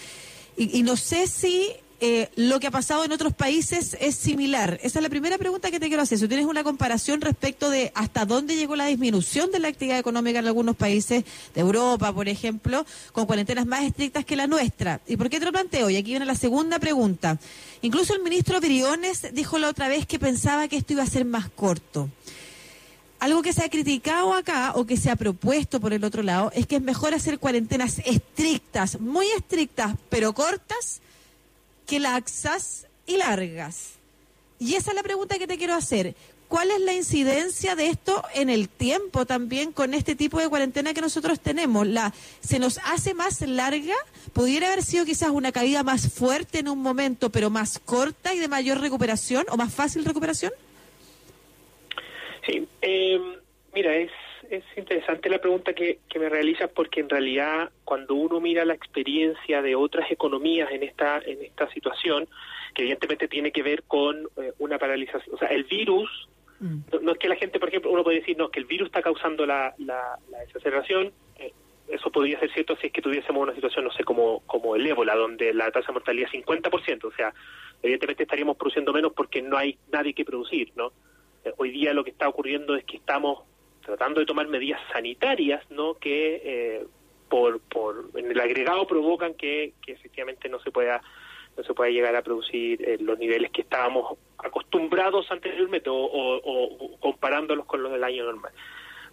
y, 0.55 0.79
y 0.79 0.83
no 0.83 0.95
sé 0.95 1.27
si 1.27 1.71
eh, 2.01 2.29
lo 2.35 2.59
que 2.59 2.67
ha 2.67 2.71
pasado 2.71 3.03
en 3.03 3.11
otros 3.11 3.33
países 3.33 3.97
es 3.99 4.15
similar. 4.15 4.79
Esa 4.83 4.99
es 4.99 5.03
la 5.03 5.09
primera 5.09 5.37
pregunta 5.37 5.69
que 5.69 5.79
te 5.79 5.87
quiero 5.87 6.03
hacer. 6.03 6.17
Si 6.17 6.27
tienes 6.27 6.45
una 6.45 6.63
comparación 6.63 7.19
respecto 7.19 7.69
de 7.69 7.91
hasta 7.93 8.25
dónde 8.25 8.55
llegó 8.55 8.75
la 8.77 8.85
disminución 8.85 9.51
de 9.51 9.59
la 9.59 9.67
actividad 9.67 9.99
económica 9.99 10.39
en 10.39 10.47
algunos 10.47 10.77
países 10.77 11.25
de 11.53 11.61
Europa, 11.61 12.13
por 12.13 12.29
ejemplo, 12.29 12.85
con 13.11 13.25
cuarentenas 13.25 13.65
más 13.65 13.83
estrictas 13.83 14.23
que 14.23 14.37
la 14.37 14.47
nuestra. 14.47 15.01
¿Y 15.07 15.17
por 15.17 15.29
qué 15.29 15.39
te 15.39 15.45
lo 15.45 15.51
planteo? 15.51 15.89
Y 15.89 15.97
aquí 15.97 16.11
viene 16.11 16.25
la 16.25 16.35
segunda 16.35 16.79
pregunta. 16.79 17.37
Incluso 17.81 18.13
el 18.13 18.23
ministro 18.23 18.61
Briones 18.61 19.27
dijo 19.33 19.57
la 19.57 19.67
otra 19.67 19.89
vez 19.89 20.05
que 20.05 20.19
pensaba 20.19 20.67
que 20.67 20.77
esto 20.77 20.93
iba 20.93 21.03
a 21.03 21.07
ser 21.07 21.25
más 21.25 21.49
corto. 21.49 22.09
Algo 23.19 23.41
que 23.41 23.51
se 23.51 23.65
ha 23.65 23.69
criticado 23.69 24.33
acá 24.33 24.71
o 24.75 24.85
que 24.85 24.95
se 24.95 25.11
ha 25.11 25.17
propuesto 25.17 25.81
por 25.81 25.91
el 25.91 26.05
otro 26.05 26.23
lado 26.23 26.53
es 26.55 26.65
que 26.65 26.77
es 26.77 26.81
mejor 26.81 27.13
hacer 27.13 27.39
cuarentenas 27.39 27.99
estrictas, 28.05 29.01
muy 29.01 29.25
estrictas, 29.37 29.95
pero 30.09 30.31
cortas, 30.33 31.01
que 31.89 31.99
laxas 31.99 32.87
y 33.07 33.17
largas. 33.17 33.95
Y 34.59 34.75
esa 34.75 34.91
es 34.91 34.95
la 34.95 35.01
pregunta 35.01 35.39
que 35.39 35.47
te 35.47 35.57
quiero 35.57 35.73
hacer. 35.73 36.13
¿Cuál 36.47 36.69
es 36.69 36.81
la 36.81 36.93
incidencia 36.93 37.75
de 37.75 37.87
esto 37.87 38.23
en 38.35 38.49
el 38.49 38.69
tiempo 38.69 39.25
también 39.25 39.71
con 39.71 39.93
este 39.93 40.15
tipo 40.15 40.39
de 40.39 40.49
cuarentena 40.49 40.93
que 40.93 41.01
nosotros 41.01 41.39
tenemos? 41.39 41.87
La, 41.87 42.13
¿Se 42.41 42.59
nos 42.59 42.79
hace 42.85 43.13
más 43.15 43.41
larga? 43.41 43.95
¿Pudiera 44.33 44.67
haber 44.67 44.83
sido 44.83 45.05
quizás 45.05 45.29
una 45.29 45.51
caída 45.51 45.83
más 45.83 46.13
fuerte 46.13 46.59
en 46.59 46.69
un 46.69 46.79
momento, 46.79 47.31
pero 47.31 47.49
más 47.49 47.79
corta 47.79 48.33
y 48.35 48.39
de 48.39 48.47
mayor 48.47 48.79
recuperación 48.79 49.45
o 49.49 49.57
más 49.57 49.73
fácil 49.73 50.05
recuperación? 50.05 50.51
Sí, 52.45 52.67
eh, 52.81 53.19
mira, 53.73 53.95
es, 53.95 54.11
es 54.49 54.63
interesante 54.75 55.29
la 55.29 55.39
pregunta 55.39 55.73
que, 55.73 55.99
que 56.09 56.19
me 56.19 56.27
realizas 56.27 56.69
porque 56.69 56.99
en 56.99 57.09
realidad 57.09 57.69
cuando 57.83 58.15
uno 58.15 58.39
mira 58.39 58.65
la 58.65 58.73
experiencia 58.73 59.61
de 59.61 59.75
otras 59.75 60.09
economías 60.11 60.71
en 60.71 60.83
esta 60.83 61.19
en 61.19 61.43
esta 61.43 61.69
situación, 61.71 62.27
que 62.73 62.81
evidentemente 62.83 63.27
tiene 63.27 63.51
que 63.51 63.63
ver 63.63 63.83
con 63.83 64.27
eh, 64.37 64.53
una 64.59 64.79
paralización, 64.79 65.35
o 65.35 65.37
sea, 65.37 65.49
el 65.49 65.65
virus, 65.65 66.29
no, 66.59 66.99
no 66.99 67.11
es 67.13 67.17
que 67.17 67.29
la 67.29 67.37
gente, 67.37 67.57
por 67.57 67.69
ejemplo, 67.69 67.89
uno 67.89 68.03
puede 68.03 68.19
decir, 68.19 68.37
no, 68.37 68.49
que 68.49 68.59
el 68.59 68.65
virus 68.65 68.87
está 68.87 69.01
causando 69.01 69.45
la, 69.45 69.73
la, 69.77 70.17
la 70.29 70.39
desaceleración, 70.39 71.13
eh, 71.37 71.53
eso 71.87 72.11
podría 72.11 72.37
ser 72.39 72.51
cierto 72.51 72.75
si 72.75 72.87
es 72.87 72.93
que 72.93 73.01
tuviésemos 73.01 73.41
una 73.41 73.55
situación, 73.55 73.85
no 73.85 73.91
sé, 73.91 74.03
como, 74.03 74.41
como 74.41 74.75
el 74.75 74.85
ébola, 74.85 75.15
donde 75.15 75.53
la 75.53 75.71
tasa 75.71 75.87
de 75.87 75.93
mortalidad 75.93 76.29
es 76.33 76.45
50%, 76.45 77.05
o 77.05 77.11
sea, 77.11 77.33
evidentemente 77.81 78.23
estaríamos 78.23 78.57
produciendo 78.57 78.91
menos 78.91 79.13
porque 79.13 79.41
no 79.41 79.57
hay 79.57 79.77
nadie 79.89 80.13
que 80.13 80.25
producir, 80.25 80.73
¿no? 80.75 80.91
Eh, 81.45 81.53
hoy 81.57 81.71
día 81.71 81.93
lo 81.93 82.03
que 82.03 82.11
está 82.11 82.27
ocurriendo 82.27 82.75
es 82.75 82.83
que 82.83 82.97
estamos 82.97 83.43
tratando 83.89 84.19
de 84.19 84.25
tomar 84.25 84.47
medidas 84.47 84.79
sanitarias, 84.93 85.63
¿no? 85.71 85.95
Que 85.95 86.41
eh, 86.43 86.85
por, 87.29 87.59
por 87.61 88.09
en 88.15 88.31
el 88.31 88.39
agregado 88.39 88.85
provocan 88.87 89.33
que, 89.33 89.73
que 89.85 89.91
efectivamente 89.93 90.47
no 90.49 90.59
se 90.59 90.71
pueda 90.71 91.01
no 91.57 91.63
se 91.63 91.73
pueda 91.73 91.89
llegar 91.89 92.15
a 92.15 92.21
producir 92.21 92.81
eh, 92.87 92.97
los 93.01 93.19
niveles 93.19 93.51
que 93.51 93.61
estábamos 93.63 94.17
acostumbrados 94.37 95.29
anteriormente 95.31 95.89
o, 95.89 95.95
o- 95.95 96.85
o 96.95 96.97
comparándolos 96.99 97.65
con 97.65 97.83
los 97.83 97.91
del 97.91 98.03
año 98.03 98.23
normal. 98.23 98.51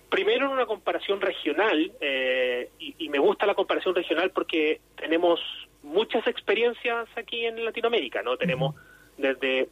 Primero 0.08 0.46
en 0.46 0.52
una 0.52 0.66
comparación 0.66 1.20
regional, 1.20 1.90
eh, 2.00 2.68
y, 2.78 2.94
y 2.98 3.08
me 3.08 3.18
gusta 3.18 3.46
la 3.46 3.54
comparación 3.56 3.94
regional 3.96 4.30
porque 4.30 4.80
tenemos 4.96 5.40
muchas 5.82 6.24
experiencias 6.28 7.08
aquí 7.16 7.44
en 7.46 7.64
Latinoamérica, 7.64 8.22
¿no? 8.22 8.36
Tenemos 8.36 8.76
desde 9.16 9.68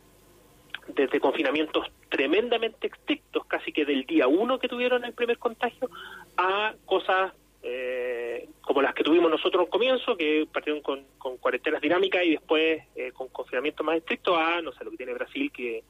desde 0.89 1.21
confinamientos 1.21 1.87
tremendamente 2.09 2.89
estrictos, 2.89 3.45
casi 3.47 3.73
que 3.73 3.85
del 3.85 4.05
día 4.07 4.29
uno 4.29 4.59
que 4.59 4.69
tuvieron 4.69 5.05
el 5.05 5.13
primer 5.13 5.39
contagio, 5.39 5.91
a 6.37 6.75
cosas 6.85 7.33
eh, 7.63 8.49
como 8.61 8.83
las 8.83 8.95
que 8.95 9.03
tuvimos 9.03 9.31
nosotros 9.31 9.65
al 9.65 9.71
comienzo, 9.71 10.17
que 10.17 10.47
partieron 10.53 10.83
con, 10.83 11.03
con 11.19 11.37
cuarentenas 11.39 11.81
dinámicas 11.81 12.23
y 12.25 12.33
después 12.33 12.83
eh, 12.95 13.13
con 13.13 13.29
confinamiento 13.29 13.83
más 13.83 13.97
estricto, 13.97 14.37
a, 14.37 14.61
no 14.61 14.73
sé, 14.73 14.85
lo 14.85 14.91
que 14.91 14.97
tiene 14.99 15.15
Brasil, 15.15 15.51
que... 15.53 15.83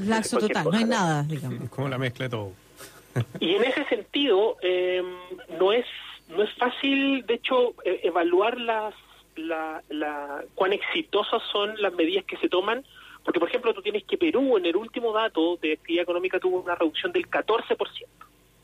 Laxo 0.00 0.38
cualquier 0.38 0.64
total, 0.64 0.72
no 0.72 0.78
hay 0.78 0.84
nada, 0.84 1.22
digamos. 1.22 1.68
Como 1.68 1.88
la 1.88 1.98
mezcla 1.98 2.24
de 2.24 2.30
todo. 2.30 2.52
Y 3.40 3.54
en 3.56 3.64
ese 3.64 3.84
sentido, 3.84 4.56
eh, 4.62 5.02
no 5.60 5.72
es 5.72 5.84
no 6.28 6.42
es 6.42 6.52
fácil, 6.54 7.26
de 7.26 7.34
hecho, 7.34 7.74
eh, 7.84 8.00
evaluar 8.04 8.58
las 8.58 8.94
la, 9.36 9.82
la, 9.88 10.44
cuán 10.54 10.72
exitosas 10.72 11.42
son 11.50 11.74
las 11.80 11.92
medidas 11.94 12.24
que 12.24 12.36
se 12.36 12.48
toman, 12.48 12.84
porque, 13.24 13.38
por 13.40 13.48
ejemplo, 13.48 13.72
tú 13.74 13.82
tienes 13.82 14.04
que 14.04 14.18
Perú, 14.18 14.56
en 14.58 14.66
el 14.66 14.76
último 14.76 15.12
dato 15.12 15.56
de 15.60 15.74
actividad 15.74 16.02
económica, 16.02 16.38
tuvo 16.40 16.60
una 16.60 16.74
reducción 16.74 17.12
del 17.12 17.28
14%. 17.28 18.06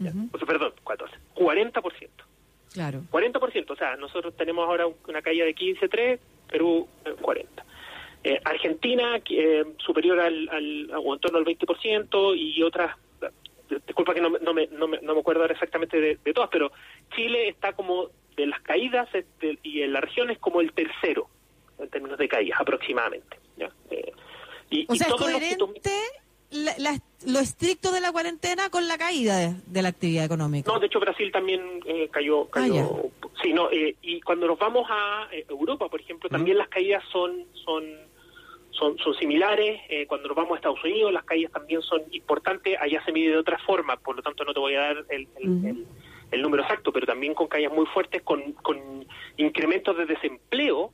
Ya, 0.00 0.12
o 0.32 0.38
sea, 0.38 0.46
perdón, 0.46 0.72
14, 0.86 1.14
40%. 1.34 2.08
Claro. 2.72 3.02
40%, 3.10 3.70
o 3.72 3.76
sea, 3.76 3.96
nosotros 3.96 4.36
tenemos 4.36 4.68
ahora 4.68 4.86
un- 4.86 4.94
una 5.08 5.22
caída 5.22 5.44
de 5.44 5.54
15,3, 5.54 6.20
Perú 6.48 6.86
eh, 7.04 7.14
40. 7.20 7.64
Eh, 8.24 8.40
Argentina 8.44 9.20
eh, 9.30 9.64
superior 9.78 10.20
al, 10.20 10.48
al 10.50 10.90
o 10.96 11.14
en 11.14 11.20
torno 11.20 11.38
al 11.38 11.44
20% 11.44 12.34
y 12.36 12.62
otras, 12.62 12.96
eh, 13.22 13.78
disculpa 13.86 14.12
que 14.14 14.20
no, 14.20 14.30
me- 14.30 14.38
no, 14.40 14.52
me, 14.54 14.66
no, 14.68 14.86
me, 14.88 15.00
no 15.00 15.14
me 15.14 15.20
acuerdo 15.20 15.42
ahora 15.42 15.54
exactamente 15.54 16.00
de, 16.00 16.18
de 16.24 16.32
todas, 16.34 16.50
pero 16.50 16.70
Chile 17.16 17.48
está 17.48 17.72
como 17.72 18.08
de 18.36 18.46
las 18.46 18.60
caídas 18.62 19.08
este, 19.14 19.58
y 19.62 19.82
en 19.82 19.92
la 19.92 20.00
región 20.00 20.30
es 20.30 20.38
como 20.38 20.60
el 20.60 20.72
tercero 20.72 21.28
en 21.78 21.88
términos 21.88 22.18
de 22.18 22.28
caídas 22.28 22.60
aproximadamente. 22.60 23.36
¿ya? 23.56 23.70
Eh, 23.90 24.12
y, 24.70 24.86
O 24.88 24.94
y 24.94 24.98
sea, 24.98 25.08
coherente 25.10 25.90
la- 26.50 26.74
la- 26.78 26.98
lo 27.26 27.40
estricto 27.40 27.90
de 27.92 28.00
la 28.00 28.10
cuarentena 28.12 28.70
con 28.70 28.88
la 28.88 28.96
caída 28.96 29.36
de, 29.36 29.54
de 29.66 29.82
la 29.82 29.88
actividad 29.90 30.24
económica. 30.24 30.70
No, 30.72 30.78
de 30.80 30.86
hecho 30.86 31.00
Brasil 31.00 31.30
también 31.32 31.60
eh, 31.84 32.08
cayó, 32.10 32.42
Ah, 32.44 32.48
cayó. 32.52 33.10
sí, 33.42 33.52
no, 33.52 33.70
eh, 33.70 33.96
y 34.02 34.20
cuando 34.22 34.46
nos 34.46 34.58
vamos 34.58 34.86
a 34.88 35.28
eh, 35.32 35.44
Europa, 35.48 35.88
por 35.88 36.00
ejemplo, 36.00 36.28
también 36.30 36.56
las 36.58 36.68
caídas 36.68 37.02
son 37.12 37.44
son 37.64 37.84
son, 38.70 38.96
son 38.98 39.12
similares. 39.14 39.80
Eh, 39.88 40.06
cuando 40.06 40.28
nos 40.28 40.36
vamos 40.36 40.52
a 40.52 40.56
Estados 40.56 40.82
Unidos, 40.84 41.12
las 41.12 41.24
caídas 41.24 41.50
también 41.52 41.82
son 41.82 42.00
importantes. 42.12 42.78
Allá 42.80 43.04
se 43.04 43.10
mide 43.10 43.30
de 43.30 43.36
otra 43.38 43.58
forma, 43.66 43.96
por 43.96 44.14
lo 44.14 44.22
tanto 44.22 44.44
no 44.44 44.54
te 44.54 44.60
voy 44.60 44.74
a 44.76 44.80
dar 44.80 44.96
el, 45.10 45.26
el- 45.36 45.66
el- 45.66 45.86
el 46.30 46.42
número 46.42 46.62
exacto, 46.62 46.92
pero 46.92 47.04
también 47.06 47.34
con 47.34 47.48
caídas 47.48 47.72
muy 47.72 47.86
fuertes, 47.86 48.22
con, 48.22 48.52
con 48.52 48.78
incrementos 49.36 49.96
de 49.96 50.06
desempleo 50.06 50.92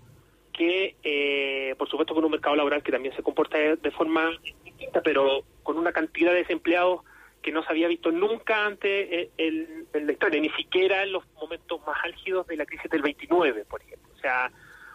que, 0.57 0.97
eh, 1.03 1.75
por 1.77 1.89
supuesto, 1.89 2.15
con 2.15 2.25
un 2.25 2.31
mercado 2.31 2.57
laboral 2.57 2.83
que 2.83 2.93
también 2.93 3.15
se 3.15 3.23
comporta 3.23 3.59
de, 3.59 3.91
forma 3.91 4.31
distinta, 4.65 5.03
pero 5.03 5.43
con 5.63 5.77
una 5.77 5.93
cantidad 5.93 6.33
de 6.33 6.39
desempleados 6.39 7.03
que 7.43 7.53
no 7.53 7.63
se 7.63 7.71
había 7.71 7.89
visto 7.89 8.11
nunca 8.11 8.65
antes 8.65 9.31
en, 9.37 9.87
en- 9.93 10.07
la 10.07 10.13
historia, 10.13 10.41
ni 10.41 10.49
siquiera 10.51 11.03
en 11.03 11.13
los 11.13 11.27
momentos 11.35 11.81
más 11.87 11.99
álgidos 12.05 12.47
de 12.47 12.57
la 12.57 12.65
crisis 12.65 12.91
del 12.91 13.03
29, 13.03 13.65
por 13.67 13.83
ejemplo. 13.83 14.11
O 14.15 14.19
sea, 14.19 14.51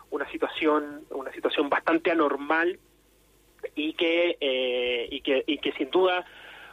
una 0.10 0.30
situación, 0.31 1.06
una 1.11 1.31
situación 1.31 1.69
bastante 1.69 2.10
anormal 2.10 2.80
y 3.76 3.94
que, 3.94 4.38
eh, 4.40 5.07
y 5.11 5.22
que, 5.22 5.44
y 5.45 5.57
que 5.60 5.72
sin 5.73 5.91
duda 5.91 6.26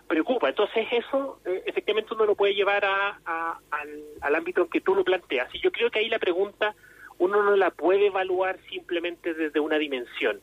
preocupa. 0.06 0.48
Entonces 0.48 0.86
eso 0.90 1.40
eh, 1.44 1.62
efectivamente 1.66 2.14
uno 2.14 2.24
lo 2.24 2.34
puede 2.34 2.54
llevar 2.54 2.84
a, 2.84 3.58
al, 3.70 4.34
ámbito 4.34 4.68
que 4.68 4.80
tú 4.80 4.94
lo 4.94 5.04
planteas. 5.04 5.52
Y 5.54 5.60
yo 5.60 5.70
creo 5.70 5.90
que 5.90 5.98
ahí 5.98 6.08
la 6.08 6.18
pregunta 6.18 6.74
uno 7.18 7.42
no 7.42 7.56
la 7.56 7.70
puede 7.70 8.06
evaluar 8.06 8.58
simplemente 8.68 9.34
desde 9.34 9.60
una 9.60 9.78
dimensión. 9.78 10.40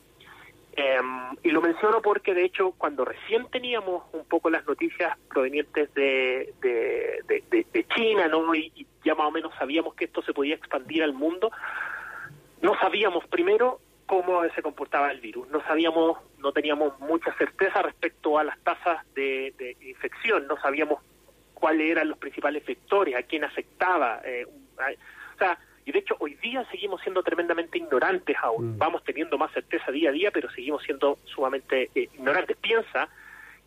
Em, 0.76 1.36
y 1.44 1.50
lo 1.50 1.60
menciono 1.60 2.02
porque, 2.02 2.34
de 2.34 2.44
hecho, 2.44 2.72
cuando 2.72 3.04
recién 3.04 3.46
teníamos 3.48 4.02
un 4.12 4.24
poco 4.24 4.50
las 4.50 4.66
noticias 4.66 5.16
provenientes 5.28 5.92
de, 5.94 6.52
de, 6.60 7.86
China, 7.94 8.26
¿no? 8.26 8.52
Y, 8.54 8.86
ya 9.04 9.14
más 9.14 9.28
o 9.28 9.30
menos 9.30 9.52
sabíamos 9.56 9.94
que 9.94 10.06
esto 10.06 10.22
se 10.22 10.32
podía 10.32 10.56
expandir 10.56 11.04
al 11.04 11.12
mundo, 11.12 11.52
no 12.60 12.74
sabíamos 12.80 13.24
primero 13.28 13.78
cómo 14.06 14.42
se 14.54 14.62
comportaba 14.62 15.12
el 15.12 15.20
virus, 15.20 15.48
no 15.50 15.62
sabíamos, 15.62 16.18
no 16.38 16.52
teníamos 16.52 16.98
mucha 16.98 17.32
certeza 17.34 17.82
respecto 17.82 18.38
a 18.38 18.44
las 18.44 18.58
tasas 18.60 19.04
de, 19.14 19.54
de 19.58 19.76
infección, 19.82 20.48
no 20.48 20.56
sabíamos 20.60 21.00
cuáles 21.52 21.90
eran 21.90 22.08
los 22.08 22.18
principales 22.18 22.64
vectores, 22.66 23.14
a 23.14 23.22
quién 23.22 23.44
afectaba. 23.44 24.20
eh, 24.24 24.46
o 24.46 25.38
sea, 25.38 25.58
y 25.84 25.92
de 25.92 25.98
hecho 25.98 26.16
hoy 26.18 26.34
día 26.36 26.64
seguimos 26.70 27.00
siendo 27.02 27.22
tremendamente 27.22 27.78
ignorantes 27.78 28.36
aún. 28.42 28.78
Vamos 28.78 29.04
teniendo 29.04 29.36
más 29.38 29.52
certeza 29.52 29.90
día 29.92 30.08
a 30.10 30.12
día, 30.12 30.30
pero 30.30 30.50
seguimos 30.50 30.82
siendo 30.82 31.18
sumamente 31.24 31.90
eh, 31.94 32.08
ignorantes. 32.14 32.56
Piensa 32.56 33.08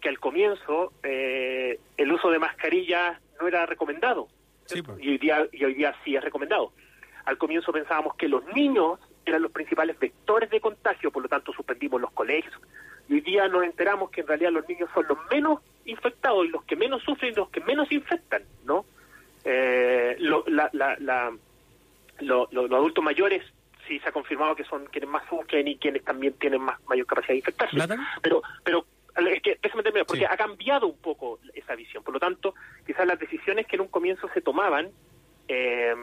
que 0.02 0.10
al 0.10 0.20
comienzo 0.20 0.94
eh, 1.04 1.80
el 1.98 2.12
uso 2.12 2.30
de 2.32 2.40
mascarillas 2.40 3.20
no 3.40 3.48
era 3.48 3.66
recomendado. 3.66 4.28
Sí, 4.66 4.82
pues. 4.82 4.98
y, 5.02 5.10
hoy 5.10 5.18
día, 5.18 5.48
y 5.52 5.64
hoy 5.64 5.74
día 5.76 5.96
sí 6.04 6.16
es 6.16 6.24
recomendado. 6.24 6.72
Al 7.26 7.38
comienzo 7.38 7.72
pensábamos 7.72 8.16
que 8.16 8.28
los 8.28 8.44
niños 8.54 9.00
eran 9.26 9.42
los 9.42 9.52
principales 9.52 10.00
vectores 10.00 10.50
de 10.50 10.60
contagio, 10.62 11.12
por 11.12 11.22
lo 11.24 11.30
tanto 11.30 11.52
suspendimos 11.54 12.00
los 12.02 12.12
colegios. 12.12 12.54
Y 13.10 13.14
hoy 13.16 13.22
día 13.22 13.48
nos 13.48 13.64
enteramos 13.64 14.10
que 14.12 14.22
en 14.22 14.28
realidad 14.28 14.52
los 14.52 14.68
niños 14.68 14.90
son 14.94 15.06
los 15.08 15.18
menos 15.32 15.60
infectados 15.86 16.46
y 16.46 16.50
los 16.50 16.64
que 16.66 16.76
menos 16.76 17.02
sufren 17.04 17.32
y 17.32 17.36
los 17.36 17.50
que 17.50 17.62
menos 17.62 17.92
infectan, 17.92 18.44
¿no? 18.66 18.86
Eh, 19.46 20.16
lo- 20.20 20.44
la- 20.48 20.70
la- 20.74 20.98
la- 21.00 21.32
lo- 22.20 22.48
lo- 22.52 22.68
los 22.68 22.78
adultos 22.78 23.04
mayores 23.04 23.44
sí 23.88 24.00
se 24.00 24.10
ha 24.10 24.12
confirmado 24.12 24.56
que 24.56 24.64
son 24.66 24.86
quienes 24.88 25.10
más 25.10 25.24
sufren 25.30 25.68
y 25.68 25.78
quienes 25.78 26.04
también 26.04 26.34
tienen 26.34 26.62
más 26.62 26.80
mayor 26.88 27.06
capacidad 27.06 27.34
de 27.34 27.38
infectarse. 27.38 27.76
Pero, 28.22 28.42
pero 28.64 28.86
es 29.16 29.42
que 29.42 29.58
déjame 29.62 29.82
terminar, 29.84 30.06
porque 30.06 30.26
ha 30.28 30.38
cambiado 30.38 30.88
un 30.88 30.98
poco 30.98 31.40
esa 31.54 31.74
visión. 31.76 32.04
Por 32.04 32.14
lo 32.14 32.20
tanto, 32.20 32.54
quizás 32.86 33.08
las 33.08 33.18
decisiones 33.18 33.66
que 33.66 33.76
en 33.78 33.84
un 33.84 33.88
comienzo 33.88 34.28
se 34.34 34.42
tomaban, 34.42 34.90
eh, 35.48 35.96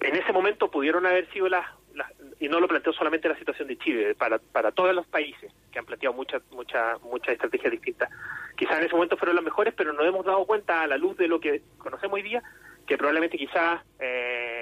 en 0.00 0.16
ese 0.16 0.32
momento 0.32 0.70
pudieron 0.70 1.04
haber 1.06 1.28
sido 1.32 1.48
las, 1.48 1.66
las- 1.94 2.12
y 2.38 2.48
no 2.48 2.60
lo 2.60 2.68
planteo 2.68 2.92
solamente 2.92 3.28
la 3.28 3.38
situación 3.38 3.68
de 3.68 3.76
Chile, 3.78 4.14
para, 4.14 4.38
para 4.38 4.70
todos 4.72 4.94
los 4.94 5.06
países 5.06 5.52
que 5.72 5.78
han 5.78 5.86
planteado 5.86 6.14
muchas 6.14 6.42
muchas 6.52 7.00
muchas 7.02 7.32
estrategias 7.34 7.72
distintas. 7.72 8.08
Quizás 8.56 8.78
en 8.78 8.84
ese 8.84 8.94
momento 8.94 9.16
fueron 9.16 9.34
las 9.36 9.44
mejores, 9.44 9.74
pero 9.76 9.92
nos 9.92 10.06
hemos 10.06 10.24
dado 10.24 10.44
cuenta 10.46 10.82
a 10.82 10.86
la 10.86 10.96
luz 10.96 11.16
de 11.16 11.26
lo 11.28 11.40
que 11.40 11.62
conocemos 11.78 12.14
hoy 12.14 12.22
día, 12.22 12.42
que 12.86 12.96
probablemente 12.98 13.36
quizás 13.38 13.80
eh, 13.98 14.53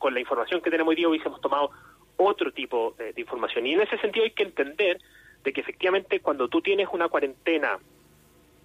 con, 0.00 0.14
la 0.14 0.20
información 0.20 0.60
que 0.60 0.70
tenemos 0.70 0.90
hoy 0.90 0.96
día 0.96 1.08
hubiésemos 1.08 1.40
tomado 1.40 1.70
otro 2.16 2.50
tipo 2.52 2.94
de, 2.98 3.12
de 3.12 3.20
información. 3.20 3.66
Y 3.66 3.74
en 3.74 3.82
ese 3.82 3.96
sentido 3.98 4.24
hay 4.24 4.32
que 4.32 4.42
entender 4.42 4.98
de 5.44 5.52
que 5.52 5.60
efectivamente 5.60 6.18
cuando 6.20 6.48
tú 6.48 6.60
tienes 6.60 6.88
una 6.90 7.08
cuarentena 7.08 7.78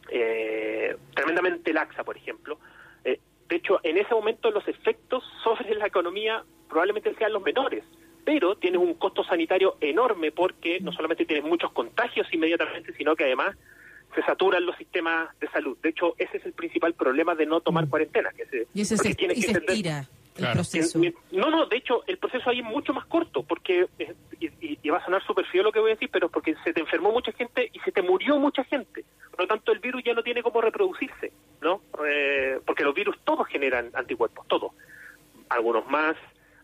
eh, 0.10 0.96
tremendamente 1.14 1.74
laxa, 1.74 2.04
por 2.04 2.18
ejemplo, 2.18 2.58
eh, 3.04 3.20
de 3.50 3.56
hecho 3.56 3.80
en 3.84 3.98
ese 3.98 4.14
momento 4.14 4.50
los 4.52 4.68
efectos 4.68 5.24
sobre 5.44 5.76
la 5.76 5.88
economía 5.88 6.44
probablemente 6.70 7.14
sean 7.16 7.34
los 7.34 7.44
menores, 7.44 7.84
pero 8.24 8.56
tienes 8.56 8.80
un 8.82 8.96
costo 8.96 9.24
sanitario 9.24 9.78
enorme 9.82 10.32
porque 10.32 10.80
no 10.80 10.92
solamente 10.92 11.26
tienes 11.26 11.46
muchos 11.46 11.72
contagios 11.72 12.28
inmediatamente, 12.34 12.94
sino 12.94 13.16
que 13.16 13.26
además 13.26 13.56
se 14.16 14.22
saturan 14.24 14.66
los 14.66 14.76
sistemas 14.78 15.38
de 15.40 15.48
salud. 15.50 15.78
De 15.82 15.90
hecho, 15.90 16.16
ese 16.18 16.38
es 16.38 16.46
el 16.46 16.54
principal 16.54 16.94
problema 16.94 17.36
de 17.36 17.46
no 17.46 17.60
tomar 17.60 17.88
cuarentena. 17.90 18.32
Que 18.32 18.46
se, 18.46 18.68
Y, 18.74 18.82
ese 18.82 18.96
porque 18.96 19.14
se, 19.14 19.24
y 19.24 19.28
que 19.28 19.42
se 19.42 19.48
entender- 19.52 19.70
estira 19.76 20.06
el 20.38 20.52
proceso. 20.54 21.00
No, 21.32 21.50
no, 21.50 21.66
de 21.66 21.78
hecho, 21.78 22.04
el 22.08 22.18
proceso 22.18 22.50
ahí 22.50 22.60
es 22.60 22.66
mucho 22.66 22.94
más 22.94 23.06
corto, 23.06 23.44
porque, 23.44 23.88
y, 24.40 24.46
y- 24.48 24.80
y 24.82 24.90
va 24.90 24.98
a 24.98 25.06
sonar 25.06 25.24
súper 25.26 25.46
feo 25.46 25.64
lo 25.64 25.72
que 25.72 25.80
voy 25.80 25.92
a 25.92 25.94
decir, 25.96 26.10
pero 26.12 26.28
es 26.28 26.32
porque 26.32 26.56
se 26.64 26.74
te 26.74 26.82
enfermó 26.82 27.12
mucha 27.12 27.32
gente 27.32 27.70
y 27.72 27.80
se 27.80 27.92
te 27.92 28.02
murió 28.02 28.38
mucha 28.38 28.64
gente. 28.66 29.06
Por 29.32 29.42
lo 29.42 29.48
tanto, 29.48 29.72
el 29.72 29.80
virus 29.80 30.04
ya 30.04 30.14
no 30.14 30.24
tiene 30.24 30.44
cómo 30.44 30.62
reproducirse, 30.62 31.32
¿no? 31.62 31.82
Eh, 32.06 32.60
porque 32.66 32.84
los 32.84 32.94
virus 32.94 33.18
todos 33.24 33.48
generan 33.48 33.90
anticuerpos, 33.94 34.48
todos. 34.48 34.72
Algunos 35.50 35.88
más, 35.88 36.16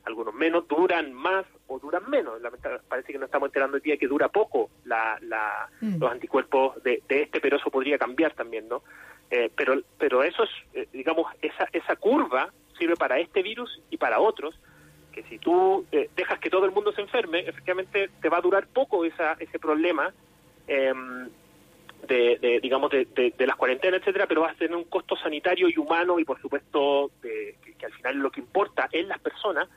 algunos 0.05 0.33
menos, 0.33 0.67
duran 0.67 1.13
más 1.13 1.45
o 1.67 1.79
duran 1.79 2.09
menos. 2.09 2.41
Parece 2.89 3.13
que 3.13 3.19
nos 3.19 3.27
estamos 3.27 3.47
enterando 3.47 3.75
hoy 3.77 3.81
día 3.81 3.97
que 3.97 4.07
dura 4.07 4.27
poco 4.29 4.69
la, 4.85 5.17
la- 5.21 5.69
Mm. 5.81 5.99
los 5.99 6.11
anticuerpos 6.11 6.81
de, 6.83 7.01
de 7.07 7.23
este, 7.23 7.39
pero 7.39 7.57
eso 7.57 7.69
podría 7.69 7.97
cambiar 7.97 8.33
también, 8.33 8.67
¿no? 8.67 8.83
Eh, 9.29 9.49
pero, 9.55 9.79
pero 9.97 10.23
eso 10.23 10.43
es, 10.43 10.49
eh, 10.73 10.87
digamos, 10.91 11.27
esa, 11.41 11.67
esa 11.71 11.95
curva 11.95 12.51
sirve 12.81 12.95
para 12.95 13.19
este 13.19 13.43
virus 13.43 13.79
y 13.91 13.97
para 13.97 14.19
otros, 14.19 14.55
que 15.11 15.21
si 15.23 15.37
tú 15.37 15.85
eh, 15.91 16.09
dejas 16.15 16.39
que 16.39 16.49
todo 16.49 16.65
el 16.65 16.71
mundo 16.71 16.91
se 16.93 17.01
enferme, 17.01 17.41
efectivamente 17.41 18.09
te 18.19 18.29
va 18.29 18.37
a 18.39 18.41
durar 18.41 18.65
poco 18.67 19.05
esa, 19.05 19.33
ese 19.33 19.59
problema 19.59 20.11
em, 20.67 21.29
de, 22.07 22.39
de, 22.41 22.59
digamos, 22.59 22.89
de, 22.89 23.33
las 23.37 23.55
cuarentenas, 23.55 24.01
etcétera, 24.01 24.25
pero 24.25 24.41
vas 24.41 24.53
a 24.55 24.57
tener 24.57 24.75
un 24.75 24.85
costo 24.85 25.15
sanitario 25.15 25.69
y 25.69 25.77
humano 25.77 26.17
y, 26.17 26.25
por 26.25 26.41
supuesto, 26.41 27.11
que, 27.21 27.55
que 27.77 27.85
al 27.85 27.93
final 27.93 28.17
lo 28.17 28.31
que 28.31 28.39
importa 28.39 28.89
en 28.91 29.07
las 29.07 29.19
personas, 29.19 29.69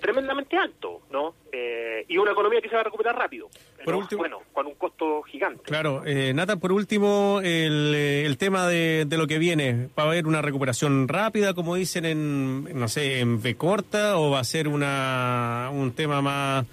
tremendamente 0.00 0.56
alto, 0.56 1.02
¿no? 1.10 1.34
Eh, 1.52 2.04
y 2.08 2.16
una 2.18 2.32
economía 2.32 2.60
que 2.60 2.68
se 2.68 2.74
va 2.74 2.80
a 2.80 2.84
recuperar 2.84 3.16
rápido. 3.16 3.48
Por 3.48 3.84
Pero, 3.84 3.98
último- 3.98 4.18
bueno, 4.20 4.38
con 4.52 4.66
un 4.66 4.74
costo 4.74 5.22
gigante. 5.22 5.62
Claro, 5.64 6.02
eh, 6.06 6.32
Nata, 6.34 6.56
por 6.56 6.72
último, 6.72 7.40
el, 7.42 7.92
eh, 7.94 8.24
el 8.26 8.36
tema 8.38 8.66
de, 8.66 9.04
de 9.06 9.16
lo 9.18 9.26
que 9.26 9.38
viene. 9.38 9.88
¿Va 9.98 10.04
a 10.04 10.06
haber 10.06 10.26
una 10.26 10.42
recuperación 10.42 11.08
rápida, 11.08 11.54
como 11.54 11.74
dicen 11.76 12.04
en, 12.04 12.78
no 12.78 12.88
sé, 12.88 13.20
en 13.20 13.42
B 13.42 13.56
corta, 13.56 14.18
o 14.18 14.30
va 14.30 14.40
a 14.40 14.44
ser 14.44 14.68
una, 14.68 15.68
un 15.72 15.92
tema 15.92 16.20
más, 16.22 16.66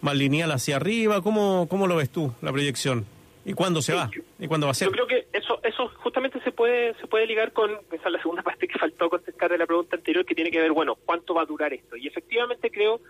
más 0.00 0.14
lineal 0.16 0.50
hacia 0.52 0.76
arriba? 0.76 1.22
¿Cómo, 1.22 1.66
¿Cómo 1.68 1.86
lo 1.86 1.96
ves 1.96 2.10
tú, 2.10 2.32
la 2.42 2.52
proyección? 2.52 3.06
¿Y 3.44 3.54
cuándo 3.54 3.82
se 3.82 3.92
va? 3.94 4.08
¿Y 4.38 4.46
cuándo 4.46 4.66
va 4.66 4.70
a 4.70 4.74
ser? 4.74 4.88
Yo 4.88 4.92
creo 4.92 5.06
que 5.06 5.26
eso 5.32 5.58
eso 5.64 5.88
justamente 5.96 6.40
se 6.42 6.52
puede 6.52 6.94
se 6.94 7.06
puede 7.08 7.26
ligar 7.26 7.52
con 7.52 7.76
esa 7.90 8.08
la 8.10 8.20
segunda 8.20 8.42
parte 8.44 8.68
que 8.68 8.78
faltó 8.78 9.10
contestar 9.10 9.50
de 9.50 9.58
la 9.58 9.66
pregunta 9.66 9.96
anterior 9.96 10.24
que 10.24 10.34
tiene 10.34 10.50
que 10.50 10.60
ver, 10.60 10.72
bueno, 10.72 10.94
¿cuánto 11.04 11.34
va 11.34 11.42
a 11.42 11.46
durar 11.46 11.72
esto? 11.72 11.96
Y 11.96 12.06
efectivamente 12.06 12.70
creo 12.70 13.00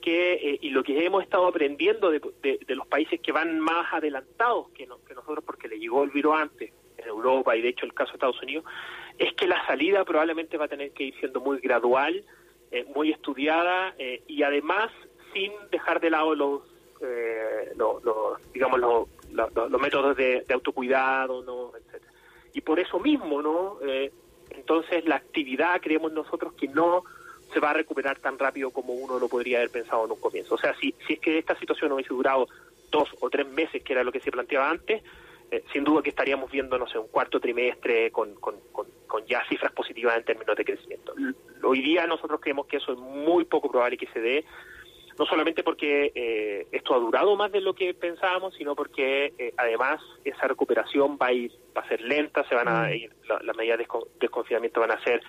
que, 0.00 0.34
eh, 0.34 0.58
y 0.60 0.70
lo 0.70 0.82
que 0.82 1.04
hemos 1.04 1.22
estado 1.22 1.46
aprendiendo 1.46 2.10
de, 2.10 2.20
de- 2.42 2.58
de 2.66 2.74
los 2.76 2.86
países 2.86 3.20
que 3.20 3.32
van 3.32 3.58
más 3.60 3.92
adelantados 3.92 4.68
que, 4.70 4.86
no- 4.86 5.02
que 5.04 5.14
nosotros, 5.14 5.42
porque 5.44 5.66
le 5.68 5.78
llegó 5.78 6.04
el 6.04 6.10
virus 6.10 6.34
antes, 6.36 6.72
en 6.98 7.06
Europa 7.08 7.56
y 7.56 7.62
de 7.62 7.68
hecho 7.70 7.86
el 7.86 7.94
caso 7.94 8.12
de 8.12 8.16
Estados 8.16 8.42
Unidos, 8.42 8.64
es 9.18 9.32
que 9.34 9.46
la 9.46 9.64
salida 9.66 10.04
probablemente 10.04 10.56
va 10.58 10.66
a 10.66 10.68
tener 10.68 10.90
que 10.92 11.04
ir 11.04 11.14
siendo 11.20 11.40
muy 11.40 11.58
gradual, 11.58 12.22
eh, 12.70 12.84
muy 12.94 13.12
estudiada 13.12 13.94
eh, 13.98 14.22
y 14.26 14.42
además 14.42 14.90
sin 15.32 15.52
dejar 15.70 16.00
de 16.00 16.10
lado 16.10 16.34
los, 16.34 16.62
eh, 17.00 17.72
los, 17.76 18.02
los, 18.04 18.52
digamos, 18.52 18.80
los, 18.80 19.08
los, 19.32 19.52
los 19.70 19.80
métodos 19.80 20.16
de, 20.16 20.44
de 20.46 20.54
autocuidado, 20.54 21.42
¿no? 21.42 21.72
etcétera. 21.76 22.12
Y 22.52 22.60
por 22.60 22.78
eso 22.78 23.00
mismo, 23.00 23.42
¿no? 23.42 23.78
Eh, 23.82 24.12
entonces 24.50 25.04
la 25.06 25.16
actividad 25.16 25.80
creemos 25.80 26.12
nosotros 26.12 26.52
que 26.54 26.68
no 26.68 27.02
se 27.52 27.60
va 27.60 27.70
a 27.70 27.74
recuperar 27.74 28.18
tan 28.18 28.38
rápido 28.38 28.70
como 28.70 28.92
uno 28.94 29.18
lo 29.18 29.28
podría 29.28 29.58
haber 29.58 29.70
pensado 29.70 30.04
en 30.04 30.12
un 30.12 30.20
comienzo. 30.20 30.54
O 30.54 30.58
sea, 30.58 30.74
si, 30.76 30.94
si 31.06 31.14
es 31.14 31.20
que 31.20 31.38
esta 31.38 31.58
situación 31.58 31.92
hubiese 31.92 32.14
durado 32.14 32.48
dos 32.90 33.08
o 33.20 33.28
tres 33.28 33.46
meses, 33.48 33.82
que 33.82 33.92
era 33.92 34.04
lo 34.04 34.12
que 34.12 34.20
se 34.20 34.30
planteaba 34.30 34.70
antes, 34.70 35.02
eh, 35.50 35.64
sin 35.72 35.84
duda 35.84 36.02
que 36.02 36.10
estaríamos 36.10 36.50
viendo, 36.50 36.78
no 36.78 36.88
sé, 36.88 36.98
un 36.98 37.08
cuarto 37.08 37.38
trimestre 37.38 38.10
con, 38.10 38.34
con, 38.36 38.56
con, 38.72 38.86
ya 39.26 39.46
cifras 39.48 39.72
positivas 39.72 40.16
en 40.16 40.24
términos 40.24 40.56
de 40.56 40.64
crecimiento. 40.64 41.14
Hoy 41.62 41.80
día 41.80 42.06
nosotros 42.06 42.40
creemos 42.40 42.66
que 42.66 42.78
eso 42.78 42.92
es 42.92 42.98
muy 42.98 43.44
poco 43.44 43.70
probable 43.70 43.96
que 43.96 44.08
se 44.08 44.20
dé, 44.20 44.44
no 45.18 45.26
solamente 45.26 45.62
porque 45.62 46.12
eh, 46.14 46.66
esto 46.72 46.94
ha 46.94 46.98
durado 46.98 47.36
más 47.36 47.52
de 47.52 47.60
lo 47.60 47.74
que 47.74 47.94
pensábamos, 47.94 48.54
sino 48.54 48.74
porque 48.74 49.32
eh, 49.38 49.54
además 49.56 50.00
esa 50.24 50.46
recuperación 50.48 51.16
va 51.20 51.26
a 51.28 51.32
ir, 51.32 51.52
va 51.76 51.82
a 51.82 51.88
ser 51.88 52.00
lenta, 52.00 52.42
se 52.48 52.54
van 52.54 52.68
a 52.68 52.94
ir, 52.94 53.12
la- 53.28 53.40
las 53.42 53.56
medidas 53.56 53.78
de 53.78 53.86
descon- 53.86 54.08
desconfinamiento 54.20 54.80
van 54.80 54.90
a 54.92 55.02
ser 55.04 55.22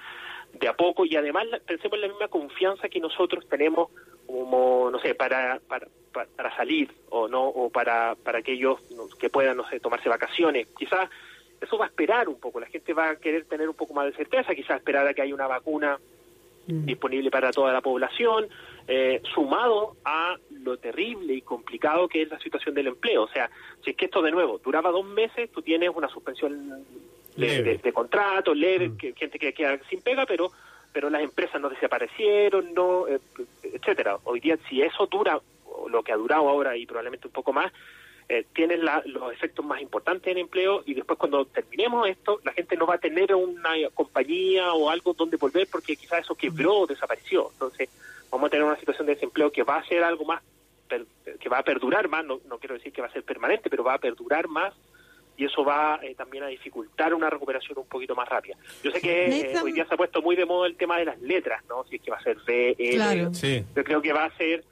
de 0.53 0.67
a 0.67 0.73
poco 0.73 1.05
y 1.05 1.15
además 1.15 1.45
pensemos 1.67 1.95
en 1.95 2.01
la 2.01 2.07
misma 2.07 2.27
confianza 2.29 2.87
que 2.87 2.99
nosotros 2.99 3.45
tenemos 3.49 3.89
como 4.25 4.89
no 4.91 4.99
sé 4.99 5.13
para 5.15 5.59
para, 5.67 5.87
para, 6.35 6.55
salir 6.55 6.89
o 7.09 7.27
no 7.27 7.43
o 7.47 7.69
para 7.69 8.15
para 8.23 8.39
aquellos 8.39 8.79
que 9.19 9.29
puedan 9.29 9.57
no 9.57 9.67
sé 9.69 9.79
tomarse 9.81 10.07
vacaciones. 10.09 10.67
Quizás 10.77 11.09
eso 11.61 11.77
va 11.77 11.85
a 11.85 11.87
esperar 11.89 12.29
un 12.29 12.39
poco 12.39 12.59
la 12.59 12.67
gente 12.67 12.93
va 12.93 13.09
a 13.11 13.15
querer 13.17 13.45
tener 13.45 13.67
un 13.67 13.75
poco 13.75 13.93
más 13.93 14.05
de 14.05 14.13
certeza 14.13 14.55
quizás 14.55 14.77
esperar 14.77 15.05
a 15.07 15.13
que 15.13 15.21
haya 15.21 15.33
una 15.33 15.47
vacuna 15.47 15.99
disponible 16.67 17.29
para 17.29 17.51
toda 17.51 17.71
la 17.73 17.81
población, 17.81 18.47
eh, 18.87 19.21
sumado 19.33 19.95
a 20.05 20.35
lo 20.63 20.77
terrible 20.77 21.33
y 21.33 21.41
complicado 21.41 22.07
que 22.07 22.21
es 22.21 22.29
la 22.29 22.39
situación 22.39 22.75
del 22.75 22.87
empleo. 22.87 23.23
O 23.23 23.27
sea, 23.29 23.49
si 23.83 23.91
es 23.91 23.97
que 23.97 24.05
esto 24.05 24.21
de 24.21 24.31
nuevo 24.31 24.59
duraba 24.63 24.91
dos 24.91 25.05
meses, 25.05 25.51
tú 25.51 25.61
tienes 25.61 25.89
una 25.93 26.07
suspensión 26.09 26.83
de, 27.35 27.63
de- 27.63 27.77
de 27.79 27.93
contrato, 27.93 28.53
leve, 28.53 28.91
que, 28.97 29.13
gente 29.13 29.39
que 29.39 29.53
queda 29.53 29.79
sin 29.89 30.01
pega, 30.01 30.25
pero 30.25 30.51
pero 30.93 31.09
las 31.09 31.23
empresas 31.23 31.59
no 31.59 31.67
desaparecieron, 31.69 32.73
no, 32.73 33.05
eh, 33.09 33.19
etcétera. 33.63 34.17
Hoy 34.23 34.39
día, 34.39 34.57
si 34.69 34.81
eso 34.81 35.07
dura, 35.07 35.41
lo 35.89 36.01
que 36.03 36.13
ha 36.13 36.15
durado 36.15 36.47
ahora 36.47 36.77
y 36.77 36.85
probablemente 36.85 37.27
un 37.27 37.33
poco 37.33 37.51
más, 37.51 37.73
eh, 38.27 38.45
tienes 38.53 38.79
la- 38.79 39.03
los 39.05 39.31
efectos 39.31 39.63
más 39.63 39.81
importantes 39.81 40.31
en 40.31 40.39
empleo 40.39 40.81
y 40.85 40.93
después 40.95 41.19
cuando 41.19 41.45
terminemos 41.45 42.07
esto, 42.09 42.39
la 42.43 42.53
gente 42.53 42.75
no 42.75 42.87
va 42.87 42.95
a 42.95 42.97
tener 42.97 43.33
una 43.35 43.71
compañía 43.93 44.73
o 44.73 44.89
algo 44.89 45.13
donde 45.13 45.37
volver 45.37 45.67
porque 45.71 45.95
quizás 45.95 46.21
eso 46.21 46.33
quebró 46.35 46.73
o 46.79 46.87
desapareció. 46.87 47.49
Entonces, 47.53 47.89
vamos 48.31 48.47
a 48.47 48.49
tener 48.49 48.65
una 48.65 48.79
situación 48.79 49.05
de 49.07 49.13
desempleo 49.13 49.51
que 49.51 49.61
va 49.63 49.77
a 49.77 49.85
ser 49.85 50.03
algo 50.03 50.25
más, 50.25 50.41
per- 50.89 51.05
que 51.39 51.49
va 51.49 51.59
a 51.59 51.63
perdurar 51.63 52.07
más, 52.09 52.25
no, 52.25 52.39
no 52.49 52.57
quiero 52.57 52.73
decir 52.75 52.91
que 52.91 53.01
va 53.01 53.07
a 53.07 53.11
ser 53.13 53.23
permanente, 53.23 53.69
pero 53.69 53.83
va 53.83 53.93
a 53.93 53.99
perdurar 53.99 54.47
más 54.47 54.73
y 55.37 55.45
eso 55.45 55.63
va 55.63 55.99
eh, 56.01 56.15
también 56.15 56.45
a 56.45 56.47
dificultar 56.47 57.13
una 57.13 57.29
recuperación 57.29 57.77
un 57.77 57.85
poquito 57.87 58.15
más 58.15 58.27
rápida. 58.29 58.55
Yo 58.83 58.89
sé 58.91 59.01
que 59.01 59.25
eh, 59.51 59.53
hoy 59.61 59.71
día 59.73 59.85
se 59.85 59.93
ha 59.93 59.97
puesto 59.97 60.21
muy 60.23 60.35
de 60.35 60.45
moda 60.45 60.65
el 60.67 60.77
tema 60.77 60.97
de 60.97 61.05
las 61.05 61.21
letras, 61.21 61.63
¿no? 61.69 61.83
Si 61.83 61.97
es 61.97 62.01
que 62.01 62.09
va 62.09 62.17
a 62.17 62.23
ser 62.23 62.37
B, 62.47 62.75
L, 62.79 62.95
Claro. 62.95 63.33
Sí. 63.35 63.63
yo 63.75 63.83
creo 63.83 64.01
que 64.01 64.13
va 64.13 64.25
a 64.25 64.37
ser 64.37 64.63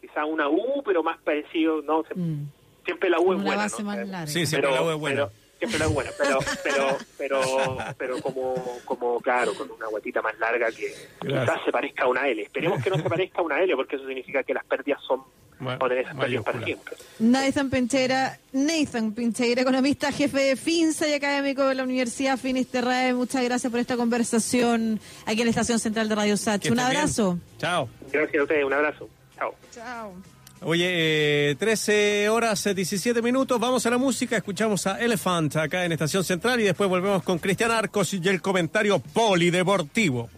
quizá 0.00 0.24
una 0.24 0.48
U, 0.48 0.82
pero 0.84 1.02
más 1.02 1.18
parecido, 1.18 1.82
¿no? 1.82 2.04
Se- 2.04 2.14
Mm. 2.14 2.46
Siempre 2.86 3.10
la 3.10 3.20
U 3.20 3.34
es 3.34 3.42
buena, 3.42 3.56
base 3.56 3.82
¿no? 3.82 3.86
más 3.88 3.96
larga. 3.98 4.26
Sí, 4.26 4.46
siempre 4.46 4.70
la 4.72 4.82
U 4.82 4.90
es 4.90 4.96
buena. 4.98 5.26
pero- 5.26 5.32
siempre 5.58 5.78
la 5.78 5.86
U 5.86 5.88
es 5.90 5.94
buena, 5.94 6.10
pero, 6.18 6.38
pero, 6.62 6.98
pero, 7.18 7.78
pero 7.98 8.20
como, 8.22 8.78
como, 8.84 9.20
claro, 9.20 9.52
con 9.54 9.70
una 9.70 9.86
guatita 9.88 10.22
más 10.22 10.38
larga 10.38 10.70
que 10.70 10.94
quizás 11.20 11.60
se 11.64 11.72
parezca 11.72 12.04
a 12.04 12.08
una 12.08 12.26
L. 12.28 12.42
Esperemos 12.42 12.82
que 12.82 12.88
no 12.90 12.96
se 12.96 13.02
parezca 13.08 13.40
a 13.40 13.42
una 13.42 13.60
L, 13.60 13.74
porque 13.76 13.96
eso 13.96 14.06
significa 14.06 14.42
que 14.42 14.54
las 14.54 14.64
pérdidas 14.64 15.00
son 15.06 15.22
para 15.78 16.66
siempre. 16.66 16.96
Nathan 17.18 17.70
Pincheira, 17.70 18.38
Nathan 18.52 19.12
Pincheira, 19.12 19.62
economista, 19.62 20.12
jefe 20.12 20.38
de 20.38 20.56
FINSA 20.56 21.08
y 21.08 21.14
académico 21.14 21.64
de 21.66 21.74
la 21.74 21.84
Universidad 21.84 22.36
Finisterrae. 22.38 23.14
Muchas 23.14 23.42
gracias 23.42 23.70
por 23.70 23.80
esta 23.80 23.96
conversación 23.96 25.00
aquí 25.24 25.40
en 25.40 25.46
la 25.46 25.50
Estación 25.50 25.78
Central 25.78 26.10
de 26.10 26.14
Radio 26.14 26.36
Sach. 26.36 26.62
Un 26.66 26.74
bien. 26.74 26.80
abrazo. 26.80 27.38
Chao. 27.58 27.88
Gracias 28.12 28.38
a 28.38 28.42
ustedes, 28.42 28.64
un 28.64 28.72
abrazo. 28.74 29.08
Chao. 29.38 29.54
Chao. 29.72 30.35
Oye, 30.68 31.50
eh, 31.50 31.54
13 31.54 32.28
horas 32.28 32.66
eh, 32.66 32.74
17 32.74 33.22
minutos, 33.22 33.60
vamos 33.60 33.86
a 33.86 33.90
la 33.90 33.98
música, 33.98 34.36
escuchamos 34.36 34.84
a 34.88 35.00
Elephant 35.00 35.54
acá 35.54 35.84
en 35.84 35.92
Estación 35.92 36.24
Central 36.24 36.60
y 36.60 36.64
después 36.64 36.90
volvemos 36.90 37.22
con 37.22 37.38
Cristian 37.38 37.70
Arcos 37.70 38.12
y 38.14 38.28
el 38.28 38.42
comentario 38.42 38.98
polideportivo. 38.98 40.28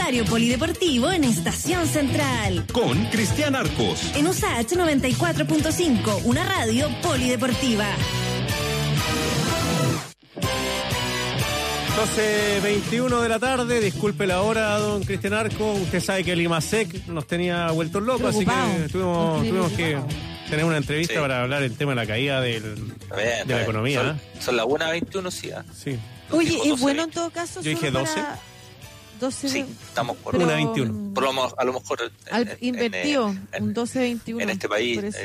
Polideportivo 0.00 1.10
en 1.10 1.24
Estación 1.24 1.86
Central. 1.88 2.66
Con 2.72 3.04
Cristian 3.06 3.56
Arcos. 3.56 4.12
En 4.14 4.26
USAH 4.26 4.62
94.5, 4.76 6.20
una 6.24 6.44
radio 6.44 6.88
polideportiva. 7.02 7.86
12.21 11.96 13.20
de 13.22 13.28
la 13.28 13.38
tarde, 13.38 13.80
disculpe 13.80 14.26
la 14.26 14.42
hora, 14.42 14.78
don 14.78 15.02
Cristian 15.02 15.32
Arco. 15.32 15.72
Usted 15.72 16.00
sabe 16.00 16.24
que 16.24 16.32
el 16.32 16.42
IMASEC 16.42 17.06
nos 17.08 17.26
tenía 17.26 17.70
vueltos 17.70 18.02
locos, 18.02 18.36
así 18.36 18.44
que 18.44 18.88
tuvimos, 18.92 19.40
tuvimos 19.40 19.72
que 19.72 19.98
tener 20.50 20.64
una 20.66 20.76
entrevista 20.76 21.14
Sí. 21.14 21.20
para 21.20 21.42
hablar 21.42 21.62
del 21.62 21.74
tema 21.76 21.92
de 21.92 21.96
la 21.96 22.06
caída 22.06 22.40
del, 22.42 22.92
de 23.46 23.54
la 23.54 23.62
economía. 23.62 24.00
Son, 24.02 24.10
¿eh? 24.16 24.20
son 24.40 24.56
las 24.56 24.66
1.21, 24.66 25.30
sí. 25.30 25.50
¿ah? 25.50 25.64
Sí. 25.74 25.98
Oye, 26.30 26.56
es 26.64 26.68
12, 26.70 26.82
bueno 26.82 27.04
en 27.04 27.10
todo 27.10 27.30
caso. 27.30 27.62
Yo 27.62 27.70
dije 27.70 27.86
solo 27.86 28.00
12. 28.00 28.14
para 28.20 28.38
12 29.18 29.48
Sí, 29.48 29.64
estamos 29.88 30.16
por, 30.18 30.36
pero, 30.36 30.46
1.21. 30.50 31.12
por 31.14 31.24
lo, 31.24 31.58
a 31.58 31.64
lo 31.64 31.72
mejor 31.72 31.98
en- 32.02 32.34
Al, 32.34 32.48
en- 32.48 32.56
invertido, 32.60 33.34
en- 33.52 33.64
un 33.64 33.74
12-21. 33.74 34.42
en 34.42 34.50
este 34.50 34.68
país. 34.68 34.96
Por 34.96 35.04
eso... 35.06 35.18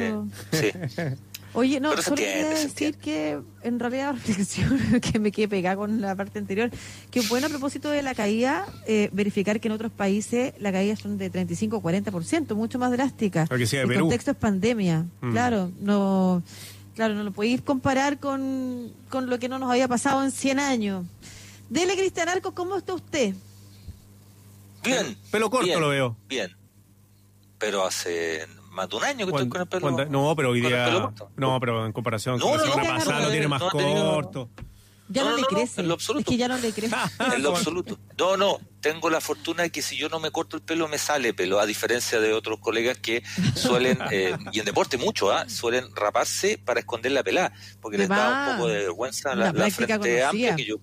eh, 0.51 0.89
sí. 0.89 1.01
Oye, 1.53 1.81
no, 1.81 1.89
Pero 1.89 2.01
solo 2.01 2.15
entiende, 2.15 2.43
quería 2.47 2.59
decir 2.63 2.95
que 2.95 3.37
en 3.63 3.77
realidad 3.79 4.13
reflexión 4.25 5.01
que 5.01 5.19
me 5.19 5.33
quedé 5.33 5.49
pegada 5.49 5.75
con 5.75 5.99
la 5.99 6.15
parte 6.15 6.39
anterior, 6.39 6.71
que 7.11 7.19
bueno 7.27 7.47
a 7.47 7.49
propósito 7.49 7.89
de 7.89 8.01
la 8.03 8.15
caída, 8.15 8.65
eh, 8.87 9.09
verificar 9.11 9.59
que 9.59 9.67
en 9.67 9.73
otros 9.73 9.91
países 9.91 10.53
la 10.59 10.71
caída 10.71 10.95
son 10.95 11.17
de 11.17 11.29
35 11.29 11.75
o 11.75 11.81
40%, 11.81 12.55
mucho 12.55 12.79
más 12.79 12.89
drástica. 12.91 13.47
Lo 13.49 13.57
que 13.57 13.67
sea 13.67 13.79
de 13.79 13.83
El 13.83 13.89
Perú. 13.89 13.99
contexto 14.05 14.31
es 14.31 14.37
pandemia, 14.37 15.05
Mm. 15.19 15.31
claro, 15.33 15.71
no 15.81 16.41
claro, 16.95 17.15
no 17.15 17.23
lo 17.23 17.31
podéis 17.33 17.61
comparar 17.61 18.17
con, 18.19 18.89
con 19.09 19.29
lo 19.29 19.37
que 19.37 19.49
no 19.49 19.59
nos 19.59 19.69
había 19.71 19.89
pasado 19.89 20.23
en 20.23 20.31
100 20.31 20.57
años. 20.59 21.05
Dele, 21.69 21.95
Cristian 21.97 22.29
Arcos, 22.29 22.53
¿cómo 22.53 22.77
está 22.77 22.93
usted? 22.93 23.33
Bien. 24.83 25.17
Pelo 25.31 25.49
corto 25.49 25.65
bien, 25.67 25.79
lo 25.79 25.89
veo. 25.89 26.17
Bien. 26.27 26.55
Pero 27.57 27.85
hace 27.85 28.47
más 28.71 28.89
de 28.89 28.95
un 28.95 29.03
año 29.03 29.25
que 29.27 29.31
estoy 29.31 29.49
con 29.49 29.61
el 29.61 29.67
pelo. 29.67 29.81
¿Cuánta- 29.81 30.05
No, 30.05 30.35
pero 30.35 30.49
hoy 30.51 30.61
con 30.61 30.71
el 30.73 30.77
día. 30.85 31.01
corto. 31.01 31.31
No, 31.35 31.59
pero 31.59 31.85
en 31.85 31.91
comparación 31.93 32.37
No, 32.39 32.45
con 32.45 32.57
la 32.59 32.65
no, 32.65 32.71
semana 32.71 32.89
no, 32.89 32.95
pasada 32.99 33.19
lo 33.21 33.31
tiene 33.31 33.47
más 33.47 33.59
no 33.61 33.67
ha 33.67 33.71
tenido- 33.71 34.13
corto. 34.13 34.49
Ya 35.13 35.23
no, 35.25 35.31
No, 35.31 35.35
le 35.35 35.41
no, 35.41 35.47
no, 35.51 35.57
crece. 35.57 35.81
en 35.81 35.87
lo 35.89 35.93
absoluto. 35.95 36.21
Es 36.21 36.25
que 36.25 36.37
ya 36.37 36.47
no 36.47 36.57
le 36.57 36.71
crece. 36.71 36.95
En 37.35 37.43
lo 37.43 37.49
absoluto. 37.49 37.99
No, 38.17 38.37
no, 38.37 38.59
tengo 38.79 39.09
la 39.09 39.19
fortuna 39.19 39.63
de 39.63 39.69
que 39.69 39.81
si 39.81 39.97
yo 39.97 40.07
no 40.07 40.21
me 40.21 40.31
corto 40.31 40.55
el 40.55 40.63
pelo 40.63 40.87
me 40.87 40.97
sale 40.97 41.33
pelo, 41.33 41.59
a 41.59 41.65
diferencia 41.65 42.21
de 42.21 42.31
otros 42.31 42.59
colegas 42.61 42.97
que 42.97 43.21
suelen, 43.53 43.99
eh, 44.11 44.37
y 44.53 44.59
en 44.59 44.65
deporte 44.65 44.97
mucho, 44.97 45.29
¿ah? 45.29 45.49
suelen 45.49 45.93
raparse 45.93 46.57
para 46.63 46.79
esconder 46.79 47.11
la 47.11 47.23
pelada, 47.23 47.51
porque 47.81 47.97
les 47.97 48.07
da 48.07 48.51
un 48.51 48.55
poco 48.55 48.69
de 48.69 48.77
vergüenza 48.83 49.35
la, 49.35 49.47
la 49.47 49.51
práctica 49.53 49.99
frente 49.99 50.23
amplia 50.23 50.55
que 50.55 50.63
yo... 50.65 50.75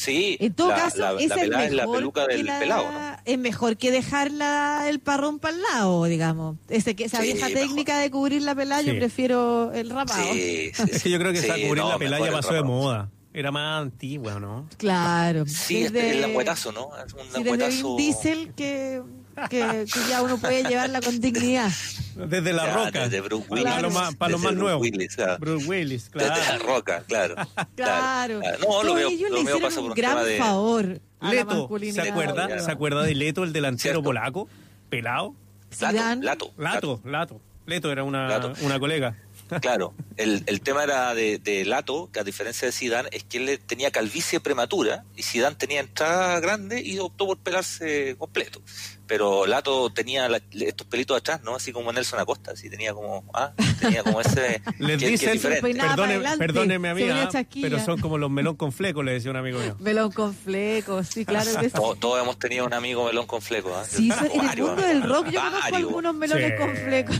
Sí, 0.00 0.36
En 0.38 0.54
todo 0.54 0.68
la, 0.68 0.76
caso, 0.76 0.98
la, 0.98 1.12
la 1.14 1.20
esa 1.20 1.34
pelada 1.34 1.64
es 1.64 1.70
es 1.70 1.74
la 1.76 1.82
mejor 1.82 1.96
peluca 1.96 2.26
que 2.28 2.36
del 2.36 2.46
la- 2.46 2.58
pelado, 2.60 2.92
¿no? 2.92 3.16
Es 3.24 3.36
mejor 3.38 3.76
que 3.76 3.90
dejar 3.90 4.30
la- 4.30 4.88
el 4.88 5.00
parrón 5.00 5.40
para 5.40 5.56
el 5.56 5.62
lado, 5.62 6.04
digamos. 6.04 6.56
Ese, 6.68 6.94
que, 6.94 7.04
esa 7.06 7.16
Sí, 7.20 7.32
vieja 7.32 7.48
mejor. 7.48 7.62
técnica 7.62 7.98
de 7.98 8.08
cubrir 8.08 8.42
la 8.42 8.54
pelada, 8.54 8.80
yo 8.82 8.92
Sí. 8.92 8.98
prefiero 8.98 9.72
el 9.72 9.90
rapado. 9.90 10.22
Sí, 10.32 10.70
sí, 10.74 10.82
Es 10.92 11.02
que 11.02 11.10
yo 11.10 11.18
creo 11.18 11.32
que 11.32 11.40
sí, 11.40 11.46
esa 11.46 11.54
cubrir 11.54 11.78
no, 11.78 11.88
la 11.88 11.98
pelada 11.98 12.22
mejor 12.22 12.30
ya 12.30 12.40
pasó 12.40 12.54
de 12.54 12.62
moda. 12.62 13.10
Era 13.34 13.50
más 13.50 13.82
antigua, 13.82 14.38
¿no? 14.38 14.68
Claro. 14.78 15.46
Sí, 15.46 15.82
es 15.84 15.92
Desde- 15.92 16.10
el 16.12 16.20
lengüetazo, 16.22 16.70
¿no? 16.70 16.90
Es 17.04 17.12
un. 17.12 17.42
Vin 17.44 17.96
Diesel 17.96 18.54
que, 18.54 19.02
que, 19.48 19.84
que 19.92 20.00
ya 20.08 20.22
uno 20.22 20.38
puede 20.38 20.64
llevarla 20.64 21.00
con 21.00 21.20
dignidad. 21.20 21.70
Desde 22.16 22.52
la 22.52 22.66
Ya, 22.66 22.74
roca. 22.84 23.02
desde 23.04 23.20
Bruce 23.20 23.46
Para 23.48 23.62
Willis. 23.62 23.82
los 23.82 23.94
más, 23.94 24.14
para 24.16 24.32
los 24.32 24.40
Desde 24.40 24.54
más 24.54 24.58
Bruce 24.58 24.64
nuevos. 24.64 24.80
Willis, 24.82 25.18
ah. 25.20 25.36
Bruce 25.38 25.66
Willis, 25.68 26.10
Desde 26.10 26.28
la 26.28 26.34
claro. 26.34 26.66
roca, 26.66 27.02
claro. 27.06 27.34
Claro. 27.76 28.40
claro. 28.40 28.58
No, 28.68 28.82
lo 28.82 28.94
veo, 28.94 29.08
ellos 29.08 29.30
lo 29.30 29.36
le 29.36 29.42
hicieron 29.42 29.78
un 29.84 29.94
gran 29.94 30.24
de... 30.24 30.38
favor 30.38 31.00
a 31.20 31.26
la 31.26 31.32
Leto, 31.32 31.50
¿se 31.50 31.56
masculinidad. 31.58 32.08
acuerda? 32.08 32.48
Ya. 32.48 32.58
¿Se 32.60 32.70
acuerda 32.70 33.02
de 33.02 33.14
Leto, 33.14 33.44
el 33.44 33.52
delantero 33.52 33.82
Cierto. 33.94 34.02
polaco? 34.02 34.48
Pelado. 34.90 35.34
Zidane. 35.72 36.24
Lato, 36.24 36.52
Lato, 36.56 37.00
Lato. 37.04 37.40
Leto 37.66 37.92
era 37.92 38.02
una, 38.02 38.26
Lato. 38.26 38.52
una 38.62 38.80
colega. 38.80 39.14
Claro, 39.60 39.94
el, 40.16 40.42
el 40.46 40.60
tema 40.60 40.84
era 40.84 41.14
de, 41.14 41.38
de 41.38 41.64
Lato, 41.64 42.10
que 42.12 42.20
a 42.20 42.24
diferencia 42.24 42.66
de 42.66 42.72
Zidane, 42.72 43.08
es 43.12 43.24
que 43.24 43.38
él 43.38 43.46
le 43.46 43.58
tenía 43.58 43.90
calvicie 43.90 44.40
prematura 44.40 45.04
y 45.16 45.22
Zidane 45.22 45.56
tenía 45.56 45.80
entrada 45.80 46.38
grande 46.40 46.80
y 46.82 46.98
optó 46.98 47.26
por 47.26 47.38
pelarse 47.38 48.16
completo. 48.18 48.60
Pero 49.06 49.46
Lato 49.46 49.90
tenía 49.90 50.28
la- 50.28 50.42
estos 50.52 50.86
pelitos 50.86 51.16
atrás, 51.16 51.40
¿no? 51.42 51.54
Así 51.56 51.72
como 51.72 51.90
Nelson 51.92 52.20
Acosta, 52.20 52.50
así 52.52 52.68
tenía 52.68 52.92
como, 52.92 53.24
ah, 53.32 53.54
tenía 53.80 54.02
como 54.02 54.20
ese... 54.20 54.60
Les 54.78 54.98
que- 54.98 55.06
que 55.06 55.14
es 55.14 55.20
dicen, 55.20 55.32
diferente. 55.32 55.62
peinaba 55.62 55.88
para 55.88 55.96
perdone, 55.96 56.14
adelante, 56.14 56.46
perdóneme 56.46 56.88
se 56.88 56.94
venía 56.94 57.22
amiga, 57.24 57.46
pero 57.62 57.78
son 57.84 58.00
como 58.00 58.18
los 58.18 58.30
melón 58.30 58.56
con 58.56 58.70
fleco, 58.70 59.02
le 59.02 59.12
decía 59.12 59.30
un 59.30 59.38
amigo 59.38 59.60
mío. 59.60 59.76
Melón 59.80 60.12
con 60.12 60.34
flecos, 60.34 61.08
sí, 61.08 61.24
claro 61.24 61.50
que 61.58 61.66
sí. 61.70 61.74
Todos, 61.74 61.98
todos 62.00 62.22
hemos 62.22 62.38
tenido 62.38 62.66
un 62.66 62.74
amigo 62.74 63.06
melón 63.06 63.26
con 63.26 63.40
fleco, 63.40 63.74
¿ah? 63.74 63.84
Sí, 63.88 64.10
en 64.34 64.40
el 64.50 64.58
mundo 64.62 64.82
del 64.82 65.02
rock 65.02 65.28
yo 65.30 65.40
conozco 65.40 65.74
algunos 65.76 66.14
melones 66.14 66.50
Sí. 66.52 66.56
con 66.58 66.76
flecos. 66.76 67.16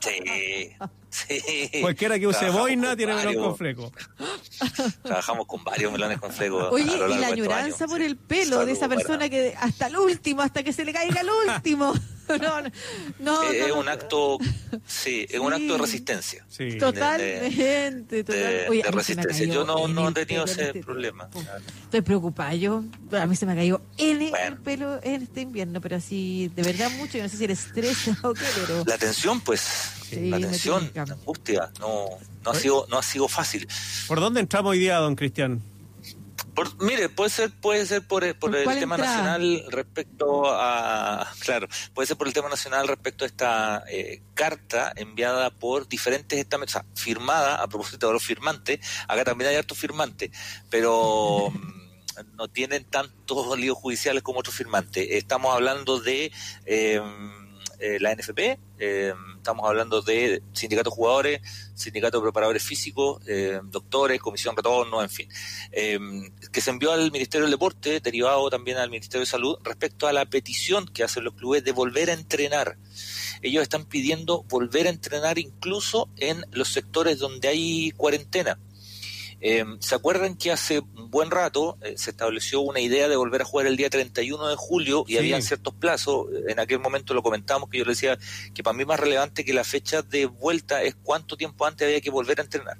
Sí, 0.00 0.70
sí. 1.14 1.70
Cualquiera 1.80 2.18
que 2.18 2.26
use 2.26 2.38
Trabajamos 2.38 2.62
boina 2.62 2.88
con 2.88 2.96
tiene 2.96 3.14
melón 3.14 3.26
varios- 3.26 3.44
con 3.46 3.56
fleco. 3.56 3.92
Trabajamos 5.02 5.46
con 5.46 5.64
varios 5.64 5.92
melones 5.92 6.18
con 6.18 6.32
fleco. 6.32 6.68
Oye, 6.70 6.90
a 6.90 6.96
lo 6.96 7.14
y 7.14 7.18
la 7.18 7.26
añoranza 7.28 7.86
por 7.86 8.00
el 8.02 8.16
pelo 8.16 8.64
de 8.66 8.72
esa 8.72 8.88
persona 8.88 9.18
para- 9.18 9.30
que 9.30 9.54
hasta 9.58 9.86
el 9.86 9.96
último, 9.96 10.42
hasta 10.42 10.62
que 10.62 10.72
se 10.72 10.84
le 10.84 10.92
caiga 10.92 11.20
el 11.20 11.28
último. 11.54 11.92
No, 12.26 12.38
no, 12.38 12.70
no. 13.18 13.52
Eh, 13.52 13.58
no, 13.60 13.66
es 13.66 13.72
un 13.72 13.86
acto, 13.86 14.38
sí, 14.86 15.26
es 15.28 15.38
un 15.38 15.52
Sí. 15.54 15.60
acto 15.60 15.72
de 15.74 15.78
resistencia. 15.78 16.46
Sí. 16.48 16.64
De- 16.64 16.76
Totalmente, 16.76 18.24
total. 18.24 18.40
de, 18.42 18.68
Oye, 18.70 18.82
resistencia. 18.90 19.44
Yo 19.44 19.66
no, 19.66 19.86
no 19.88 20.08
he 20.08 20.12
tenido 20.24 20.46
ese 20.46 20.68
este 20.68 20.80
problema. 20.80 21.28
Estoy 21.82 22.00
preocupada. 22.00 22.54
Yo, 22.54 22.82
a 23.12 23.26
mí 23.26 23.36
se 23.36 23.44
me 23.44 23.52
ha 23.52 23.56
caído 23.56 23.82
N 23.98 24.30
Bueno. 24.30 24.46
el 24.46 24.56
pelo 24.56 25.00
en 25.02 25.20
este 25.22 25.42
invierno, 25.42 25.82
pero 25.82 25.96
así, 25.96 26.50
de 26.56 26.62
verdad 26.62 26.90
mucho. 26.92 27.18
Yo 27.18 27.24
no 27.24 27.28
sé 27.28 27.36
si 27.36 27.44
eres 27.44 27.66
estresa 27.66 28.16
o 28.22 28.32
qué, 28.32 28.40
pero. 28.66 28.84
La 28.86 28.96
tensión, 28.96 29.42
pues, 29.42 29.62
Sí, 30.10 30.28
la 30.30 30.38
tensión, 30.38 30.90
la 30.94 31.02
angustia, 31.02 31.70
no, 31.80 32.06
no 32.44 32.50
ha 32.50 32.54
sido, 32.54 32.86
no 32.88 32.98
ha 32.98 33.02
sido 33.02 33.28
fácil. 33.28 33.66
¿Por 34.06 34.20
dónde 34.20 34.40
entramos 34.40 34.70
hoy 34.72 34.78
día, 34.80 34.96
don 34.98 35.16
Cristian? 35.16 35.62
Por- 36.54 36.80
mire, 36.84 37.08
puede 37.08 37.30
ser, 37.30 37.50
puede 37.50 37.84
ser 37.84 38.06
por, 38.06 38.20
¿Por 38.38 38.54
el 38.54 38.64
tema 38.78 38.94
entrada? 38.94 39.16
nacional 39.16 39.64
respecto 39.70 40.44
a, 40.46 41.28
claro, 41.40 41.66
puede 41.94 42.06
ser 42.06 42.16
por 42.16 42.28
el 42.28 42.32
tema 42.32 42.48
nacional 42.48 42.86
respecto 42.86 43.24
a 43.24 43.26
esta 43.26 43.84
eh, 43.88 44.22
carta 44.34 44.92
enviada 44.94 45.50
por 45.50 45.88
diferentes 45.88 46.38
estamentos, 46.38 46.76
o 46.76 46.78
sea, 46.80 46.86
firmada 46.94 47.60
a 47.60 47.66
propósito 47.66 48.06
de 48.06 48.12
los 48.12 48.22
firmantes. 48.22 48.78
Acá 49.08 49.24
también 49.24 49.50
hay 49.50 49.56
hartos 49.56 49.76
firmantes, 49.78 50.30
pero 50.70 51.50
mm, 51.50 52.36
no 52.36 52.46
tienen 52.46 52.84
tantos 52.84 53.58
líos 53.58 53.76
judiciales 53.76 54.22
como 54.22 54.38
otros 54.38 54.54
firmantes. 54.54 55.08
Estamos 55.10 55.52
hablando 55.52 55.98
de 55.98 56.30
eh, 56.66 57.00
eh, 57.84 58.00
la 58.00 58.14
NFP, 58.14 58.58
eh, 58.78 59.12
estamos 59.36 59.68
hablando 59.68 60.00
de 60.00 60.42
sindicatos 60.54 60.94
jugadores, 60.94 61.42
sindicato 61.74 62.22
preparadores 62.22 62.62
físicos, 62.62 63.22
eh, 63.28 63.60
doctores, 63.62 64.22
comisión 64.22 64.56
retorno, 64.56 65.02
en 65.02 65.10
fin, 65.10 65.28
eh, 65.70 65.98
que 66.50 66.62
se 66.62 66.70
envió 66.70 66.92
al 66.92 67.12
Ministerio 67.12 67.42
del 67.44 67.50
Deporte, 67.50 68.00
derivado 68.00 68.48
también 68.48 68.78
al 68.78 68.88
Ministerio 68.88 69.20
de 69.20 69.26
Salud, 69.26 69.58
respecto 69.62 70.06
a 70.06 70.14
la 70.14 70.24
petición 70.24 70.86
que 70.86 71.04
hacen 71.04 71.24
los 71.24 71.34
clubes 71.34 71.62
de 71.62 71.72
volver 71.72 72.08
a 72.08 72.14
entrenar. 72.14 72.78
Ellos 73.42 73.62
están 73.62 73.84
pidiendo 73.84 74.44
volver 74.44 74.86
a 74.86 74.90
entrenar 74.90 75.38
incluso 75.38 76.08
en 76.16 76.42
los 76.52 76.68
sectores 76.68 77.18
donde 77.18 77.48
hay 77.48 77.90
cuarentena. 77.90 78.58
Eh, 79.46 79.62
¿Se 79.80 79.94
acuerdan 79.94 80.36
que 80.38 80.52
hace 80.52 80.78
un 80.80 81.10
buen 81.10 81.30
rato 81.30 81.76
eh, 81.82 81.96
se 81.98 82.10
estableció 82.12 82.62
una 82.62 82.80
idea 82.80 83.08
de 83.08 83.16
volver 83.16 83.42
a 83.42 83.44
jugar 83.44 83.66
el 83.66 83.76
día 83.76 83.90
31 83.90 84.48
de 84.48 84.56
julio 84.56 85.04
y 85.06 85.12
Sí. 85.12 85.18
habían 85.18 85.42
ciertos 85.42 85.74
plazos? 85.74 86.28
En 86.48 86.58
aquel 86.58 86.78
momento 86.78 87.12
lo 87.12 87.22
comentamos 87.22 87.68
que 87.68 87.76
yo 87.76 87.84
le 87.84 87.90
decía 87.90 88.18
que 88.54 88.62
para 88.62 88.74
mí 88.74 88.86
más 88.86 88.98
relevante 88.98 89.44
que 89.44 89.52
la 89.52 89.62
fecha 89.62 90.00
de 90.00 90.24
vuelta 90.24 90.82
es 90.82 90.94
cuánto 91.02 91.36
tiempo 91.36 91.66
antes 91.66 91.84
había 91.86 92.00
que 92.00 92.08
volver 92.08 92.40
a 92.40 92.42
entrenar. 92.44 92.78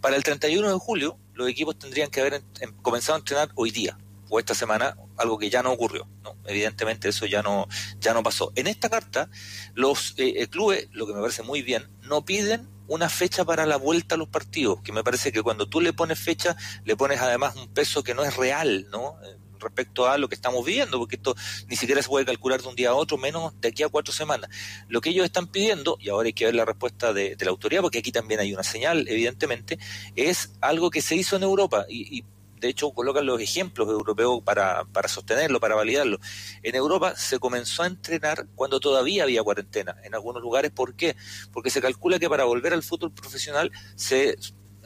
Para 0.00 0.14
el 0.14 0.22
31 0.22 0.68
de 0.72 0.78
julio 0.78 1.18
los 1.34 1.48
equipos 1.48 1.76
tendrían 1.76 2.08
que 2.08 2.20
haber 2.20 2.34
en- 2.34 2.44
en- 2.60 2.72
comenzado 2.82 3.16
a 3.16 3.18
entrenar 3.18 3.50
hoy 3.56 3.72
día 3.72 3.98
o 4.28 4.38
esta 4.38 4.54
semana, 4.54 4.96
algo 5.16 5.38
que 5.38 5.50
ya 5.50 5.64
no 5.64 5.72
ocurrió. 5.72 6.08
¿no? 6.22 6.36
Evidentemente 6.46 7.08
eso 7.08 7.26
ya 7.26 7.42
no, 7.42 7.66
ya 7.98 8.14
no 8.14 8.22
pasó. 8.22 8.52
En 8.54 8.68
esta 8.68 8.88
carta 8.88 9.28
los 9.74 10.14
eh, 10.18 10.34
eh, 10.36 10.46
clubes, 10.46 10.88
lo 10.92 11.04
que 11.08 11.14
me 11.14 11.20
parece 11.20 11.42
muy 11.42 11.62
bien, 11.62 11.88
no 12.02 12.24
piden 12.24 12.68
una 12.88 13.08
fecha 13.08 13.44
para 13.44 13.66
la 13.66 13.76
vuelta 13.76 14.14
a 14.14 14.18
los 14.18 14.28
partidos, 14.28 14.80
que 14.82 14.92
me 14.92 15.04
parece 15.04 15.32
que 15.32 15.42
cuando 15.42 15.68
tú 15.68 15.80
le 15.80 15.92
pones 15.92 16.18
fecha, 16.18 16.56
le 16.84 16.96
pones 16.96 17.20
además 17.20 17.56
un 17.56 17.68
peso 17.68 18.02
que 18.02 18.14
no 18.14 18.24
es 18.24 18.36
real, 18.36 18.88
¿no? 18.90 19.16
Eh, 19.24 19.36
respecto 19.58 20.06
a 20.06 20.18
lo 20.18 20.28
que 20.28 20.34
estamos 20.34 20.64
viviendo, 20.64 20.98
porque 20.98 21.16
esto 21.16 21.34
ni 21.68 21.76
siquiera 21.76 22.02
se 22.02 22.08
puede 22.08 22.26
calcular 22.26 22.60
de 22.60 22.68
un 22.68 22.76
día 22.76 22.90
a 22.90 22.94
otro, 22.94 23.16
menos 23.16 23.58
de 23.60 23.68
aquí 23.68 23.82
a 23.82 23.88
cuatro 23.88 24.12
semanas. 24.12 24.50
Lo 24.88 25.00
que 25.00 25.10
ellos 25.10 25.24
están 25.24 25.46
pidiendo, 25.46 25.96
y 26.00 26.10
ahora 26.10 26.26
hay 26.26 26.32
que 26.34 26.44
ver 26.44 26.54
la 26.54 26.64
respuesta 26.64 27.12
de, 27.12 27.36
de 27.36 27.44
la 27.44 27.50
autoridad, 27.50 27.82
porque 27.82 27.98
aquí 27.98 28.12
también 28.12 28.40
hay 28.40 28.52
una 28.52 28.62
señal, 28.62 29.06
evidentemente, 29.08 29.78
es 30.14 30.52
algo 30.60 30.90
que 30.90 31.00
se 31.00 31.16
hizo 31.16 31.36
en 31.36 31.42
Europa, 31.42 31.86
y, 31.88 32.18
y 32.18 32.24
de 32.60 32.68
hecho 32.68 32.90
colocan 32.90 33.26
los 33.26 33.40
ejemplos 33.40 33.88
europeos 33.88 34.42
para, 34.42 34.84
para 34.84 35.08
sostenerlo, 35.08 35.60
para 35.60 35.74
validarlo. 35.74 36.18
En 36.62 36.74
Europa 36.74 37.14
se 37.16 37.38
comenzó 37.38 37.82
a 37.82 37.86
entrenar 37.86 38.46
cuando 38.54 38.80
todavía 38.80 39.24
había 39.24 39.42
cuarentena, 39.42 39.96
en 40.04 40.14
algunos 40.14 40.42
lugares. 40.42 40.70
¿Por 40.70 40.94
qué? 40.94 41.16
Porque 41.52 41.70
se 41.70 41.80
calcula 41.80 42.18
que 42.18 42.28
para 42.28 42.44
volver 42.44 42.72
al 42.72 42.82
fútbol 42.82 43.12
profesional 43.12 43.70
se 43.94 44.36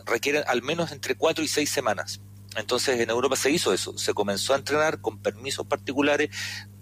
requieren 0.04 0.44
al 0.46 0.62
menos 0.62 0.92
entre 0.92 1.14
cuatro 1.14 1.44
y 1.44 1.48
seis 1.48 1.70
semanas. 1.70 2.20
Entonces 2.56 2.98
en 2.98 3.10
Europa 3.10 3.36
se 3.36 3.50
hizo 3.50 3.72
eso, 3.72 3.96
se 3.96 4.12
comenzó 4.12 4.54
a 4.54 4.56
entrenar 4.56 5.00
con 5.00 5.18
permisos 5.18 5.66
particulares 5.66 6.30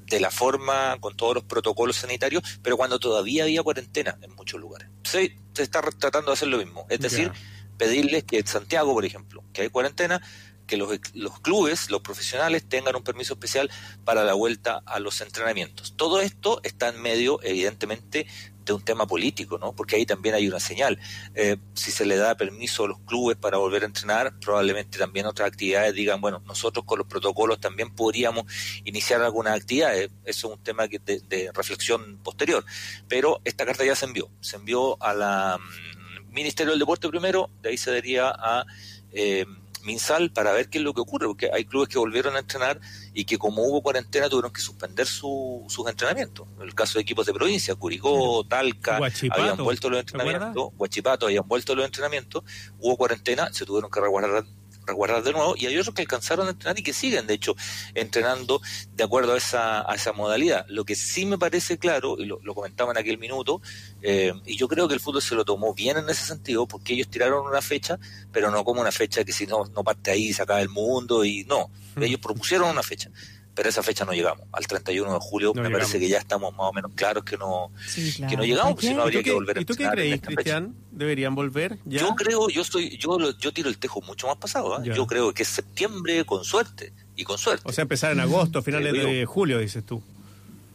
de 0.06 0.20
la 0.20 0.30
forma, 0.30 0.96
con 1.00 1.16
todos 1.16 1.34
los 1.34 1.44
protocolos 1.44 1.96
sanitarios, 1.96 2.42
pero 2.62 2.78
cuando 2.78 2.98
todavía 2.98 3.42
había 3.42 3.62
cuarentena 3.62 4.18
en 4.22 4.34
muchos 4.34 4.58
lugares. 4.58 4.88
Se, 5.04 5.36
se 5.52 5.62
está 5.62 5.82
tratando 5.82 6.30
de 6.30 6.32
hacer 6.32 6.48
lo 6.48 6.56
mismo, 6.56 6.86
es 6.88 7.00
decir, 7.00 7.30
pedirles 7.76 8.24
que 8.24 8.38
en 8.38 8.46
Santiago, 8.46 8.94
por 8.94 9.04
ejemplo, 9.04 9.44
que 9.52 9.62
hay 9.62 9.68
cuarentena, 9.68 10.22
que 10.68 10.76
los, 10.76 10.88
los 11.14 11.40
clubes, 11.40 11.90
los 11.90 12.02
profesionales 12.02 12.68
tengan 12.68 12.94
un 12.94 13.02
permiso 13.02 13.34
especial 13.34 13.68
para 14.04 14.22
la 14.22 14.34
vuelta 14.34 14.82
a 14.86 15.00
los 15.00 15.20
entrenamientos. 15.20 15.94
Todo 15.96 16.20
esto 16.20 16.60
está 16.62 16.90
en 16.90 17.02
medio, 17.02 17.40
evidentemente, 17.42 18.28
de 18.64 18.74
un 18.74 18.82
tema 18.82 19.06
político, 19.06 19.58
¿no? 19.58 19.72
Porque 19.72 19.96
ahí 19.96 20.06
también 20.06 20.34
hay 20.34 20.46
una 20.46 20.60
señal. 20.60 21.00
Eh, 21.34 21.56
si 21.74 21.90
se 21.90 22.04
le 22.04 22.16
da 22.16 22.36
permiso 22.36 22.84
a 22.84 22.88
los 22.88 23.00
clubes 23.00 23.36
para 23.36 23.56
volver 23.56 23.82
a 23.82 23.86
entrenar, 23.86 24.38
probablemente 24.38 24.98
también 24.98 25.26
otras 25.26 25.48
actividades 25.48 25.94
digan, 25.94 26.20
bueno, 26.20 26.42
nosotros 26.46 26.84
con 26.84 26.98
los 26.98 27.08
protocolos 27.08 27.58
también 27.58 27.90
podríamos 27.94 28.44
iniciar 28.84 29.22
algunas 29.22 29.56
actividades. 29.56 30.10
Eso 30.24 30.48
es 30.48 30.58
un 30.58 30.62
tema 30.62 30.86
que 30.86 30.98
de, 30.98 31.20
de 31.20 31.50
reflexión 31.52 32.18
posterior. 32.22 32.64
Pero 33.08 33.40
esta 33.44 33.64
carta 33.64 33.84
ya 33.84 33.96
se 33.96 34.04
envió. 34.04 34.30
Se 34.40 34.56
envió 34.56 35.02
a 35.02 35.14
la 35.14 35.58
mm, 35.58 36.32
Ministerio 36.32 36.72
del 36.72 36.78
Deporte 36.78 37.08
primero, 37.08 37.50
de 37.62 37.70
ahí 37.70 37.78
se 37.78 37.90
daría 37.90 38.28
a 38.28 38.66
eh, 39.12 39.46
Minsal 39.84 40.30
para 40.32 40.52
ver 40.52 40.68
qué 40.68 40.78
es 40.78 40.84
lo 40.84 40.92
que 40.94 41.00
ocurre, 41.00 41.26
porque 41.26 41.50
hay 41.52 41.64
clubes 41.64 41.88
que 41.88 41.98
volvieron 41.98 42.36
a 42.36 42.40
entrenar 42.40 42.80
y 43.14 43.24
que 43.24 43.38
como 43.38 43.62
hubo 43.62 43.82
cuarentena 43.82 44.28
tuvieron 44.28 44.52
que 44.52 44.60
suspender 44.60 45.06
su- 45.06 45.64
sus 45.68 45.88
entrenamientos. 45.88 46.46
El 46.60 46.74
caso 46.74 46.98
de 46.98 47.02
equipos 47.02 47.26
de 47.26 47.32
provincia, 47.34 47.74
Curicó, 47.74 48.44
Talca, 48.48 48.98
habían 49.40 49.56
vuelto 49.64 49.88
los 49.90 50.00
entrenamientos, 50.00 50.72
Huachipato 50.76 51.26
habían 51.26 51.46
vuelto 51.48 51.74
los 51.74 51.84
entrenamientos, 51.84 52.42
hubo 52.78 52.96
cuarentena, 52.96 53.52
se 53.52 53.64
tuvieron 53.64 53.90
que 53.90 54.00
resguardar 54.00 54.44
resguardar 54.88 55.22
de 55.22 55.32
nuevo, 55.32 55.54
y 55.56 55.66
hay 55.66 55.76
otros 55.78 55.94
que 55.94 56.02
alcanzaron 56.02 56.48
a 56.48 56.50
entrenar 56.50 56.78
y 56.78 56.82
que 56.82 56.92
siguen, 56.92 57.26
de 57.26 57.34
hecho, 57.34 57.54
entrenando 57.94 58.60
de 58.94 59.04
acuerdo 59.04 59.34
a 59.34 59.38
esa, 59.38 59.90
a 59.90 59.94
esa 59.94 60.12
modalidad. 60.12 60.66
Lo 60.68 60.84
que 60.84 60.96
sí 60.96 61.26
me 61.26 61.38
parece 61.38 61.78
claro, 61.78 62.16
y 62.18 62.24
lo, 62.24 62.40
lo 62.42 62.54
comentaba 62.54 62.92
en 62.92 62.98
aquel 62.98 63.18
minuto, 63.18 63.62
eh, 64.02 64.32
y 64.44 64.56
yo 64.56 64.68
creo 64.68 64.88
que 64.88 64.94
el 64.94 65.00
fútbol 65.00 65.22
se 65.22 65.34
lo 65.34 65.44
tomó 65.44 65.74
bien 65.74 65.96
en 65.96 66.08
ese 66.08 66.24
sentido, 66.24 66.66
porque 66.66 66.94
ellos 66.94 67.08
tiraron 67.08 67.46
una 67.46 67.62
fecha, 67.62 67.98
pero 68.32 68.50
no 68.50 68.64
como 68.64 68.80
una 68.80 68.92
fecha 68.92 69.24
que 69.24 69.32
si 69.32 69.46
no, 69.46 69.64
no 69.66 69.84
parte 69.84 70.10
ahí 70.10 70.32
se 70.32 70.42
acaba 70.42 70.60
el 70.60 70.68
mundo, 70.68 71.24
y 71.24 71.44
no, 71.44 71.70
ellos 72.00 72.20
propusieron 72.20 72.70
una 72.70 72.82
fecha. 72.82 73.10
Pero 73.58 73.66
a 73.66 73.70
esa 73.70 73.82
fecha 73.82 74.04
no 74.04 74.12
llegamos. 74.12 74.46
Al 74.52 74.68
31 74.68 75.12
de 75.14 75.18
julio 75.20 75.48
No 75.48 75.54
me 75.62 75.68
llegamos. 75.68 75.80
parece 75.88 75.98
que 75.98 76.08
ya 76.08 76.18
estamos 76.18 76.52
más 76.54 76.68
o 76.68 76.72
menos 76.72 76.92
claros 76.94 77.24
que 77.24 77.36
no, 77.36 77.72
Sí, 77.88 78.12
claro. 78.12 78.30
que 78.30 78.36
no 78.36 78.44
llegamos, 78.44 78.72
porque 78.74 78.86
si 78.86 78.94
no 78.94 79.00
¿Y 79.00 79.02
habría 79.02 79.22
que 79.24 79.32
volver 79.32 79.58
a 79.58 79.60
¿Y 79.60 79.64
tú 79.64 79.74
qué 79.74 79.88
fecha. 79.90 80.26
Cristian? 80.26 80.76
¿Deberían 80.92 81.34
volver 81.34 81.76
ya? 81.84 81.98
Yo 82.02 82.14
creo, 82.14 82.48
yo 82.50 82.62
estoy, 82.62 82.96
yo 82.98 83.18
yo 83.36 83.52
tiro 83.52 83.68
el 83.68 83.78
tejo 83.78 84.00
mucho 84.02 84.28
más 84.28 84.36
pasado. 84.36 84.80
Ya. 84.84 84.94
Yo 84.94 85.08
creo 85.08 85.34
que 85.34 85.42
es 85.42 85.48
septiembre 85.48 86.24
con 86.24 86.44
suerte 86.44 86.92
y 87.16 87.24
con 87.24 87.36
suerte. 87.36 87.64
O 87.68 87.72
sea, 87.72 87.82
empezar 87.82 88.12
en 88.12 88.20
agosto, 88.20 88.62
finales 88.62 88.92
Creo 88.92 89.08
yo. 89.08 89.12
de 89.12 89.26
julio, 89.26 89.58
dices 89.58 89.84
tú. 89.84 90.00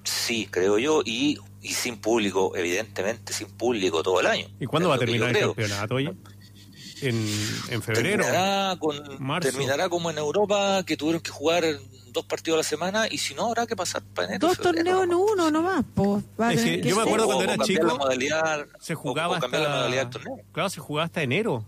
Sí, 0.03 0.49
creo 0.51 0.77
yo 0.77 1.01
y, 1.05 1.37
y 1.61 1.69
sin 1.69 1.95
público, 1.95 2.51
evidentemente 2.57 3.31
sin 3.31 3.47
público 3.47 4.03
todo 4.03 4.19
el 4.19 4.27
año. 4.27 4.47
¿Y 4.59 4.65
cuándo 4.65 4.89
va 4.89 4.95
a 4.95 4.99
terminar 4.99 5.29
el 5.29 5.35
creo. 5.35 5.47
campeonato, 5.55 5.95
oye? 5.95 6.11
¿En, 7.01 7.15
en 7.69 7.81
febrero? 7.81 8.23
Terminará, 8.25 8.75
con, 8.77 8.97
Marzo. 9.19 9.49
terminará 9.49 9.87
como 9.89 10.09
en 10.11 10.17
Europa 10.17 10.83
que 10.85 10.97
tuvieron 10.97 11.21
que 11.21 11.31
jugar 11.31 11.63
dos 12.13 12.25
partidos 12.25 12.55
a 12.55 12.59
la 12.59 12.63
semana 12.63 13.07
y 13.09 13.17
si 13.17 13.33
no 13.33 13.47
habrá 13.47 13.67
que 13.67 13.75
pasar 13.75 14.01
para 14.13 14.27
enero. 14.29 14.47
Dos 14.47 14.57
torneos 14.59 15.03
en 15.03 15.13
uno 15.13 15.51
nomás, 15.51 15.83
pues. 15.93 16.23
Es 16.51 16.61
que 16.63 16.81
yo 16.81 16.95
me 16.95 17.01
acuerdo 17.01 17.25
O- 17.25 17.27
cuando 17.27 17.41
o 17.41 17.43
era 17.43 17.57
cambiar 17.57 17.67
chico, 17.81 17.85
la 17.87 17.93
modalidad, 17.95 18.67
Se 18.79 18.93
o- 18.93 18.97
jugaba 18.97 19.37
o 19.37 19.39
cambiar 19.41 19.63
la 19.63 19.67
hasta... 19.69 19.77
modalidad 19.79 20.01
del 20.03 20.09
torneo. 20.11 20.45
Claro, 20.53 20.69
se 20.69 20.79
jugaba 20.79 21.05
hasta 21.05 21.21
enero. 21.23 21.65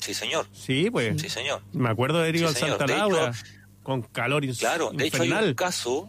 Sí, 0.00 0.14
señor. 0.14 0.46
Sí, 0.52 0.90
pues. 0.90 1.20
Sí, 1.20 1.28
señor. 1.28 1.62
Me 1.72 1.88
acuerdo 1.90 2.20
de 2.20 2.30
ido 2.30 2.38
Sí, 2.38 2.44
al 2.46 2.54
señor. 2.54 2.78
Santa 2.78 2.86
De 2.86 2.92
hecho, 2.98 3.08
Laura 3.10 3.32
con 3.82 4.02
calor 4.02 4.44
Claro, 4.58 4.90
de 4.94 5.06
hecho 5.06 5.22
hay 5.22 5.32
un 5.32 5.54
caso, 5.54 6.08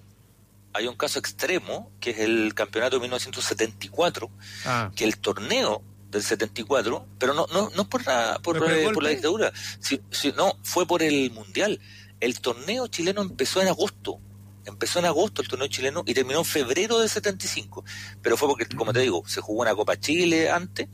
hay 0.73 0.87
un 0.87 0.95
caso 0.95 1.17
extremo, 1.19 1.91
que 1.99 2.11
es 2.11 2.19
el 2.19 2.53
campeonato 2.53 2.97
de 2.97 3.01
1974, 3.01 4.29
Ah, 4.65 4.91
que 4.95 5.03
el 5.05 5.17
torneo 5.17 5.81
del 6.11 6.21
74, 6.21 7.05
pero 7.17 7.33
no 7.33 7.47
no 7.51 7.71
no 7.75 7.89
por 7.89 8.05
la 8.05 8.39
por, 8.43 8.53
¿Pero 8.55 8.65
por 8.65 8.73
el 8.73 8.79
eh, 8.87 8.91
por 8.93 9.01
la 9.03 9.09
dictadura, 9.09 9.51
si, 9.79 9.99
si- 10.11 10.31
no, 10.33 10.55
fue 10.61 10.85
por 10.85 11.01
el 11.01 11.31
mundial. 11.31 11.79
El 12.23 12.39
torneo 12.39 12.87
chileno 12.87 13.21
empezó 13.21 13.61
en 13.61 13.67
agosto. 13.67 14.17
Empezó 14.65 14.99
en 14.99 15.05
agosto 15.05 15.41
el 15.41 15.49
torneo 15.49 15.67
chileno 15.67 16.03
y 16.05 16.13
terminó 16.13 16.39
en 16.39 16.45
febrero 16.45 16.99
del 16.99 17.09
75. 17.09 17.83
Pero 18.21 18.37
fue 18.37 18.47
porque, 18.47 18.65
como 18.77 18.93
te 18.93 19.01
digo, 19.01 19.27
se 19.27 19.41
jugó 19.41 19.61
una 19.61 19.75
Copa 19.75 19.99
Chile 19.99 20.49
antes, 20.49 20.87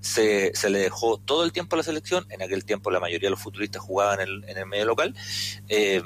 se, 0.00 0.50
se 0.56 0.70
le 0.70 0.80
dejó 0.80 1.18
todo 1.18 1.44
el 1.44 1.52
tiempo 1.52 1.76
a 1.76 1.78
la 1.78 1.84
selección. 1.84 2.26
En 2.30 2.42
aquel 2.42 2.64
tiempo 2.64 2.90
la 2.90 2.98
mayoría 2.98 3.28
de 3.28 3.30
los 3.30 3.40
futbolistas 3.40 3.80
jugaban 3.80 4.22
en 4.22 4.28
el, 4.28 4.44
en 4.48 4.58
el 4.58 4.66
medio 4.66 4.86
local. 4.86 5.14
eh, 5.68 6.02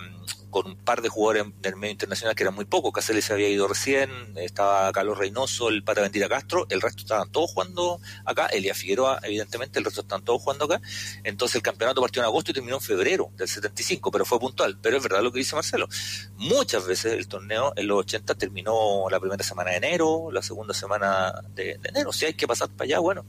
con 0.50 0.66
un 0.66 0.76
par 0.76 1.02
de 1.02 1.08
jugadores 1.08 1.44
del 1.60 1.76
medio 1.76 1.92
internacional 1.92 2.34
que 2.34 2.42
eran 2.42 2.54
muy 2.54 2.64
pocos. 2.64 2.92
Caceres 2.92 3.24
se 3.24 3.32
había 3.32 3.48
ido 3.48 3.68
recién, 3.68 4.10
estaba 4.36 4.90
Carlos 4.92 5.18
Reynoso, 5.18 5.68
el 5.68 5.82
Pata 5.82 6.02
Mentira 6.02 6.28
Castro, 6.28 6.66
el 6.70 6.80
resto 6.80 7.02
estaban 7.02 7.30
todos 7.30 7.52
jugando 7.52 8.00
acá, 8.24 8.46
Elías 8.46 8.78
Figueroa, 8.78 9.20
evidentemente, 9.22 9.78
el 9.78 9.84
resto 9.84 10.02
estaban 10.02 10.24
todos 10.24 10.42
jugando 10.42 10.64
acá. 10.66 10.80
Entonces 11.24 11.56
el 11.56 11.62
campeonato 11.62 12.00
partió 12.00 12.22
en 12.22 12.26
agosto 12.26 12.50
y 12.50 12.54
terminó 12.54 12.76
en 12.76 12.82
febrero 12.82 13.30
del 13.36 13.48
75, 13.48 14.10
pero 14.10 14.24
fue 14.24 14.38
puntual. 14.38 14.78
Pero 14.80 14.96
es 14.96 15.02
verdad 15.02 15.22
lo 15.22 15.32
que 15.32 15.38
dice 15.38 15.54
Marcelo. 15.54 15.88
Muchas 16.36 16.86
veces 16.86 17.14
el 17.14 17.28
torneo 17.28 17.72
en 17.76 17.86
los 17.86 17.98
80 18.00 18.34
terminó 18.34 19.08
la 19.10 19.20
primera 19.20 19.42
semana 19.44 19.70
de 19.70 19.76
enero, 19.76 20.30
la 20.32 20.42
segunda 20.42 20.74
semana 20.74 21.32
de, 21.54 21.78
de 21.78 21.88
enero. 21.88 22.12
Si 22.12 22.24
hay 22.24 22.34
que 22.34 22.46
pasar 22.46 22.68
para 22.70 22.84
allá, 22.84 22.98
bueno, 22.98 23.24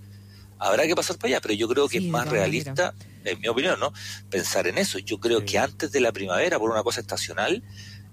habrá 0.60 0.85
que 0.85 0.95
pasar 0.95 1.18
para 1.18 1.30
allá, 1.30 1.41
pero 1.41 1.53
yo 1.53 1.68
creo 1.68 1.88
que 1.88 1.99
Sí, 1.99 2.06
es 2.06 2.11
más 2.11 2.27
realista, 2.27 2.94
en 3.28 3.40
mi 3.40 3.48
opinión, 3.48 3.80
¿no? 3.80 3.94
Pensar 4.30 4.68
en 4.68 4.78
eso. 4.78 4.99
Yo 4.99 5.20
creo 5.20 5.45
que 5.45 5.58
antes 5.60 5.91
de 5.91 5.99
la 5.99 6.12
primavera, 6.12 6.58
por 6.60 6.70
una 6.72 6.84
cosa 6.84 6.99
estacional, 7.02 7.64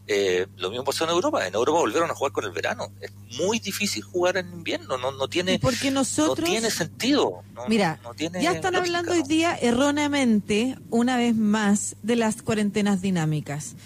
eh, 0.07 0.47
lo 0.59 0.69
mismo 0.69 0.85
pasó 0.85 1.05
en 1.05 1.11
Europa. 1.11 1.47
En 1.47 1.55
Europa 1.55 1.79
volvieron 1.79 2.11
a 2.11 2.15
jugar 2.15 2.33
con 2.33 2.45
el 2.45 2.51
verano. 2.51 2.93
Es 3.01 3.11
muy 3.39 3.59
difícil 3.59 4.03
jugar 4.03 4.37
en 4.37 4.53
invierno, 4.53 4.99
no, 4.99 5.13
no 5.13 5.29
tiene, 5.29 5.59
Porque 5.59 5.91
nosotros. 5.91 6.41
no 6.41 6.45
tiene 6.53 6.71
sentido. 6.71 7.43
no- 7.55 7.67
Mira, 7.69 7.99
no 8.03 8.13
tiene 8.13 8.43
ya 8.43 8.53
están 8.53 8.75
lógica, 8.75 8.99
hablando 8.99 9.13
hoy 9.13 9.23
día 9.27 9.57
erróneamente, 9.59 10.77
una 10.91 11.17
vez 11.17 11.35
más, 11.35 11.97
de 12.03 12.17
las 12.17 12.43
cuarentenas 12.43 13.01
dinámicas. 13.01 13.77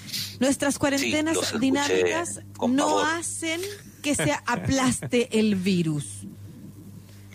Nuestras 0.40 0.78
cuarentenas 0.78 1.58
dinámicas 1.60 2.40
no 2.68 2.98
hacen 3.00 3.60
que 4.02 4.14
se 4.16 4.32
aplaste 4.46 5.38
el 5.38 5.54
virus. 5.54 6.04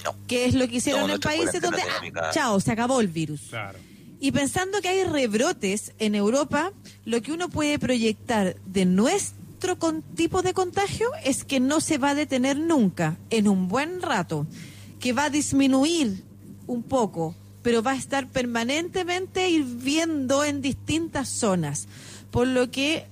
No. 0.04 0.16
Que 0.28 0.46
es 0.46 0.54
lo 0.54 0.68
que 0.68 0.78
hicieron 0.78 1.08
No, 1.08 1.14
en 1.16 1.20
países 1.20 1.62
donde, 1.62 1.82
ah, 2.16 2.32
chao, 2.34 2.60
se 2.60 2.72
acabó 2.72 3.00
el 3.02 3.08
virus. 3.08 3.42
claro. 3.50 3.80
Y 4.20 4.32
pensando 4.32 4.80
que 4.82 4.88
hay 4.88 5.04
rebrotes 5.04 5.92
en 6.00 6.16
Europa, 6.16 6.72
lo 7.04 7.22
que 7.22 7.34
uno 7.34 7.50
puede 7.50 7.78
proyectar 7.78 8.56
de 8.66 8.86
nuestro 8.86 9.78
con- 9.78 10.02
tipo 10.02 10.42
de 10.42 10.54
contagio 10.54 11.10
es 11.26 11.44
que 11.44 11.60
no 11.60 11.82
se 11.82 11.98
va 11.98 12.12
a 12.12 12.16
detener 12.16 12.58
nunca, 12.58 13.18
en 13.30 13.50
un 13.50 13.68
buen 13.68 14.02
rato, 14.02 14.48
que 15.02 15.12
va 15.12 15.26
a 15.26 15.30
disminuir 15.30 16.24
un 16.68 16.84
poco, 16.84 17.36
pero 17.64 17.84
va 17.84 17.92
a 17.92 17.98
estar 17.98 18.28
permanentemente 18.30 19.50
hirviendo 19.50 20.44
en 20.46 20.62
distintas 20.62 21.28
zonas. 21.28 21.88
Por 22.32 22.48
lo 22.48 22.72
que 22.72 23.06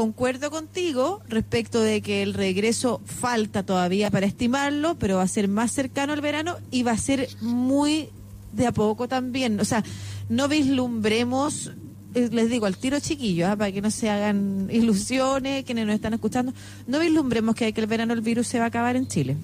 concuerdo 0.00 0.50
contigo 0.50 1.20
respecto 1.28 1.80
de 1.82 2.00
que 2.00 2.22
el 2.22 2.32
regreso 2.32 3.02
falta 3.04 3.62
todavía 3.64 4.10
para 4.10 4.24
estimarlo, 4.24 4.94
pero 4.98 5.16
va 5.16 5.22
a 5.24 5.28
ser 5.28 5.46
más 5.46 5.72
cercano 5.72 6.14
al 6.14 6.22
verano 6.22 6.56
y 6.70 6.82
va 6.84 6.92
a 6.92 6.96
ser 6.96 7.28
muy 7.42 8.08
de 8.52 8.66
a 8.66 8.72
poco 8.72 9.08
también. 9.08 9.60
O 9.60 9.64
sea, 9.66 9.84
no 10.30 10.48
vislumbremos, 10.48 11.72
eh, 12.14 12.28
les 12.32 12.48
digo 12.48 12.64
al 12.64 12.78
tiro 12.78 12.98
chiquillo, 12.98 13.46
ah, 13.48 13.56
para 13.56 13.70
que 13.72 13.82
no 13.82 13.90
se 13.90 14.08
hagan 14.08 14.68
ilusiones, 14.72 15.64
quienes 15.64 15.84
nos 15.86 15.94
están 15.96 16.14
escuchando, 16.14 16.54
no 16.86 16.98
vislumbremos 16.98 17.54
que, 17.54 17.70
que 17.74 17.80
el 17.82 17.86
verano 17.86 18.14
el 18.14 18.22
virus 18.22 18.46
se 18.46 18.58
va 18.58 18.64
a 18.64 18.68
acabar 18.68 18.96
en 18.96 19.06
Chile. 19.06 19.36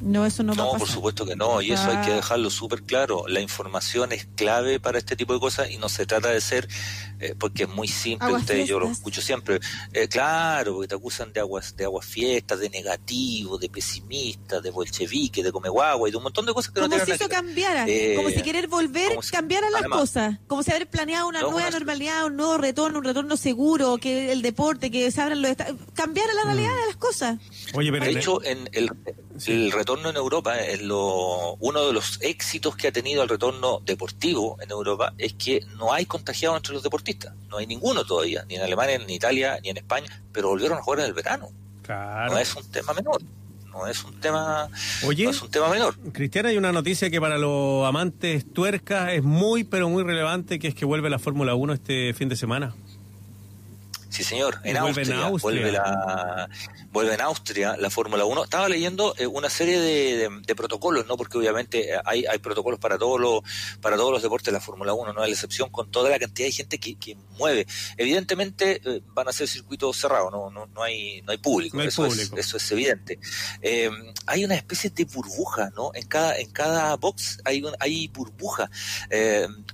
No, 0.00 0.26
eso 0.26 0.42
no, 0.42 0.52
va 0.56 0.64
a 0.64 0.66
pasar. 0.66 0.78
por 0.80 0.88
supuesto 0.88 1.24
que 1.24 1.36
no, 1.36 1.62
y 1.62 1.70
eso 1.70 1.84
hay 1.88 2.04
que 2.04 2.10
Ah. 2.10 2.16
dejarlo 2.16 2.50
súper 2.50 2.82
claro. 2.82 3.24
La 3.28 3.40
información 3.40 4.10
es 4.10 4.26
clave 4.34 4.80
para 4.80 4.98
este 4.98 5.14
tipo 5.14 5.32
de 5.32 5.38
cosas 5.38 5.70
y 5.70 5.78
no 5.78 5.88
se 5.88 6.06
trata 6.06 6.28
de 6.30 6.40
ser, 6.40 6.66
eh, 7.22 7.34
porque 7.38 7.62
es 7.64 7.68
muy 7.68 7.88
simple, 7.88 8.26
Aguas 8.26 8.42
ustedes 8.42 8.68
yo 8.68 8.78
lo 8.80 8.88
escucho 8.90 9.22
siempre, 9.22 9.60
eh, 9.92 10.08
claro, 10.08 10.74
porque 10.74 10.88
te 10.88 10.94
acusan 10.94 11.32
de 11.32 11.40
aguas 11.40 11.76
de 11.76 11.84
aguas 11.84 12.04
fiestas, 12.04 12.58
de 12.60 12.68
negativo, 12.68 13.58
de 13.58 13.68
pesimista, 13.68 14.60
de 14.60 14.70
bolchevique, 14.70 15.42
de 15.42 15.52
come 15.52 15.68
guagua 15.68 16.08
y 16.08 16.10
de 16.10 16.16
un 16.16 16.24
montón 16.24 16.46
de 16.46 16.52
cosas 16.52 16.72
que 16.72 16.80
no 16.80 16.86
Como 16.88 16.96
tienen 16.96 17.06
si 17.06 17.22
eso 17.22 17.28
que 17.28 17.34
cambiara, 17.36 17.84
Eh, 17.88 18.14
como 18.16 18.28
si 18.30 18.42
querer 18.42 18.66
volver, 18.68 19.16
si- 19.22 19.30
cambiaran 19.30 19.70
las 19.72 19.82
además- 19.82 20.00
cosas, 20.00 20.38
como 20.46 20.62
si 20.62 20.70
haber 20.72 20.88
planeado 20.90 21.28
una 21.28 21.40
No, 21.40 21.50
nueva 21.50 21.68
una- 21.68 21.78
normalidad, 21.78 22.26
un 22.26 22.36
nuevo 22.36 22.58
retorno, 22.58 22.98
un 22.98 23.04
retorno 23.04 23.36
seguro, 23.36 23.98
que 23.98 24.32
el 24.32 24.42
deporte, 24.42 24.90
que 24.90 25.10
se 25.10 25.20
abran 25.20 25.40
los 25.42 25.50
esta- 25.52 25.68
cambiara 25.94 26.32
la 26.34 26.42
realidad 26.44 26.74
de 26.80 26.86
las 26.88 26.96
cosas. 26.96 27.38
Oye, 27.74 27.92
pero 27.92 28.04
De 28.04 28.10
en- 28.10 28.18
hecho, 28.18 28.44
en 28.44 28.68
el, 28.72 28.90
el 29.46 29.72
retorno 29.72 30.10
en 30.10 30.16
Europa, 30.16 30.58
es 30.60 30.82
lo, 30.82 31.54
uno 31.60 31.86
de 31.86 31.92
los 31.92 32.18
éxitos 32.20 32.76
que 32.76 32.88
ha 32.88 32.92
tenido 32.92 33.22
el 33.22 33.28
retorno 33.28 33.80
deportivo 33.84 34.56
en 34.60 34.70
Europa 34.70 35.14
es 35.18 35.34
que 35.34 35.60
no 35.78 35.92
hay 35.92 36.04
contagiados 36.06 36.56
entre 36.58 36.74
los 36.74 36.82
deportistas. 36.82 37.11
No 37.48 37.58
hay 37.58 37.66
ninguno 37.66 38.04
todavía, 38.04 38.44
ni 38.48 38.56
en 38.56 38.62
Alemania, 38.62 38.98
ni 38.98 39.04
en 39.04 39.10
Italia, 39.10 39.58
ni 39.62 39.70
en 39.70 39.76
España, 39.76 40.22
pero 40.32 40.48
volvieron 40.48 40.78
a 40.78 40.82
jugar 40.82 41.00
en 41.00 41.06
el 41.06 41.12
verano. 41.12 41.48
claro. 41.82 42.32
No 42.32 42.38
es 42.38 42.54
un 42.54 42.70
tema 42.70 42.92
menor. 42.94 43.20
No 43.72 43.86
es 43.86 44.04
un 44.04 44.20
tema, 44.20 44.68
Oye, 45.06 45.24
no 45.24 45.30
es 45.30 45.40
un 45.40 45.50
tema 45.50 45.68
menor. 45.70 45.96
Cristiana, 46.12 46.50
hay 46.50 46.58
una 46.58 46.72
noticia 46.72 47.08
que 47.08 47.18
para 47.18 47.38
los 47.38 47.86
amantes 47.86 48.44
tuercas 48.52 49.12
es 49.12 49.22
muy, 49.22 49.64
pero 49.64 49.88
muy 49.88 50.02
relevante, 50.02 50.58
que 50.58 50.68
es 50.68 50.74
que 50.74 50.84
vuelve 50.84 51.08
la 51.08 51.18
Fórmula 51.18 51.54
1 51.54 51.72
este 51.72 52.12
fin 52.12 52.28
de 52.28 52.36
semana. 52.36 52.74
Sí, 54.12 54.24
señor. 54.24 54.60
En 54.62 54.76
Austria, 54.76 55.04
Austria. 55.26 55.62
Vuelve, 55.62 55.72
la, 55.72 56.48
vuelve 56.90 57.14
en 57.14 57.20
Austria 57.22 57.76
la 57.78 57.88
Fórmula 57.88 58.26
1. 58.26 58.44
Estaba 58.44 58.68
leyendo 58.68 59.14
eh, 59.16 59.26
una 59.26 59.48
serie 59.48 59.80
de, 59.80 60.16
de- 60.18 60.40
de 60.46 60.54
protocolos, 60.54 61.06
¿no? 61.06 61.16
Porque 61.16 61.38
obviamente 61.38 61.94
eh, 61.94 61.98
hay, 62.04 62.26
hay 62.26 62.38
protocolos 62.38 62.78
para 62.78 62.98
todos 62.98 63.18
los 63.18 63.40
para 63.80 63.96
todos 63.96 64.12
los 64.12 64.22
deportes 64.22 64.46
de 64.46 64.52
la 64.52 64.60
Fórmula 64.60 64.92
1, 64.92 65.14
no 65.14 65.22
es 65.22 65.28
la 65.28 65.32
excepción, 65.34 65.70
con 65.70 65.90
toda 65.90 66.10
la 66.10 66.18
cantidad 66.18 66.46
de 66.46 66.52
gente 66.52 66.78
que, 66.78 66.96
que 66.98 67.16
mueve. 67.38 67.66
Evidentemente 67.96 68.82
eh, 68.84 69.00
van 69.06 69.28
a 69.28 69.32
ser 69.32 69.48
circuitos 69.48 69.96
cerrados, 69.96 70.30
no, 70.30 70.50
no, 70.50 70.66
no 70.66 70.82
hay 70.82 71.22
no 71.22 71.32
hay 71.32 71.38
público, 71.38 71.76
No 71.78 71.82
hay 71.82 71.88
eso, 71.88 72.04
público. 72.04 72.36
Es, 72.36 72.46
eso 72.48 72.58
es 72.58 72.70
evidente. 72.72 73.18
Eh, 73.62 73.90
hay 74.26 74.44
una 74.44 74.56
especie 74.56 74.90
de 74.90 75.04
burbuja, 75.06 75.70
¿no? 75.74 75.90
En 75.94 76.06
cada 76.06 76.36
en 76.38 76.50
cada 76.50 76.94
box 76.96 77.38
hay 77.46 77.62
un, 77.64 77.72
hay 77.80 78.08
burbuja 78.08 78.70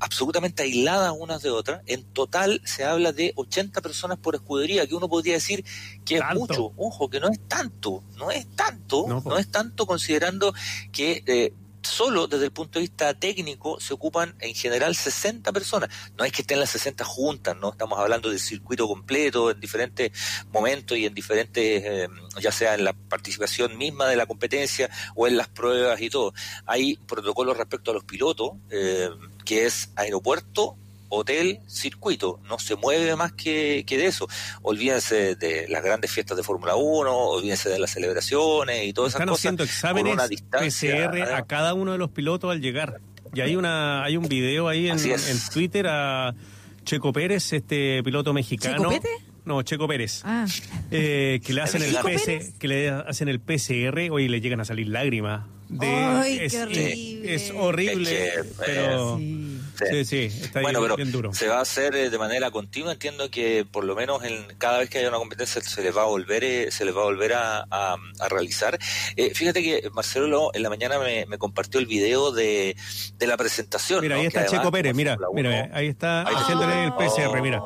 absolutamente 0.00 0.62
aisladas 0.62 1.12
unas 1.18 1.42
de 1.42 1.50
otras. 1.50 1.82
En 1.86 2.04
total 2.12 2.60
se 2.64 2.84
habla 2.84 3.12
de 3.12 3.32
80 3.36 3.80
personas 3.80 4.18
por 4.18 4.27
escudería, 4.36 4.86
que 4.86 4.94
uno 4.94 5.08
podría 5.08 5.34
decir 5.34 5.64
que 6.04 6.16
es 6.16 6.22
mucho. 6.34 6.72
Ojo, 6.76 7.08
que 7.08 7.20
no 7.20 7.28
es 7.28 7.40
tanto, 7.48 8.02
no 8.16 8.30
es 8.30 8.46
tanto, 8.54 9.22
No, 9.24 9.38
es 9.38 9.50
tanto 9.50 9.86
considerando 9.86 10.54
que 10.92 11.22
eh, 11.26 11.52
solo 11.82 12.26
desde 12.26 12.44
el 12.44 12.52
punto 12.52 12.78
de 12.78 12.82
vista 12.82 13.14
técnico 13.14 13.80
se 13.80 13.94
ocupan 13.94 14.34
en 14.40 14.54
general 14.54 14.94
60 14.94 15.52
personas. 15.52 15.90
No 16.16 16.24
es 16.24 16.32
que 16.32 16.42
estén 16.42 16.60
las 16.60 16.70
60 16.70 17.04
juntas, 17.04 17.56
no 17.56 17.70
estamos 17.70 17.98
hablando 17.98 18.30
del 18.30 18.40
circuito 18.40 18.86
completo 18.86 19.50
en 19.50 19.60
diferentes 19.60 20.12
momentos 20.52 20.96
y 20.98 21.06
en 21.06 21.14
diferentes, 21.14 21.82
eh, 21.84 22.08
ya 22.40 22.52
sea 22.52 22.74
en 22.74 22.84
la 22.84 22.92
participación 22.92 23.76
misma 23.76 24.06
de 24.06 24.16
la 24.16 24.26
competencia 24.26 24.90
o 25.14 25.26
en 25.26 25.36
las 25.36 25.48
pruebas 25.48 26.00
y 26.00 26.10
todo. 26.10 26.34
Hay 26.66 26.96
protocolos 26.96 27.56
respecto 27.56 27.90
a 27.90 27.94
los 27.94 28.04
pilotos, 28.04 28.52
eh, 28.70 29.08
que 29.44 29.66
es 29.66 29.90
aeropuerto, 29.96 30.76
hotel, 31.10 31.60
circuito, 31.66 32.40
no 32.48 32.58
se 32.58 32.76
mueve 32.76 33.14
más 33.16 33.32
que, 33.32 33.84
que 33.86 33.96
de 33.98 34.06
eso. 34.06 34.28
Olvídense 34.62 35.34
de 35.36 35.66
las 35.68 35.82
grandes 35.82 36.10
fiestas 36.10 36.36
de 36.36 36.42
Fórmula 36.42 36.76
1, 36.76 37.10
olvídense 37.16 37.68
de 37.68 37.78
las 37.78 37.90
celebraciones 37.90 38.86
y 38.86 38.92
todas 38.92 39.10
esas 39.10 39.20
Están 39.20 39.28
cosas. 39.28 39.40
haciendo 39.40 39.64
exámenes 39.64 40.16
PCR 40.50 41.32
a 41.34 41.42
cada 41.46 41.74
uno 41.74 41.92
de 41.92 41.98
los 41.98 42.10
pilotos 42.10 42.50
al 42.50 42.60
llegar. 42.60 43.00
Y 43.34 43.40
hay 43.40 43.56
una 43.56 44.04
hay 44.04 44.16
un 44.16 44.26
video 44.28 44.68
ahí 44.68 44.88
en, 44.88 44.98
en 44.98 45.38
Twitter 45.52 45.86
a 45.88 46.34
Checo 46.84 47.12
Pérez, 47.12 47.52
este 47.52 48.02
piloto 48.02 48.32
mexicano. 48.32 48.90
¿Checo? 48.90 49.08
No, 49.44 49.62
Checo 49.62 49.86
Pérez. 49.88 50.22
Ah, 50.24 50.46
Eh, 50.90 51.40
que 51.44 51.52
le 51.54 51.60
hacen 51.62 51.82
el, 51.82 51.90
¿Checo 51.92 52.06
PC, 52.08 52.24
Pérez? 52.26 52.54
que 52.58 52.68
le 52.68 52.90
hacen 52.90 53.28
el 53.28 53.40
PCR 53.40 54.10
hoy 54.10 54.28
le 54.28 54.40
llegan 54.40 54.60
a 54.60 54.64
salir 54.64 54.88
lágrimas. 54.88 55.46
De, 55.68 55.86
Ay, 55.86 56.48
qué 56.48 56.62
horrible. 56.62 57.34
es 57.34 57.52
horrible, 57.54 58.28
Es 58.28 58.46
pero 58.64 59.18
sí. 59.18 59.58
Sí, 59.86 60.04
sí, 60.04 60.40
está 60.42 60.60
Bueno, 60.60 60.80
bien, 60.80 60.82
pero 60.90 60.96
bien 60.96 61.12
duro. 61.12 61.32
se 61.34 61.48
va 61.48 61.58
a 61.58 61.62
hacer 61.62 61.94
eh, 61.94 62.10
de 62.10 62.18
manera 62.18 62.50
continua. 62.50 62.92
Entiendo 62.92 63.30
que 63.30 63.64
por 63.70 63.84
lo 63.84 63.94
menos 63.94 64.24
en, 64.24 64.46
cada 64.58 64.78
vez 64.78 64.90
que 64.90 64.98
haya 64.98 65.08
una 65.08 65.18
competencia 65.18 65.60
se 65.62 65.82
les 65.82 65.96
va 65.96 66.02
a 66.02 66.06
volver, 66.06 66.44
eh, 66.44 66.70
se 66.70 66.84
les 66.84 66.96
va 66.96 67.00
a 67.02 67.04
volver 67.04 67.34
a, 67.34 67.64
a- 67.70 67.96
a 68.20 68.28
realizar. 68.28 68.78
Eh, 69.16 69.32
fíjate 69.34 69.62
que 69.62 69.88
Marcelo 69.92 70.50
en 70.54 70.62
la 70.62 70.68
mañana 70.70 70.98
me, 70.98 71.26
me 71.26 71.38
compartió 71.38 71.80
el 71.80 71.86
video 71.86 72.32
de, 72.32 72.76
de 73.18 73.26
la 73.26 73.36
presentación. 73.36 74.00
Mira, 74.00 74.14
¿no? 74.16 74.20
ahí 74.22 74.26
está 74.26 74.46
Checo 74.46 74.70
Pérez, 74.70 74.94
mira, 74.94 75.16
ahí 75.72 75.88
está 75.88 76.20
Ahí 76.22 76.34
está. 76.34 76.40
haciéndole 76.40 76.84
el 76.84 76.92
PCR, 76.94 77.40
mira. 77.42 77.60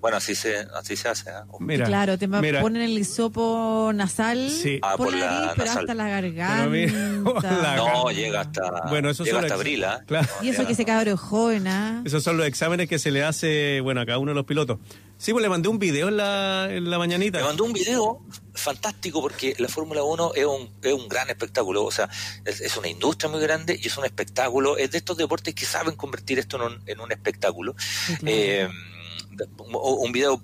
Bueno, 0.00 0.16
así 0.16 0.34
se, 0.34 0.58
así 0.74 0.96
se 0.96 1.08
hace. 1.08 1.30
¿ah? 1.30 1.44
Mira, 1.60 1.84
claro, 1.86 2.16
te 2.18 2.26
mira. 2.26 2.60
ponen 2.60 2.82
el 2.82 2.98
hisopo 2.98 3.90
nasal 3.94 4.50
Sí. 4.50 4.78
Ah, 4.82 4.94
por, 4.96 5.08
por 5.08 5.16
la 5.16 5.26
nariz, 5.26 5.50
pero 5.56 5.64
nasal. 5.66 5.78
hasta 5.82 5.94
la 5.94 6.04
Pero 6.04 6.34
garganta. 6.36 6.66
mira, 6.68 7.52
la- 7.62 7.76
No, 7.76 8.10
llega 8.10 8.40
hasta, 8.40 8.62
Bueno, 8.88 9.10
eso 9.10 9.24
llega 9.24 9.40
hasta 9.40 9.54
abril. 9.54 9.84
¿ah? 9.84 10.02
Claro. 10.06 10.28
Y 10.42 10.48
eso 10.48 10.66
que 10.66 10.72
ese 10.72 10.84
cabro 10.84 11.12
es 11.12 11.20
joven, 11.20 11.66
¿ah? 11.68 12.02
Esos 12.04 12.22
son 12.22 12.36
los 12.36 12.46
exámenes 12.46 12.88
que 12.88 12.98
se 12.98 13.10
le 13.10 13.22
hace, 13.24 13.80
bueno, 13.80 14.00
a 14.00 14.06
cada 14.06 14.18
uno 14.18 14.30
de 14.30 14.34
los 14.36 14.44
pilotos. 14.46 14.78
Sí, 15.18 15.32
pues 15.32 15.42
le 15.42 15.50
mandé 15.50 15.68
un 15.68 15.78
video 15.78 16.08
en 16.08 16.16
la, 16.16 16.68
en 16.70 16.88
la 16.88 16.96
mañanita. 16.98 17.38
Me 17.40 17.44
mandó 17.44 17.64
un 17.64 17.74
video 17.74 18.24
fantástico 18.54 19.20
porque 19.20 19.54
la 19.58 19.68
Fórmula 19.68 20.02
1 20.02 20.32
es 20.34 20.46
un, 20.46 20.70
es 20.82 20.94
un 20.94 21.08
gran 21.08 21.28
espectáculo, 21.28 21.84
o 21.84 21.90
sea, 21.90 22.08
es, 22.46 22.62
es 22.62 22.74
una 22.78 22.88
industria 22.88 23.30
muy 23.30 23.40
grande 23.40 23.78
y 23.80 23.86
es 23.86 23.98
un 23.98 24.06
espectáculo, 24.06 24.78
es 24.78 24.90
de 24.92 24.98
estos 24.98 25.18
deportes 25.18 25.54
que 25.54 25.66
saben 25.66 25.94
convertir 25.94 26.38
esto 26.38 26.56
en 26.56 26.62
un, 26.72 26.82
en 26.86 27.00
un 27.00 27.12
espectáculo. 27.12 27.74
Eh, 28.24 28.66
un, 29.58 30.12
video 30.12 30.42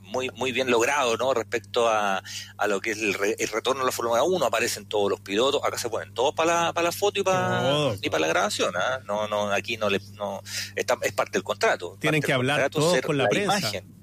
muy 0.00 0.30
muy 0.36 0.52
bien 0.52 0.70
logrado, 0.70 1.16
¿no? 1.16 1.34
Respecto 1.34 1.88
a, 1.88 2.22
a 2.56 2.66
lo 2.66 2.80
que 2.80 2.92
es 2.92 2.98
el, 2.98 3.14
re- 3.14 3.36
el 3.38 3.48
retorno 3.48 3.82
a 3.82 3.84
la 3.84 3.90
Fórmula 3.92 4.22
1, 4.22 4.44
aparecen 4.44 4.86
todos 4.86 5.10
los 5.10 5.20
pilotos, 5.20 5.60
acá 5.64 5.76
se 5.78 5.88
ponen 5.90 6.14
todos 6.14 6.34
para 6.34 6.66
la, 6.66 6.72
para 6.72 6.84
la 6.86 6.92
foto 6.92 7.20
y 7.20 7.22
para 7.24 7.94
y 8.00 8.10
para 8.10 8.20
la 8.20 8.26
grabación, 8.28 8.72
¿ah? 8.76 9.00
No, 9.06 9.26
no, 9.28 9.50
aquí 9.50 9.76
no 9.76 9.88
le, 9.90 10.00
no, 10.14 10.40
está, 10.76 10.96
es 11.02 11.12
parte 11.12 11.32
del 11.32 11.42
contrato. 11.42 11.96
Tienen 12.00 12.22
que 12.22 12.32
hablar 12.32 12.70
todos 12.70 13.00
con 13.00 13.16
la 13.18 13.28
prensa. 13.28 13.58
imagen 13.58 13.94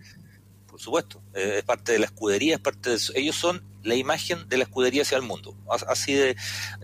por 0.67 0.79
supuesto. 0.79 1.21
Eh, 1.33 1.55
es 1.59 1.63
parte 1.63 1.91
de 1.91 1.99
la 1.99 2.05
escudería, 2.05 2.55
es 2.55 2.61
parte 2.61 2.89
de. 2.91 2.99
Ellos 3.15 3.35
son 3.35 3.61
la 3.83 3.95
imagen 3.95 4.47
de 4.49 4.57
la 4.57 4.63
escudería 4.63 5.01
hacia 5.03 5.17
el 5.17 5.23
mundo. 5.23 5.55
As- 5.69 5.83
Así 5.87 6.13
de 6.13 6.35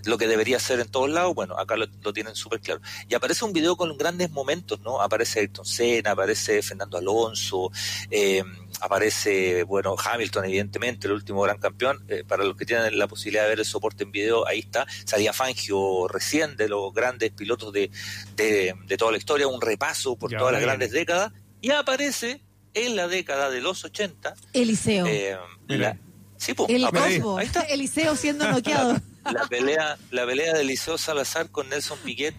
lo 0.06 0.18
que 0.18 0.28
debería 0.28 0.60
ser 0.60 0.80
en 0.80 0.88
todos 0.90 1.10
lados, 1.10 1.34
bueno, 1.36 1.58
acá 1.58 1.76
lo, 1.78 1.86
lo 2.04 2.14
tienen 2.14 2.36
súper 2.36 2.60
claro. 2.60 2.82
Y 3.08 3.14
aparece 3.16 3.46
un 3.46 3.54
video 3.54 3.76
con 3.78 3.98
grandes 3.98 4.32
momentos, 4.32 4.80
¿no? 4.82 5.02
Aparece 5.02 5.40
Ayrton 5.42 5.66
Senna, 5.66 6.12
aparece 6.12 6.62
Fernando 6.62 6.98
Alonso, 6.98 7.72
eh, 8.12 8.44
aparece, 8.82 9.64
bueno, 9.64 9.96
Hamilton, 9.98 10.46
evidentemente, 10.46 11.08
el 11.08 11.14
último 11.14 11.42
gran 11.42 11.58
campeón. 11.60 12.04
Eh, 12.08 12.24
para 12.28 12.44
los 12.44 12.56
que 12.56 12.66
tienen 12.66 12.98
la 12.98 13.08
posibilidad 13.08 13.44
de 13.44 13.50
ver 13.50 13.60
el 13.60 13.66
soporte 13.66 14.04
en 14.04 14.12
video, 14.12 14.48
ahí 14.48 14.60
está. 14.60 14.86
Salía 15.06 15.34
Fangio 15.34 16.08
recién 16.08 16.56
de 16.56 16.70
los 16.70 16.94
grandes 16.94 17.32
pilotos 17.32 17.74
de, 17.74 17.90
de, 18.36 18.74
de 18.86 18.98
toda 18.98 19.12
la 19.12 19.18
historia, 19.18 19.48
un 19.48 19.62
repaso 19.62 20.16
por 20.16 20.32
Ya 20.32 20.38
todas 20.38 20.54
las 20.54 20.62
grandes 20.62 20.92
décadas. 20.92 21.32
Y 21.62 21.72
aparece 21.72 22.42
en 22.74 22.96
la 22.96 23.08
década 23.08 23.50
de 23.50 23.62
los 23.62 23.84
80. 23.84 24.36
Eliseo. 24.54 25.06
eh, 25.08 25.38
la- 25.68 25.98
sí, 26.38 26.54
po, 26.54 26.66
el 26.70 26.90
Cosmo. 26.90 27.38
ahí 27.38 27.46
está. 27.48 27.62
Eliseo 27.62 28.16
siendo 28.16 28.48
noqueado. 28.52 28.96
La 29.32 29.46
pelea, 29.48 29.98
la 30.12 30.26
pelea 30.26 30.54
de 30.54 30.62
Eliseo 30.62 30.98
Salazar 30.98 31.50
con 31.50 31.68
Nelson 31.70 31.98
Piquet. 32.04 32.34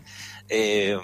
eh, 0.48 0.98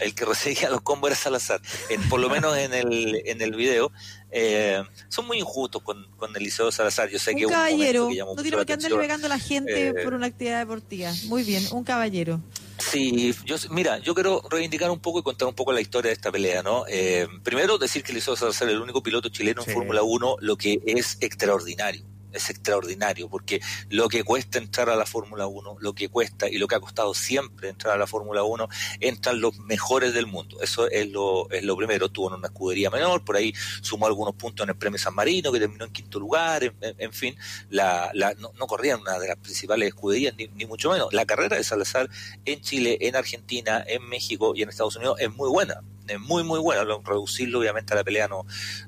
el 0.00 0.14
que 0.14 0.24
recibía 0.24 0.70
los 0.70 0.80
combos 0.80 1.10
era 1.10 1.16
Salazar. 1.16 1.60
En, 1.90 2.00
por 2.08 2.20
lo 2.20 2.30
menos 2.30 2.56
en 2.56 2.72
el, 2.72 3.22
en 3.26 3.40
el 3.42 3.54
video. 3.54 3.92
eh, 4.30 4.82
son 5.10 5.26
muy 5.26 5.38
injustos 5.38 5.82
con, 5.82 6.06
con 6.16 6.34
Eliseo 6.34 6.72
Salazar. 6.72 7.10
Yo 7.10 7.18
sé 7.18 7.34
que 7.34 7.44
un 7.46 7.52
es 7.52 7.56
un 7.58 7.62
momento 7.62 7.76
caballero. 7.76 8.08
que 8.08 8.14
llamó 8.16 8.34
No 8.34 8.42
tiene 8.42 8.56
por 8.56 8.66
qué 8.66 8.72
andarle 8.72 8.96
pegando 8.98 9.26
a 9.26 9.28
la 9.28 9.38
gente 9.38 9.88
Eh, 9.88 9.94
por 10.02 10.14
una 10.14 10.26
actividad 10.26 10.58
deportiva. 10.60 11.12
Muy 11.26 11.42
bien, 11.44 11.62
un 11.70 11.84
caballero. 11.84 12.40
Sí, 12.78 13.34
yo, 13.44 13.56
mira, 13.70 13.98
yo 13.98 14.14
quiero 14.14 14.42
reivindicar 14.50 14.90
un 14.90 15.00
poco 15.00 15.18
y 15.18 15.22
contar 15.22 15.46
un 15.48 15.54
poco 15.54 15.70
la 15.72 15.82
historia 15.82 16.08
de 16.08 16.14
esta 16.14 16.32
pelea, 16.32 16.62
¿no? 16.62 16.84
Eh, 16.88 17.28
primero, 17.42 17.76
decir 17.76 18.02
que 18.02 18.12
Eliseo 18.12 18.36
Salazar 18.36 18.68
es 18.68 18.74
el 18.74 18.80
único 18.80 19.02
piloto 19.02 19.28
chileno 19.28 19.62
Sí. 19.62 19.68
en 19.70 19.76
Fórmula 19.76 20.02
1, 20.02 20.36
lo 20.40 20.56
que 20.56 20.80
es 20.86 21.18
extraordinario. 21.20 22.02
Es 22.32 22.50
extraordinario, 22.50 23.28
porque 23.28 23.60
lo 23.88 24.08
que 24.08 24.24
cuesta 24.24 24.58
entrar 24.58 24.90
a 24.90 24.96
la 24.96 25.06
Fórmula 25.06 25.46
1, 25.46 25.76
lo 25.80 25.94
que 25.94 26.08
cuesta 26.08 26.48
y 26.48 26.58
lo 26.58 26.66
que 26.68 26.76
ha 26.76 26.80
costado 26.80 27.14
siempre 27.14 27.68
entrar 27.68 27.94
a 27.94 27.98
la 27.98 28.06
Fórmula 28.06 28.42
1, 28.42 28.68
entran 29.00 29.40
los 29.40 29.58
mejores 29.58 30.14
del 30.14 30.26
mundo. 30.26 30.58
Eso 30.60 30.88
es 30.90 31.08
lo, 31.08 31.50
es 31.50 31.64
lo 31.64 31.76
primero. 31.76 32.08
Tuvo 32.08 32.28
en 32.28 32.34
una 32.34 32.48
escudería 32.48 32.90
menor, 32.90 33.24
por 33.24 33.36
ahí 33.36 33.52
sumó 33.80 34.06
algunos 34.06 34.34
puntos 34.34 34.64
en 34.64 34.70
el 34.70 34.76
Premio 34.76 34.98
San 34.98 35.14
Marino, 35.14 35.52
que 35.52 35.58
terminó 35.58 35.84
en 35.84 35.92
quinto 35.92 36.18
lugar, 36.18 36.72
en, 36.80 37.12
fin, 37.12 37.36
la, 37.70 38.10
la, 38.14 38.34
no, 38.34 38.52
no 38.58 38.66
corría 38.66 38.94
en 38.94 39.00
una 39.00 39.18
de 39.18 39.28
las 39.28 39.36
principales 39.36 39.88
escuderías, 39.88 40.34
ni, 40.36 40.48
ni 40.48 40.66
mucho 40.66 40.90
menos. 40.90 41.12
La 41.12 41.26
carrera 41.26 41.56
de 41.56 41.64
Salazar 41.64 42.08
en 42.44 42.60
Chile, 42.60 42.98
en 43.00 43.16
Argentina, 43.16 43.84
en 43.86 44.08
México 44.08 44.52
y 44.54 44.62
en 44.62 44.68
Estados 44.68 44.96
Unidos 44.96 45.18
es 45.20 45.30
muy 45.34 45.48
buena, 45.48 45.82
muy 46.18 46.42
muy 46.44 46.58
buena. 46.60 46.84
Lo- 46.84 47.02
Reducirlo 47.04 47.58
obviamente 47.60 47.92
a 47.92 47.96
la 47.96 48.04
pelea 48.04 48.28
no, 48.28 48.44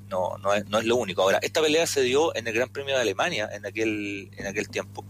no, 0.08 0.38
no, 0.38 0.54
es, 0.54 0.66
no 0.68 0.78
es 0.78 0.84
lo 0.84 0.96
único. 0.96 1.22
Ahora, 1.22 1.38
esta 1.42 1.60
pelea 1.62 1.86
se 1.86 2.02
dio 2.02 2.34
en 2.36 2.46
el 2.46 2.54
Gran 2.54 2.68
Premio 2.70 2.94
de 2.94 3.00
Alemania 3.02 3.48
en 3.52 3.64
aquel, 3.66 4.30
en 4.36 4.46
aquel 4.46 4.68
tiempo, 4.68 5.04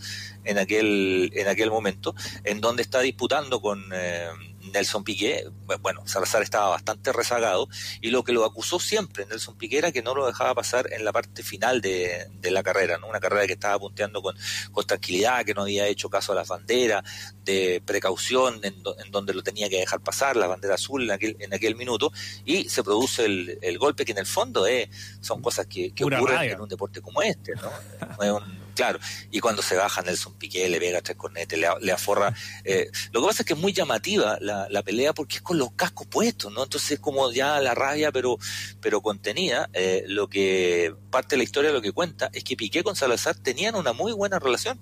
en 0.44 0.58
aquel, 0.58 1.30
en 1.34 1.48
aquel 1.48 1.70
momento, 1.70 2.14
en 2.44 2.60
donde 2.60 2.82
está 2.82 3.00
disputando 3.00 3.60
con 3.60 3.82
eh, 3.92 4.28
Nelson 4.72 5.04
Piquet. 5.04 5.48
Bueno, 5.80 6.06
Salazar 6.06 6.42
estaba 6.42 6.68
bastante 6.68 7.12
rezagado 7.12 7.68
y 8.00 8.10
lo 8.10 8.22
que 8.24 8.32
lo 8.32 8.44
acusó 8.44 8.78
siempre 8.78 9.26
Nelson 9.26 9.56
Piquet 9.56 9.78
era 9.78 9.92
que 9.92 10.02
no 10.02 10.14
lo 10.14 10.26
dejaba 10.26 10.54
pasar 10.54 10.92
en 10.92 11.04
la 11.04 11.12
parte 11.12 11.42
final 11.42 11.80
de, 11.80 12.26
de 12.40 12.50
la 12.50 12.62
carrera, 12.62 12.98
¿no? 12.98 13.08
Una 13.08 13.20
carrera 13.20 13.46
que 13.46 13.54
estaba 13.54 13.78
punteando 13.78 14.22
con, 14.22 14.36
con 14.72 14.86
tranquilidad, 14.86 15.44
que 15.44 15.54
no 15.54 15.62
había 15.62 15.86
hecho 15.86 16.08
caso 16.10 16.32
a 16.32 16.34
las 16.34 16.48
banderas, 16.48 17.02
de 17.44 17.82
precaución 17.84 18.60
en, 18.62 18.82
do- 18.82 18.96
en 18.98 19.10
donde 19.10 19.34
lo 19.34 19.42
tenía 19.42 19.68
que 19.68 19.78
dejar 19.78 20.00
pasar, 20.00 20.36
la 20.36 20.46
bandera 20.46 20.74
azul 20.74 21.02
en 21.02 21.10
aquel, 21.10 21.36
en 21.40 21.52
aquel 21.54 21.74
minuto, 21.76 22.12
y 22.44 22.68
se 22.68 22.82
produce 22.84 23.24
el, 23.24 23.58
el 23.62 23.78
golpe 23.78 24.04
que 24.04 24.12
en 24.12 24.18
el 24.18 24.26
fondo 24.26 24.66
eh, 24.66 24.88
son 25.20 25.42
cosas 25.42 25.66
que, 25.66 25.92
que 25.92 26.04
ocurren 26.18 26.36
en 26.54 26.60
un 26.60 26.68
deporte 26.68 27.00
como 27.00 27.20
este, 27.22 27.54
¿no? 27.56 27.70
No 28.18 28.22
es 28.24 28.30
un- 28.42 28.62
claro, 28.74 28.98
y 29.30 29.40
cuando 29.40 29.62
se 29.62 29.76
baja 29.76 30.02
Nelson 30.02 30.34
Piqué, 30.38 30.68
le 30.68 30.78
pega 30.78 31.00
tres 31.00 31.16
cornetes, 31.16 31.58
le, 31.58 31.68
le 31.80 31.92
aforra. 31.92 32.34
eh, 32.64 32.90
lo 33.12 33.20
que 33.20 33.26
pasa 33.26 33.42
es 33.42 33.46
que 33.46 33.52
es 33.54 33.58
muy 33.58 33.72
llamativa 33.72 34.38
la, 34.40 34.68
la 34.70 34.82
pelea 34.82 35.12
porque 35.12 35.36
es 35.36 35.42
con 35.42 35.58
los 35.58 35.72
cascos 35.72 36.06
puestos, 36.06 36.52
¿no? 36.52 36.64
Entonces 36.64 36.92
es 36.92 37.00
como 37.00 37.30
ya 37.32 37.60
la 37.60 37.74
rabia, 37.74 38.12
pero, 38.12 38.38
pero 38.80 39.00
contenida. 39.00 39.68
Eh, 39.72 40.04
lo 40.06 40.28
que 40.28 40.94
parte 41.10 41.34
de 41.34 41.38
la 41.38 41.44
historia 41.44 41.72
lo 41.72 41.82
que 41.82 41.92
cuenta 41.92 42.30
es 42.32 42.44
que 42.44 42.56
Piqué 42.56 42.82
con 42.82 42.96
Salazar 42.96 43.36
tenían 43.36 43.74
una 43.74 43.92
muy 43.92 44.12
buena 44.12 44.38
relación. 44.38 44.80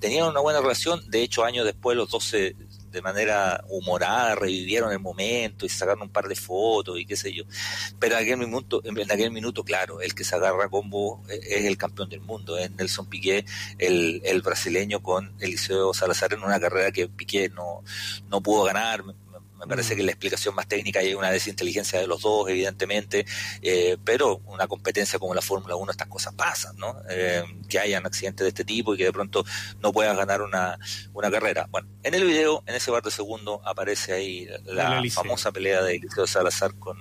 Tenían 0.00 0.28
una 0.28 0.40
buena 0.40 0.60
relación, 0.60 1.08
de 1.10 1.22
hecho, 1.22 1.44
años 1.44 1.64
después 1.64 1.96
los 1.96 2.10
dos 2.10 2.24
se 2.24 2.56
de 2.96 3.02
manera 3.02 3.62
humorada 3.68 4.34
revivieron 4.36 4.90
el 4.90 5.00
momento 5.00 5.66
y 5.66 5.68
sacaron 5.68 6.04
un 6.04 6.08
par 6.08 6.28
de 6.28 6.34
fotos 6.34 6.98
y 6.98 7.04
qué 7.04 7.14
sé 7.14 7.30
yo. 7.30 7.44
Pero 7.98 8.16
en 8.16 8.22
aquel 8.22 8.38
minuto, 8.38 8.80
en 8.84 9.12
aquel 9.12 9.30
minuto 9.30 9.62
claro, 9.62 10.00
el 10.00 10.14
que 10.14 10.24
se 10.24 10.34
agarra 10.34 10.70
combo 10.70 11.22
eh, 11.28 11.38
es 11.42 11.66
el 11.66 11.76
campeón 11.76 12.08
del 12.08 12.22
mundo, 12.22 12.56
es 12.56 12.70
Nelson 12.70 13.06
Piqué, 13.06 13.44
el, 13.76 14.22
el 14.24 14.40
brasileño 14.40 15.02
con 15.02 15.34
Eliseo 15.40 15.92
Salazar 15.92 16.32
en 16.32 16.42
una 16.42 16.58
carrera 16.58 16.90
que 16.90 17.06
Piqué 17.06 17.50
no, 17.50 17.84
no 18.30 18.40
pudo 18.40 18.64
ganar. 18.64 19.04
Me- 19.58 19.66
parece 19.66 19.96
que 19.96 20.02
la 20.02 20.12
explicación 20.12 20.54
más 20.54 20.66
técnica 20.68 21.00
hay 21.00 21.14
una 21.14 21.30
desinteligencia 21.30 22.00
de 22.00 22.06
los 22.06 22.22
dos, 22.22 22.48
evidentemente, 22.48 23.26
eh, 23.62 23.96
pero 24.04 24.38
una 24.46 24.66
competencia 24.68 25.18
como 25.18 25.34
la 25.34 25.42
Fórmula 25.42 25.76
1, 25.76 25.90
estas 25.90 26.08
cosas 26.08 26.34
pasan, 26.34 26.76
¿no? 26.76 26.94
Eh, 27.10 27.42
que 27.68 27.78
hayan 27.78 28.06
accidentes 28.06 28.44
de 28.44 28.48
este 28.48 28.64
tipo 28.64 28.94
y 28.94 28.98
que 28.98 29.04
de 29.04 29.12
pronto 29.12 29.44
no 29.80 29.92
puedas 29.92 30.16
ganar 30.16 30.42
una, 30.42 30.78
una 31.12 31.30
carrera. 31.30 31.66
Bueno, 31.70 31.88
en 32.02 32.14
el 32.14 32.24
video, 32.24 32.62
en 32.66 32.74
ese 32.74 32.90
par 32.90 33.02
de 33.02 33.10
segundos, 33.10 33.60
aparece 33.64 34.12
ahí 34.12 34.46
la 34.64 35.00
famosa 35.14 35.52
pelea 35.52 35.82
de 35.82 35.96
Eliseo 35.96 36.26
Salazar 36.26 36.74
con, 36.78 36.96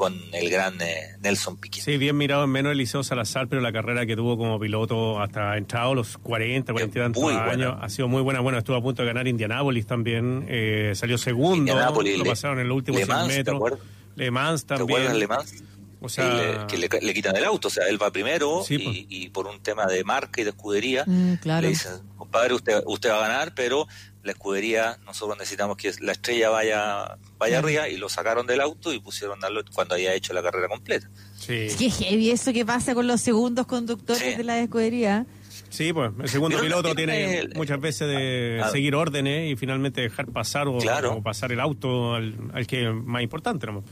con 0.00 0.18
el 0.32 0.48
gran 0.48 0.80
eh, 0.80 1.16
Nelson 1.20 1.58
Piquet. 1.58 1.84
Sí, 1.84 1.98
bien 1.98 2.16
mirado 2.16 2.44
en 2.44 2.50
menos 2.50 2.72
Eliseo 2.72 3.02
Salazar, 3.04 3.48
pero 3.48 3.60
la 3.60 3.70
carrera 3.70 4.06
que 4.06 4.16
tuvo 4.16 4.38
como 4.38 4.58
piloto 4.58 5.20
hasta 5.20 5.58
entrado 5.58 5.94
los 5.94 6.16
40, 6.16 6.72
40 6.72 6.98
y 6.98 7.02
tantos 7.02 7.22
buena. 7.22 7.44
años 7.44 7.74
ha 7.82 7.88
sido 7.90 8.08
muy 8.08 8.22
buena. 8.22 8.40
Bueno, 8.40 8.56
estuvo 8.56 8.76
a 8.76 8.80
punto 8.82 9.02
de 9.02 9.08
ganar 9.08 9.28
Indianápolis 9.28 9.86
también, 9.86 10.46
eh, 10.48 10.92
salió 10.94 11.18
segundo, 11.18 11.56
Indianápolis, 11.58 12.16
lo 12.16 12.24
Le- 12.24 12.30
pasaron 12.30 12.58
en 12.60 12.68
los 12.68 12.76
últimos 12.78 13.00
Le 13.00 13.04
100 13.06 13.16
Mans, 13.18 13.28
¿te 13.28 13.36
metros. 13.36 13.72
Le 14.16 14.30
Mans 14.30 14.62
¿Te 14.64 14.68
también. 14.74 14.98
acuerdas, 15.00 15.16
Le 15.18 15.26
Mans? 15.28 15.64
O 16.02 16.08
sea, 16.08 16.32
le- 16.32 16.66
que 16.66 16.78
le, 16.78 16.88
le 17.02 17.12
quitan 17.12 17.36
el 17.36 17.44
auto, 17.44 17.68
o 17.68 17.70
sea, 17.70 17.86
él 17.86 18.02
va 18.02 18.10
primero 18.10 18.62
Sí, 18.64 18.78
pues. 18.78 18.96
y, 18.96 19.06
y 19.10 19.28
por 19.28 19.46
un 19.46 19.60
tema 19.60 19.84
de 19.84 20.02
marca 20.02 20.40
y 20.40 20.44
de 20.44 20.50
escudería 20.50 21.04
Mm, 21.06 21.34
claro. 21.42 21.60
le 21.60 21.68
dicen, 21.68 21.92
compadre, 22.16 22.54
usted, 22.54 22.82
usted 22.86 23.10
va 23.10 23.18
a 23.18 23.28
ganar, 23.28 23.52
pero 23.54 23.86
la 24.22 24.32
escudería, 24.32 24.98
nosotros 25.06 25.38
necesitamos 25.38 25.76
que 25.76 25.92
la 26.00 26.12
estrella 26.12 26.50
vaya 26.50 27.16
vaya 27.38 27.58
arriba 27.58 27.88
y 27.88 27.96
lo 27.96 28.08
sacaron 28.08 28.46
del 28.46 28.60
auto 28.60 28.92
y 28.92 29.00
pusieron 29.00 29.40
darlo 29.40 29.62
cuando 29.74 29.94
había 29.94 30.12
hecho 30.14 30.32
la 30.34 30.42
carrera 30.42 30.68
completa. 30.68 31.08
Sí. 31.38 31.68
Qué 31.78 31.90
heavy 31.90 32.30
eso 32.30 32.52
que 32.52 32.66
pasa 32.66 32.94
con 32.94 33.06
los 33.06 33.20
segundos 33.20 33.66
conductores 33.66 34.22
Sí. 34.22 34.34
de 34.36 34.44
la 34.44 34.60
escudería. 34.60 35.26
Sí, 35.70 35.92
pues 35.92 36.10
el 36.20 36.28
segundo 36.28 36.56
Pero 36.58 36.64
piloto 36.68 36.94
tiene 36.94 37.38
el- 37.38 37.54
muchas 37.54 37.80
veces 37.80 38.08
de 38.08 38.60
Ah. 38.62 38.70
seguir 38.70 38.94
órdenes 38.94 39.50
y 39.52 39.56
finalmente 39.56 40.00
dejar 40.02 40.26
pasar 40.26 40.66
o, 40.68 40.78
Claro. 40.78 41.14
o 41.14 41.22
pasar 41.22 41.52
el 41.52 41.60
auto 41.60 42.14
al, 42.14 42.34
al 42.52 42.66
que 42.66 42.88
es 42.88 42.94
más 42.94 43.22
importante. 43.22 43.66
¿no? 43.68 43.82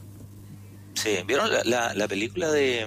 Sí, 0.94 1.10
¿vieron 1.26 1.50
la, 1.52 1.62
la, 1.64 1.94
la 1.94 2.08
película 2.08 2.50
de... 2.50 2.86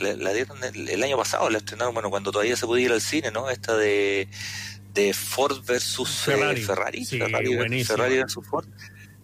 La, 0.00 0.14
la 0.16 0.32
dieron 0.32 0.58
el, 0.64 0.88
el 0.88 1.02
año 1.04 1.16
pasado, 1.16 1.48
la 1.48 1.58
estrenaron, 1.58 1.94
bueno, 1.94 2.10
cuando 2.10 2.32
todavía 2.32 2.56
se 2.56 2.66
podía 2.66 2.86
ir 2.86 2.92
al 2.92 3.00
cine, 3.00 3.30
¿no? 3.30 3.48
Esta 3.50 3.76
de, 3.76 4.28
de 4.96 5.12
Ford 5.12 5.62
versus 5.64 6.08
eh, 6.10 6.32
Ferrari. 6.32 6.62
Ferrari. 6.62 7.04
Sí, 7.04 7.18
Ferrari, 7.18 7.54
buenísima. 7.54 7.96
Ferrari 7.96 8.16
versus 8.16 8.46
Ford. 8.46 8.66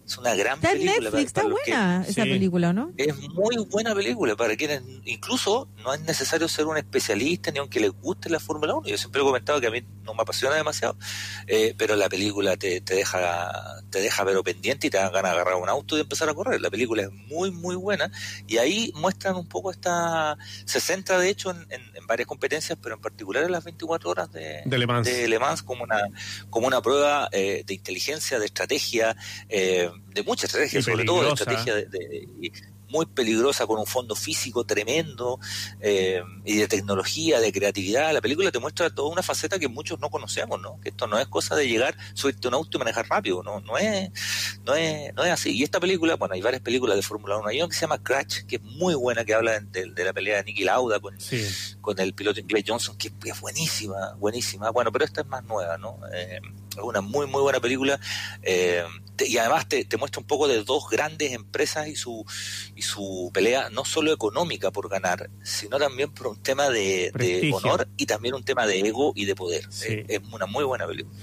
Es 0.05 0.17
una 0.17 0.35
gran 0.35 0.55
Está 0.55 0.71
en 0.73 0.79
película. 0.79 1.09
Netflix, 1.11 1.11
para- 1.11 1.21
está 1.23 1.43
los 1.43 1.59
que- 1.63 1.71
buena 1.71 2.01
esa 2.07 2.23
Sí. 2.23 2.29
película, 2.29 2.73
¿no? 2.73 2.91
Es 2.97 3.17
muy 3.29 3.55
buena 3.69 3.95
película 3.95 4.35
para 4.35 4.55
quienes 4.57 4.81
incluso 5.05 5.69
no 5.83 5.93
es 5.93 6.01
necesario 6.01 6.47
ser 6.49 6.65
un 6.65 6.77
especialista 6.77 7.51
ni 7.51 7.59
aunque 7.59 7.79
les 7.79 7.91
guste 7.91 8.29
la 8.29 8.39
Fórmula 8.39 8.73
1. 8.75 8.87
Yo 8.87 8.97
siempre 8.97 9.21
he 9.21 9.23
comentado 9.25 9.61
que 9.61 9.67
a 9.67 9.71
mí 9.71 9.81
no 10.03 10.13
me 10.13 10.21
apasiona 10.21 10.55
demasiado, 10.55 10.97
eh, 11.47 11.73
pero 11.77 11.95
la 11.95 12.09
película 12.09 12.57
te, 12.57 12.81
te 12.81 12.95
deja 12.95 13.81
te 13.89 14.01
deja 14.01 14.25
pero 14.25 14.43
pendiente 14.43 14.87
y 14.87 14.89
te 14.89 14.97
da 14.97 15.09
ganas 15.09 15.31
de 15.33 15.37
agarrar 15.39 15.55
un 15.61 15.69
auto 15.69 15.97
y 15.97 16.01
empezar 16.01 16.27
a 16.27 16.33
correr. 16.33 16.59
La 16.59 16.69
película 16.69 17.03
es 17.03 17.11
muy 17.11 17.51
muy 17.51 17.75
buena 17.75 18.11
y 18.47 18.57
ahí 18.57 18.91
muestran 18.95 19.35
un 19.35 19.47
poco 19.47 19.71
esta 19.71 20.37
se 20.65 20.79
centra 20.81 21.17
de 21.19 21.29
hecho 21.29 21.51
en, 21.51 21.65
en- 21.69 21.95
en 21.95 22.07
varias 22.07 22.27
competencias, 22.27 22.77
pero 22.81 22.95
en 22.95 23.01
particular 23.01 23.43
en 23.43 23.51
las 23.51 23.63
24 23.63 24.09
horas 24.09 24.31
de, 24.33 24.63
De 24.65 24.77
Le 24.77 24.87
Mans. 24.87 25.07
de 25.07 25.27
Le 25.27 25.39
Mans 25.39 25.63
como 25.63 25.83
una 25.83 26.01
como 26.49 26.67
una 26.67 26.81
prueba 26.81 27.29
eh, 27.31 27.63
de 27.65 27.73
inteligencia, 27.73 28.39
de 28.39 28.45
estrategia, 28.47 29.15
eh, 29.47 29.89
de 30.13 30.23
mucha 30.23 30.45
estrategia, 30.47 30.79
Y 30.79 30.83
sobre 30.83 31.05
todo 31.05 31.27
estrategia 31.33 31.75
de, 31.75 31.85
de- 31.85 32.51
muy 32.89 33.07
peligrosa 33.07 33.65
con 33.65 33.79
un 33.79 33.87
fondo 33.87 34.15
físico 34.15 34.65
tremendo 34.65 35.39
eh, 35.81 36.21
y 36.45 36.57
de 36.57 36.67
tecnología, 36.67 37.39
de 37.39 37.51
creatividad. 37.51 38.13
La 38.13 38.21
película 38.21 38.51
te 38.51 38.59
muestra 38.59 38.91
toda 38.93 39.09
una 39.11 39.23
faceta 39.23 39.57
que 39.57 39.67
muchos 39.67 39.99
no 39.99 40.11
conocemos, 40.11 40.61
¿no? 40.61 40.79
Que 40.79 40.89
esto 40.89 41.07
no 41.07 41.17
es 41.17 41.25
cosa 41.27 41.55
de 41.55 41.67
llegar, 41.67 41.97
subirte 42.13 42.45
a 42.45 42.49
un 42.49 42.53
auto 42.53 42.77
y 42.77 42.79
manejar 42.79 43.07
rápido, 43.09 43.41
no, 43.41 43.61
no 43.61 43.79
es, 43.79 44.11
no 44.63 44.75
es, 44.75 45.11
no 45.15 45.23
es 45.23 45.31
así. 45.31 45.57
Y 45.57 45.63
esta 45.63 45.79
película, 45.79 46.17
bueno, 46.17 46.35
hay 46.35 46.41
varias 46.43 46.61
películas 46.61 46.95
de 46.95 47.01
Fórmula 47.01 47.39
1. 47.39 47.47
Hay 47.47 47.57
una 47.61 47.69
que 47.69 47.73
se 47.73 47.81
llama 47.81 47.97
Crash, 48.03 48.43
que 48.43 48.57
es 48.57 48.61
muy 48.61 48.93
buena, 48.93 49.25
que 49.25 49.33
habla 49.33 49.59
de, 49.59 49.89
de 49.89 50.03
la 50.05 50.13
pelea 50.13 50.37
de 50.37 50.43
Nicky 50.43 50.63
Lauda 50.63 50.99
con, 50.99 51.19
Sí. 51.19 51.43
con 51.81 51.99
el 51.99 52.13
piloto 52.13 52.39
inglés 52.41 52.63
Johnson, 52.67 52.95
que 52.95 53.11
es 53.25 53.41
buenísima, 53.41 54.13
buenísima. 54.19 54.69
Bueno, 54.69 54.91
pero 54.91 55.03
esta 55.05 55.21
es 55.21 55.27
más 55.27 55.43
nueva, 55.45 55.79
¿no? 55.79 55.97
Eh, 56.13 56.39
es 56.69 56.77
una 56.83 57.01
muy, 57.01 57.25
muy 57.25 57.41
buena 57.41 57.59
película. 57.59 57.99
eh, 58.43 58.83
y 59.19 59.37
además 59.37 59.67
te, 59.67 59.85
te 59.85 59.97
muestra 59.97 60.19
un 60.21 60.27
poco 60.27 60.47
de 60.47 60.63
dos 60.63 60.89
grandes 60.89 61.31
empresas 61.33 61.87
y 61.87 61.95
su, 61.95 62.25
y 62.75 62.81
su 62.81 63.29
pelea, 63.33 63.69
no 63.69 63.85
solo 63.85 64.11
económica 64.11 64.71
por 64.71 64.89
ganar, 64.89 65.29
sino 65.43 65.77
también 65.77 66.11
por 66.11 66.27
un 66.27 66.41
tema 66.41 66.69
de, 66.69 67.51
honor 67.53 67.87
y 67.97 68.05
también 68.05 68.33
un 68.35 68.43
tema 68.43 68.65
de 68.65 68.79
ego 68.79 69.13
y 69.15 69.25
de 69.25 69.35
poder. 69.35 69.65
Sí. 69.69 69.93
Eh, 69.93 70.05
es 70.07 70.21
una 70.31 70.45
muy 70.45 70.63
buena 70.63 70.87
película. 70.87 71.15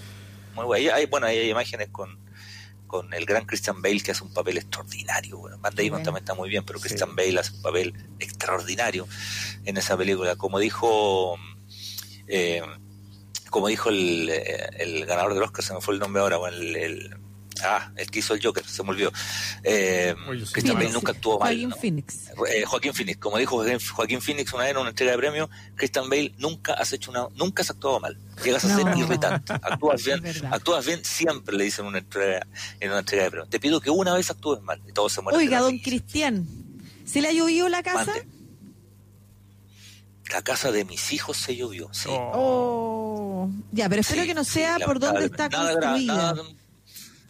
Muy 0.54 0.64
buena. 0.64 0.84
Y 0.84 0.88
hay, 0.88 1.06
bueno, 1.06 1.26
ahí 1.26 1.38
hay 1.38 1.50
imágenes 1.50 1.88
con 1.90 2.18
con 2.86 3.14
el 3.14 3.24
gran 3.24 3.46
Christian 3.46 3.80
Bale 3.80 4.00
que 4.00 4.10
hace 4.10 4.24
un 4.24 4.34
papel 4.34 4.58
extraordinario. 4.58 5.38
Bueno, 5.38 5.56
Matt 5.58 5.74
Damon 5.74 6.02
también 6.02 6.24
está 6.24 6.34
muy 6.34 6.48
bien, 6.48 6.64
pero 6.64 6.80
Sí. 6.80 6.88
Christian 6.88 7.14
Bale 7.14 7.38
hace 7.38 7.52
un 7.54 7.62
papel 7.62 7.94
extraordinario 8.18 9.06
en 9.64 9.76
esa 9.76 9.96
película. 9.96 10.34
Como 10.34 10.58
dijo 10.58 11.36
eh, 12.26 12.62
como 13.48 13.68
dijo 13.68 13.90
el, 13.90 14.28
eh, 14.28 14.70
el 14.78 15.06
ganador 15.06 15.34
del 15.34 15.42
Oscar, 15.44 15.64
se 15.64 15.72
me 15.72 15.80
fue 15.80 15.94
el 15.94 16.00
nombre 16.00 16.20
ahora, 16.22 16.36
bueno, 16.38 16.56
el, 16.56 16.74
el- 16.76 17.16
ah, 17.64 17.92
el 17.96 18.10
que 18.10 18.18
hizo 18.20 18.34
el 18.34 18.42
Joker, 18.42 18.64
se 18.66 18.82
me 18.82 18.90
olvidó. 18.90 19.12
Eh, 19.62 20.14
Oye, 20.28 20.46
sí. 20.46 20.52
Christian 20.52 20.74
Bale 20.76 20.86
Phoenix. 20.88 20.94
nunca 20.94 21.12
actuó 21.12 21.38
mal. 21.38 21.48
Joaquin 21.48 21.68
¿no? 21.70 21.76
Phoenix. 21.76 22.16
Eh, 22.52 22.64
Joaquín 22.64 22.94
Phoenix, 22.94 23.18
como 23.18 23.38
dijo 23.38 23.56
Joaquín, 23.56 23.78
Joaquín 23.94 24.20
Phoenix 24.22 24.52
una 24.52 24.62
vez 24.64 24.72
en 24.72 24.78
una 24.78 24.90
entrega 24.90 25.12
de 25.12 25.18
premios, 25.18 25.50
Christian 25.76 26.08
Bale 26.10 26.34
nunca 26.38 26.74
has 26.74 26.92
hecho 26.92 27.10
una, 27.10 27.26
nunca 27.34 27.62
has 27.62 27.70
actuado 27.70 28.00
mal. 28.00 28.16
Llegas 28.44 28.64
a 28.64 28.68
No. 28.68 28.76
ser 28.88 28.98
irritante. 28.98 29.52
Actúas 29.62 30.04
bien, 30.04 30.22
actúas 30.50 30.86
bien, 30.86 31.04
siempre 31.04 31.56
le 31.56 31.64
dicen 31.64 31.84
en 31.84 31.88
una 31.88 31.98
entrega, 31.98 32.46
en 32.80 32.90
una 32.90 33.00
entrega 33.00 33.24
de 33.24 33.30
premios. 33.30 33.50
Te 33.50 33.60
pido 33.60 33.80
que 33.80 33.90
una 33.90 34.14
vez 34.14 34.30
actúes 34.30 34.60
mal 34.62 34.80
y 34.88 34.92
todos 34.92 35.12
se 35.12 35.20
mueren. 35.20 35.40
Oiga, 35.40 35.60
don. 35.60 35.78
Cristian, 35.78 36.46
¿se 37.04 37.20
le 37.20 37.28
ha 37.28 37.32
llovido 37.32 37.68
la 37.68 37.82
casa? 37.82 38.12
La 40.32 40.42
casa 40.42 40.70
de 40.70 40.84
mis 40.84 41.12
hijos 41.12 41.36
se 41.36 41.56
llovió, 41.56 41.88
sí. 41.92 42.08
Oh. 42.08 43.50
Ya, 43.72 43.88
pero 43.88 44.00
espero 44.02 44.22
Sí, 44.22 44.28
que 44.28 44.34
no 44.34 44.44
sí, 44.44 44.50
sea 44.52 44.78
por 44.78 45.00
dónde 45.00 45.24
está. 45.24 45.48
Nada 45.48 45.72
construida. 45.72 46.14
nada- 46.14 46.42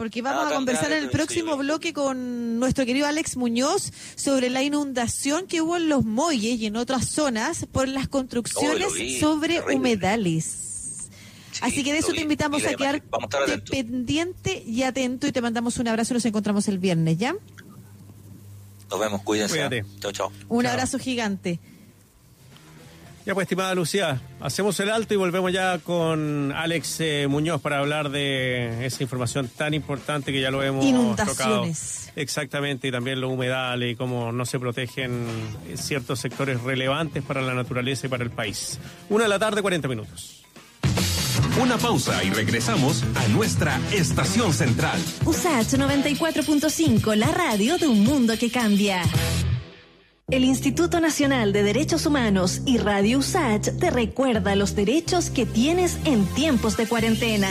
Porque 0.00 0.22
vamos 0.22 0.44
Nada 0.44 0.52
a 0.52 0.54
conversar 0.54 0.92
en 0.92 1.02
el 1.04 1.10
próximo 1.10 1.58
bloque 1.58 1.92
con 1.92 2.58
nuestro 2.58 2.86
querido 2.86 3.06
Alex 3.06 3.36
Muñoz 3.36 3.92
sobre 4.14 4.48
la 4.48 4.62
inundación 4.62 5.46
que 5.46 5.60
hubo 5.60 5.76
en 5.76 5.90
los 5.90 6.06
muelles 6.06 6.58
y 6.58 6.64
en 6.64 6.76
otras 6.76 7.04
zonas 7.06 7.66
por 7.70 7.86
las 7.86 8.08
construcciones 8.08 8.86
Oh, 8.88 8.94
vi, 8.94 9.20
sobre 9.20 9.56
terrible. 9.56 9.76
humedales. 9.76 10.44
Sí, 11.52 11.58
Así 11.60 11.84
que 11.84 11.92
de 11.92 11.98
eso 11.98 12.12
vi, 12.12 12.16
te 12.16 12.22
invitamos 12.22 12.64
a 12.64 12.72
quedar. 12.76 13.02
Vamos 13.10 13.28
pendiente 13.70 14.62
y 14.66 14.84
atento 14.84 15.26
y 15.26 15.32
te 15.32 15.42
mandamos 15.42 15.76
un 15.76 15.88
abrazo 15.88 16.14
y 16.14 16.16
nos 16.16 16.24
encontramos 16.24 16.66
el 16.68 16.78
viernes, 16.78 17.18
¿ya? 17.18 17.34
Nos 18.88 18.98
vemos, 19.00 19.20
cuídense. 19.22 19.52
Cuídate. 19.56 19.84
Chao, 20.00 20.12
chao. 20.12 20.32
Un 20.48 20.62
Chao. 20.64 20.72
abrazo 20.72 20.98
gigante. 20.98 21.60
Ya 23.26 23.34
pues, 23.34 23.44
estimada 23.44 23.74
Lucía, 23.74 24.20
hacemos 24.40 24.80
el 24.80 24.88
alto 24.90 25.12
y 25.12 25.16
volvemos 25.18 25.52
ya 25.52 25.78
con 25.78 26.52
Alex 26.52 27.00
eh, 27.00 27.26
Muñoz 27.28 27.60
para 27.60 27.78
hablar 27.78 28.08
de 28.10 28.86
esa 28.86 29.02
información 29.02 29.48
tan 29.48 29.74
importante 29.74 30.32
que 30.32 30.40
ya 30.40 30.50
lo 30.50 30.62
hemos 30.62 30.84
Inundaciones. 30.84 31.36
tocado. 31.36 31.66
Exactamente, 32.16 32.88
y 32.88 32.90
también 32.90 33.20
los 33.20 33.30
humedales 33.30 33.92
y 33.92 33.94
cómo 33.96 34.32
no 34.32 34.44
se 34.46 34.58
protegen 34.58 35.26
ciertos 35.76 36.18
sectores 36.18 36.62
relevantes 36.62 37.22
para 37.22 37.42
la 37.42 37.52
naturaleza 37.54 38.06
y 38.06 38.10
para 38.10 38.24
el 38.24 38.30
país. 38.30 38.78
Una 39.10 39.24
de 39.24 39.28
la 39.30 39.38
tarde, 39.38 39.60
40 39.60 39.86
minutos. 39.86 40.42
Una 41.60 41.76
pausa 41.76 42.24
y 42.24 42.30
regresamos 42.30 43.04
a 43.16 43.28
nuestra 43.28 43.78
estación 43.92 44.54
central. 44.54 44.98
USACH 45.26 45.74
94.5, 45.74 47.14
la 47.16 47.30
radio 47.30 47.76
de 47.76 47.86
un 47.86 48.02
mundo 48.02 48.34
que 48.38 48.50
cambia. 48.50 49.02
El 50.30 50.44
Instituto 50.44 51.00
Nacional 51.00 51.52
de 51.52 51.64
Derechos 51.64 52.06
Humanos 52.06 52.62
y 52.64 52.78
Radio 52.78 53.18
USACH 53.18 53.78
te 53.80 53.90
recuerda 53.90 54.54
los 54.54 54.76
derechos 54.76 55.28
que 55.28 55.44
tienes 55.44 55.98
en 56.04 56.24
tiempos 56.24 56.76
de 56.76 56.86
cuarentena. 56.86 57.48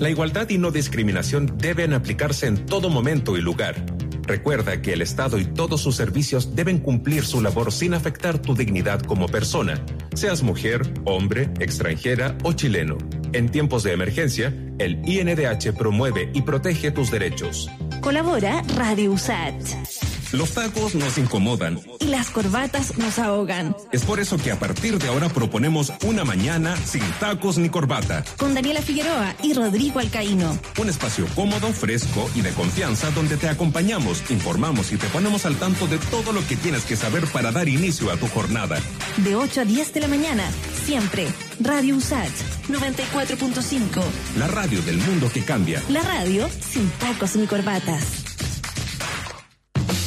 La 0.00 0.10
igualdad 0.10 0.50
y 0.50 0.58
no 0.58 0.70
discriminación 0.70 1.56
deben 1.56 1.94
aplicarse 1.94 2.46
en 2.46 2.66
todo 2.66 2.90
momento 2.90 3.38
y 3.38 3.40
lugar. 3.40 3.86
Recuerda 4.24 4.82
que 4.82 4.92
el 4.92 5.00
Estado 5.00 5.38
y 5.38 5.46
todos 5.46 5.80
sus 5.80 5.96
servicios 5.96 6.54
deben 6.54 6.78
cumplir 6.78 7.24
su 7.24 7.40
labor 7.40 7.72
sin 7.72 7.94
afectar 7.94 8.38
tu 8.38 8.54
dignidad 8.54 9.00
como 9.00 9.26
persona, 9.26 9.82
seas 10.14 10.42
mujer, 10.42 10.82
hombre, 11.06 11.48
extranjera 11.58 12.36
o 12.42 12.52
chileno. 12.52 12.98
En 13.32 13.48
tiempos 13.48 13.82
de 13.82 13.92
emergencia, 13.92 14.54
el 14.78 15.00
INDH 15.08 15.72
promueve 15.72 16.30
y 16.34 16.42
protege 16.42 16.90
tus 16.90 17.10
derechos. 17.10 17.70
Colabora 18.02 18.62
Radio 18.76 19.12
USACH. 19.12 20.13
Los 20.34 20.50
tacos 20.50 20.96
nos 20.96 21.16
incomodan. 21.16 21.78
Y 22.00 22.06
las 22.06 22.30
corbatas 22.30 22.98
nos 22.98 23.20
ahogan. 23.20 23.76
Es 23.92 24.02
por 24.02 24.18
eso 24.18 24.36
que 24.36 24.50
a 24.50 24.58
partir 24.58 24.98
de 24.98 25.06
ahora 25.06 25.28
proponemos 25.28 25.92
una 26.04 26.24
mañana 26.24 26.76
sin 26.76 27.02
tacos 27.20 27.56
ni 27.56 27.68
corbata. 27.68 28.24
Con 28.36 28.52
Daniela 28.52 28.82
Figueroa 28.82 29.36
y 29.44 29.54
Rodrigo 29.54 30.00
Alcaíno. 30.00 30.58
Un 30.76 30.88
espacio 30.88 31.26
cómodo, 31.36 31.72
fresco 31.72 32.28
y 32.34 32.40
de 32.40 32.50
confianza 32.50 33.12
donde 33.12 33.36
te 33.36 33.48
acompañamos, 33.48 34.28
informamos 34.28 34.90
y 34.90 34.96
te 34.96 35.06
ponemos 35.06 35.46
al 35.46 35.54
tanto 35.54 35.86
de 35.86 35.98
todo 35.98 36.32
lo 36.32 36.44
que 36.48 36.56
tienes 36.56 36.84
que 36.84 36.96
saber 36.96 37.26
para 37.28 37.52
dar 37.52 37.68
inicio 37.68 38.10
a 38.10 38.16
tu 38.16 38.26
jornada. 38.26 38.80
De 39.18 39.36
8 39.36 39.60
a 39.60 39.64
10 39.64 39.94
de 39.94 40.00
la 40.00 40.08
mañana. 40.08 40.50
Siempre. 40.84 41.28
Radio 41.60 41.94
USACH 41.94 42.32
94.5. 42.70 44.02
La 44.36 44.48
radio 44.48 44.82
del 44.82 44.96
mundo 44.98 45.30
que 45.32 45.44
cambia. 45.44 45.80
La 45.90 46.02
radio 46.02 46.48
sin 46.48 46.90
tacos 46.98 47.36
ni 47.36 47.46
corbatas. 47.46 48.24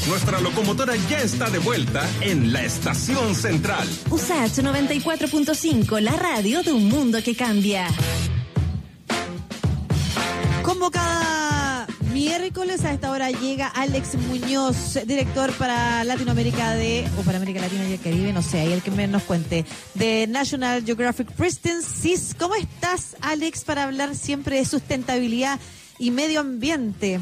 Nuestra 0.08 0.40
locomotora 0.40 0.96
ya 1.10 1.20
está 1.20 1.50
de 1.50 1.60
vuelta 1.60 2.02
en 2.22 2.54
la 2.54 2.64
estación 2.64 3.36
central. 3.36 3.86
USACH 4.10 4.60
94.5, 4.60 6.00
la 6.00 6.14
radio 6.14 6.64
de 6.64 6.72
un 6.72 6.88
mundo 6.88 7.22
que 7.22 7.36
cambia. 7.36 7.88
Como 10.64 10.92
cada 10.92 11.88
miércoles 12.14 12.86
a 12.86 12.94
esta 12.94 13.12
hora 13.12 13.32
llega 13.32 13.68
Alex 13.68 14.16
Muñoz, 14.16 14.98
director 15.06 15.52
para 15.54 16.06
Latinoamérica 16.06 16.74
de, 16.74 17.06
o 17.20 17.24
para 17.24 17.38
América 17.38 17.60
Latina 17.60 17.90
y 17.90 17.94
el 17.94 18.00
Caribe, 18.00 18.32
no 18.32 18.42
sé, 18.42 18.62
ahí 18.62 18.72
el 18.72 18.82
que 18.82 18.92
me 18.92 19.08
nos 19.08 19.24
cuente, 19.24 19.66
de 19.94 20.26
National 20.28 20.86
Geographic 20.86 21.34
Pristine 21.34 21.82
CIS. 21.82 22.34
¿Cómo 22.40 22.56
estás, 22.56 23.18
Alex, 23.20 23.66
para 23.66 23.84
hablar 23.84 24.16
siempre 24.16 24.56
de 24.56 24.64
sustentabilidad 24.64 25.60
y 26.00 26.12
medio 26.12 26.40
ambiente? 26.40 27.20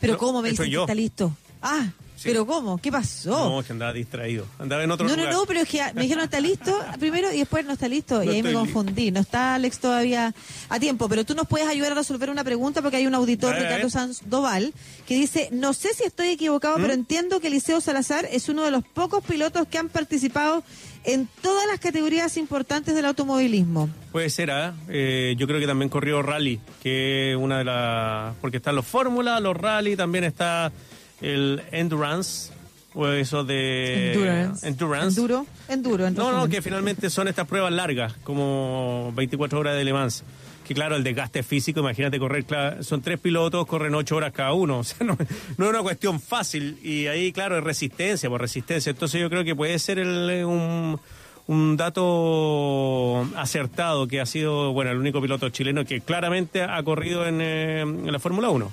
Pero 0.00 0.12
No, 0.14 0.18
¿cómo 0.18 0.42
me 0.42 0.50
eso 0.50 0.62
dicen 0.62 0.76
que 0.78 0.80
está 0.82 0.94
listo? 0.94 1.36
Ah, 1.62 1.88
pero 2.22 2.46
¿cómo? 2.46 2.76
¿Qué 2.76 2.92
pasó? 2.92 3.30
No, 3.30 3.60
es 3.60 3.66
que 3.66 3.72
andaba 3.72 3.94
distraído. 3.94 4.44
Andaba 4.58 4.84
en 4.84 4.90
otro 4.90 5.06
No, 5.08 5.16
no, 5.16 5.22
lugar. 5.22 5.32
no, 5.34 5.46
pero 5.46 5.60
es 5.60 5.68
que 5.68 5.82
me 5.94 6.02
dijeron 6.02 6.24
está 6.24 6.38
listo 6.38 6.78
primero 6.98 7.32
y 7.32 7.38
después 7.38 7.64
no 7.64 7.72
está 7.72 7.88
listo. 7.88 8.22
y 8.22 8.28
ahí 8.28 8.42
me 8.42 8.52
confundí. 8.52 9.10
No 9.10 9.20
está 9.20 9.54
Alex 9.54 9.78
todavía 9.78 10.34
a 10.68 10.78
tiempo. 10.78 11.08
Pero 11.08 11.24
tú 11.24 11.34
nos 11.34 11.48
puedes 11.48 11.66
ayudar 11.66 11.92
a 11.92 11.94
resolver 11.94 12.28
una 12.28 12.44
pregunta 12.44 12.82
porque 12.82 12.98
hay 12.98 13.06
un 13.06 13.14
auditor, 13.14 13.54
ver, 13.54 13.62
Ricardo. 13.62 13.88
Sandoval, 13.88 14.74
que 15.06 15.14
dice: 15.14 15.48
No 15.50 15.72
sé 15.72 15.94
si 15.94 16.04
estoy 16.04 16.28
equivocado, 16.28 16.76
¿Mm? 16.78 16.82
pero 16.82 16.92
entiendo 16.92 17.40
que 17.40 17.46
Eliseo 17.46 17.80
Salazar 17.80 18.26
es 18.30 18.50
uno 18.50 18.64
de 18.64 18.70
los 18.70 18.84
pocos 18.84 19.24
pilotos 19.24 19.66
que 19.68 19.78
han 19.78 19.88
participado 19.88 20.62
en 21.04 21.28
todas 21.42 21.66
las 21.66 21.80
categorías 21.80 22.36
importantes 22.36 22.94
del 22.94 23.04
automovilismo. 23.06 23.88
Puede 24.12 24.30
ser, 24.30 24.50
¿ah? 24.50 24.74
Eh, 24.88 25.34
yo 25.38 25.46
creo 25.46 25.60
que 25.60 25.66
también 25.66 25.88
corrió 25.88 26.22
rally, 26.22 26.60
que 26.82 27.32
es 27.32 27.36
una 27.36 27.58
de 27.58 27.64
las... 27.64 28.34
Porque 28.40 28.58
están 28.58 28.74
los 28.74 28.86
Fórmula, 28.86 29.40
los 29.40 29.56
rally, 29.56 29.96
también 29.96 30.24
está 30.24 30.72
el 31.20 31.62
Endurance, 31.72 32.52
o 32.94 33.06
eso 33.08 33.44
de... 33.44 34.12
Endurance. 34.12 34.68
Endurance. 34.68 35.20
Enduro. 35.20 35.46
Enduro. 35.68 36.06
en 36.06 36.14
No, 36.14 36.32
no, 36.32 36.48
que 36.48 36.60
finalmente 36.60 37.08
son 37.08 37.28
estas 37.28 37.46
pruebas 37.46 37.72
largas, 37.72 38.14
como 38.24 39.12
24 39.14 39.58
horas 39.58 39.76
de 39.76 39.84
Le 39.84 39.92
Mans. 39.92 40.24
Que 40.70 40.74
claro, 40.74 40.94
el 40.94 41.02
desgaste 41.02 41.42
físico, 41.42 41.80
imagínate 41.80 42.20
correr, 42.20 42.44
son 42.84 43.02
tres 43.02 43.18
pilotos, 43.18 43.66
corren 43.66 43.92
ocho 43.92 44.14
horas 44.14 44.30
cada 44.32 44.52
uno. 44.52 44.78
O 44.78 44.84
sea, 44.84 45.04
no, 45.04 45.18
no 45.56 45.64
es 45.64 45.68
una 45.70 45.82
cuestión 45.82 46.20
fácil. 46.20 46.78
Y 46.80 47.08
ahí, 47.08 47.32
claro, 47.32 47.58
es 47.58 47.64
resistencia, 47.64 48.30
por 48.30 48.40
resistencia. 48.40 48.90
Entonces 48.90 49.20
yo 49.20 49.28
creo 49.28 49.42
que 49.42 49.56
puede 49.56 49.76
ser 49.80 49.98
el, 49.98 50.44
un, 50.44 51.00
un 51.48 51.76
dato 51.76 53.26
acertado 53.36 54.06
que 54.06 54.20
ha 54.20 54.26
sido, 54.26 54.72
bueno, 54.72 54.92
el 54.92 54.98
único 54.98 55.20
piloto 55.20 55.48
chileno 55.48 55.84
que 55.84 56.02
claramente 56.02 56.62
ha 56.62 56.80
corrido 56.84 57.26
en, 57.26 57.40
eh, 57.40 57.80
en 57.80 58.12
la 58.12 58.20
Fórmula 58.20 58.50
1. 58.50 58.70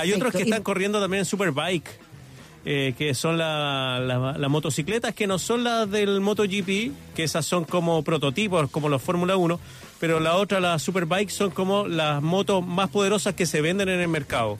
Hay 0.00 0.12
otros 0.12 0.32
que 0.32 0.42
están 0.42 0.64
corriendo 0.64 1.00
también 1.00 1.20
en 1.20 1.24
Superbike 1.24 1.88
eh, 2.64 2.94
que 2.98 3.14
son 3.14 3.38
la- 3.38 4.00
la- 4.00 4.36
las 4.36 4.50
motocicletas 4.50 5.14
que 5.14 5.28
no 5.28 5.38
son 5.38 5.62
las 5.62 5.88
del 5.88 6.20
MotoGP, 6.20 6.90
que 7.14 7.22
esas 7.22 7.46
son 7.46 7.64
como 7.64 8.02
prototipos, 8.02 8.68
como 8.72 8.88
los 8.88 9.00
Fórmula 9.00 9.36
1, 9.36 9.60
pero 10.00 10.20
la 10.20 10.36
otra, 10.36 10.60
las 10.60 10.82
Superbike, 10.82 11.30
son 11.30 11.50
como 11.50 11.86
las 11.86 12.22
motos 12.22 12.66
más 12.66 12.90
poderosas 12.90 13.34
que 13.34 13.46
se 13.46 13.60
venden 13.60 13.88
en 13.88 14.00
el 14.00 14.08
mercado. 14.08 14.58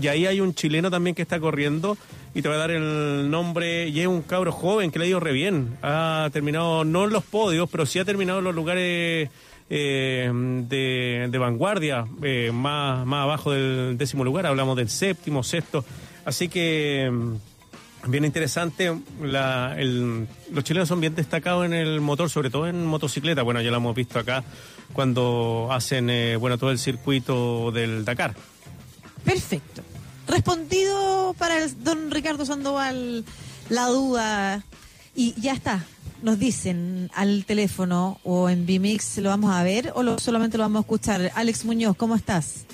Y 0.00 0.08
ahí 0.08 0.26
hay 0.26 0.40
un 0.40 0.54
chileno 0.54 0.90
también 0.90 1.14
que 1.14 1.22
está 1.22 1.40
corriendo, 1.40 1.96
y 2.34 2.42
te 2.42 2.48
voy 2.48 2.56
a 2.56 2.60
dar 2.60 2.70
el 2.70 3.30
nombre, 3.30 3.88
y 3.88 4.00
es 4.00 4.06
un 4.06 4.22
cabro 4.22 4.52
joven 4.52 4.90
que 4.90 4.98
le 4.98 5.06
ha 5.06 5.08
ido 5.08 5.20
re 5.20 5.32
bien. 5.32 5.78
Ha 5.82 6.28
terminado, 6.32 6.84
no 6.84 7.04
en 7.04 7.10
los 7.10 7.24
podios, 7.24 7.68
pero 7.70 7.86
sí 7.86 7.98
ha 7.98 8.04
terminado 8.04 8.40
en 8.40 8.44
los 8.44 8.54
lugares 8.54 9.30
eh, 9.70 10.30
de, 10.32 11.28
de 11.30 11.38
vanguardia, 11.38 12.06
eh, 12.22 12.50
más, 12.52 13.06
más 13.06 13.24
abajo 13.24 13.52
del 13.52 13.96
décimo 13.98 14.24
lugar, 14.24 14.46
hablamos 14.46 14.76
del 14.76 14.88
séptimo, 14.88 15.42
sexto. 15.42 15.84
Así 16.24 16.48
que 16.48 17.10
bien 18.08 18.24
interesante. 18.24 18.94
La, 19.22 19.74
el- 19.78 20.26
los 20.52 20.64
chilenos 20.64 20.88
son 20.88 21.00
bien 21.00 21.14
destacados 21.14 21.64
en 21.66 21.72
el 21.72 22.00
motor, 22.00 22.30
sobre 22.30 22.50
todo 22.50 22.66
en 22.68 22.84
motocicleta. 22.86 23.42
Bueno, 23.42 23.60
ya 23.60 23.70
lo 23.70 23.76
hemos 23.78 23.94
visto 23.94 24.18
acá 24.18 24.44
cuando 24.92 25.68
hacen 25.72 26.08
eh, 26.10 26.36
bueno 26.36 26.58
todo 26.58 26.70
el 26.70 26.78
circuito 26.78 27.70
del 27.72 28.04
Dakar. 28.04 28.34
Perfecto. 29.24 29.82
Respondido 30.28 31.34
para 31.38 31.62
el 31.62 31.82
don 31.84 32.10
Ricardo 32.10 32.44
Sandoval 32.44 33.24
la 33.68 33.86
duda. 33.86 34.64
Y 35.14 35.34
ya 35.40 35.52
está. 35.52 35.84
Nos 36.22 36.38
dicen 36.38 37.10
al 37.14 37.44
teléfono 37.44 38.20
o 38.24 38.48
en 38.48 38.64
Vimix, 38.66 39.18
¿lo 39.18 39.28
vamos 39.28 39.50
a 39.54 39.62
ver 39.62 39.92
o 39.94 40.02
lo- 40.02 40.18
solamente 40.18 40.56
lo 40.56 40.64
vamos 40.64 40.80
a 40.80 40.80
escuchar? 40.80 41.30
Alex 41.34 41.64
Muñoz, 41.64 41.96
¿cómo 41.96 42.14
estás? 42.16 42.64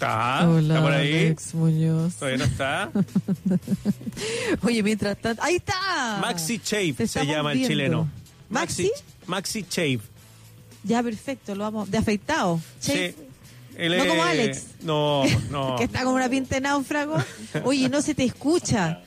Está, 0.00 0.48
está 0.58 0.80
por 0.80 0.92
ahí. 0.92 1.26
Alex 1.26 1.54
Muñoz. 1.54 2.14
Todavía 2.14 2.38
no 2.38 2.44
está. 2.44 2.90
Oye, 4.62 4.82
mientras 4.82 5.18
tanto, 5.18 5.42
ahí 5.42 5.56
está. 5.56 6.18
Maxi 6.22 6.58
Chave 6.58 6.94
se 7.06 7.26
llama 7.26 7.52
el 7.52 7.66
chileno. 7.66 8.08
¿Maxi? 8.48 8.90
Maxi 9.26 9.62
Chave. 9.64 10.00
Ya, 10.84 11.02
perfecto, 11.02 11.54
lo 11.54 11.64
vamos. 11.64 11.90
De 11.90 11.98
afeitado. 11.98 12.58
Sí. 12.78 13.14
Él 13.76 13.96
No 13.98 14.02
es- 14.02 14.08
como 14.08 14.24
Alex. 14.24 14.64
No, 14.80 15.24
no. 15.50 15.76
Que 15.76 15.84
está 15.84 16.02
como 16.04 16.16
una 16.16 16.30
pinta 16.30 16.54
de 16.54 16.62
náufrago. 16.62 17.16
Oye, 17.64 17.90
no 17.90 18.00
se 18.00 18.14
te 18.14 18.24
escucha. 18.24 19.02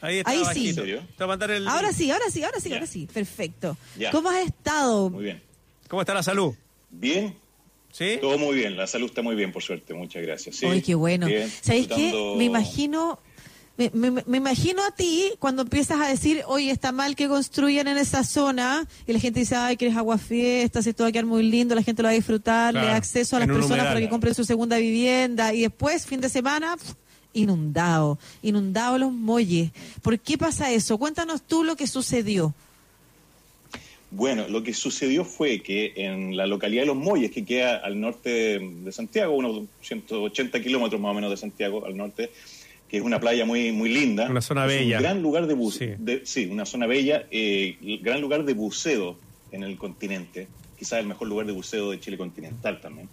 Ahí 0.00 0.18
está 0.18 0.30
Ahí 0.30 0.44
sí. 0.54 0.72
Te 0.72 0.82
voy 0.82 1.00
a 1.18 1.26
mandar 1.26 1.50
el- 1.50 1.66
Ahora 1.66 1.92
sí, 1.92 2.08
ahora 2.12 2.26
sí, 2.30 2.44
ahora 2.44 2.60
sí, 2.60 2.72
ahora 2.72 2.86
sí. 2.86 3.08
Perfecto. 3.12 3.76
¿Cómo 4.12 4.30
has 4.30 4.46
estado? 4.46 5.10
Muy 5.10 5.24
bien. 5.24 5.42
¿Cómo 5.88 6.00
está 6.00 6.14
la 6.14 6.22
salud? 6.22 6.54
Bien. 6.90 7.34
¿Sí? 7.92 8.18
Todo 8.20 8.38
muy 8.38 8.54
bien. 8.56 8.76
La 8.76 8.86
salud 8.86 9.06
está 9.08 9.22
muy 9.22 9.34
bien, 9.34 9.50
por 9.52 9.62
suerte. 9.62 9.94
Muchas 9.94 10.22
gracias. 10.22 10.56
Sí, 10.56 10.66
Ay, 10.66 10.82
qué 10.82 10.94
bueno. 10.94 11.26
bien, 11.26 11.50
¿Sabéis 11.62 11.88
qué? 11.88 12.34
Me 12.36 12.44
imagino, 12.44 13.18
me, 13.76 13.90
me- 13.92 14.22
me 14.26 14.36
imagino 14.36 14.84
a 14.84 14.90
ti 14.94 15.32
cuando 15.38 15.62
empiezas 15.62 16.00
a 16.00 16.08
decir, 16.08 16.42
oye, 16.46 16.70
está 16.70 16.92
mal 16.92 17.16
que 17.16 17.28
construyan 17.28 17.88
en 17.88 17.96
esa 17.98 18.24
zona, 18.24 18.86
y 19.06 19.12
la 19.12 19.18
gente 19.18 19.40
dice, 19.40 19.56
ay, 19.56 19.76
que 19.76 19.86
eres 19.86 19.96
agua 19.96 20.18
fiesta, 20.18 20.82
si 20.82 20.90
esto 20.90 21.04
va 21.04 21.08
a 21.08 21.12
quedar 21.12 21.26
muy 21.26 21.42
lindo, 21.42 21.74
la 21.74 21.82
gente 21.82 22.02
lo 22.02 22.06
va 22.08 22.10
a 22.12 22.14
disfrutar, 22.14 22.74
le 22.74 22.80
da 22.80 22.96
acceso 22.96 23.36
a 23.36 23.38
las 23.40 23.48
personas 23.48 23.70
humedal. 23.70 23.86
para 23.88 24.00
que 24.00 24.08
compren 24.08 24.34
su 24.34 24.44
segunda 24.44 24.76
vivienda, 24.78 25.54
y 25.54 25.62
después, 25.62 26.06
fin 26.06 26.20
de 26.20 26.28
semana, 26.28 26.76
inundado, 27.32 28.18
inundado 28.42 28.98
los 28.98 29.12
muelles. 29.12 29.70
¿Por 30.02 30.18
qué 30.18 30.36
pasa 30.38 30.70
eso? 30.72 30.98
Cuéntanos 30.98 31.42
tú 31.42 31.64
lo 31.64 31.76
que 31.76 31.86
sucedió. 31.86 32.54
Bueno, 34.10 34.48
lo 34.48 34.62
que 34.62 34.72
sucedió 34.72 35.24
fue 35.24 35.60
que 35.60 35.92
en 35.96 36.36
la 36.36 36.46
localidad 36.46 36.82
de 36.82 36.86
Los 36.86 36.96
Molles, 36.96 37.30
que 37.30 37.44
queda 37.44 37.76
al 37.76 38.00
norte 38.00 38.58
de 38.58 38.92
Santiago, 38.92 39.34
unos 39.34 39.64
180 39.82 40.62
kilómetros 40.62 41.00
más 41.00 41.10
o 41.10 41.14
menos 41.14 41.30
de 41.30 41.36
Santiago, 41.36 41.84
al 41.84 41.94
norte, 41.94 42.30
que 42.88 42.96
es 42.96 43.02
una 43.02 43.20
playa 43.20 43.44
muy 43.44 43.70
muy 43.70 43.90
linda. 43.90 44.26
Una 44.30 44.40
zona 44.40 44.64
bella. 44.64 44.96
Un 44.96 45.02
gran 45.02 45.22
lugar 45.22 45.46
de 45.46 45.54
buceo. 45.54 45.98
Sí. 46.24 46.46
una 46.46 46.64
zona 46.64 46.86
bella, 46.86 47.26
eh, 47.30 47.76
gran 48.02 48.22
lugar 48.22 48.44
de 48.44 48.54
buceo 48.54 49.18
en 49.52 49.62
el 49.62 49.76
continente. 49.76 50.48
Quizás 50.78 51.00
el 51.00 51.06
mejor 51.06 51.28
lugar 51.28 51.46
de 51.46 51.52
buceo 51.52 51.90
de 51.90 52.00
Chile 52.00 52.16
continental 52.16 52.80
también. 52.80 53.10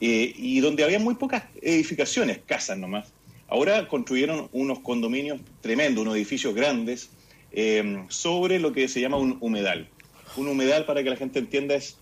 Eh, 0.00 0.32
y 0.36 0.60
donde 0.60 0.84
había 0.84 1.00
muy 1.00 1.16
pocas 1.16 1.44
edificaciones, 1.60 2.38
casas 2.46 2.78
nomás. 2.78 3.12
Ahora 3.48 3.88
construyeron 3.88 4.48
unos 4.52 4.78
condominios 4.78 5.40
tremendos, 5.60 6.02
unos 6.02 6.14
edificios 6.14 6.54
grandes, 6.54 7.10
eh, 7.50 8.04
sobre 8.08 8.60
lo 8.60 8.72
que 8.72 8.86
se 8.86 9.00
llama 9.00 9.16
un 9.16 9.38
humedal. 9.40 9.88
Un 10.36 10.48
humedal, 10.48 10.84
para 10.86 11.02
que 11.02 11.10
la 11.10 11.16
gente 11.16 11.38
entienda, 11.38 11.74
es 11.74 11.96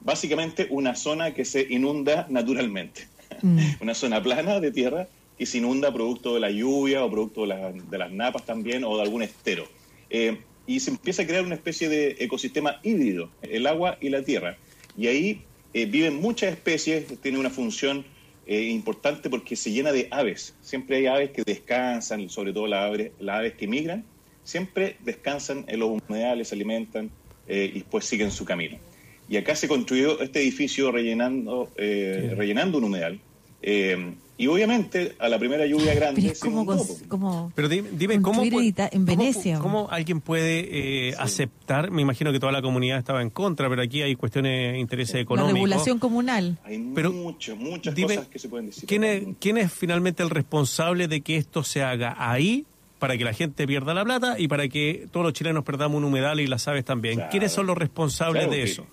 básicamente 0.00 0.66
una 0.70 0.94
zona 0.94 1.34
que 1.34 1.44
se 1.44 1.66
inunda 1.70 2.26
naturalmente. 2.30 3.06
una 3.80 3.94
zona 3.94 4.22
plana 4.22 4.60
de 4.60 4.70
tierra 4.70 5.08
que 5.38 5.46
se 5.46 5.58
inunda 5.58 5.92
producto 5.92 6.34
de 6.34 6.40
la 6.40 6.50
lluvia 6.50 7.04
o 7.04 7.10
producto 7.10 7.42
de, 7.42 7.46
la- 7.48 7.72
de 7.72 7.98
las 7.98 8.12
napas 8.12 8.44
también 8.44 8.84
o 8.84 8.96
de 8.96 9.02
algún 9.02 9.22
estero. 9.22 9.66
Eh, 10.10 10.38
y 10.66 10.78
se 10.80 10.90
empieza 10.90 11.22
a 11.22 11.26
crear 11.26 11.44
una 11.44 11.54
especie 11.56 11.88
de 11.88 12.16
ecosistema 12.20 12.78
híbrido, 12.84 13.30
el 13.42 13.66
agua 13.66 13.96
y 14.00 14.10
la 14.10 14.22
tierra. 14.22 14.56
Y 14.96 15.06
ahí 15.08 15.42
eh, 15.74 15.86
viven 15.86 16.20
muchas 16.20 16.52
especies, 16.52 17.20
tiene 17.20 17.38
una 17.38 17.50
función 17.50 18.04
eh, 18.46 18.62
importante 18.64 19.28
porque 19.30 19.56
se 19.56 19.72
llena 19.72 19.90
de 19.90 20.06
aves. 20.10 20.54
Siempre 20.60 20.98
hay 20.98 21.06
aves 21.06 21.30
que 21.30 21.42
descansan, 21.44 22.28
sobre 22.28 22.52
todo 22.52 22.66
las 22.68 22.84
aves, 22.90 23.10
las 23.18 23.38
aves 23.38 23.54
que 23.54 23.66
migran, 23.66 24.04
siempre 24.44 24.96
descansan 25.00 25.64
en 25.68 25.80
los 25.80 25.90
humedales, 26.08 26.48
se 26.48 26.54
alimentan 26.54 27.10
eh, 27.48 27.70
y 27.74 27.78
después 27.80 28.04
siguen 28.04 28.30
su 28.30 28.44
camino. 28.44 28.78
Y 29.28 29.36
acá 29.36 29.54
se 29.56 29.68
construyó 29.68 30.20
este 30.20 30.40
edificio 30.42 30.92
rellenando, 30.92 31.70
eh, 31.76 32.34
rellenando 32.36 32.78
un 32.78 32.84
humedal. 32.84 33.18
Eh, 33.62 34.14
y 34.38 34.48
obviamente 34.48 35.12
a 35.20 35.28
la 35.28 35.38
primera 35.38 35.64
lluvia 35.66 35.94
grande 35.94 36.20
Pero 36.20 36.32
es 36.32 36.40
como, 36.40 36.62
inundó, 36.62 36.82
cons- 36.84 37.06
como 37.06 37.52
Pero 37.54 37.68
dime, 37.68 37.90
dime, 37.92 38.20
¿cómo, 38.20 38.40
puede- 38.50 38.66
en 38.68 38.74
en 38.80 38.88
cómo- 38.90 39.04
Venecia. 39.06 39.58
¿Cómo 39.60 39.88
alguien 39.90 40.20
puede 40.20 41.10
eh, 41.10 41.14
aceptar? 41.16 41.92
Me 41.92 42.02
imagino 42.02 42.32
que 42.32 42.40
toda 42.40 42.50
la 42.50 42.60
comunidad 42.60 42.98
estaba 42.98 43.22
en 43.22 43.30
contra, 43.30 43.68
pero 43.68 43.82
aquí 43.82 44.02
hay 44.02 44.16
cuestiones 44.16 44.72
de 44.72 44.78
intereses 44.80 45.14
la 45.14 45.20
económicos. 45.20 45.54
regulación 45.54 45.98
comunal. 46.00 46.58
Hay 46.64 46.90
Pero 46.94 47.12
muchas, 47.12 47.56
muchas 47.56 47.94
dime, 47.94 48.16
cosas 48.16 48.28
que 48.30 48.38
se 48.40 48.48
pueden 48.48 48.66
decir. 48.66 48.84
¿Quién 48.88 49.04
es, 49.04 49.22
¿Quién 49.38 49.58
es 49.58 49.72
finalmente 49.72 50.24
el 50.24 50.30
responsable 50.30 51.06
de 51.06 51.20
que 51.20 51.36
esto 51.36 51.62
se 51.62 51.82
haga 51.84 52.16
ahí 52.18 52.64
para 53.02 53.18
que 53.18 53.24
la 53.24 53.32
gente 53.32 53.66
pierda 53.66 53.94
la 53.94 54.04
plata 54.04 54.36
y 54.38 54.46
para 54.46 54.68
que 54.68 55.08
todos 55.10 55.26
los 55.26 55.32
chilenos 55.32 55.64
perdamos 55.64 55.98
un 55.98 56.04
humedal 56.04 56.38
y 56.38 56.46
las 56.46 56.68
aves 56.68 56.84
también? 56.84 57.16
Claro. 57.16 57.30
¿Quiénes 57.32 57.50
son 57.50 57.66
los 57.66 57.76
responsables 57.76 58.44
Claro 58.44 58.56
de 58.56 58.62
eso? 58.62 58.86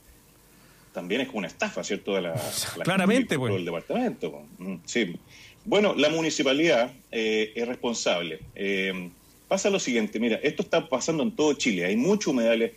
También 0.92 1.22
es 1.22 1.28
como 1.28 1.38
una 1.38 1.48
estafa, 1.48 1.84
¿cierto? 1.84 2.16
De 2.16 2.22
la, 2.24 2.34
la 2.34 2.84
Claramente, 2.84 3.38
pues. 3.38 3.54
del 3.54 3.66
departamento. 3.66 4.42
Mm, 4.58 4.76
Sí. 4.84 5.16
Bueno, 5.64 5.94
la 5.96 6.10
municipalidad 6.10 6.92
eh, 7.12 7.54
es 7.56 7.68
responsable. 7.68 8.40
Eh, 8.56 9.12
pasa 9.48 9.70
lo 9.70 9.78
siguiente, 9.78 10.20
mira, 10.20 10.40
esto 10.42 10.64
está 10.64 10.90
pasando 10.90 11.22
en 11.22 11.36
todo 11.36 11.54
Chile. 11.54 11.86
Hay 11.86 11.96
muchos 11.96 12.34
humedales 12.34 12.72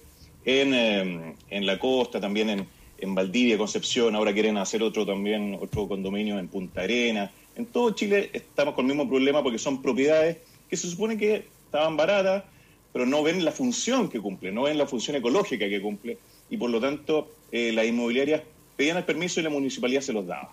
en, 0.44 0.74
eh, 0.74 1.34
en 1.48 1.64
la 1.64 1.78
costa, 1.78 2.20
también 2.20 2.50
en, 2.50 2.66
en 2.98 3.14
Valdivia, 3.14 3.56
Concepción. 3.56 4.14
Ahora 4.16 4.34
quieren 4.34 4.58
hacer 4.58 4.82
otro 4.82 5.06
también, 5.06 5.56
otro 5.58 5.88
condominio 5.88 6.38
en 6.38 6.48
Punta 6.48 6.82
Arena. 6.82 7.30
En 7.56 7.64
todo 7.64 7.92
Chile 7.92 8.28
estamos 8.34 8.74
con 8.74 8.84
el 8.84 8.94
mismo 8.94 9.08
problema 9.08 9.42
porque 9.42 9.58
son 9.58 9.80
propiedades 9.80 10.36
que 10.72 10.78
se 10.78 10.88
supone 10.88 11.18
que 11.18 11.44
estaban 11.66 11.98
baratas, 11.98 12.44
pero 12.94 13.04
no 13.04 13.22
ven 13.22 13.44
la 13.44 13.52
función 13.52 14.08
que 14.08 14.18
cumple, 14.18 14.50
no 14.52 14.62
ven 14.62 14.78
la 14.78 14.86
función 14.86 15.14
ecológica 15.16 15.68
que 15.68 15.82
cumple, 15.82 16.16
y 16.48 16.56
por 16.56 16.70
lo 16.70 16.80
tanto 16.80 17.30
eh, 17.52 17.72
las 17.72 17.84
inmobiliarias 17.84 18.40
pedían 18.74 18.96
el 18.96 19.04
permiso 19.04 19.38
y 19.38 19.42
la 19.42 19.50
municipalidad 19.50 20.00
se 20.00 20.14
los 20.14 20.26
daba. 20.26 20.50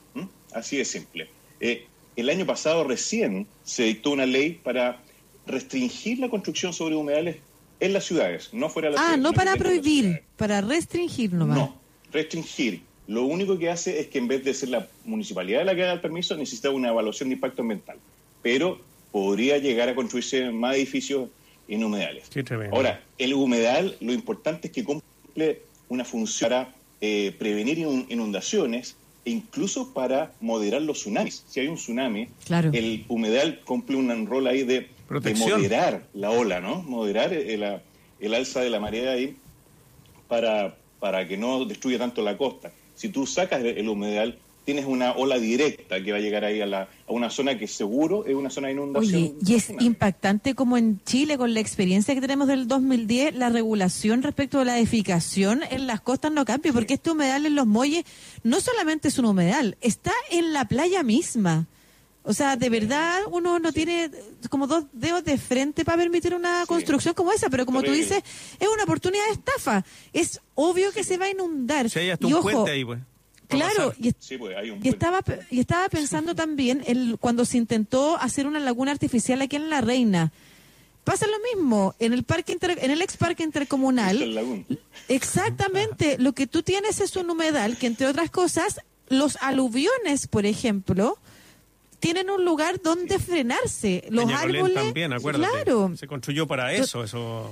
Así 0.51 0.75
de 0.75 0.83
simple. 0.83 1.29
Eh, 1.61 1.85
el 2.17 2.29
año 2.29 2.45
pasado 2.45 2.83
recién 2.83 3.47
se 3.63 3.83
dictó 3.83 4.11
una 4.11 4.25
ley 4.25 4.59
para 4.61 5.01
restringir 5.47 6.19
la 6.19 6.27
construcción 6.27 6.73
sobre 6.73 6.97
humedales 6.97 7.37
en 7.79 7.93
las 7.93 8.03
ciudades, 8.03 8.49
no 8.51 8.67
fuera 8.67 8.89
de 8.89 8.95
las 8.95 9.01
Ah, 9.01 9.03
ciudades, 9.13 9.23
no 9.23 9.31
para 9.31 9.55
prohibir, 9.55 10.23
para 10.35 10.59
restringir 10.59 11.31
nomás. 11.31 11.57
no, 11.57 11.79
restringir. 12.11 12.81
Lo 13.07 13.23
único 13.23 13.57
que 13.57 13.69
hace 13.69 14.01
es 14.01 14.07
que 14.07 14.17
en 14.17 14.27
vez 14.27 14.43
de 14.43 14.53
ser 14.53 14.67
la 14.67 14.85
municipalidad 15.05 15.63
la 15.65 15.73
que 15.75 15.83
da 15.83 15.93
el 15.93 16.01
permiso, 16.01 16.35
necesita 16.35 16.71
una 16.71 16.89
evaluación 16.89 17.29
de 17.29 17.35
impacto 17.35 17.61
ambiental. 17.61 17.97
Pero 18.43 18.81
podría 19.11 19.57
llegar 19.57 19.90
a 19.90 19.95
construirse 19.95 20.52
más 20.52 20.76
edificios 20.76 21.30
en 21.68 21.84
humedales. 21.84 22.30
Qué. 22.30 22.44
Ahora, 22.72 23.03
el 23.18 23.34
humedal, 23.34 23.95
lo 24.02 24.14
importante 24.14 24.68
es 24.68 24.73
que 24.73 24.84
cumple 24.84 25.61
una 25.88 26.03
función 26.06 26.49
para 26.49 26.73
eh, 27.02 27.34
prevenir 27.38 27.77
inun- 27.80 28.06
inundaciones 28.10 28.95
e 29.26 29.31
incluso 29.31 29.94
para 29.94 30.31
moderar 30.41 30.81
los 30.81 30.99
tsunamis. 30.99 31.44
Si 31.48 31.60
hay 31.60 31.68
un 31.68 31.76
tsunami, 31.76 32.27
Claro. 32.45 32.72
el 32.73 33.06
humedal 33.07 33.60
cumple 33.65 33.95
un 33.98 34.26
rol 34.27 34.48
ahí 34.48 34.64
de, 34.64 34.88
moderar 35.38 36.07
la 36.14 36.30
ola, 36.31 36.60
¿no? 36.60 36.81
Moderar 36.84 37.34
eh, 37.34 37.57
la- 37.57 37.81
el 38.19 38.34
alza 38.34 38.61
de 38.61 38.69
la 38.69 38.80
marea 38.80 39.11
ahí 39.11 39.36
para, 40.27 40.76
para 40.99 41.27
que 41.27 41.38
no 41.38 41.65
destruya 41.65 41.98
tanto 41.98 42.22
la 42.22 42.38
costa. 42.38 42.72
Si 42.95 43.10
tú 43.10 43.26
sacas 43.26 43.61
el, 43.61 43.77
el 43.77 43.88
humedal, 43.90 44.38
tienes 44.69 44.85
una 44.85 45.13
ola 45.13 45.39
directa 45.39 45.99
que 45.99 46.11
va 46.11 46.19
a 46.19 46.21
llegar 46.21 46.45
ahí 46.45 46.61
a, 46.61 46.67
la, 46.67 46.81
a 46.81 47.11
una 47.11 47.31
zona 47.31 47.57
que 47.57 47.67
seguro 47.67 48.27
es 48.27 48.35
una 48.35 48.51
zona 48.51 48.67
de 48.67 48.73
inundación. 48.73 49.15
Oye, 49.15 49.33
y 49.43 49.55
es 49.55 49.71
impactante 49.79 50.53
como 50.53 50.77
en 50.77 51.01
Chile, 51.05 51.39
con 51.39 51.55
la 51.55 51.59
experiencia 51.59 52.13
que 52.13 52.21
tenemos 52.21 52.47
del 52.47 52.67
2010, 52.67 53.33
la 53.33 53.49
regulación 53.49 54.21
respecto 54.21 54.59
a 54.59 54.65
la 54.65 54.77
edificación 54.77 55.61
en 55.71 55.87
las 55.87 56.01
costas 56.01 56.31
no 56.31 56.45
cambia, 56.45 56.71
porque 56.71 56.93
este 56.93 57.09
humedal 57.09 57.47
en 57.47 57.55
los 57.55 57.65
muelles 57.65 58.05
no 58.43 58.61
solamente 58.61 59.07
es 59.07 59.17
un 59.17 59.25
humedal, 59.25 59.75
está 59.81 60.11
en 60.29 60.53
la 60.53 60.65
playa 60.65 61.01
misma. 61.01 61.65
O 62.21 62.33
sea, 62.33 62.55
de 62.55 62.69
verdad 62.69 63.21
uno 63.31 63.57
no 63.57 63.73
tiene 63.73 64.11
como 64.51 64.67
dos 64.67 64.83
dedos 64.93 65.23
de 65.23 65.39
frente 65.39 65.83
para 65.83 65.97
permitir 65.97 66.35
una 66.35 66.63
construcción 66.67 67.15
como 67.15 67.31
esa, 67.31 67.49
pero 67.49 67.65
como 67.65 67.79
tú 67.79 67.87
Terrible. 67.87 68.17
dices, 68.17 68.23
es 68.59 68.67
una 68.67 68.83
oportunidad 68.83 69.25
de 69.25 69.31
estafa. 69.31 69.83
Es 70.13 70.39
obvio 70.53 70.91
que 70.91 71.03
se 71.03 71.17
va 71.17 71.25
a 71.25 71.31
inundar. 71.31 71.89
Si 71.89 71.97
hay 71.97 72.11
hasta 72.11 72.27
y 72.27 72.33
un 72.33 72.37
ojo, 72.37 72.51
puente 72.51 72.69
ahí, 72.69 72.85
pues. 72.85 72.99
Claro, 73.49 73.93
y, 73.99 74.13
Sí, 74.19 74.38
pues 74.38 74.55
hay 74.55 74.69
un 74.69 74.80
y 74.85 74.89
estaba, 74.89 75.21
pe- 75.21 75.39
y 75.49 75.59
estaba 75.59 75.89
pensando 75.89 76.35
también 76.35 76.84
el, 76.85 77.17
cuando 77.19 77.45
se 77.45 77.57
intentó 77.57 78.15
hacer 78.17 78.45
una 78.47 78.59
laguna 78.59 78.91
artificial 78.91 79.41
aquí 79.41 79.55
en 79.55 79.69
La 79.69 79.81
Reina. 79.81 80.31
Pasa 81.03 81.26
lo 81.26 81.38
mismo 81.55 81.95
en 81.97 82.13
el 82.13 82.23
parque 82.23 82.51
inter- 82.53 82.77
en 82.81 82.91
el 82.91 83.01
ex 83.01 83.17
parque 83.17 83.41
intercomunal. 83.43 84.17
Exactamente, 85.07 86.17
lo 86.19 86.34
que 86.34 86.45
tú 86.47 86.61
tienes 86.61 86.99
es 87.01 87.15
un 87.15 87.30
humedal 87.30 87.77
que 87.77 87.88
entre 87.88 88.05
otras 88.07 88.30
cosas 88.30 88.81
los 89.09 89.35
aluviones, 89.41 90.27
por 90.27 90.45
ejemplo, 90.45 91.17
tienen 91.99 92.30
un 92.30 92.45
lugar 92.45 92.80
donde 92.81 93.17
frenarse. 93.17 94.05
Los 94.09 94.31
árboles, 94.31 94.73
también, 94.76 95.11
acuérdate. 95.11 95.51
claro, 95.63 95.91
Se 95.97 96.05
construyó 96.07 96.47
para 96.47 96.71
eso, 96.73 97.03
eso. 97.03 97.49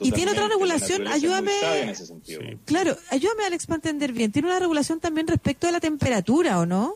Y 0.00 0.12
tiene 0.12 0.30
otra 0.32 0.48
regulación, 0.48 1.06
ayúdame. 1.08 1.52
sabia 1.60 1.82
en 1.82 1.88
ese 1.88 2.06
sentido. 2.06 2.40
Claro, 2.64 2.96
ayúdame 3.10 3.44
Alex 3.44 3.66
para 3.66 3.76
entender 3.76 4.12
bien. 4.12 4.30
Tiene 4.30 4.48
una 4.48 4.58
regulación 4.58 5.00
también 5.00 5.26
respecto 5.26 5.66
de 5.66 5.72
la 5.72 5.80
temperatura, 5.80 6.58
¿o 6.60 6.66
no? 6.66 6.94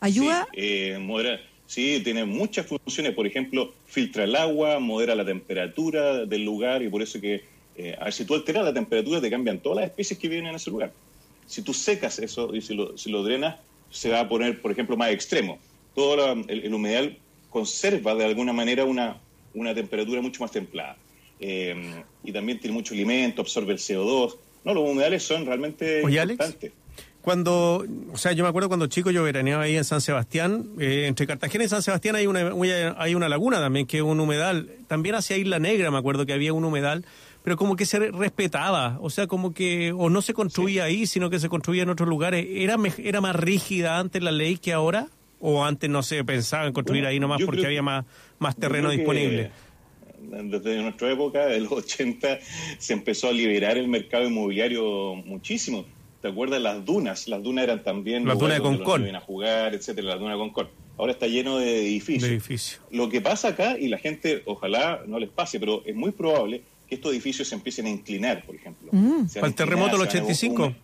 Ayuda. 0.00 0.46
Sí, 0.52 0.60
eh, 0.60 0.98
modera- 1.00 1.40
sí, 1.66 2.00
tiene 2.04 2.24
muchas 2.24 2.66
funciones. 2.66 3.12
Por 3.14 3.26
ejemplo, 3.26 3.74
filtra 3.86 4.24
el 4.24 4.36
agua, 4.36 4.78
modera 4.78 5.14
la 5.14 5.24
temperatura 5.24 6.24
del 6.26 6.44
lugar 6.44 6.82
y 6.82 6.88
por 6.88 7.02
eso 7.02 7.20
que, 7.20 7.44
eh, 7.76 7.96
a 7.98 8.04
ver, 8.04 8.12
si 8.12 8.24
tú 8.24 8.34
alteras 8.34 8.64
la 8.64 8.74
temperatura, 8.74 9.20
te 9.20 9.30
cambian 9.30 9.58
todas 9.60 9.76
las 9.80 9.86
especies 9.86 10.18
que 10.18 10.28
viven 10.28 10.46
en 10.46 10.54
ese 10.54 10.70
lugar. 10.70 10.92
Si 11.46 11.62
tú 11.62 11.72
secas 11.72 12.18
eso 12.18 12.54
y 12.54 12.60
si 12.60 12.74
lo, 12.74 12.96
si 12.98 13.10
lo 13.10 13.22
drenas, 13.22 13.56
se 13.90 14.10
va 14.10 14.20
a 14.20 14.28
poner, 14.28 14.60
por 14.60 14.72
ejemplo, 14.72 14.96
más 14.96 15.10
extremo. 15.10 15.58
Todo 15.94 16.16
la- 16.16 16.32
el, 16.48 16.64
el 16.64 16.74
humedal 16.74 17.18
conserva 17.50 18.14
de 18.14 18.24
alguna 18.24 18.52
manera 18.52 18.84
una, 18.84 19.18
una 19.54 19.74
temperatura 19.74 20.20
mucho 20.20 20.42
más 20.42 20.50
templada. 20.50 20.96
Eh, 21.40 22.02
y 22.24 22.32
también 22.32 22.58
tiene 22.60 22.74
mucho 22.74 22.94
alimento, 22.94 23.42
absorbe 23.42 23.72
el 23.72 23.78
CO2. 23.78 24.36
No, 24.64 24.74
los 24.74 24.88
humedales 24.90 25.22
son 25.22 25.46
realmente 25.46 26.02
Oye, 26.04 26.18
Alex. 26.20 26.32
importantes. 26.40 26.72
Cuando, 27.22 27.84
o 28.12 28.16
sea, 28.16 28.32
yo 28.32 28.44
me 28.44 28.48
acuerdo 28.50 28.68
cuando 28.68 28.86
chico 28.86 29.10
yo 29.10 29.24
veraneaba 29.24 29.64
ahí 29.64 29.76
en 29.76 29.82
San 29.84 30.00
Sebastián, 30.00 30.68
eh, 30.78 31.06
entre 31.08 31.26
Cartagena 31.26 31.64
y 31.64 31.68
San 31.68 31.82
Sebastián 31.82 32.14
hay 32.14 32.28
una, 32.28 32.52
hay 32.98 33.14
una 33.16 33.28
laguna 33.28 33.58
también, 33.58 33.86
que 33.86 33.96
es 33.96 34.02
un 34.04 34.20
humedal. 34.20 34.70
También 34.86 35.16
hacia 35.16 35.36
Isla 35.36 35.58
Negra 35.58 35.90
me 35.90 35.98
acuerdo 35.98 36.24
que 36.24 36.32
había 36.32 36.52
un 36.52 36.64
humedal, 36.64 37.04
pero 37.42 37.56
como 37.56 37.74
que 37.74 37.84
se 37.84 37.98
re- 37.98 38.12
respetaba, 38.12 38.98
o 39.00 39.10
sea, 39.10 39.26
como 39.26 39.52
que, 39.52 39.90
o 39.92 40.08
no 40.08 40.22
se 40.22 40.34
construía 40.34 40.84
ahí, 40.84 41.06
sino 41.06 41.28
que 41.28 41.40
se 41.40 41.48
construía 41.48 41.82
en 41.82 41.90
otros 41.90 42.08
lugares. 42.08 42.46
¿Era, 42.48 42.76
era 42.98 43.20
más 43.20 43.34
rígida 43.34 43.98
antes 43.98 44.22
la 44.22 44.30
ley 44.30 44.56
que 44.58 44.72
ahora? 44.72 45.08
¿O 45.40 45.64
antes 45.64 45.90
no 45.90 46.04
se 46.04 46.22
pensaba 46.24 46.66
en 46.66 46.72
construir 46.72 47.02
Bueno, 47.02 47.10
ahí 47.10 47.20
nomás 47.20 47.42
porque 47.44 47.66
había 47.66 47.82
más, 47.82 48.04
más 48.38 48.54
terreno 48.56 48.88
que, 48.90 48.98
disponible? 48.98 49.50
Desde 50.30 50.82
nuestra 50.82 51.12
época, 51.12 51.46
de 51.46 51.60
los 51.60 51.72
80, 51.84 52.38
se 52.78 52.92
empezó 52.92 53.28
a 53.28 53.32
liberar 53.32 53.76
el 53.78 53.88
mercado 53.88 54.24
inmobiliario 54.26 55.14
muchísimo. 55.16 55.84
¿Te 56.22 56.28
acuerdas 56.28 56.60
las 56.60 56.84
dunas? 56.84 57.28
Las 57.28 57.42
dunas 57.42 57.64
eran 57.64 57.82
también 57.82 58.26
Las 58.26 58.38
dunas 58.38 58.56
de 58.58 58.62
donde 58.64 58.78
Concón. 58.78 59.02
iban 59.02 59.16
a 59.16 59.20
jugar, 59.20 59.74
etcétera, 59.74 60.08
las 60.08 60.18
dunas 60.18 60.34
de 60.34 60.38
Concón. 60.38 60.68
Ahora 60.98 61.12
está 61.12 61.26
lleno 61.26 61.58
de 61.58 61.80
edificios. 61.86 62.22
De 62.22 62.28
edificio. 62.30 62.78
Lo 62.90 63.08
que 63.08 63.20
pasa 63.20 63.48
acá, 63.48 63.78
y 63.78 63.88
la 63.88 63.98
gente, 63.98 64.42
ojalá 64.46 65.02
no 65.06 65.18
les 65.18 65.28
pase, 65.28 65.60
pero 65.60 65.82
es 65.86 65.94
muy 65.94 66.10
probable 66.12 66.62
que 66.88 66.94
estos 66.94 67.12
edificios 67.12 67.46
se 67.48 67.54
empiecen 67.54 67.86
a 67.86 67.90
inclinar, 67.90 68.44
por 68.44 68.54
ejemplo. 68.54 68.90
A 68.92 69.34
Para 69.34 69.46
el 69.46 69.54
terremoto 69.54 69.98
del 69.98 70.08
se 70.10 70.18
van 70.18 70.26
a 70.26 70.30
85. 70.30 70.64
hume- 70.66 70.74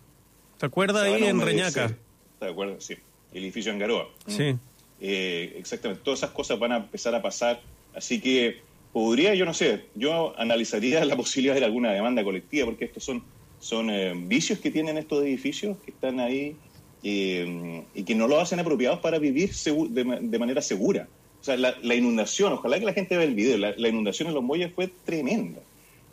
¿Te 0.59 0.65
acuerdas 0.67 1.03
ahí 1.03 1.23
en. 1.25 1.41
Reñaca? 1.41 1.93
¿Te 2.39 2.45
acuerdas? 2.45 2.83
Sí. 2.83 2.93
El 3.33 3.43
edificio 3.43 3.71
en 3.71 3.79
Garoa. 3.79 4.07
Sí. 4.27 4.55
Eh, 5.01 5.55
exactamente, 5.57 6.03
todas 6.05 6.19
esas 6.19 6.29
cosas 6.29 6.57
van 6.59 6.71
a 6.73 6.77
empezar 6.77 7.13
a 7.15 7.21
pasar, 7.21 7.59
así 7.95 8.21
que 8.21 8.61
podría, 8.93 9.35
yo 9.35 9.45
no 9.45 9.53
sé, 9.53 9.91
yo 9.95 10.33
analizaría 10.39 11.03
la 11.11 11.17
posibilidad 11.17 11.55
de 11.55 11.65
alguna 11.65 11.91
demanda 11.91 12.23
colectiva, 12.23 12.67
porque 12.67 12.85
estos 12.85 13.03
son, 13.03 13.25
son 13.57 13.89
eh, 13.89 14.13
vicios 14.15 14.59
que 14.59 14.71
tienen 14.71 14.97
estos 14.97 15.23
edificios 15.23 15.79
que 15.83 15.91
están 15.91 16.19
ahí 16.21 16.63
eh, 17.03 17.89
y 17.93 18.05
que 18.05 18.15
no 18.15 18.27
lo 18.29 18.39
hacen 18.39 18.59
apropiados 18.59 18.99
para 19.01 19.19
vivir 19.19 19.51
de, 19.89 20.05
ma- 20.05 20.19
de 20.21 20.39
manera 20.39 20.61
segura. 20.61 21.09
O 21.41 21.43
sea, 21.43 21.57
la, 21.57 21.95
inundación, 21.95 22.53
ojalá 22.53 22.79
que 22.79 22.85
la 22.85 22.93
gente 22.93 23.17
vea 23.17 23.25
el 23.27 23.35
video, 23.35 23.57
la, 23.57 23.73
la 23.77 23.89
inundación 23.89 24.29
en 24.29 24.33
los 24.35 24.43
muelles 24.43 24.73
fue 24.73 24.87
tremenda, 25.03 25.67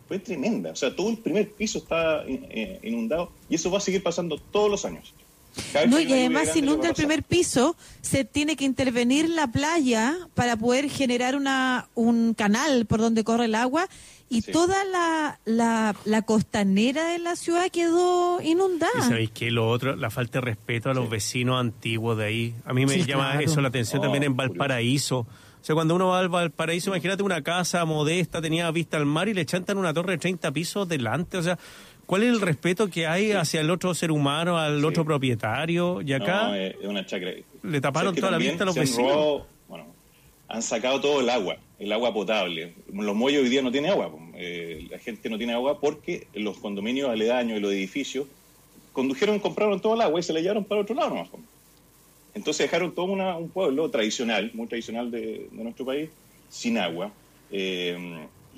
fue 0.06 0.18
tremenda. 0.18 0.72
O 0.72 0.76
sea, 0.76 0.96
todo 0.96 1.10
el 1.10 1.18
primer 1.18 1.54
piso 1.54 1.78
está 1.78 2.24
eh, 2.26 2.80
inundado 2.82 3.36
y 3.48 3.54
eso 3.54 3.70
va 3.70 3.78
a 3.78 3.80
seguir 3.80 4.02
pasando 4.02 4.38
todos 4.50 4.68
los 4.70 4.84
años. 4.84 5.14
No, 5.88 5.98
y 6.00 6.12
además 6.12 6.42
si 6.44 6.48
grande, 6.48 6.58
inunda 6.60 6.88
el 6.88 6.94
primer 6.94 7.22
piso, 7.22 7.76
se 8.00 8.24
tiene 8.24 8.56
que 8.56 8.64
intervenir 8.64 9.28
la 9.28 9.48
playa 9.48 10.16
para 10.34 10.56
poder 10.56 10.88
generar 10.90 11.36
una, 11.36 11.88
un 11.94 12.34
canal 12.34 12.86
por 12.86 13.00
donde 13.00 13.24
corre 13.24 13.46
el 13.46 13.54
agua 13.54 13.88
y 14.28 14.42
toda 14.42 14.84
la, 14.84 15.40
la, 15.44 15.94
la 16.04 16.22
costanera 16.22 17.08
de 17.08 17.18
la 17.18 17.34
ciudad 17.34 17.68
quedó 17.70 18.40
Y 18.40 18.50
inundada. 18.52 19.02
sabéis 19.02 19.30
que 19.32 19.50
lo 19.50 19.68
otro, 19.68 19.96
la 19.96 20.08
falta 20.10 20.38
de 20.40 20.46
respeto 20.46 20.88
a 20.90 20.94
los 20.94 21.10
vecinos 21.10 21.58
antiguos 21.58 22.16
de 22.16 22.24
ahí. 22.24 22.54
A 22.64 22.72
mí 22.72 22.86
me 22.86 22.94
Sí, 22.94 23.04
llama 23.04 23.32
claro. 23.32 23.46
eso 23.46 23.60
la 23.60 23.68
atención 23.68 23.98
Oh, 23.98 24.02
también 24.02 24.22
en 24.22 24.36
Valparaíso. 24.36 25.20
O 25.20 25.64
sea, 25.64 25.74
cuando 25.74 25.94
uno 25.94 26.06
va 26.08 26.20
al 26.20 26.28
Valparaíso, 26.30 26.88
imagínate 26.90 27.22
una 27.22 27.42
casa 27.42 27.84
modesta, 27.84 28.40
tenía 28.40 28.70
vista 28.70 28.96
al 28.96 29.04
mar 29.04 29.28
y 29.28 29.34
le 29.34 29.44
chantan 29.44 29.76
una 29.76 29.92
torre 29.92 30.12
de 30.12 30.18
30 30.18 30.52
pisos 30.52 30.88
delante. 30.88 31.36
O 31.36 31.42
sea, 31.42 31.58
¿cuál 32.10 32.22
es 32.24 32.28
el 32.30 32.40
respeto 32.40 32.90
que 32.90 33.06
hay 33.06 33.32
hacia 33.32 33.60
el 33.60 33.70
otro 33.70 33.94
ser 33.94 34.10
humano, 34.10 34.58
al 34.58 34.84
otro 34.84 35.04
propietario? 35.04 36.02
Y 36.02 36.12
acá 36.12 36.48
No, 36.48 36.54
eh, 36.56 36.76
es 36.80 36.86
una 36.86 37.06
chacra. 37.06 37.30
le 37.62 37.80
taparon 37.80 38.08
¿Sabes 38.08 38.14
que 38.16 38.20
toda 38.20 38.32
la 38.32 38.38
vista 38.38 38.64
a 38.64 38.66
los 38.66 38.74
vecinos. 38.74 39.12
robado- 39.12 39.46
bueno, 39.68 39.86
han 40.48 40.62
sacado 40.62 41.00
todo 41.00 41.20
el 41.20 41.30
agua, 41.30 41.56
el 41.78 41.92
agua 41.92 42.12
potable. 42.12 42.74
Los 42.92 43.14
muelles 43.16 43.42
hoy 43.42 43.48
día 43.48 43.62
no 43.62 43.70
tienen 43.72 43.90
agua. 43.92 44.10
eh, 44.42 44.86
la 44.90 44.98
gente 44.98 45.28
no 45.28 45.36
tiene 45.36 45.52
agua 45.52 45.78
porque 45.80 46.26
los 46.34 46.56
condominios 46.58 47.10
aledaños 47.10 47.58
y 47.58 47.60
los 47.60 47.72
edificios 47.72 48.26
condujeron, 48.92 49.38
compraron 49.38 49.80
todo 49.80 49.94
el 49.94 50.00
agua 50.00 50.18
y 50.18 50.22
se 50.22 50.32
la 50.32 50.40
llevaron 50.40 50.64
para 50.64 50.80
otro 50.80 50.94
lado 50.96 51.10
nomás. 51.10 51.28
Entonces 52.34 52.64
dejaron 52.66 52.94
todo 52.94 53.04
una- 53.06 53.36
un 53.36 53.50
pueblo 53.50 53.90
tradicional, 53.90 54.50
muy 54.54 54.66
tradicional 54.66 55.10
de, 55.10 55.48
de 55.52 55.62
nuestro 55.62 55.84
país, 55.84 56.08
sin 56.48 56.78
agua. 56.78 57.12
Eh, 57.50 57.96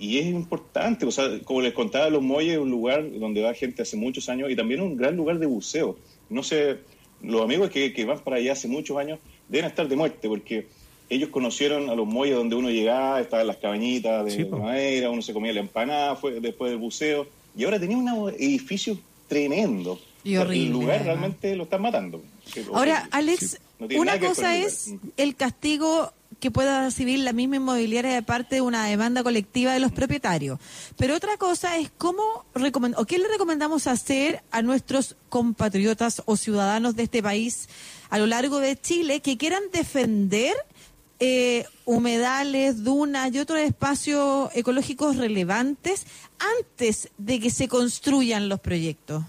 y 0.02 0.18
es 0.18 0.26
importante, 0.26 1.06
o 1.06 1.12
sea, 1.12 1.38
como 1.44 1.60
les 1.60 1.72
contaba, 1.72 2.10
Los 2.10 2.22
Muelles 2.22 2.54
es 2.54 2.58
un 2.58 2.72
lugar 2.72 3.08
donde 3.20 3.40
va 3.40 3.54
gente 3.54 3.82
hace 3.82 3.96
muchos 3.96 4.28
años 4.28 4.50
y 4.50 4.56
también 4.56 4.80
un 4.80 4.96
gran 4.96 5.14
lugar 5.16 5.38
de 5.38 5.46
buceo. 5.46 5.96
No 6.28 6.42
sé, 6.42 6.78
los 7.22 7.40
amigos 7.40 7.70
que, 7.70 7.92
que 7.92 8.04
van 8.04 8.18
para 8.18 8.38
allá 8.38 8.50
hace 8.50 8.66
muchos 8.66 8.98
años 8.98 9.20
deben 9.48 9.66
estar 9.66 9.86
de 9.86 9.94
muerte 9.94 10.26
porque 10.26 10.66
ellos 11.08 11.28
conocieron 11.28 11.88
a 11.88 11.94
los 11.94 12.04
muelles 12.04 12.34
donde 12.34 12.56
uno 12.56 12.68
llegaba, 12.68 13.20
estaban 13.20 13.46
las 13.46 13.58
cabañitas 13.58 14.24
de 14.24 14.30
Sí, 14.32 14.44
madera, 14.44 15.08
uno 15.08 15.22
se 15.22 15.32
comía 15.32 15.52
la 15.52 15.60
empanada 15.60 16.16
fue, 16.16 16.40
después 16.40 16.72
del 16.72 16.80
buceo 16.80 17.28
y 17.56 17.62
ahora 17.62 17.78
tenía 17.78 17.96
unos 17.96 18.32
edificios 18.32 18.98
tremendos. 19.28 20.00
Y 20.24 20.34
horrible, 20.34 20.66
El 20.66 20.72
lugar 20.72 21.04
realmente 21.04 21.54
lo 21.54 21.62
están 21.62 21.80
matando. 21.80 22.20
Ahora. 22.74 23.08
Alex, 23.12 23.60
No 23.78 23.86
una 24.00 24.18
cosa 24.18 24.56
es 24.56 24.94
el 25.16 25.36
castigo 25.36 26.12
que 26.42 26.50
pueda 26.50 26.82
recibir 26.82 27.20
la 27.20 27.32
misma 27.32 27.56
inmobiliaria 27.56 28.14
de 28.14 28.22
parte 28.22 28.56
de 28.56 28.62
una 28.62 28.84
demanda 28.86 29.22
colectiva 29.22 29.72
de 29.72 29.78
los 29.78 29.92
propietarios. 29.92 30.58
Pero 30.96 31.14
otra 31.14 31.36
cosa 31.36 31.78
es 31.78 31.88
cómo 31.96 32.44
o 32.96 33.04
qué 33.04 33.18
le 33.18 33.28
recomendamos 33.28 33.86
hacer 33.86 34.42
a 34.50 34.60
nuestros 34.60 35.14
compatriotas 35.28 36.20
o 36.26 36.36
ciudadanos 36.36 36.96
de 36.96 37.04
este 37.04 37.22
país 37.22 37.68
a 38.10 38.18
lo 38.18 38.26
largo 38.26 38.58
de 38.58 38.76
Chile 38.76 39.20
que 39.20 39.38
quieran 39.38 39.62
defender 39.72 40.56
eh, 41.20 41.64
humedales, 41.84 42.82
dunas 42.82 43.32
y 43.32 43.38
otros 43.38 43.60
espacios 43.60 44.50
ecológicos 44.56 45.18
relevantes 45.18 46.06
antes 46.58 47.08
de 47.18 47.38
que 47.38 47.50
se 47.50 47.68
construyan 47.68 48.48
los 48.48 48.58
proyectos. 48.58 49.22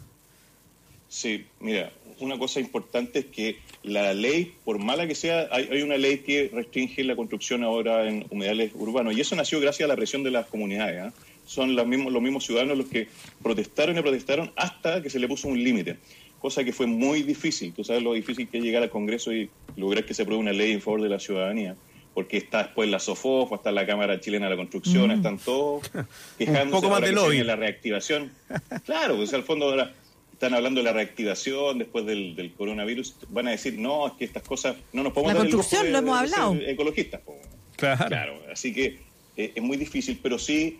Sí, 1.09 1.45
mira, 1.59 1.93
una 2.19 2.37
cosa 2.37 2.59
importante 2.59 3.19
es 3.19 3.25
que 3.25 3.57
la 3.83 4.13
ley, 4.13 4.53
por 4.63 4.79
mala 4.79 5.07
que 5.07 5.15
sea, 5.15 5.47
hay, 5.51 5.67
hay 5.71 5.81
una 5.81 5.97
ley 5.97 6.19
que 6.19 6.49
restringe 6.53 7.03
la 7.03 7.15
construcción 7.15 7.63
ahora 7.63 8.07
en 8.07 8.25
humedales 8.29 8.71
urbanos 8.75 9.15
y 9.15 9.21
eso 9.21 9.35
nació 9.35 9.59
gracias 9.59 9.85
a 9.85 9.87
la 9.87 9.95
presión 9.95 10.23
de 10.23 10.31
las 10.31 10.45
comunidades. 10.47 11.01
¿ah? 11.01 11.13
Son 11.45 11.75
los 11.75 11.85
mismos, 11.85 12.13
los 12.13 12.21
mismos 12.21 12.45
ciudadanos 12.45 12.77
los 12.77 12.87
que 12.87 13.07
protestaron 13.41 13.97
y 13.97 14.01
protestaron 14.01 14.51
hasta 14.55 15.01
que 15.01 15.09
se 15.09 15.19
le 15.19 15.27
puso 15.27 15.47
un 15.47 15.61
límite, 15.61 15.97
cosa 16.39 16.63
que 16.63 16.71
fue 16.71 16.87
muy 16.87 17.23
difícil. 17.23 17.73
Tú 17.73 17.83
sabes 17.83 18.01
lo 18.01 18.13
difícil 18.13 18.47
que 18.47 18.57
es 18.57 18.63
llegar 18.63 18.83
al 18.83 18.89
Congreso 18.89 19.33
y 19.33 19.49
lograr 19.75 20.05
que 20.05 20.13
se 20.13 20.21
apruebe 20.21 20.41
una 20.41 20.53
ley 20.53 20.71
en 20.71 20.81
favor 20.81 21.01
de 21.01 21.09
la 21.09 21.19
ciudadanía. 21.19 21.75
Porque 22.13 22.37
está 22.37 22.63
después 22.63 22.87
la 22.89 22.99
SOFOF, 22.99 23.53
está 23.53 23.71
la 23.71 23.87
Cámara 23.87 24.19
Chilena 24.19 24.45
de 24.45 24.51
la 24.51 24.57
Construcción, 24.57 25.07
Mm. 25.07 25.11
están 25.11 25.39
todos 25.39 25.89
quejándose 26.37 26.69
poco 26.69 26.89
más 26.89 27.01
de 27.01 27.43
la 27.43 27.55
reactivación. 27.55 28.31
Claro, 28.85 29.15
pues 29.15 29.33
al 29.33 29.41
fondo 29.43 29.65
ahora 29.65 29.91
están 30.43 30.57
hablando 30.57 30.81
de 30.81 30.85
la 30.85 30.93
reactivación 30.93 31.79
después 31.79 32.05
del, 32.05 32.35
del 32.35 32.51
coronavirus. 32.51 33.15
Van 33.29 33.47
a 33.47 33.51
decir, 33.51 33.79
no, 33.79 34.07
es 34.07 34.13
que 34.13 34.25
estas 34.25 34.43
cosas 34.43 34.75
no 34.91 35.01
nos 35.03 35.13
podemos 35.13 35.33
La 35.33 35.39
dar 35.39 35.45
el 35.47 35.53
construcción, 35.53 35.85
de- 35.85 35.91
lo 35.91 35.97
hemos 35.99 36.19
hablado. 36.19 36.55
ecologistas. 36.67 37.21
po. 37.21 37.37
Claro. 37.77 38.07
Claro, 38.07 38.41
así 38.51 38.73
que 38.73 38.99
eh, 39.37 39.53
es 39.55 39.63
muy 39.63 39.77
difícil, 39.77 40.19
pero 40.21 40.37
sí 40.37 40.79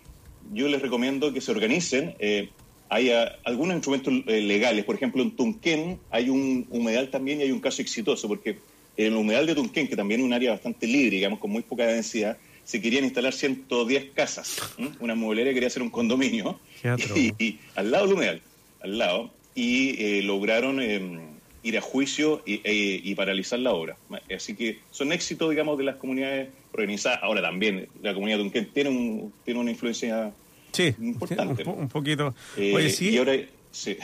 yo 0.53 0.68
les 0.68 0.81
recomiendo 0.81 1.31
que 1.34 1.40
se 1.40 1.52
organicen. 1.52 2.14
Eh, 2.19 2.49
hay 2.90 3.11
ah, 3.11 3.38
algunos 3.45 3.76
instrumentos 3.76 4.14
eh, 4.27 4.41
legales, 4.41 4.84
por 4.84 4.95
ejemplo, 4.95 5.23
en 5.23 5.31
Tunquén 5.31 5.98
hay 6.11 6.30
un 6.30 6.68
humedal 6.69 7.10
también 7.10 7.40
y 7.40 7.44
hay 7.44 7.52
un 7.52 7.61
caso 7.61 7.81
exitoso, 7.81 8.27
porque 8.27 8.57
en 8.98 9.07
el 9.07 9.15
humedal 9.15 9.45
de 9.48 9.56
Tunquén, 9.56 9.88
que 9.88 9.95
también 9.95 10.19
es 10.19 10.26
un 10.26 10.34
área 10.34 10.52
bastante 10.52 10.85
libre, 10.88 11.15
digamos, 11.15 11.40
con 11.40 11.49
muy 11.52 11.64
poca 11.64 11.88
densidad, 11.88 12.38
se 12.65 12.81
querían 12.81 13.06
instalar 13.06 13.34
110 13.34 14.11
casas. 14.14 14.57
Una 14.99 15.15
mobiliaria 15.15 15.53
quería 15.53 15.68
hacer 15.68 15.81
un 15.81 15.90
condominio 15.90 16.60
y, 17.15 17.44
y 17.44 17.60
al 17.76 17.91
lado 17.91 18.06
del 18.07 18.15
humedal, 18.15 18.41
al 18.81 18.98
lado, 18.98 19.31
y 19.56 19.96
eh, 20.04 20.22
lograron 20.24 20.82
eh, 20.82 21.20
ir 21.64 21.78
a 21.78 21.82
juicio 21.82 22.42
y, 22.46 22.56
e- 22.64 23.02
y 23.04 23.16
paralizar 23.16 23.60
la 23.60 23.74
obra. 23.74 23.96
Así 24.36 24.56
que 24.56 24.80
son 24.92 25.12
éxitos, 25.14 25.50
digamos, 25.50 25.78
de 25.78 25.84
las 25.86 25.96
comunidades 25.98 26.50
organizadas. 26.74 27.20
Ahora 27.22 27.42
también 27.42 27.88
la 28.02 28.14
comunidad 28.14 28.38
de 28.38 28.44
Tunquén 28.44 28.70
tiene, 28.74 28.90
un, 28.90 29.34
tiene 29.46 29.60
una 29.60 29.72
influencia 29.72 30.32
Sí, 30.72 30.94
importante. 31.02 31.64
un, 31.64 31.74
po- 31.76 31.80
un 31.82 31.88
poquito. 31.90 32.34
Eh, 32.58 32.74
Oye, 32.76 32.90
sí. 32.90 33.10
Y 33.12 33.18
ahora, 33.18 33.34
sí. 33.72 33.96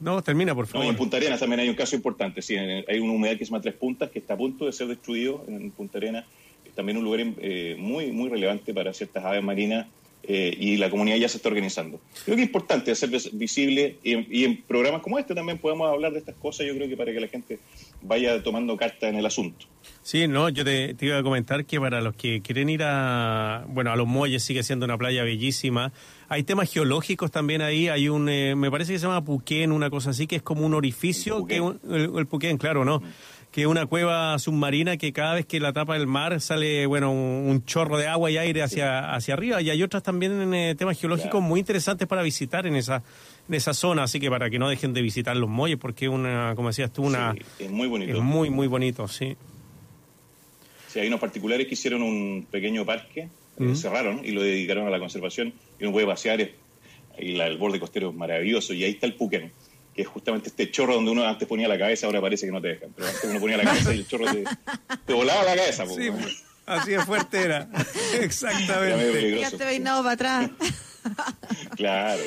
No, 0.00 0.22
termina, 0.22 0.54
por 0.54 0.66
No, 0.66 0.72
favor. 0.72 0.86
en 0.86 0.96
Punta 0.96 1.16
Arenas 1.16 1.40
también 1.40 1.60
hay 1.60 1.68
un 1.68 1.74
caso 1.74 1.96
importante. 1.96 2.42
Sí, 2.42 2.56
hay 2.56 2.98
un 3.00 3.10
humedal 3.10 3.38
que 3.38 3.44
se 3.44 3.50
llama 3.50 3.62
Tres 3.62 3.74
Puntas 3.74 4.10
que 4.10 4.18
está 4.18 4.34
a 4.34 4.36
punto 4.36 4.66
de 4.66 4.72
ser 4.72 4.86
destruido 4.86 5.44
en 5.48 5.70
Punta 5.70 5.98
Arenas. 5.98 6.26
Es 6.66 6.72
también 6.74 6.98
un 6.98 7.04
lugar 7.04 7.20
eh, 7.40 7.74
muy, 7.78 8.12
muy 8.12 8.28
relevante 8.28 8.72
para 8.74 8.92
ciertas 8.92 9.24
aves 9.24 9.42
marinas 9.42 9.86
eh, 10.24 10.54
y 10.58 10.76
la 10.76 10.90
comunidad 10.90 11.16
ya 11.16 11.28
se 11.28 11.36
está 11.38 11.48
organizando. 11.48 12.00
Creo 12.24 12.36
que 12.36 12.42
es 12.42 12.48
importante 12.48 12.90
hacer 12.90 13.08
vis- 13.10 13.30
visible 13.32 13.96
y 14.02 14.40
y 14.40 14.44
en 14.44 14.62
programas 14.62 15.02
como 15.02 15.18
este 15.18 15.34
también 15.34 15.58
podemos 15.58 15.88
hablar 15.90 16.12
de 16.12 16.18
estas 16.20 16.34
cosas. 16.36 16.66
Yo 16.66 16.74
creo 16.74 16.88
que 16.88 16.96
para 16.96 17.12
que 17.12 17.20
la 17.20 17.28
gente 17.28 17.58
vaya 18.02 18.42
tomando 18.42 18.76
carta 18.76 19.08
en 19.08 19.16
el 19.16 19.26
asunto. 19.26 19.66
Sí, 20.02 20.26
no, 20.28 20.48
yo 20.48 20.64
te, 20.64 20.94
te 20.94 21.06
iba 21.06 21.18
a 21.18 21.22
comentar 21.22 21.64
que 21.64 21.78
para 21.80 22.00
los 22.00 22.14
que 22.14 22.40
quieren 22.42 22.68
ir 22.68 22.82
a, 22.82 23.64
bueno, 23.68 23.92
a 23.92 23.96
los 23.96 24.06
muelles 24.06 24.42
sigue 24.42 24.62
siendo 24.62 24.84
una 24.86 24.96
playa 24.98 25.22
bellísima. 25.24 25.92
Hay 26.28 26.42
temas 26.42 26.72
geológicos 26.72 27.30
también 27.30 27.60
ahí. 27.62 27.88
Hay 27.88 28.08
un, 28.08 28.28
eh, 28.28 28.54
me 28.56 28.70
parece 28.70 28.92
que 28.92 28.98
se 28.98 29.06
llama 29.06 29.24
Puquén, 29.24 29.72
una 29.72 29.90
cosa 29.90 30.10
así, 30.10 30.26
que 30.26 30.36
es 30.36 30.42
como 30.42 30.64
un 30.66 30.74
orificio, 30.74 31.44
que 31.46 31.60
un- 31.60 31.80
el, 31.90 32.10
el 32.16 32.26
Puquén, 32.26 32.56
claro, 32.56 32.84
¿no? 32.84 33.02
Que 33.50 33.62
es 33.62 33.66
una 33.66 33.86
cueva 33.86 34.38
submarina 34.38 34.96
que 34.96 35.12
cada 35.12 35.34
vez 35.34 35.44
que 35.44 35.58
la 35.58 35.72
tapa 35.72 35.96
el 35.96 36.06
mar 36.06 36.40
sale, 36.40 36.86
bueno, 36.86 37.10
un, 37.10 37.48
un 37.50 37.64
chorro 37.64 37.98
de 37.98 38.06
agua 38.06 38.30
y 38.30 38.36
aire 38.38 38.62
hacia, 38.62 39.12
hacia 39.12 39.34
arriba. 39.34 39.60
Y 39.60 39.70
hay 39.70 39.82
otras 39.82 40.02
también 40.04 40.54
eh, 40.54 40.74
temas 40.78 40.98
geológicos 41.00 41.42
muy 41.42 41.58
interesantes 41.60 42.06
para 42.06 42.22
visitar 42.22 42.64
en 42.66 42.76
esa, 42.76 43.02
en 43.50 43.54
esa 43.56 43.74
zona. 43.74 44.04
Así 44.04 44.18
que 44.20 44.30
para 44.30 44.48
que 44.48 44.58
no 44.58 44.68
dejen 44.68 44.92
de 44.94 45.02
visitar 45.02 45.36
los 45.36 45.48
muelles, 45.50 45.78
porque 45.78 46.06
es 46.06 46.10
una, 46.10 46.54
como 46.56 46.68
decías 46.68 46.92
tú, 46.92 47.02
una, 47.02 47.34
Sí, 47.58 47.64
es 47.64 47.70
muy 47.70 47.88
bonito. 47.88 48.12
es 48.16 48.22
muy, 48.22 48.48
muy 48.50 48.66
bonito, 48.66 49.06
sí. 49.08 49.36
Sí, 50.88 50.98
hay 51.00 51.08
unos 51.08 51.20
particulares 51.20 51.66
que 51.66 51.74
hicieron 51.74 52.02
un 52.02 52.46
pequeño 52.50 52.84
parque, 52.84 53.20
eh, 53.20 53.28
Ujú. 53.64 53.76
cerraron 53.76 54.24
y 54.24 54.30
lo 54.32 54.42
dedicaron 54.42 54.86
a 54.86 54.90
la 54.90 54.98
conservación 54.98 55.52
y 55.78 55.84
uno 55.84 55.92
puede 55.92 56.06
pasear 56.06 56.40
y 57.18 57.32
la- 57.32 57.46
el 57.46 57.58
borde 57.58 57.78
costero 57.78 58.10
es 58.10 58.16
maravilloso 58.16 58.72
y 58.74 58.82
ahí 58.84 58.92
está 58.92 59.06
el 59.06 59.14
Puquén, 59.14 59.52
que 59.94 60.02
es 60.02 60.08
justamente 60.08 60.48
este 60.48 60.70
chorro 60.70 60.94
donde 60.94 61.10
uno 61.12 61.24
antes 61.24 61.46
ponía 61.46 61.68
la 61.68 61.78
cabeza, 61.78 62.06
ahora 62.06 62.20
parece 62.20 62.46
que 62.46 62.52
no 62.52 62.60
te 62.60 62.68
dejan, 62.68 62.90
pero 62.96 63.06
antes 63.08 63.22
uno 63.24 63.38
ponía 63.38 63.56
la 63.56 63.64
cabeza 63.64 63.94
y 63.94 63.98
el 63.98 64.06
chorro 64.08 64.32
te, 64.32 64.44
te 65.06 65.12
volaba 65.12 65.44
la 65.44 65.54
cabeza. 65.56 65.86
Sí, 65.86 66.08
así 66.66 66.90
de 66.92 67.04
fuerte 67.04 67.40
era. 67.40 67.68
Exactamente. 68.20 69.12
peligroso. 69.12 69.36
Quedaste 69.56 69.64
peinado 69.66 70.02
para 70.02 70.14
atrás. 70.14 70.50
Claro. 71.76 72.22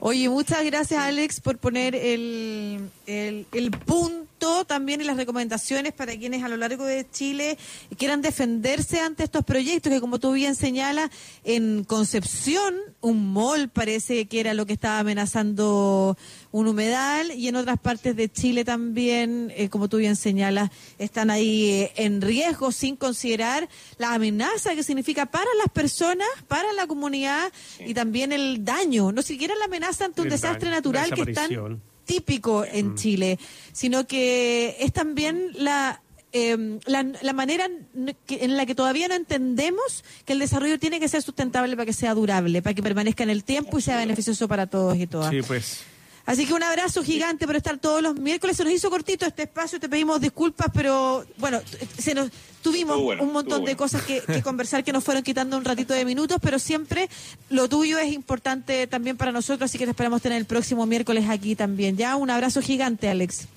Oye, 0.00 0.28
muchas 0.28 0.64
gracias 0.64 1.00
Alex 1.00 1.40
por 1.40 1.58
poner 1.58 1.94
el, 1.94 2.90
el, 3.06 3.46
el 3.52 3.70
punto 3.70 4.27
también 4.66 5.00
y 5.00 5.04
las 5.04 5.16
recomendaciones 5.16 5.92
para 5.92 6.16
quienes 6.16 6.42
a 6.42 6.48
lo 6.48 6.56
largo 6.56 6.84
de 6.84 7.08
Chile 7.10 7.58
quieran 7.96 8.22
defenderse 8.22 9.00
ante 9.00 9.24
estos 9.24 9.44
proyectos 9.44 9.92
que 9.92 10.00
como 10.00 10.18
tú 10.18 10.32
bien 10.32 10.54
señalas, 10.54 11.10
en 11.44 11.84
Concepción 11.84 12.74
un 13.00 13.32
mall 13.32 13.68
parece 13.68 14.26
que 14.26 14.40
era 14.40 14.54
lo 14.54 14.66
que 14.66 14.72
estaba 14.72 15.00
amenazando 15.00 16.16
un 16.50 16.66
humedal 16.66 17.32
y 17.32 17.48
en 17.48 17.56
otras 17.56 17.78
partes 17.78 18.16
de 18.16 18.28
Chile 18.28 18.64
también, 18.64 19.52
eh, 19.56 19.68
como 19.68 19.88
tú 19.88 19.98
bien 19.98 20.16
señalas, 20.16 20.70
están 20.98 21.30
ahí 21.30 21.70
eh, 21.70 21.92
en 21.96 22.20
riesgo 22.20 22.72
sin 22.72 22.96
considerar 22.96 23.68
la 23.98 24.14
amenaza 24.14 24.74
que 24.74 24.82
significa 24.82 25.26
para 25.26 25.50
las 25.58 25.72
personas, 25.72 26.28
para 26.48 26.72
la 26.72 26.86
comunidad 26.86 27.52
y 27.80 27.94
también 27.94 28.32
el 28.32 28.64
daño, 28.64 29.12
no 29.12 29.22
siquiera 29.22 29.54
la 29.56 29.66
amenaza 29.66 30.04
ante 30.04 30.20
un 30.20 30.28
El 30.28 30.32
desastre 30.32 30.70
daño, 30.70 30.76
natural 30.76 31.10
que 31.12 31.20
es 31.20 31.34
tan 31.34 31.48
desaparición. 31.48 31.87
Típico 32.08 32.64
en 32.64 32.96
Chile, 32.96 33.38
sino 33.72 34.06
que 34.06 34.76
es 34.80 34.92
también 34.94 35.50
la, 35.54 36.00
eh, 36.32 36.78
la, 36.86 37.04
la 37.20 37.32
manera 37.34 37.66
en 37.66 38.56
la 38.56 38.66
que 38.66 38.74
todavía 38.74 39.08
no 39.08 39.14
entendemos 39.14 40.04
que 40.24 40.32
el 40.32 40.38
desarrollo 40.38 40.78
tiene 40.78 40.98
que 40.98 41.08
ser 41.08 41.22
sustentable 41.22 41.76
para 41.76 41.84
que 41.84 41.92
sea 41.92 42.14
durable, 42.14 42.62
para 42.62 42.72
que 42.72 42.82
permanezca 42.82 43.22
en 43.22 43.30
el 43.30 43.44
tiempo 43.44 43.78
y 43.78 43.82
sea 43.82 43.98
beneficioso 43.98 44.48
para 44.48 44.66
todos 44.66 44.96
y 44.96 45.06
todas. 45.06 45.30
Sí, 45.30 45.42
pues. 45.46 45.84
Así 46.28 46.44
que 46.44 46.52
un 46.52 46.62
abrazo 46.62 47.02
gigante 47.02 47.46
por 47.46 47.56
estar 47.56 47.78
todos 47.78 48.02
los 48.02 48.14
miércoles. 48.16 48.54
Se 48.54 48.62
nos 48.62 48.74
hizo 48.74 48.90
cortito 48.90 49.24
este 49.24 49.44
espacio, 49.44 49.80
te 49.80 49.88
pedimos 49.88 50.20
disculpas, 50.20 50.66
pero 50.74 51.24
bueno, 51.38 51.58
se 51.98 52.12
nos 52.12 52.30
tuvimos 52.60 53.00
bueno, 53.00 53.22
un 53.22 53.32
montón 53.32 53.64
de 53.64 53.74
cosas 53.76 54.02
que, 54.02 54.20
que 54.20 54.42
conversar 54.42 54.84
que 54.84 54.92
nos 54.92 55.02
fueron 55.02 55.22
quitando 55.22 55.56
un 55.56 55.64
ratito 55.64 55.94
de 55.94 56.04
minutos, 56.04 56.36
pero 56.42 56.58
siempre 56.58 57.08
lo 57.48 57.66
tuyo 57.70 57.98
es 57.98 58.12
importante 58.12 58.86
también 58.86 59.16
para 59.16 59.32
nosotros, 59.32 59.70
así 59.70 59.78
que 59.78 59.86
te 59.86 59.92
esperamos 59.92 60.20
tener 60.20 60.36
el 60.36 60.44
próximo 60.44 60.84
miércoles 60.84 61.24
aquí 61.30 61.56
también. 61.56 61.96
Ya, 61.96 62.14
un 62.16 62.28
abrazo 62.28 62.60
gigante, 62.60 63.08
Alex. 63.08 63.48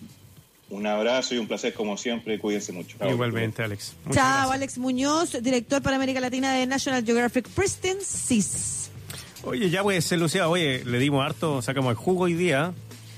Un 0.70 0.88
abrazo 0.88 1.36
y 1.36 1.40
un 1.40 1.50
placer 1.50 1.74
como 1.74 1.98
siempre. 1.98 2.40
Cuídense 2.40 2.72
mucho. 2.72 2.96
Igualmente, 3.06 3.64
Alex. 3.64 3.96
Muchas 4.06 4.16
Chao, 4.16 4.32
gracias. 4.34 4.56
Alex 4.56 4.78
Muñoz, 4.78 5.44
director 5.44 5.82
para 5.82 5.98
América 5.98 6.22
Latina 6.22 6.54
de 6.54 6.66
National 6.66 7.04
Geographic 7.04 7.50
Pristine 7.50 8.00
CIS. 8.02 8.81
Oye, 9.44 9.70
ya 9.70 9.82
pues, 9.82 10.12
Lucía, 10.12 10.48
oye, 10.48 10.84
le 10.86 11.00
dimos 11.00 11.26
harto, 11.26 11.62
sacamos 11.62 11.92
el 11.92 11.96
jugo 11.96 12.26
hoy 12.26 12.34
día. 12.36 12.74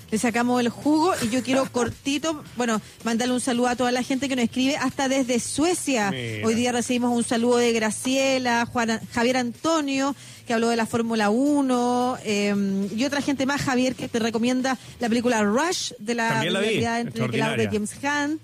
Le 0.09 0.17
sacamos 0.17 0.61
el 0.61 0.69
jugo 0.69 1.11
y 1.21 1.29
yo 1.29 1.43
quiero 1.43 1.65
cortito, 1.71 2.43
bueno, 2.55 2.81
mandarle 3.03 3.33
un 3.33 3.41
saludo 3.41 3.67
a 3.67 3.75
toda 3.75 3.91
la 3.91 4.03
gente 4.03 4.29
que 4.29 4.35
nos 4.35 4.45
escribe 4.45 4.77
hasta 4.77 5.09
desde 5.09 5.39
Suecia. 5.39 6.11
Mira. 6.11 6.47
Hoy 6.47 6.53
día 6.53 6.71
recibimos 6.71 7.11
un 7.15 7.23
saludo 7.23 7.57
de 7.57 7.73
Graciela, 7.73 8.65
Juan, 8.67 9.01
Javier 9.11 9.37
Antonio, 9.37 10.15
que 10.47 10.53
habló 10.53 10.69
de 10.69 10.77
la 10.77 10.85
Fórmula 10.85 11.29
1, 11.29 12.17
eh, 12.23 12.87
y 12.95 13.03
otra 13.03 13.21
gente 13.21 13.45
más, 13.45 13.61
Javier, 13.61 13.95
que 13.95 14.07
te 14.07 14.19
recomienda 14.19 14.77
la 14.99 15.09
película 15.09 15.41
Rush 15.43 15.91
de 15.99 16.15
la 16.15 16.43
la 16.45 16.59
vi, 16.61 16.79
Claudio 16.79 17.03
y 17.03 17.07
extraordinaria. 17.07 17.69
James 17.71 17.91
Hunt. 18.01 18.41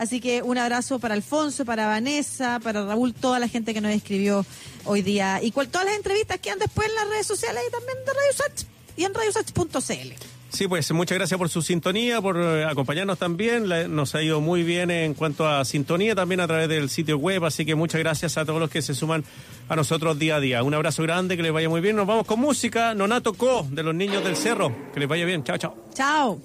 Así 0.00 0.18
que 0.18 0.40
un 0.42 0.56
abrazo 0.56 0.98
para 0.98 1.12
Alfonso, 1.14 1.66
para 1.66 1.86
Vanessa, 1.86 2.58
para 2.64 2.86
Raúl, 2.86 3.12
toda 3.12 3.38
la 3.38 3.48
gente 3.48 3.74
que 3.74 3.82
nos 3.82 3.92
escribió 3.92 4.46
hoy 4.86 5.02
día. 5.02 5.40
Y 5.42 5.50
cual, 5.50 5.68
todas 5.68 5.86
las 5.86 5.94
entrevistas 5.96 6.38
quedan 6.40 6.58
después 6.58 6.88
en 6.88 6.94
las 6.94 7.08
redes 7.10 7.26
sociales 7.26 7.62
y 7.68 7.70
también 7.70 7.98
de 8.06 8.12
Radio 8.12 8.32
Sach 8.34 8.66
y 8.96 9.04
en 9.04 9.12
radiosach.cl. 9.12 10.24
Sí, 10.52 10.66
pues 10.66 10.90
muchas 10.92 11.16
gracias 11.18 11.36
por 11.38 11.48
su 11.50 11.60
sintonía, 11.62 12.20
por 12.22 12.36
eh, 12.40 12.64
acompañarnos 12.64 13.18
también. 13.18 13.68
La- 13.68 13.86
nos 13.88 14.14
ha 14.14 14.22
ido 14.22 14.40
muy 14.40 14.62
bien 14.62 14.90
en 14.90 15.12
cuanto 15.12 15.46
a 15.46 15.64
sintonía 15.66 16.14
también 16.14 16.40
a 16.40 16.46
través 16.48 16.68
del 16.70 16.88
sitio 16.88 17.18
web, 17.18 17.44
así 17.44 17.66
que 17.66 17.74
muchas 17.74 18.00
gracias 18.00 18.38
a 18.38 18.44
todos 18.46 18.58
los 18.58 18.70
que 18.70 18.80
se 18.82 18.94
suman 18.94 19.22
a 19.68 19.76
nosotros 19.76 20.18
día 20.18 20.36
a 20.36 20.40
día. 20.40 20.62
Un 20.64 20.72
abrazo 20.74 21.02
grande, 21.02 21.36
que 21.36 21.42
les 21.44 21.52
vaya 21.52 21.68
muy 21.68 21.80
bien. 21.82 21.94
Nos 21.94 22.06
vamos 22.06 22.26
con 22.26 22.40
música. 22.40 22.94
Nonato 22.94 23.34
Co, 23.34 23.64
de 23.70 23.82
los 23.82 23.94
niños 23.94 24.24
del 24.24 24.34
cerro. 24.36 24.74
Que 24.94 24.98
les 25.00 25.08
vaya 25.08 25.24
bien. 25.26 25.44
Chao, 25.44 25.58
chao. 25.58 25.76
Chao. 25.94 26.40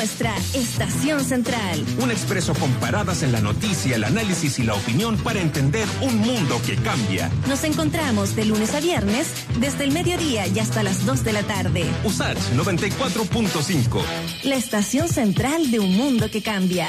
nuestra 0.00 0.34
estación 0.54 1.22
central. 1.22 1.84
Un 2.02 2.10
expreso 2.10 2.54
con 2.54 2.72
paradas 2.76 3.22
en 3.22 3.32
la 3.32 3.42
noticia, 3.42 3.96
el 3.96 4.04
análisis 4.04 4.58
y 4.58 4.62
la 4.62 4.72
opinión 4.72 5.18
para 5.18 5.42
entender 5.42 5.86
un 6.00 6.16
mundo 6.16 6.58
que 6.64 6.76
cambia. 6.76 7.30
Nos 7.46 7.64
encontramos 7.64 8.34
de 8.34 8.46
lunes 8.46 8.74
a 8.74 8.80
viernes, 8.80 9.26
desde 9.58 9.84
el 9.84 9.92
mediodía 9.92 10.46
y 10.46 10.58
hasta 10.58 10.82
las 10.82 11.04
2 11.04 11.22
de 11.22 11.32
la 11.34 11.42
tarde. 11.42 11.84
USACH 12.04 12.38
94.5. 12.56 14.02
La 14.44 14.54
estación 14.54 15.06
central 15.06 15.70
de 15.70 15.80
un 15.80 15.94
mundo 15.94 16.30
que 16.30 16.40
cambia. 16.40 16.88